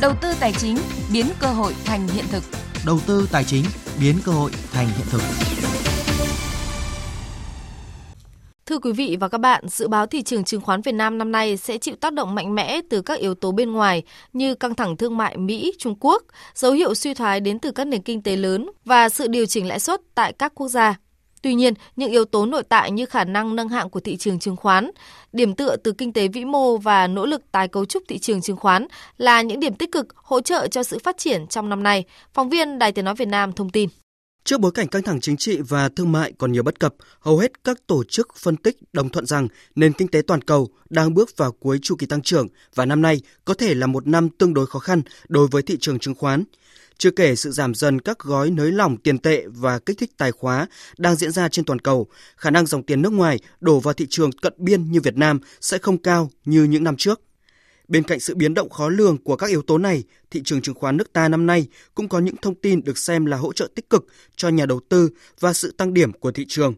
Đầu 0.01 0.13
tư 0.22 0.34
tài 0.39 0.53
chính 0.53 0.78
biến 1.13 1.26
cơ 1.39 1.47
hội 1.47 1.76
thành 1.86 2.07
hiện 2.07 2.26
thực 2.32 2.43
đầu 2.86 2.99
tư 3.07 3.28
tài 3.32 3.43
chính 3.43 3.65
biến 4.02 4.16
cơ 4.26 4.32
hội 4.32 4.52
thành 4.72 4.88
hiện 4.88 5.08
thực. 5.10 5.22
Thưa 8.66 8.80
quý 8.80 8.91
vị 8.91 9.18
và 9.20 9.28
các 9.28 9.38
bạn, 9.38 9.64
dự 9.68 9.88
báo 9.88 10.06
thị 10.06 10.22
trường 10.22 10.43
chứng 10.43 10.62
khoán 10.62 10.82
Việt 10.82 10.91
Nam 10.91 11.18
năm 11.18 11.32
nay 11.32 11.58
sẽ 11.58 11.78
chịu 11.78 11.95
tác 11.95 12.14
động 12.14 12.36
mạnh 12.36 12.56
mẽ 12.56 12.82
từ 12.89 13.02
các 13.02 13.20
yếu 13.20 13.36
tố 13.36 13.52
bên 13.52 13.72
ngoài 13.72 14.04
như 14.34 14.56
căng 14.56 14.76
thẳng 14.76 14.97
thương 14.97 15.18
mại 15.18 15.38
Mỹ, 15.38 15.74
Trung 15.80 15.95
Quốc, 15.99 16.24
dấu 16.56 16.72
hiệu 16.72 16.95
suy 16.95 17.14
thoái 17.14 17.39
đến 17.39 17.60
từ 17.60 17.72
các 17.72 17.88
nền 17.88 18.02
kinh 18.02 18.22
tế 18.22 18.36
lớn 18.36 18.72
và 18.86 19.10
sự 19.10 19.28
điều 19.28 19.45
chỉnh 19.45 19.68
lãi 19.68 19.80
suất 19.80 20.02
tại 20.16 20.34
các 20.34 20.52
quốc 20.56 20.68
gia. 20.68 20.99
Tuy 21.42 21.54
nhiên, 21.54 21.74
những 21.96 22.12
yếu 22.12 22.26
tố 22.26 22.46
nội 22.46 22.64
tại 22.64 22.92
như 22.92 23.06
khả 23.06 23.24
năng 23.24 23.56
nâng 23.56 23.70
hạng 23.70 23.89
của 23.89 24.00
thị 24.00 24.18
trường 24.18 24.39
chứng 24.39 24.56
khoán, 24.56 24.92
điểm 25.34 25.56
tựa 25.56 25.76
từ 25.76 25.92
kinh 25.92 26.14
tế 26.14 26.28
vĩ 26.28 26.46
mô 26.46 26.78
và 26.78 27.08
nỗ 27.08 27.26
lực 27.26 27.52
tái 27.52 27.68
cấu 27.68 27.86
trúc 27.86 28.04
thị 28.08 28.20
trường 28.20 28.42
chứng 28.42 28.58
khoán 28.58 28.88
là 29.18 29.42
những 29.42 29.60
điểm 29.60 29.76
tích 29.76 29.92
cực 29.92 30.08
hỗ 30.16 30.42
trợ 30.42 30.68
cho 30.68 30.84
sự 30.84 31.00
phát 31.04 31.18
triển 31.18 31.48
trong 31.48 31.70
năm 31.70 31.84
nay. 31.84 32.04
Phóng 32.34 32.50
viên 32.50 32.80
Đài 32.80 32.92
Tiếng 32.92 33.06
Nói 33.06 33.16
Việt 33.16 33.28
Nam 33.28 33.54
thông 33.54 33.70
tin. 33.70 33.89
Trước 34.44 34.60
bối 34.60 34.72
cảnh 34.72 34.88
căng 34.88 35.04
thẳng 35.04 35.22
chính 35.22 35.38
trị 35.38 35.60
và 35.70 35.89
thương 35.89 36.12
mại 36.12 36.34
còn 36.38 36.52
nhiều 36.52 36.64
bất 36.64 36.80
cập, 36.80 36.96
hầu 37.20 37.38
hết 37.38 37.64
các 37.64 37.88
tổ 37.88 38.04
chức 38.04 38.36
phân 38.36 38.58
tích 38.58 38.78
đồng 38.94 39.10
thuận 39.10 39.26
rằng 39.26 39.48
nền 39.76 39.94
kinh 39.94 40.08
tế 40.08 40.22
toàn 40.28 40.42
cầu 40.42 40.70
đang 40.89 41.14
bước 41.14 41.38
vào 41.38 41.52
cuối 41.52 41.80
chu 41.82 41.96
kỳ 41.96 42.06
tăng 42.06 42.22
trưởng 42.22 42.48
và 42.76 42.86
năm 42.86 43.02
nay 43.02 43.22
có 43.46 43.54
thể 43.54 43.74
là 43.74 43.88
một 43.88 44.08
năm 44.08 44.30
tương 44.30 44.54
đối 44.54 44.66
khó 44.66 44.80
khăn 44.80 45.02
đối 45.28 45.48
với 45.48 45.62
thị 45.62 45.78
trường 45.82 46.00
chứng 46.00 46.16
khoán. 46.16 46.44
Chưa 47.02 47.12
kể 47.12 47.36
sự 47.36 47.52
giảm 47.52 47.74
dần 47.74 47.99
các 47.99 48.20
gói 48.20 48.49
nới 48.49 48.72
lỏng 48.72 48.97
tiền 48.97 49.18
tệ 49.18 49.43
và 49.47 49.80
kích 49.80 49.97
thích 49.97 50.12
tài 50.18 50.32
khóa 50.32 50.68
đang 50.97 51.16
diễn 51.16 51.32
ra 51.32 51.49
trên 51.49 51.66
toàn 51.66 51.80
cầu, 51.80 52.08
khả 52.38 52.49
năng 52.49 52.66
dòng 52.66 52.84
tiền 52.84 53.02
nước 53.02 53.14
ngoài 53.14 53.39
đổ 53.60 53.80
vào 53.80 53.93
thị 53.93 54.08
trường 54.10 54.32
cận 54.32 54.54
biên 54.58 54.91
như 54.91 55.02
Việt 55.02 55.18
Nam 55.18 55.39
sẽ 55.62 55.78
không 55.78 55.97
cao 55.97 56.32
như 56.45 56.64
những 56.64 56.84
năm 56.84 56.95
trước. 56.97 57.22
Bên 57.88 58.04
cạnh 58.04 58.20
sự 58.20 58.36
biến 58.36 58.54
động 58.54 58.70
khó 58.70 58.89
lường 58.89 59.18
của 59.18 59.36
các 59.36 59.49
yếu 59.49 59.62
tố 59.62 59.78
này, 59.78 60.04
thị 60.32 60.41
trường 60.45 60.62
chứng 60.62 60.76
khoán 60.76 60.97
nước 60.97 61.14
ta 61.14 61.28
năm 61.28 61.45
nay 61.45 61.68
cũng 61.95 62.10
có 62.10 62.20
những 62.20 62.36
thông 62.41 62.56
tin 62.56 62.84
được 62.84 62.97
xem 62.97 63.26
là 63.26 63.38
hỗ 63.38 63.54
trợ 63.54 63.68
tích 63.76 63.89
cực 63.89 64.06
cho 64.36 64.49
nhà 64.49 64.66
đầu 64.66 64.80
tư 64.89 65.10
và 65.39 65.54
sự 65.54 65.74
tăng 65.78 65.93
điểm 65.93 66.14
của 66.14 66.32
thị 66.32 66.45
trường. 66.47 66.74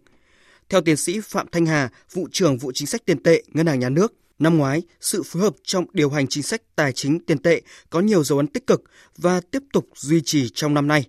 Theo 0.69 0.81
tiến 0.81 0.97
sĩ 0.97 1.19
Phạm 1.19 1.47
Thanh 1.51 1.65
Hà, 1.65 1.89
vụ 2.11 2.27
trưởng 2.31 2.57
vụ 2.57 2.71
chính 2.71 2.87
sách 2.87 3.05
tiền 3.05 3.23
tệ 3.23 3.43
Ngân 3.47 3.67
hàng 3.67 3.79
Nhà 3.79 3.89
nước, 3.89 4.13
Năm 4.43 4.57
ngoái, 4.57 4.81
sự 5.01 5.23
phối 5.23 5.41
hợp 5.43 5.53
trong 5.63 5.85
điều 5.93 6.09
hành 6.09 6.27
chính 6.27 6.43
sách 6.43 6.61
tài 6.75 6.91
chính 6.91 7.19
tiền 7.19 7.37
tệ 7.37 7.61
có 7.89 7.99
nhiều 7.99 8.23
dấu 8.23 8.37
ấn 8.37 8.47
tích 8.47 8.67
cực 8.67 8.83
và 9.17 9.41
tiếp 9.51 9.63
tục 9.73 9.87
duy 9.95 10.21
trì 10.21 10.49
trong 10.49 10.73
năm 10.73 10.87
nay. 10.87 11.05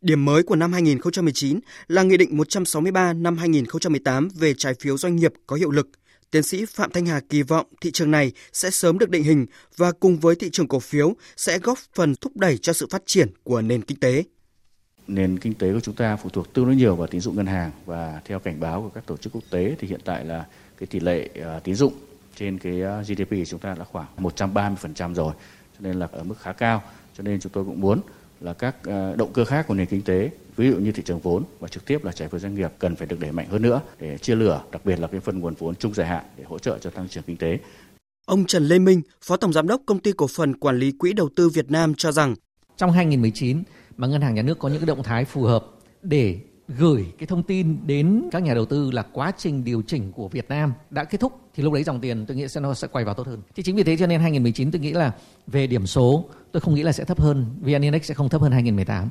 Điểm 0.00 0.24
mới 0.24 0.42
của 0.42 0.56
năm 0.56 0.72
2019 0.72 1.60
là 1.88 2.02
Nghị 2.02 2.16
định 2.16 2.36
163 2.36 3.12
năm 3.12 3.38
2018 3.38 4.28
về 4.34 4.54
trái 4.54 4.74
phiếu 4.74 4.98
doanh 4.98 5.16
nghiệp 5.16 5.32
có 5.46 5.56
hiệu 5.56 5.70
lực. 5.70 5.88
Tiến 6.30 6.42
sĩ 6.42 6.64
Phạm 6.64 6.90
Thanh 6.90 7.06
Hà 7.06 7.20
kỳ 7.20 7.42
vọng 7.42 7.66
thị 7.80 7.90
trường 7.90 8.10
này 8.10 8.32
sẽ 8.52 8.70
sớm 8.70 8.98
được 8.98 9.10
định 9.10 9.22
hình 9.22 9.46
và 9.76 9.92
cùng 9.92 10.18
với 10.18 10.34
thị 10.34 10.50
trường 10.52 10.68
cổ 10.68 10.80
phiếu 10.80 11.16
sẽ 11.36 11.58
góp 11.58 11.78
phần 11.94 12.14
thúc 12.20 12.36
đẩy 12.36 12.58
cho 12.58 12.72
sự 12.72 12.86
phát 12.90 13.02
triển 13.06 13.28
của 13.44 13.62
nền 13.62 13.82
kinh 13.82 14.00
tế 14.00 14.24
nền 15.08 15.38
kinh 15.38 15.54
tế 15.54 15.72
của 15.72 15.80
chúng 15.80 15.94
ta 15.94 16.16
phụ 16.16 16.30
thuộc 16.30 16.52
tương 16.52 16.64
đối 16.64 16.76
nhiều 16.76 16.96
vào 16.96 17.06
tín 17.06 17.20
dụng 17.20 17.36
ngân 17.36 17.46
hàng 17.46 17.70
và 17.86 18.20
theo 18.24 18.38
cảnh 18.38 18.60
báo 18.60 18.82
của 18.82 18.88
các 18.88 19.06
tổ 19.06 19.16
chức 19.16 19.32
quốc 19.32 19.44
tế 19.50 19.76
thì 19.78 19.88
hiện 19.88 20.00
tại 20.04 20.24
là 20.24 20.46
cái 20.78 20.86
tỷ 20.86 21.00
lệ 21.00 21.28
uh, 21.56 21.64
tín 21.64 21.74
dụng 21.74 21.92
trên 22.38 22.58
cái 22.58 22.82
uh, 22.82 23.06
GDP 23.06 23.30
của 23.30 23.44
chúng 23.46 23.60
ta 23.60 23.74
đã 23.74 23.84
khoảng 23.84 24.06
130% 24.18 25.14
rồi 25.14 25.32
cho 25.74 25.80
nên 25.80 25.98
là 25.98 26.08
ở 26.12 26.24
mức 26.24 26.34
khá 26.40 26.52
cao 26.52 26.82
cho 27.16 27.22
nên 27.22 27.40
chúng 27.40 27.52
tôi 27.52 27.64
cũng 27.64 27.80
muốn 27.80 28.00
là 28.40 28.52
các 28.52 28.76
uh, 28.78 29.16
động 29.16 29.32
cơ 29.32 29.44
khác 29.44 29.66
của 29.68 29.74
nền 29.74 29.86
kinh 29.86 30.02
tế 30.02 30.30
ví 30.56 30.70
dụ 30.70 30.76
như 30.76 30.92
thị 30.92 31.02
trường 31.06 31.20
vốn 31.20 31.44
và 31.60 31.68
trực 31.68 31.84
tiếp 31.84 32.04
là 32.04 32.12
trái 32.12 32.28
phiếu 32.28 32.40
doanh 32.40 32.54
nghiệp 32.54 32.72
cần 32.78 32.96
phải 32.96 33.06
được 33.06 33.20
đẩy 33.20 33.32
mạnh 33.32 33.46
hơn 33.50 33.62
nữa 33.62 33.80
để 34.00 34.18
chia 34.18 34.34
lửa 34.34 34.62
đặc 34.72 34.84
biệt 34.84 34.98
là 34.98 35.06
cái 35.06 35.20
phần 35.20 35.40
nguồn 35.40 35.54
vốn 35.54 35.74
trung 35.74 35.94
dài 35.94 36.06
hạn 36.06 36.24
để 36.36 36.44
hỗ 36.44 36.58
trợ 36.58 36.78
cho 36.78 36.90
tăng 36.90 37.08
trưởng 37.08 37.24
kinh 37.24 37.36
tế. 37.36 37.58
Ông 38.26 38.44
Trần 38.44 38.64
Lê 38.68 38.78
Minh, 38.78 39.02
Phó 39.22 39.36
Tổng 39.36 39.52
Giám 39.52 39.68
đốc 39.68 39.82
Công 39.86 39.98
ty 39.98 40.12
Cổ 40.12 40.26
phần 40.26 40.56
Quản 40.56 40.78
lý 40.78 40.92
Quỹ 40.92 41.12
Đầu 41.12 41.28
tư 41.36 41.48
Việt 41.48 41.70
Nam 41.70 41.94
cho 41.94 42.12
rằng 42.12 42.34
trong 42.76 42.92
2019 42.92 43.62
mà 43.96 44.06
ngân 44.06 44.22
hàng 44.22 44.34
nhà 44.34 44.42
nước 44.42 44.58
có 44.58 44.68
những 44.68 44.78
cái 44.78 44.86
động 44.86 45.02
thái 45.02 45.24
phù 45.24 45.42
hợp 45.42 45.66
để 46.02 46.38
gửi 46.68 47.06
cái 47.18 47.26
thông 47.26 47.42
tin 47.42 47.86
đến 47.86 48.28
các 48.32 48.42
nhà 48.42 48.54
đầu 48.54 48.64
tư 48.64 48.90
là 48.90 49.02
quá 49.12 49.32
trình 49.38 49.64
điều 49.64 49.82
chỉnh 49.82 50.12
của 50.12 50.28
Việt 50.28 50.48
Nam 50.48 50.72
đã 50.90 51.04
kết 51.04 51.20
thúc 51.20 51.47
thì 51.58 51.64
lúc 51.64 51.72
đấy 51.72 51.84
dòng 51.84 52.00
tiền 52.00 52.26
tôi 52.26 52.36
nghĩ 52.36 52.48
sẽ 52.48 52.60
nó 52.60 52.74
sẽ 52.74 52.88
quay 52.88 53.04
vào 53.04 53.14
tốt 53.14 53.26
hơn. 53.26 53.42
Thì 53.56 53.62
chính 53.62 53.76
vì 53.76 53.82
thế 53.82 53.96
cho 53.96 54.06
nên 54.06 54.20
2019 54.20 54.70
tôi 54.70 54.80
nghĩ 54.80 54.92
là 54.92 55.12
về 55.46 55.66
điểm 55.66 55.86
số, 55.86 56.24
tôi 56.52 56.60
không 56.60 56.74
nghĩ 56.74 56.82
là 56.82 56.92
sẽ 56.92 57.04
thấp 57.04 57.20
hơn. 57.20 57.46
VN 57.60 57.82
Index 57.82 58.04
sẽ 58.04 58.14
không 58.14 58.28
thấp 58.28 58.40
hơn 58.40 58.52
2018. 58.52 59.10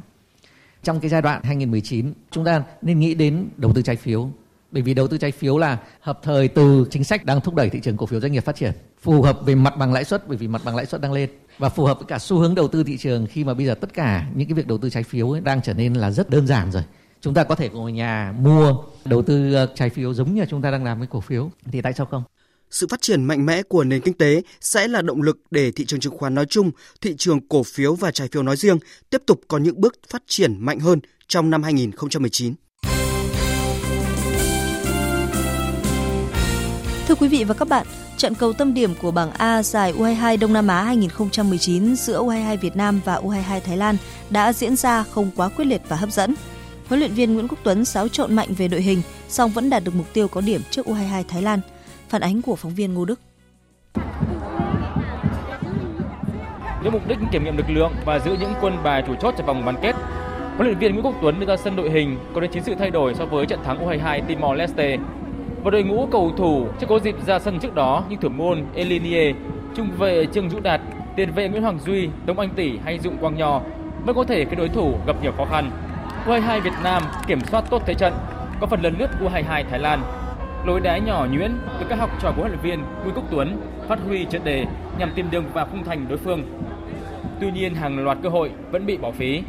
Trong 0.83 0.99
cái 0.99 1.09
giai 1.09 1.21
đoạn 1.21 1.43
2019 1.43 2.13
chúng 2.31 2.45
ta 2.45 2.63
nên 2.81 2.99
nghĩ 2.99 3.15
đến 3.15 3.49
đầu 3.57 3.73
tư 3.73 3.81
trái 3.81 3.95
phiếu. 3.95 4.29
Bởi 4.71 4.81
vì 4.81 4.93
đầu 4.93 5.07
tư 5.07 5.17
trái 5.17 5.31
phiếu 5.31 5.57
là 5.57 5.77
hợp 5.99 6.19
thời 6.23 6.47
từ 6.47 6.87
chính 6.89 7.03
sách 7.03 7.25
đang 7.25 7.41
thúc 7.41 7.55
đẩy 7.55 7.69
thị 7.69 7.79
trường 7.79 7.97
cổ 7.97 8.05
phiếu 8.05 8.19
doanh 8.19 8.31
nghiệp 8.31 8.45
phát 8.45 8.55
triển, 8.55 8.71
phù 9.01 9.21
hợp 9.21 9.39
về 9.45 9.55
mặt 9.55 9.77
bằng 9.77 9.93
lãi 9.93 10.03
suất, 10.03 10.27
bởi 10.27 10.37
vì 10.37 10.47
mặt 10.47 10.61
bằng 10.65 10.75
lãi 10.75 10.85
suất 10.85 11.01
đang 11.01 11.13
lên, 11.13 11.29
và 11.57 11.69
phù 11.69 11.85
hợp 11.85 11.99
với 11.99 12.07
cả 12.07 12.19
xu 12.19 12.37
hướng 12.37 12.55
đầu 12.55 12.67
tư 12.67 12.83
thị 12.83 12.97
trường 12.97 13.25
khi 13.25 13.43
mà 13.43 13.53
bây 13.53 13.65
giờ 13.65 13.75
tất 13.75 13.93
cả 13.93 14.27
những 14.35 14.47
cái 14.47 14.53
việc 14.53 14.67
đầu 14.67 14.77
tư 14.77 14.89
trái 14.89 15.03
phiếu 15.03 15.31
ấy 15.31 15.41
đang 15.41 15.61
trở 15.61 15.73
nên 15.73 15.93
là 15.93 16.11
rất 16.11 16.29
đơn 16.29 16.47
giản 16.47 16.71
rồi. 16.71 16.83
Chúng 17.21 17.33
ta 17.33 17.43
có 17.43 17.55
thể 17.55 17.69
ngồi 17.69 17.91
nhà 17.91 18.33
mua, 18.39 18.75
đầu 19.05 19.21
tư 19.21 19.53
ờ, 19.53 19.67
trái 19.75 19.89
phiếu 19.89 20.13
giống 20.13 20.33
như 20.33 20.45
chúng 20.49 20.61
ta 20.61 20.71
đang 20.71 20.83
làm 20.83 20.97
với 20.99 21.07
cổ 21.07 21.21
phiếu. 21.21 21.49
Thì 21.71 21.81
tại 21.81 21.93
sao 21.93 22.05
không? 22.05 22.23
Sự 22.71 22.87
phát 22.87 23.01
triển 23.01 23.23
mạnh 23.23 23.45
mẽ 23.45 23.63
của 23.63 23.83
nền 23.83 24.01
kinh 24.01 24.13
tế 24.13 24.41
sẽ 24.61 24.87
là 24.87 25.01
động 25.01 25.21
lực 25.21 25.37
để 25.51 25.71
thị 25.71 25.85
trường 25.85 25.99
chứng 25.99 26.17
khoán 26.17 26.35
nói 26.35 26.45
chung, 26.45 26.71
thị 27.01 27.15
trường 27.17 27.47
cổ 27.47 27.63
phiếu 27.63 27.95
và 27.95 28.11
trái 28.11 28.27
phiếu 28.31 28.43
nói 28.43 28.57
riêng 28.57 28.77
tiếp 29.09 29.21
tục 29.25 29.41
có 29.47 29.57
những 29.57 29.81
bước 29.81 29.95
phát 30.09 30.23
triển 30.27 30.55
mạnh 30.59 30.79
hơn 30.79 30.99
trong 31.27 31.49
năm 31.49 31.63
2019. 31.63 32.53
Thưa 37.07 37.15
quý 37.15 37.27
vị 37.27 37.43
và 37.43 37.53
các 37.53 37.67
bạn, 37.67 37.87
trận 38.17 38.35
cầu 38.35 38.53
tâm 38.53 38.73
điểm 38.73 38.95
của 39.01 39.11
bảng 39.11 39.31
A 39.31 39.63
giải 39.63 39.93
U22 39.93 40.39
Đông 40.39 40.53
Nam 40.53 40.67
Á 40.67 40.83
2019 40.83 41.95
giữa 41.95 42.23
U22 42.23 42.57
Việt 42.57 42.75
Nam 42.75 43.01
và 43.05 43.15
U22 43.15 43.59
Thái 43.59 43.77
Lan 43.77 43.97
đã 44.29 44.53
diễn 44.53 44.75
ra 44.75 45.03
không 45.03 45.31
quá 45.35 45.49
quyết 45.49 45.65
liệt 45.65 45.81
và 45.87 45.95
hấp 45.95 46.11
dẫn. 46.11 46.35
Huấn 46.87 46.99
luyện 46.99 47.13
viên 47.13 47.33
Nguyễn 47.33 47.47
Quốc 47.47 47.59
Tuấn 47.63 47.85
xáo 47.85 48.07
trộn 48.07 48.35
mạnh 48.35 48.49
về 48.57 48.67
đội 48.67 48.81
hình, 48.81 49.01
song 49.29 49.51
vẫn 49.51 49.69
đạt 49.69 49.83
được 49.83 49.95
mục 49.95 50.13
tiêu 50.13 50.27
có 50.27 50.41
điểm 50.41 50.61
trước 50.71 50.85
U22 50.85 51.23
Thái 51.27 51.41
Lan. 51.41 51.59
Phản 52.09 52.21
ánh 52.21 52.41
của 52.41 52.55
phóng 52.55 52.73
viên 52.73 52.93
Ngô 52.93 53.05
Đức. 53.05 53.19
Với 56.81 56.91
mục 56.91 57.07
đích 57.07 57.17
kiểm 57.31 57.43
nghiệm 57.43 57.57
lực 57.57 57.69
lượng 57.69 57.91
và 58.05 58.19
giữ 58.19 58.37
những 58.39 58.53
quân 58.61 58.77
bài 58.83 59.03
chủ 59.07 59.15
chốt 59.15 59.33
trong 59.37 59.47
vòng 59.47 59.65
bán 59.65 59.75
kết, 59.81 59.95
huấn 60.55 60.67
luyện 60.67 60.77
viên 60.77 60.91
Nguyễn 60.91 61.05
Quốc 61.05 61.15
Tuấn 61.21 61.39
đưa 61.39 61.45
ra 61.45 61.57
sân 61.57 61.75
đội 61.75 61.89
hình 61.89 62.17
có 62.33 62.41
đến 62.41 62.51
9 62.51 62.63
sự 62.63 62.75
thay 62.75 62.89
đổi 62.89 63.15
so 63.15 63.25
với 63.25 63.45
trận 63.45 63.59
thắng 63.63 63.87
U22 63.87 64.21
Timor 64.27 64.57
Leste 64.57 64.97
và 65.63 65.71
đội 65.71 65.83
ngũ 65.83 66.07
cầu 66.11 66.31
thủ 66.37 66.67
chưa 66.79 66.87
có 66.87 66.99
dịp 66.99 67.15
ra 67.25 67.39
sân 67.39 67.59
trước 67.59 67.75
đó 67.75 68.03
như 68.09 68.15
thủ 68.21 68.29
môn 68.29 68.65
Elinie, 68.75 69.33
trung 69.75 69.89
vệ 69.97 70.25
Trương 70.33 70.49
Dũ 70.49 70.59
Đạt, 70.59 70.81
tiền 71.15 71.31
vệ 71.31 71.49
Nguyễn 71.49 71.61
Hoàng 71.61 71.79
Duy, 71.85 72.09
Tống 72.25 72.39
Anh 72.39 72.49
Tỷ 72.49 72.77
hay 72.85 72.99
Dụng 72.99 73.17
Quang 73.17 73.35
Nho 73.35 73.61
mới 74.05 74.13
có 74.13 74.23
thể 74.23 74.45
khiến 74.45 74.59
đối 74.59 74.69
thủ 74.69 74.93
gặp 75.07 75.15
nhiều 75.21 75.31
khó 75.37 75.45
khăn. 75.45 75.71
U22 76.25 76.61
Việt 76.61 76.73
Nam 76.83 77.03
kiểm 77.27 77.39
soát 77.41 77.63
tốt 77.69 77.81
thế 77.85 77.93
trận, 77.93 78.13
có 78.59 78.67
phần 78.67 78.81
lần 78.81 78.95
lướt 78.99 79.09
U22 79.21 79.63
Thái 79.69 79.79
Lan. 79.79 80.01
Lối 80.67 80.79
đá 80.79 80.97
nhỏ 80.97 81.27
nhuyễn 81.31 81.51
được 81.79 81.85
các 81.89 81.99
học 81.99 82.09
trò 82.21 82.31
của 82.31 82.41
huấn 82.41 82.51
luyện 82.51 82.61
viên 82.61 82.83
Nguyễn 83.03 83.15
Quốc 83.15 83.23
Tuấn 83.31 83.61
phát 83.87 83.99
huy 84.07 84.25
trận 84.25 84.43
đề 84.43 84.65
nhằm 84.99 85.11
tìm 85.15 85.27
đường 85.31 85.45
vào 85.53 85.67
khung 85.71 85.83
thành 85.83 86.05
đối 86.09 86.17
phương. 86.17 86.43
Tuy 87.39 87.51
nhiên 87.51 87.75
hàng 87.75 88.03
loạt 88.03 88.17
cơ 88.23 88.29
hội 88.29 88.51
vẫn 88.71 88.85
bị 88.85 88.97
bỏ 88.97 89.11
phí. 89.11 89.43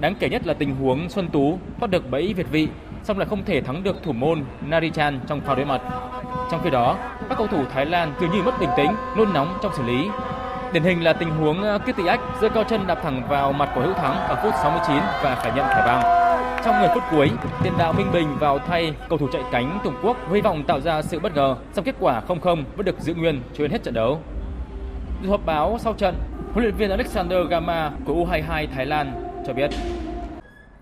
Đáng 0.00 0.14
kể 0.20 0.28
nhất 0.28 0.46
là 0.46 0.54
tình 0.54 0.74
huống 0.74 1.08
Xuân 1.08 1.28
Tú 1.28 1.58
thoát 1.78 1.90
được 1.90 2.10
bẫy 2.10 2.34
Việt 2.34 2.46
vị 2.50 2.68
song 3.02 3.18
lại 3.18 3.28
không 3.28 3.44
thể 3.44 3.60
thắng 3.60 3.82
được 3.82 4.02
thủ 4.02 4.12
môn 4.12 4.44
Narichan 4.66 5.20
trong 5.26 5.40
pha 5.40 5.54
đối 5.54 5.64
mặt. 5.64 5.80
Trong 6.50 6.60
khi 6.64 6.70
đó, 6.70 6.98
các 7.28 7.38
cầu 7.38 7.46
thủ 7.46 7.64
Thái 7.72 7.86
Lan 7.86 8.12
dường 8.20 8.30
như 8.30 8.42
mất 8.42 8.60
bình 8.60 8.70
tĩnh, 8.76 8.90
nôn 9.16 9.32
nóng 9.32 9.58
trong 9.62 9.72
xử 9.76 9.82
lý. 9.82 10.08
Điển 10.72 10.82
hình 10.82 11.04
là 11.04 11.12
tình 11.12 11.30
huống 11.30 11.62
ờ, 11.62 11.78
Ách 12.06 12.20
rơi 12.40 12.50
cao 12.50 12.64
chân 12.64 12.86
đạp 12.86 12.98
thẳng 13.02 13.22
vào 13.28 13.52
mặt 13.52 13.68
của 13.74 13.80
Hữu 13.80 13.92
Thắng 13.92 14.16
ở 14.16 14.40
phút 14.42 14.54
69 14.62 14.96
và 14.96 15.34
phải 15.34 15.52
nhận 15.56 15.66
thẻ 15.68 15.82
vàng. 15.86 16.21
Trong 16.64 16.80
10 16.80 16.88
phút 16.94 17.02
cuối, 17.10 17.30
tiền 17.62 17.72
đạo 17.78 17.92
Minh 17.92 18.12
Bình 18.12 18.36
vào 18.40 18.58
thay 18.58 18.94
cầu 19.08 19.18
thủ 19.18 19.28
chạy 19.32 19.42
cánh 19.52 19.80
Trung 19.84 19.94
Quốc 20.02 20.16
hy 20.32 20.40
vọng 20.40 20.64
tạo 20.66 20.80
ra 20.80 21.02
sự 21.02 21.18
bất 21.18 21.34
ngờ, 21.34 21.56
song 21.72 21.84
kết 21.84 21.94
quả 22.00 22.22
0-0 22.28 22.64
vẫn 22.76 22.86
được 22.86 23.00
giữ 23.00 23.14
nguyên 23.14 23.42
cho 23.54 23.64
đến 23.64 23.70
hết 23.70 23.82
trận 23.82 23.94
đấu. 23.94 24.18
Dù 25.22 25.30
họp 25.30 25.46
báo 25.46 25.76
sau 25.80 25.92
trận, 25.92 26.14
huấn 26.52 26.64
luyện 26.64 26.74
viên 26.74 26.90
Alexander 26.90 27.38
Gama 27.50 27.92
của 28.06 28.12
U22 28.12 28.66
Thái 28.74 28.86
Lan 28.86 29.12
cho 29.46 29.52
biết 29.52 29.70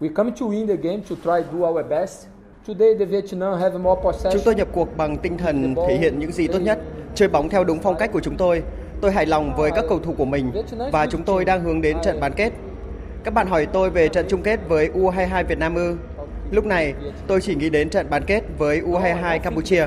We 0.01 0.15
come 0.15 0.31
to 0.41 0.47
win 0.47 0.69
the 0.69 0.77
game 0.77 1.01
to 1.11 1.17
try 1.25 1.49
do 1.53 1.67
our 1.67 1.87
best. 1.87 2.27
Today 2.67 2.95
the 2.99 3.05
Vietnam 3.05 3.61
have 3.61 3.79
more 3.79 4.01
possession. 4.05 4.33
Chúng 4.33 4.43
tôi 4.45 4.55
nhập 4.55 4.69
cuộc 4.73 4.97
bằng 4.97 5.17
tinh 5.17 5.39
thần 5.39 5.75
thể 5.89 5.97
hiện 5.97 6.19
những 6.19 6.33
gì 6.33 6.47
tốt 6.49 6.59
nhất, 6.59 6.79
chơi 7.15 7.29
bóng 7.29 7.49
theo 7.49 7.65
đúng 7.65 7.79
phong 7.79 7.97
cách 7.97 8.13
của 8.13 8.21
chúng 8.21 8.37
tôi. 8.37 8.63
Tôi 9.01 9.13
hài 9.13 9.27
lòng 9.27 9.57
với 9.57 9.71
các 9.71 9.85
cầu 9.89 9.99
thủ 9.99 10.15
của 10.19 10.25
mình 10.25 10.53
và 10.93 11.07
chúng 11.07 11.23
tôi 11.23 11.45
đang 11.45 11.61
hướng 11.65 11.81
đến 11.83 11.97
trận 12.03 12.21
bán 12.21 12.33
kết. 12.33 12.51
Các 13.25 13.35
bạn 13.35 13.47
hỏi 13.47 13.67
tôi 13.67 13.91
về 13.91 14.09
trận 14.09 14.27
chung 14.29 14.43
kết 14.43 14.61
với 14.69 14.91
U22 14.95 15.45
Việt 15.45 15.59
Nam 15.59 15.75
ư? 15.75 15.97
Lúc 16.51 16.65
này, 16.65 16.95
tôi 17.27 17.41
chỉ 17.41 17.55
nghĩ 17.55 17.71
đến 17.71 17.91
trận 17.91 18.07
bán 18.11 18.25
kết 18.27 18.43
với 18.59 18.81
U22 18.81 19.39
Campuchia. 19.39 19.85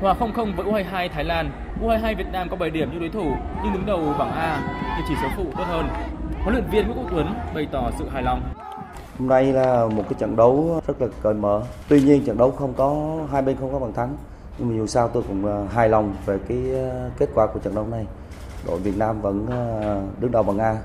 Hòa 0.00 0.14
0-0 0.20 0.56
với 0.56 0.66
U22 0.66 1.08
Thái 1.08 1.24
Lan, 1.24 1.50
U22 1.82 2.16
Việt 2.16 2.26
Nam 2.32 2.48
có 2.50 2.56
7 2.56 2.70
điểm 2.70 2.92
như 2.92 2.98
đối 2.98 3.08
thủ 3.08 3.32
nhưng 3.64 3.72
đứng 3.72 3.86
đầu 3.86 4.14
bảng 4.18 4.32
A 4.32 4.62
nhưng 4.96 5.06
chỉ 5.08 5.14
số 5.22 5.28
phụ 5.36 5.44
tốt 5.56 5.64
hơn. 5.66 5.88
Huấn 6.42 6.54
luyện 6.54 6.70
viên 6.70 6.86
Nguyễn 6.86 6.98
Quốc 6.98 7.10
Tuấn 7.10 7.34
bày 7.54 7.66
tỏ 7.72 7.90
sự 7.98 8.08
hài 8.08 8.22
lòng. 8.22 8.42
Hôm 9.18 9.28
nay 9.28 9.52
là 9.52 9.86
một 9.86 10.02
cái 10.02 10.14
trận 10.18 10.36
đấu 10.36 10.80
rất 10.86 11.02
là 11.02 11.08
cởi 11.22 11.34
mở. 11.34 11.62
Tuy 11.88 12.02
nhiên 12.02 12.24
trận 12.24 12.38
đấu 12.38 12.50
không 12.50 12.74
có 12.74 13.16
hai 13.32 13.42
bên 13.42 13.56
không 13.60 13.72
có 13.72 13.78
bàn 13.78 13.92
thắng. 13.92 14.16
Nhưng 14.58 14.68
mà 14.68 14.76
dù 14.76 14.86
sao 14.86 15.08
tôi 15.08 15.22
cũng 15.28 15.46
à, 15.46 15.56
hài 15.74 15.88
lòng 15.88 16.14
về 16.26 16.38
cái 16.48 16.58
à, 16.74 17.10
kết 17.18 17.28
quả 17.34 17.46
của 17.46 17.60
trận 17.60 17.74
đấu 17.74 17.86
này. 17.90 18.06
Đội 18.66 18.78
Việt 18.78 18.96
Nam 18.96 19.20
vẫn 19.20 19.46
ờ, 19.50 20.02
đứng 20.20 20.32
đầu 20.32 20.42
bảng 20.42 20.58
A. 20.58 20.76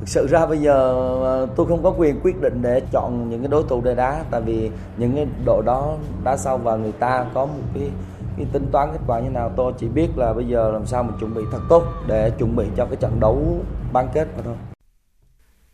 Thực 0.00 0.08
sự 0.08 0.26
ra 0.30 0.46
bây 0.46 0.58
giờ 0.58 0.74
ờ, 1.22 1.46
tôi 1.56 1.66
không 1.66 1.82
có 1.82 1.90
quyền 1.90 2.20
quyết 2.20 2.40
định 2.40 2.62
để 2.62 2.82
chọn 2.92 3.30
những 3.30 3.40
cái 3.40 3.48
đối 3.48 3.62
thủ 3.62 3.80
để 3.84 3.94
đá 3.94 4.24
tại 4.30 4.40
vì 4.40 4.70
những 4.96 5.14
cái 5.16 5.26
đội 5.44 5.62
đó 5.66 5.96
đá 6.24 6.36
sau 6.36 6.58
và 6.58 6.76
người 6.76 6.92
ta 6.92 7.26
có 7.34 7.46
một 7.46 7.62
cái 7.74 7.90
cái 8.36 8.46
tính 8.52 8.66
toán 8.72 8.88
kết 8.92 8.98
quả 9.06 9.20
như 9.20 9.30
nào 9.30 9.52
tôi 9.56 9.72
chỉ 9.78 9.88
biết 9.88 10.08
là 10.16 10.32
bây 10.32 10.44
giờ 10.44 10.70
làm 10.72 10.86
sao 10.86 11.02
mình 11.02 11.16
chuẩn 11.20 11.34
bị 11.34 11.42
thật 11.52 11.60
tốt 11.68 11.84
để 12.06 12.32
chuẩn 12.38 12.56
bị 12.56 12.64
cho 12.76 12.86
cái 12.86 12.96
trận 12.96 13.20
đấu 13.20 13.64
bán 13.92 14.08
kết 14.14 14.28
mà 14.36 14.42
thôi. 14.44 14.54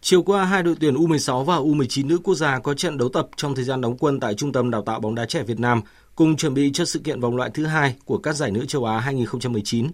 Chiều 0.00 0.22
qua, 0.22 0.44
hai 0.44 0.62
đội 0.62 0.76
tuyển 0.80 0.94
U16 0.94 1.44
và 1.44 1.56
U19 1.56 2.06
nữ 2.06 2.18
quốc 2.24 2.34
gia 2.34 2.58
có 2.58 2.74
trận 2.74 2.98
đấu 2.98 3.08
tập 3.08 3.28
trong 3.36 3.54
thời 3.54 3.64
gian 3.64 3.80
đóng 3.80 3.96
quân 3.98 4.20
tại 4.20 4.34
Trung 4.34 4.52
tâm 4.52 4.70
Đào 4.70 4.82
tạo 4.82 5.00
bóng 5.00 5.14
đá 5.14 5.26
trẻ 5.26 5.42
Việt 5.42 5.60
Nam, 5.60 5.82
cùng 6.14 6.36
chuẩn 6.36 6.54
bị 6.54 6.70
cho 6.72 6.84
sự 6.84 6.98
kiện 6.98 7.20
vòng 7.20 7.36
loại 7.36 7.50
thứ 7.54 7.66
hai 7.66 7.96
của 8.04 8.18
các 8.18 8.32
giải 8.32 8.50
nữ 8.50 8.66
châu 8.66 8.84
Á 8.84 8.98
2019. 8.98 9.86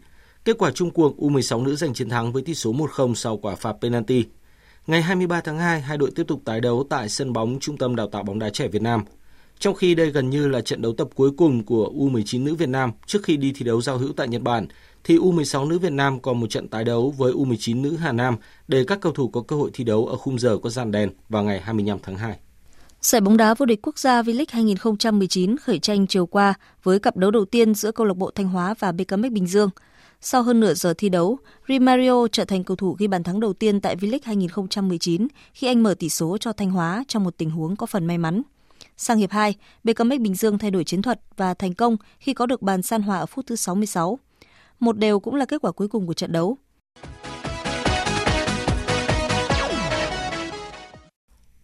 Kết 0.46 0.58
quả 0.58 0.70
chung 0.70 0.90
cuộc 0.90 1.18
U16 1.18 1.62
nữ 1.62 1.76
giành 1.76 1.94
chiến 1.94 2.08
thắng 2.08 2.32
với 2.32 2.42
tỷ 2.42 2.54
số 2.54 2.72
1-0 2.72 3.14
sau 3.14 3.36
quả 3.36 3.54
phạt 3.54 3.72
penalty. 3.80 4.24
Ngày 4.86 5.02
23 5.02 5.40
tháng 5.40 5.58
2, 5.58 5.80
hai 5.80 5.98
đội 5.98 6.10
tiếp 6.10 6.22
tục 6.28 6.40
tái 6.44 6.60
đấu 6.60 6.86
tại 6.90 7.08
sân 7.08 7.32
bóng 7.32 7.58
Trung 7.60 7.78
tâm 7.78 7.96
Đào 7.96 8.08
tạo 8.08 8.22
bóng 8.22 8.38
đá 8.38 8.50
trẻ 8.50 8.68
Việt 8.68 8.82
Nam. 8.82 9.04
Trong 9.58 9.74
khi 9.74 9.94
đây 9.94 10.10
gần 10.10 10.30
như 10.30 10.48
là 10.48 10.60
trận 10.60 10.82
đấu 10.82 10.92
tập 10.92 11.08
cuối 11.14 11.30
cùng 11.36 11.64
của 11.64 11.92
U19 11.94 12.44
nữ 12.44 12.54
Việt 12.54 12.68
Nam 12.68 12.92
trước 13.06 13.22
khi 13.22 13.36
đi 13.36 13.52
thi 13.56 13.64
đấu 13.64 13.82
giao 13.82 13.98
hữu 13.98 14.12
tại 14.12 14.28
Nhật 14.28 14.42
Bản, 14.42 14.66
thì 15.04 15.18
U16 15.18 15.68
nữ 15.68 15.78
Việt 15.78 15.92
Nam 15.92 16.20
còn 16.20 16.40
một 16.40 16.50
trận 16.50 16.68
tái 16.68 16.84
đấu 16.84 17.14
với 17.18 17.32
U19 17.32 17.80
nữ 17.80 17.96
Hà 17.96 18.12
Nam 18.12 18.36
để 18.68 18.84
các 18.84 19.00
cầu 19.00 19.12
thủ 19.12 19.28
có 19.28 19.42
cơ 19.42 19.56
hội 19.56 19.70
thi 19.74 19.84
đấu 19.84 20.06
ở 20.06 20.16
khung 20.16 20.38
giờ 20.38 20.58
có 20.62 20.70
dàn 20.70 20.90
đèn 20.92 21.10
vào 21.28 21.44
ngày 21.44 21.60
25 21.60 21.98
tháng 22.02 22.16
2. 22.16 22.36
Giải 23.00 23.20
bóng 23.20 23.36
đá 23.36 23.54
vô 23.54 23.66
địch 23.66 23.80
quốc 23.82 23.98
gia 23.98 24.22
V-League 24.22 24.44
2019 24.48 25.56
khởi 25.56 25.78
tranh 25.78 26.06
chiều 26.06 26.26
qua 26.26 26.54
với 26.82 26.98
cặp 26.98 27.16
đấu 27.16 27.30
đầu 27.30 27.44
tiên 27.44 27.74
giữa 27.74 27.92
câu 27.92 28.06
lạc 28.06 28.16
bộ 28.16 28.30
Thanh 28.34 28.48
Hóa 28.48 28.74
và 28.78 28.92
BKM 28.92 29.22
Bình 29.32 29.46
Dương. 29.46 29.70
Sau 30.20 30.42
hơn 30.42 30.60
nửa 30.60 30.74
giờ 30.74 30.94
thi 30.98 31.08
đấu, 31.08 31.38
Rimario 31.68 32.28
trở 32.32 32.44
thành 32.44 32.64
cầu 32.64 32.76
thủ 32.76 32.96
ghi 32.98 33.06
bàn 33.06 33.22
thắng 33.22 33.40
đầu 33.40 33.52
tiên 33.52 33.80
tại 33.80 33.96
V-League 33.96 34.18
2019 34.22 35.26
khi 35.52 35.66
anh 35.66 35.82
mở 35.82 35.94
tỷ 35.98 36.08
số 36.08 36.38
cho 36.38 36.52
Thanh 36.52 36.70
Hóa 36.70 37.04
trong 37.08 37.24
một 37.24 37.36
tình 37.36 37.50
huống 37.50 37.76
có 37.76 37.86
phần 37.86 38.06
may 38.06 38.18
mắn. 38.18 38.42
Sang 38.96 39.18
hiệp 39.18 39.30
2, 39.30 39.54
BKMX 39.84 40.20
Bình 40.20 40.34
Dương 40.34 40.58
thay 40.58 40.70
đổi 40.70 40.84
chiến 40.84 41.02
thuật 41.02 41.20
và 41.36 41.54
thành 41.54 41.74
công 41.74 41.96
khi 42.18 42.34
có 42.34 42.46
được 42.46 42.62
bàn 42.62 42.82
san 42.82 43.02
hòa 43.02 43.18
ở 43.18 43.26
phút 43.26 43.46
thứ 43.46 43.56
66. 43.56 44.18
Một 44.80 44.98
đều 44.98 45.20
cũng 45.20 45.34
là 45.34 45.44
kết 45.44 45.62
quả 45.62 45.72
cuối 45.72 45.88
cùng 45.88 46.06
của 46.06 46.14
trận 46.14 46.32
đấu. 46.32 46.58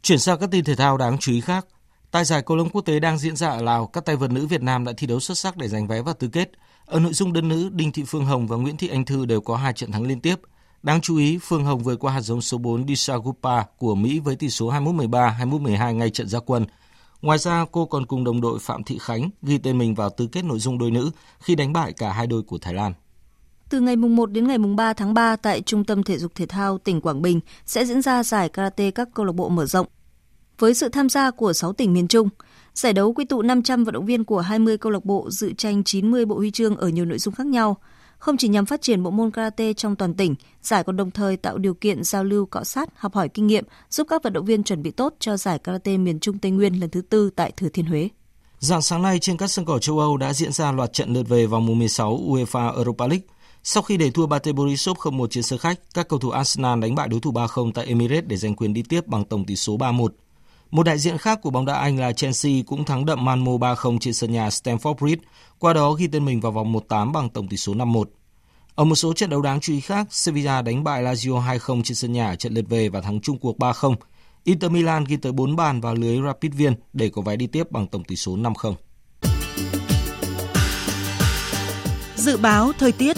Chuyển 0.03 0.18
sang 0.18 0.38
các 0.40 0.48
tin 0.50 0.64
thể 0.64 0.74
thao 0.74 0.96
đáng 0.96 1.16
chú 1.20 1.32
ý 1.32 1.40
khác. 1.40 1.66
Tại 2.12 2.24
giải 2.24 2.42
cầu 2.42 2.56
lông 2.56 2.68
quốc 2.68 2.82
tế 2.82 3.00
đang 3.00 3.18
diễn 3.18 3.36
ra 3.36 3.48
ở 3.48 3.62
Lào, 3.62 3.86
các 3.86 4.04
tay 4.04 4.16
vợt 4.16 4.30
nữ 4.30 4.46
Việt 4.46 4.62
Nam 4.62 4.84
đã 4.84 4.92
thi 4.96 5.06
đấu 5.06 5.20
xuất 5.20 5.38
sắc 5.38 5.56
để 5.56 5.68
giành 5.68 5.86
vé 5.86 6.02
vào 6.02 6.14
tứ 6.14 6.28
kết. 6.28 6.50
Ở 6.86 7.00
nội 7.00 7.12
dung 7.12 7.32
đơn 7.32 7.48
nữ, 7.48 7.70
Đinh 7.72 7.92
Thị 7.92 8.04
Phương 8.06 8.24
Hồng 8.24 8.46
và 8.46 8.56
Nguyễn 8.56 8.76
Thị 8.76 8.88
Anh 8.88 9.04
Thư 9.04 9.26
đều 9.26 9.40
có 9.40 9.56
hai 9.56 9.72
trận 9.72 9.92
thắng 9.92 10.02
liên 10.02 10.20
tiếp. 10.20 10.40
Đáng 10.82 11.00
chú 11.00 11.16
ý, 11.16 11.38
Phương 11.42 11.64
Hồng 11.64 11.82
vượt 11.82 11.96
qua 11.96 12.12
hạt 12.12 12.20
giống 12.20 12.40
số 12.40 12.58
4 12.58 12.86
Disagupa 12.88 13.62
của 13.78 13.94
Mỹ 13.94 14.18
với 14.18 14.36
tỷ 14.36 14.50
số 14.50 14.72
21-13, 14.72 15.36
21-12 15.38 15.92
ngay 15.92 16.10
trận 16.10 16.28
ra 16.28 16.38
quân. 16.46 16.66
Ngoài 17.22 17.38
ra, 17.38 17.64
cô 17.72 17.86
còn 17.86 18.06
cùng 18.06 18.24
đồng 18.24 18.40
đội 18.40 18.58
Phạm 18.58 18.84
Thị 18.84 18.98
Khánh 19.00 19.30
ghi 19.42 19.58
tên 19.58 19.78
mình 19.78 19.94
vào 19.94 20.10
tứ 20.10 20.26
kết 20.32 20.44
nội 20.44 20.58
dung 20.58 20.78
đôi 20.78 20.90
nữ 20.90 21.10
khi 21.40 21.54
đánh 21.54 21.72
bại 21.72 21.92
cả 21.92 22.12
hai 22.12 22.26
đôi 22.26 22.42
của 22.42 22.58
Thái 22.58 22.74
Lan. 22.74 22.92
Từ 23.68 23.80
ngày 23.80 23.96
mùng 23.96 24.16
1 24.16 24.30
đến 24.30 24.48
ngày 24.48 24.58
mùng 24.58 24.76
3 24.76 24.92
tháng 24.92 25.14
3 25.14 25.36
tại 25.36 25.60
Trung 25.60 25.84
tâm 25.84 26.02
Thể 26.02 26.18
dục 26.18 26.32
Thể 26.34 26.46
thao 26.46 26.78
tỉnh 26.78 27.00
Quảng 27.00 27.22
Bình 27.22 27.40
sẽ 27.66 27.84
diễn 27.84 28.02
ra 28.02 28.22
giải 28.22 28.48
karate 28.48 28.90
các 28.90 29.08
câu 29.14 29.26
lạc 29.26 29.32
bộ 29.32 29.48
mở 29.48 29.66
rộng. 29.66 29.86
Với 30.59 30.74
sự 30.74 30.88
tham 30.88 31.09
gia 31.09 31.30
của 31.30 31.53
6 31.53 31.72
tỉnh 31.72 31.92
miền 31.92 32.09
Trung, 32.09 32.28
giải 32.74 32.92
đấu 32.92 33.12
quy 33.12 33.24
tụ 33.24 33.42
500 33.42 33.84
vận 33.84 33.94
động 33.94 34.07
viên 34.07 34.24
của 34.24 34.40
20 34.40 34.78
câu 34.78 34.92
lạc 34.92 35.05
bộ 35.05 35.30
dự 35.30 35.53
tranh 35.53 35.84
90 35.84 36.24
bộ 36.24 36.36
huy 36.36 36.50
chương 36.50 36.76
ở 36.76 36.88
nhiều 36.88 37.05
nội 37.05 37.18
dung 37.18 37.34
khác 37.34 37.46
nhau. 37.46 37.76
Không 38.18 38.36
chỉ 38.36 38.48
nhằm 38.48 38.66
phát 38.66 38.82
triển 38.82 39.03
bộ 39.03 39.11
môn 39.11 39.30
karate 39.30 39.72
trong 39.72 39.96
toàn 39.96 40.14
tỉnh, 40.14 40.34
giải 40.62 40.84
còn 40.84 40.96
đồng 40.96 41.11
thời 41.11 41.36
tạo 41.36 41.59
điều 41.59 41.74
kiện 41.74 42.05
giao 42.05 42.24
lưu 42.24 42.46
cọ 42.46 42.64
sát, 42.64 42.88
học 42.96 43.14
hỏi 43.14 43.28
kinh 43.28 43.46
nghiệm, 43.46 43.64
giúp 43.90 44.07
các 44.11 44.22
vận 44.22 44.32
động 44.32 44.44
viên 44.44 44.62
chuẩn 44.62 44.82
bị 44.82 44.90
tốt 44.90 45.14
cho 45.18 45.36
giải 45.36 45.59
karate 45.59 45.96
miền 45.96 46.20
Trung 46.20 46.38
Tây 46.38 46.50
Nguyên 46.50 46.80
lần 46.80 46.90
thứ 46.90 47.00
tư 47.00 47.30
tại 47.36 47.53
Thừa 47.57 47.68
Thiên 47.68 47.86
Huế. 47.86 48.09
Dạng 48.59 48.82
sáng 48.82 49.03
nay 49.03 49.18
trên 49.18 49.36
các 49.36 49.46
sân 49.46 49.64
cỏ 49.64 49.78
châu 49.78 49.98
Âu 49.98 50.16
đã 50.16 50.32
diễn 50.32 50.53
ra 50.53 50.72
loạt 50.72 50.92
trận 50.92 51.12
lượt 51.12 51.28
về 51.28 51.46
vòng 51.46 51.66
16 51.66 52.20
UEFA 52.28 52.76
Europa 52.76 53.07
League. 53.07 53.26
Sau 53.62 53.82
khi 53.82 53.96
để 53.96 54.11
thua 54.11 54.26
Bate 54.26 54.53
Borisov 54.53 54.98
0-1 54.98 55.26
trên 55.26 55.42
sân 55.42 55.59
khách, 55.59 55.80
các 55.94 56.09
cầu 56.09 56.18
thủ 56.18 56.30
Arsenal 56.30 56.80
đánh 56.80 56.94
bại 56.94 57.09
đối 57.09 57.20
thủ 57.20 57.32
3-0 57.32 57.72
tại 57.72 57.86
Emirates 57.86 58.28
để 58.28 58.36
giành 58.36 58.55
quyền 58.55 58.74
đi 58.74 58.82
tiếp 58.82 59.07
bằng 59.07 59.24
tổng 59.24 59.44
tỷ 59.44 59.57
số 59.57 59.76
3-1. 59.76 60.09
Một 60.72 60.82
đại 60.82 60.98
diện 60.98 61.18
khác 61.18 61.38
của 61.42 61.50
bóng 61.50 61.66
đá 61.66 61.74
Anh 61.74 61.98
là 61.98 62.12
Chelsea 62.12 62.52
cũng 62.66 62.84
thắng 62.84 63.06
đậm 63.06 63.24
Malmo 63.24 63.52
3-0 63.52 63.98
trên 63.98 64.14
sân 64.14 64.32
nhà 64.32 64.48
Stamford 64.48 64.94
Bridge, 64.94 65.22
qua 65.58 65.72
đó 65.72 65.92
ghi 65.92 66.06
tên 66.06 66.24
mình 66.24 66.40
vào 66.40 66.52
vòng 66.52 66.72
1-8 66.72 67.12
bằng 67.12 67.28
tổng 67.30 67.48
tỷ 67.48 67.56
số 67.56 67.74
5-1. 67.74 68.04
Ở 68.74 68.84
một 68.84 68.94
số 68.94 69.12
trận 69.12 69.30
đấu 69.30 69.42
đáng 69.42 69.60
chú 69.60 69.72
ý 69.72 69.80
khác, 69.80 70.06
Sevilla 70.10 70.62
đánh 70.62 70.84
bại 70.84 71.02
Lazio 71.02 71.58
2-0 71.58 71.82
trên 71.82 71.94
sân 71.94 72.12
nhà 72.12 72.28
ở 72.28 72.36
trận 72.36 72.54
lượt 72.54 72.64
về 72.68 72.88
và 72.88 73.00
thắng 73.00 73.20
chung 73.20 73.38
cuộc 73.38 73.58
3-0. 73.58 73.94
Inter 74.44 74.70
Milan 74.70 75.04
ghi 75.04 75.16
tới 75.16 75.32
4 75.32 75.56
bàn 75.56 75.80
vào 75.80 75.94
lưới 75.94 76.18
Rapid 76.26 76.54
Viên 76.54 76.74
để 76.92 77.08
có 77.08 77.22
vé 77.22 77.36
đi 77.36 77.46
tiếp 77.46 77.70
bằng 77.70 77.86
tổng 77.86 78.04
tỷ 78.04 78.16
số 78.16 78.36
5-0. 78.36 78.74
Dự 82.16 82.36
báo 82.36 82.72
thời 82.78 82.92
tiết 82.92 83.16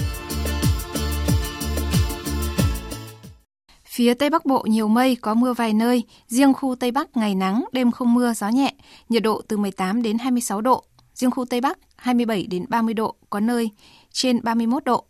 Phía 3.94 4.14
Tây 4.14 4.30
Bắc 4.30 4.46
Bộ 4.46 4.62
nhiều 4.68 4.88
mây, 4.88 5.16
có 5.16 5.34
mưa 5.34 5.52
vài 5.52 5.72
nơi, 5.72 6.02
riêng 6.26 6.52
khu 6.54 6.74
Tây 6.74 6.90
Bắc 6.90 7.16
ngày 7.16 7.34
nắng, 7.34 7.64
đêm 7.72 7.90
không 7.90 8.14
mưa, 8.14 8.32
gió 8.32 8.48
nhẹ, 8.48 8.74
nhiệt 9.08 9.22
độ 9.22 9.42
từ 9.48 9.56
18 9.56 10.02
đến 10.02 10.18
26 10.18 10.60
độ, 10.60 10.84
riêng 11.14 11.30
khu 11.30 11.44
Tây 11.44 11.60
Bắc 11.60 11.78
27 11.96 12.46
đến 12.46 12.64
30 12.68 12.94
độ, 12.94 13.14
có 13.30 13.40
nơi 13.40 13.70
trên 14.12 14.40
31 14.42 14.84
độ. 14.84 15.04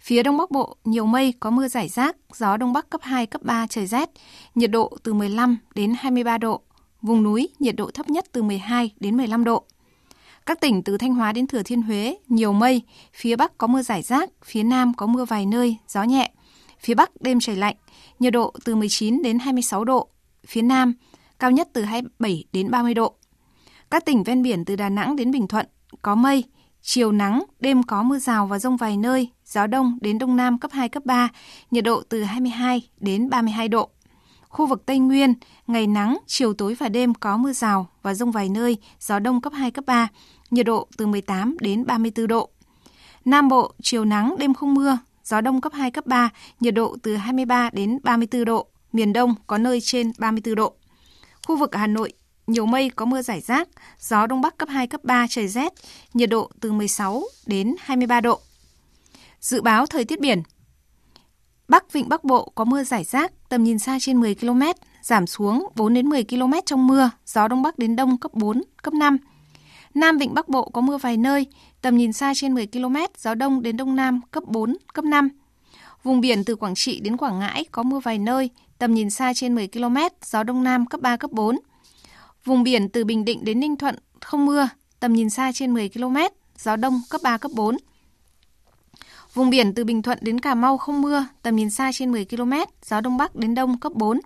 Phía 0.00 0.22
Đông 0.22 0.36
Bắc 0.36 0.50
Bộ 0.50 0.76
nhiều 0.84 1.06
mây, 1.06 1.34
có 1.40 1.50
mưa 1.50 1.68
rải 1.68 1.88
rác, 1.88 2.16
gió 2.34 2.56
Đông 2.56 2.72
Bắc 2.72 2.90
cấp 2.90 3.00
2, 3.04 3.26
cấp 3.26 3.42
3, 3.42 3.66
trời 3.66 3.86
rét, 3.86 4.10
nhiệt 4.54 4.70
độ 4.70 4.96
từ 5.02 5.12
15 5.12 5.58
đến 5.74 5.94
23 5.98 6.38
độ. 6.38 6.60
Vùng 7.02 7.22
núi, 7.22 7.48
nhiệt 7.58 7.76
độ 7.76 7.90
thấp 7.90 8.08
nhất 8.10 8.24
từ 8.32 8.42
12 8.42 8.90
đến 9.00 9.16
15 9.16 9.44
độ. 9.44 9.64
Các 10.46 10.60
tỉnh 10.60 10.82
từ 10.82 10.98
Thanh 10.98 11.14
Hóa 11.14 11.32
đến 11.32 11.46
Thừa 11.46 11.62
Thiên 11.62 11.82
Huế, 11.82 12.16
nhiều 12.28 12.52
mây, 12.52 12.82
phía 13.14 13.36
Bắc 13.36 13.58
có 13.58 13.66
mưa 13.66 13.82
rải 13.82 14.02
rác, 14.02 14.30
phía 14.44 14.62
Nam 14.62 14.94
có 14.94 15.06
mưa 15.06 15.24
vài 15.24 15.46
nơi, 15.46 15.76
gió 15.88 16.02
nhẹ. 16.02 16.30
Phía 16.80 16.94
Bắc 16.94 17.10
đêm 17.20 17.40
trời 17.40 17.56
lạnh, 17.56 17.76
nhiệt 18.22 18.32
độ 18.32 18.52
từ 18.64 18.74
19 18.74 19.22
đến 19.22 19.38
26 19.38 19.84
độ. 19.84 20.08
Phía 20.46 20.62
Nam, 20.62 20.94
cao 21.38 21.50
nhất 21.50 21.68
từ 21.72 21.82
27 21.82 22.44
đến 22.52 22.70
30 22.70 22.94
độ. 22.94 23.14
Các 23.90 24.04
tỉnh 24.04 24.24
ven 24.24 24.42
biển 24.42 24.64
từ 24.64 24.76
Đà 24.76 24.88
Nẵng 24.88 25.16
đến 25.16 25.30
Bình 25.30 25.46
Thuận, 25.46 25.66
có 26.02 26.14
mây, 26.14 26.44
chiều 26.82 27.12
nắng, 27.12 27.44
đêm 27.60 27.82
có 27.82 28.02
mưa 28.02 28.18
rào 28.18 28.46
và 28.46 28.58
rông 28.58 28.76
vài 28.76 28.96
nơi, 28.96 29.28
gió 29.46 29.66
đông 29.66 29.98
đến 30.00 30.18
đông 30.18 30.36
nam 30.36 30.58
cấp 30.58 30.70
2, 30.74 30.88
cấp 30.88 31.04
3, 31.06 31.28
nhiệt 31.70 31.84
độ 31.84 32.02
từ 32.08 32.22
22 32.22 32.88
đến 33.00 33.30
32 33.30 33.68
độ. 33.68 33.90
Khu 34.48 34.66
vực 34.66 34.86
Tây 34.86 34.98
Nguyên, 34.98 35.34
ngày 35.66 35.86
nắng, 35.86 36.18
chiều 36.26 36.54
tối 36.54 36.74
và 36.74 36.88
đêm 36.88 37.14
có 37.14 37.36
mưa 37.36 37.52
rào 37.52 37.86
và 38.02 38.14
rông 38.14 38.30
vài 38.30 38.48
nơi, 38.48 38.76
gió 39.00 39.18
đông 39.18 39.40
cấp 39.40 39.52
2, 39.56 39.70
cấp 39.70 39.84
3, 39.86 40.08
nhiệt 40.50 40.66
độ 40.66 40.88
từ 40.96 41.06
18 41.06 41.56
đến 41.60 41.86
34 41.86 42.26
độ. 42.26 42.48
Nam 43.24 43.48
Bộ, 43.48 43.72
chiều 43.82 44.04
nắng, 44.04 44.34
đêm 44.38 44.54
không 44.54 44.74
mưa, 44.74 44.98
gió 45.24 45.40
đông 45.40 45.60
cấp 45.60 45.72
2, 45.72 45.90
cấp 45.90 46.06
3, 46.06 46.30
nhiệt 46.60 46.74
độ 46.74 46.96
từ 47.02 47.16
23 47.16 47.70
đến 47.72 47.98
34 48.02 48.44
độ, 48.44 48.66
miền 48.92 49.12
Đông 49.12 49.34
có 49.46 49.58
nơi 49.58 49.80
trên 49.80 50.12
34 50.18 50.54
độ. 50.54 50.74
Khu 51.46 51.56
vực 51.56 51.74
Hà 51.74 51.86
Nội, 51.86 52.12
nhiều 52.46 52.66
mây 52.66 52.90
có 52.90 53.04
mưa 53.04 53.22
rải 53.22 53.40
rác, 53.40 53.68
gió 53.98 54.26
đông 54.26 54.40
bắc 54.40 54.56
cấp 54.58 54.68
2, 54.68 54.86
cấp 54.86 55.04
3, 55.04 55.26
trời 55.30 55.48
rét, 55.48 55.72
nhiệt 56.14 56.30
độ 56.30 56.50
từ 56.60 56.72
16 56.72 57.22
đến 57.46 57.74
23 57.80 58.20
độ. 58.20 58.40
Dự 59.40 59.62
báo 59.62 59.86
thời 59.86 60.04
tiết 60.04 60.20
biển 60.20 60.42
Bắc 61.68 61.92
Vịnh 61.92 62.08
Bắc 62.08 62.24
Bộ 62.24 62.52
có 62.54 62.64
mưa 62.64 62.84
rải 62.84 63.04
rác, 63.04 63.32
tầm 63.48 63.64
nhìn 63.64 63.78
xa 63.78 63.98
trên 64.00 64.20
10 64.20 64.34
km, 64.34 64.62
giảm 65.02 65.26
xuống 65.26 65.68
4 65.76 65.94
đến 65.94 66.08
10 66.08 66.24
km 66.24 66.52
trong 66.66 66.86
mưa, 66.86 67.10
gió 67.26 67.48
đông 67.48 67.62
bắc 67.62 67.78
đến 67.78 67.96
đông 67.96 68.18
cấp 68.18 68.34
4, 68.34 68.62
cấp 68.82 68.94
5. 68.94 69.16
Nam 69.94 70.18
Vịnh 70.18 70.34
Bắc 70.34 70.48
Bộ 70.48 70.68
có 70.68 70.80
mưa 70.80 70.98
vài 70.98 71.16
nơi, 71.16 71.46
tầm 71.82 71.96
nhìn 71.96 72.12
xa 72.12 72.32
trên 72.36 72.54
10 72.54 72.66
km, 72.66 72.96
gió 73.18 73.34
đông 73.34 73.62
đến 73.62 73.76
đông 73.76 73.96
nam 73.96 74.20
cấp 74.30 74.42
4, 74.46 74.76
cấp 74.94 75.04
5. 75.04 75.28
Vùng 76.02 76.20
biển 76.20 76.44
từ 76.44 76.56
Quảng 76.56 76.74
Trị 76.74 77.00
đến 77.00 77.16
Quảng 77.16 77.38
Ngãi 77.38 77.64
có 77.72 77.82
mưa 77.82 77.98
vài 77.98 78.18
nơi, 78.18 78.50
tầm 78.78 78.94
nhìn 78.94 79.10
xa 79.10 79.32
trên 79.34 79.54
10 79.54 79.68
km, 79.68 79.96
gió 80.24 80.42
đông 80.42 80.64
nam 80.64 80.86
cấp 80.86 81.00
3, 81.00 81.16
cấp 81.16 81.32
4. 81.32 81.58
Vùng 82.44 82.62
biển 82.62 82.88
từ 82.88 83.04
Bình 83.04 83.24
Định 83.24 83.44
đến 83.44 83.60
Ninh 83.60 83.76
Thuận 83.76 83.96
không 84.20 84.46
mưa, 84.46 84.68
tầm 85.00 85.12
nhìn 85.12 85.30
xa 85.30 85.52
trên 85.54 85.74
10 85.74 85.88
km, 85.88 86.16
gió 86.58 86.76
đông 86.76 87.02
cấp 87.10 87.20
3, 87.24 87.38
cấp 87.38 87.52
4. 87.54 87.76
Vùng 89.34 89.50
biển 89.50 89.74
từ 89.74 89.84
Bình 89.84 90.02
Thuận 90.02 90.18
đến 90.20 90.40
Cà 90.40 90.54
Mau 90.54 90.78
không 90.78 91.02
mưa, 91.02 91.26
tầm 91.42 91.56
nhìn 91.56 91.70
xa 91.70 91.90
trên 91.94 92.12
10 92.12 92.24
km, 92.24 92.52
gió 92.84 93.00
đông 93.00 93.16
bắc 93.16 93.36
đến 93.36 93.54
đông 93.54 93.80
cấp 93.80 93.92
4. 93.94 94.20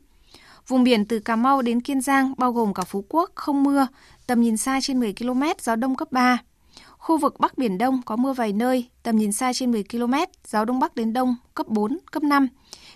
Vùng 0.68 0.84
biển 0.84 1.04
từ 1.04 1.18
Cà 1.18 1.36
Mau 1.36 1.62
đến 1.62 1.80
Kiên 1.80 2.00
Giang 2.00 2.34
bao 2.36 2.52
gồm 2.52 2.74
cả 2.74 2.82
Phú 2.84 3.04
Quốc 3.08 3.30
không 3.34 3.62
mưa, 3.62 3.86
tầm 4.26 4.40
nhìn 4.40 4.56
xa 4.56 4.78
trên 4.82 5.00
10 5.00 5.14
km, 5.18 5.42
gió 5.62 5.76
đông 5.76 5.96
cấp 5.96 6.12
3. 6.12 6.38
Khu 7.06 7.18
vực 7.18 7.40
Bắc 7.40 7.58
Biển 7.58 7.78
Đông 7.78 8.02
có 8.02 8.16
mưa 8.16 8.32
vài 8.32 8.52
nơi, 8.52 8.88
tầm 9.02 9.16
nhìn 9.16 9.32
xa 9.32 9.52
trên 9.52 9.72
10 9.72 9.84
km, 9.84 10.14
gió 10.46 10.64
đông 10.64 10.78
bắc 10.78 10.94
đến 10.94 11.12
đông 11.12 11.36
cấp 11.54 11.66
4, 11.68 11.98
cấp 12.10 12.22
5. 12.22 12.48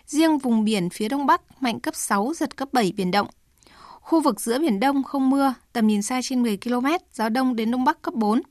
Riêng 0.06 0.38
vùng 0.38 0.64
biển 0.64 0.90
phía 0.90 1.08
đông 1.08 1.26
bắc 1.26 1.62
mạnh 1.62 1.80
cấp 1.80 1.94
6, 1.94 2.32
giật 2.36 2.56
cấp 2.56 2.68
7 2.72 2.92
biển 2.96 3.10
động. 3.10 3.26
Khu 4.00 4.20
vực 4.20 4.40
giữa 4.40 4.58
Biển 4.58 4.80
Đông 4.80 5.02
không 5.02 5.30
mưa, 5.30 5.54
tầm 5.72 5.86
nhìn 5.86 6.02
xa 6.02 6.20
trên 6.22 6.42
10 6.42 6.56
km, 6.56 6.86
gió 7.12 7.28
đông 7.28 7.56
đến 7.56 7.70
đông 7.70 7.84
bắc 7.84 8.02
cấp 8.02 8.14
4. 8.14 8.42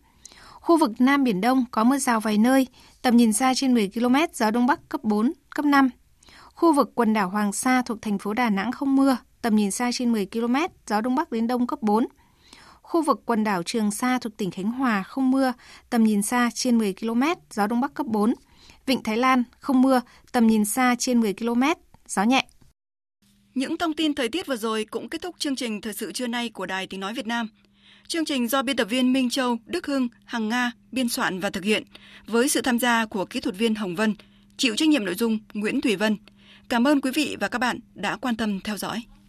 Khu 0.54 0.78
vực 0.78 0.92
Nam 1.00 1.24
Biển 1.24 1.42
Đông 1.42 1.66
có 1.72 1.84
mưa 1.84 1.98
rào 1.98 2.20
vài 2.20 2.38
nơi, 2.38 2.68
tầm 3.02 3.18
nhìn 3.18 3.34
xa 3.34 3.54
trên 3.56 3.74
10 3.74 3.90
km, 3.94 4.16
gió 4.34 4.52
đông 4.52 4.68
bắc 4.68 4.90
cấp 4.90 5.04
4, 5.04 5.34
cấp 5.56 5.66
5. 5.66 5.90
Khu 6.54 6.74
vực 6.74 6.92
quần 6.96 7.14
đảo 7.14 7.30
Hoàng 7.30 7.54
Sa 7.54 7.82
thuộc 7.82 8.02
thành 8.02 8.18
phố 8.18 8.34
Đà 8.34 8.50
Nẵng 8.50 8.72
không 8.72 8.96
mưa, 8.96 9.18
tầm 9.42 9.56
nhìn 9.56 9.72
xa 9.72 9.90
trên 9.94 10.12
10 10.12 10.26
km, 10.26 10.56
gió 10.88 11.02
đông 11.02 11.16
bắc 11.16 11.32
đến 11.32 11.48
đông 11.48 11.68
cấp 11.68 11.82
4. 11.82 12.06
Khu 12.90 13.02
vực 13.02 13.22
quần 13.26 13.44
đảo 13.44 13.64
Trường 13.64 13.92
Sa 13.92 14.20
thuộc 14.20 14.38
tỉnh 14.38 14.52
Khánh 14.52 14.72
Hòa 14.72 15.04
không 15.04 15.32
mưa, 15.32 15.54
tầm 15.90 16.04
nhìn 16.04 16.22
xa 16.22 16.50
trên 16.54 16.78
10 16.78 16.94
km, 16.94 17.22
gió 17.52 17.68
đông 17.68 17.82
bắc 17.82 17.94
cấp 17.94 18.06
4. 18.06 18.34
Vịnh 18.86 19.04
Thái 19.04 19.18
Lan 19.18 19.44
không 19.60 19.82
mưa, 19.82 20.02
tầm 20.32 20.48
nhìn 20.48 20.66
xa 20.66 20.96
trên 21.00 21.20
10 21.20 21.34
km, 21.34 21.64
gió 22.08 22.24
nhẹ. 22.24 22.48
Những 23.54 23.78
thông 23.78 23.94
tin 23.94 24.14
thời 24.14 24.30
tiết 24.30 24.48
vừa 24.48 24.56
rồi 24.56 24.86
cũng 24.86 25.10
kết 25.10 25.22
thúc 25.22 25.36
chương 25.40 25.56
trình 25.56 25.82
Thời 25.82 25.94
sự 25.94 26.12
trưa 26.12 26.28
nay 26.28 26.50
của 26.50 26.66
Đài 26.66 26.88
Tiếng 26.88 27.00
Nói 27.00 27.14
Việt 27.14 27.28
Nam. 27.28 27.50
Chương 28.08 28.26
trình 28.26 28.48
do 28.48 28.62
biên 28.62 28.76
tập 28.76 28.88
viên 28.90 29.14
Minh 29.14 29.30
Châu, 29.30 29.58
Đức 29.66 29.88
Hưng, 29.88 30.08
Hằng 30.26 30.50
Nga 30.50 30.72
biên 30.92 31.10
soạn 31.10 31.40
và 31.40 31.50
thực 31.50 31.64
hiện 31.64 31.84
với 32.28 32.50
sự 32.50 32.62
tham 32.62 32.80
gia 32.80 33.06
của 33.06 33.26
kỹ 33.26 33.40
thuật 33.40 33.56
viên 33.56 33.76
Hồng 33.76 33.96
Vân, 33.96 34.14
chịu 34.58 34.76
trách 34.76 34.90
nhiệm 34.90 35.06
nội 35.06 35.16
dung 35.16 35.40
Nguyễn 35.54 35.82
Thủy 35.82 35.96
Vân. 35.96 36.18
Cảm 36.70 36.88
ơn 36.88 37.02
quý 37.02 37.12
vị 37.12 37.38
và 37.40 37.48
các 37.48 37.60
bạn 37.60 37.80
đã 37.94 38.16
quan 38.16 38.36
tâm 38.36 38.60
theo 38.60 38.78
dõi. 38.78 39.04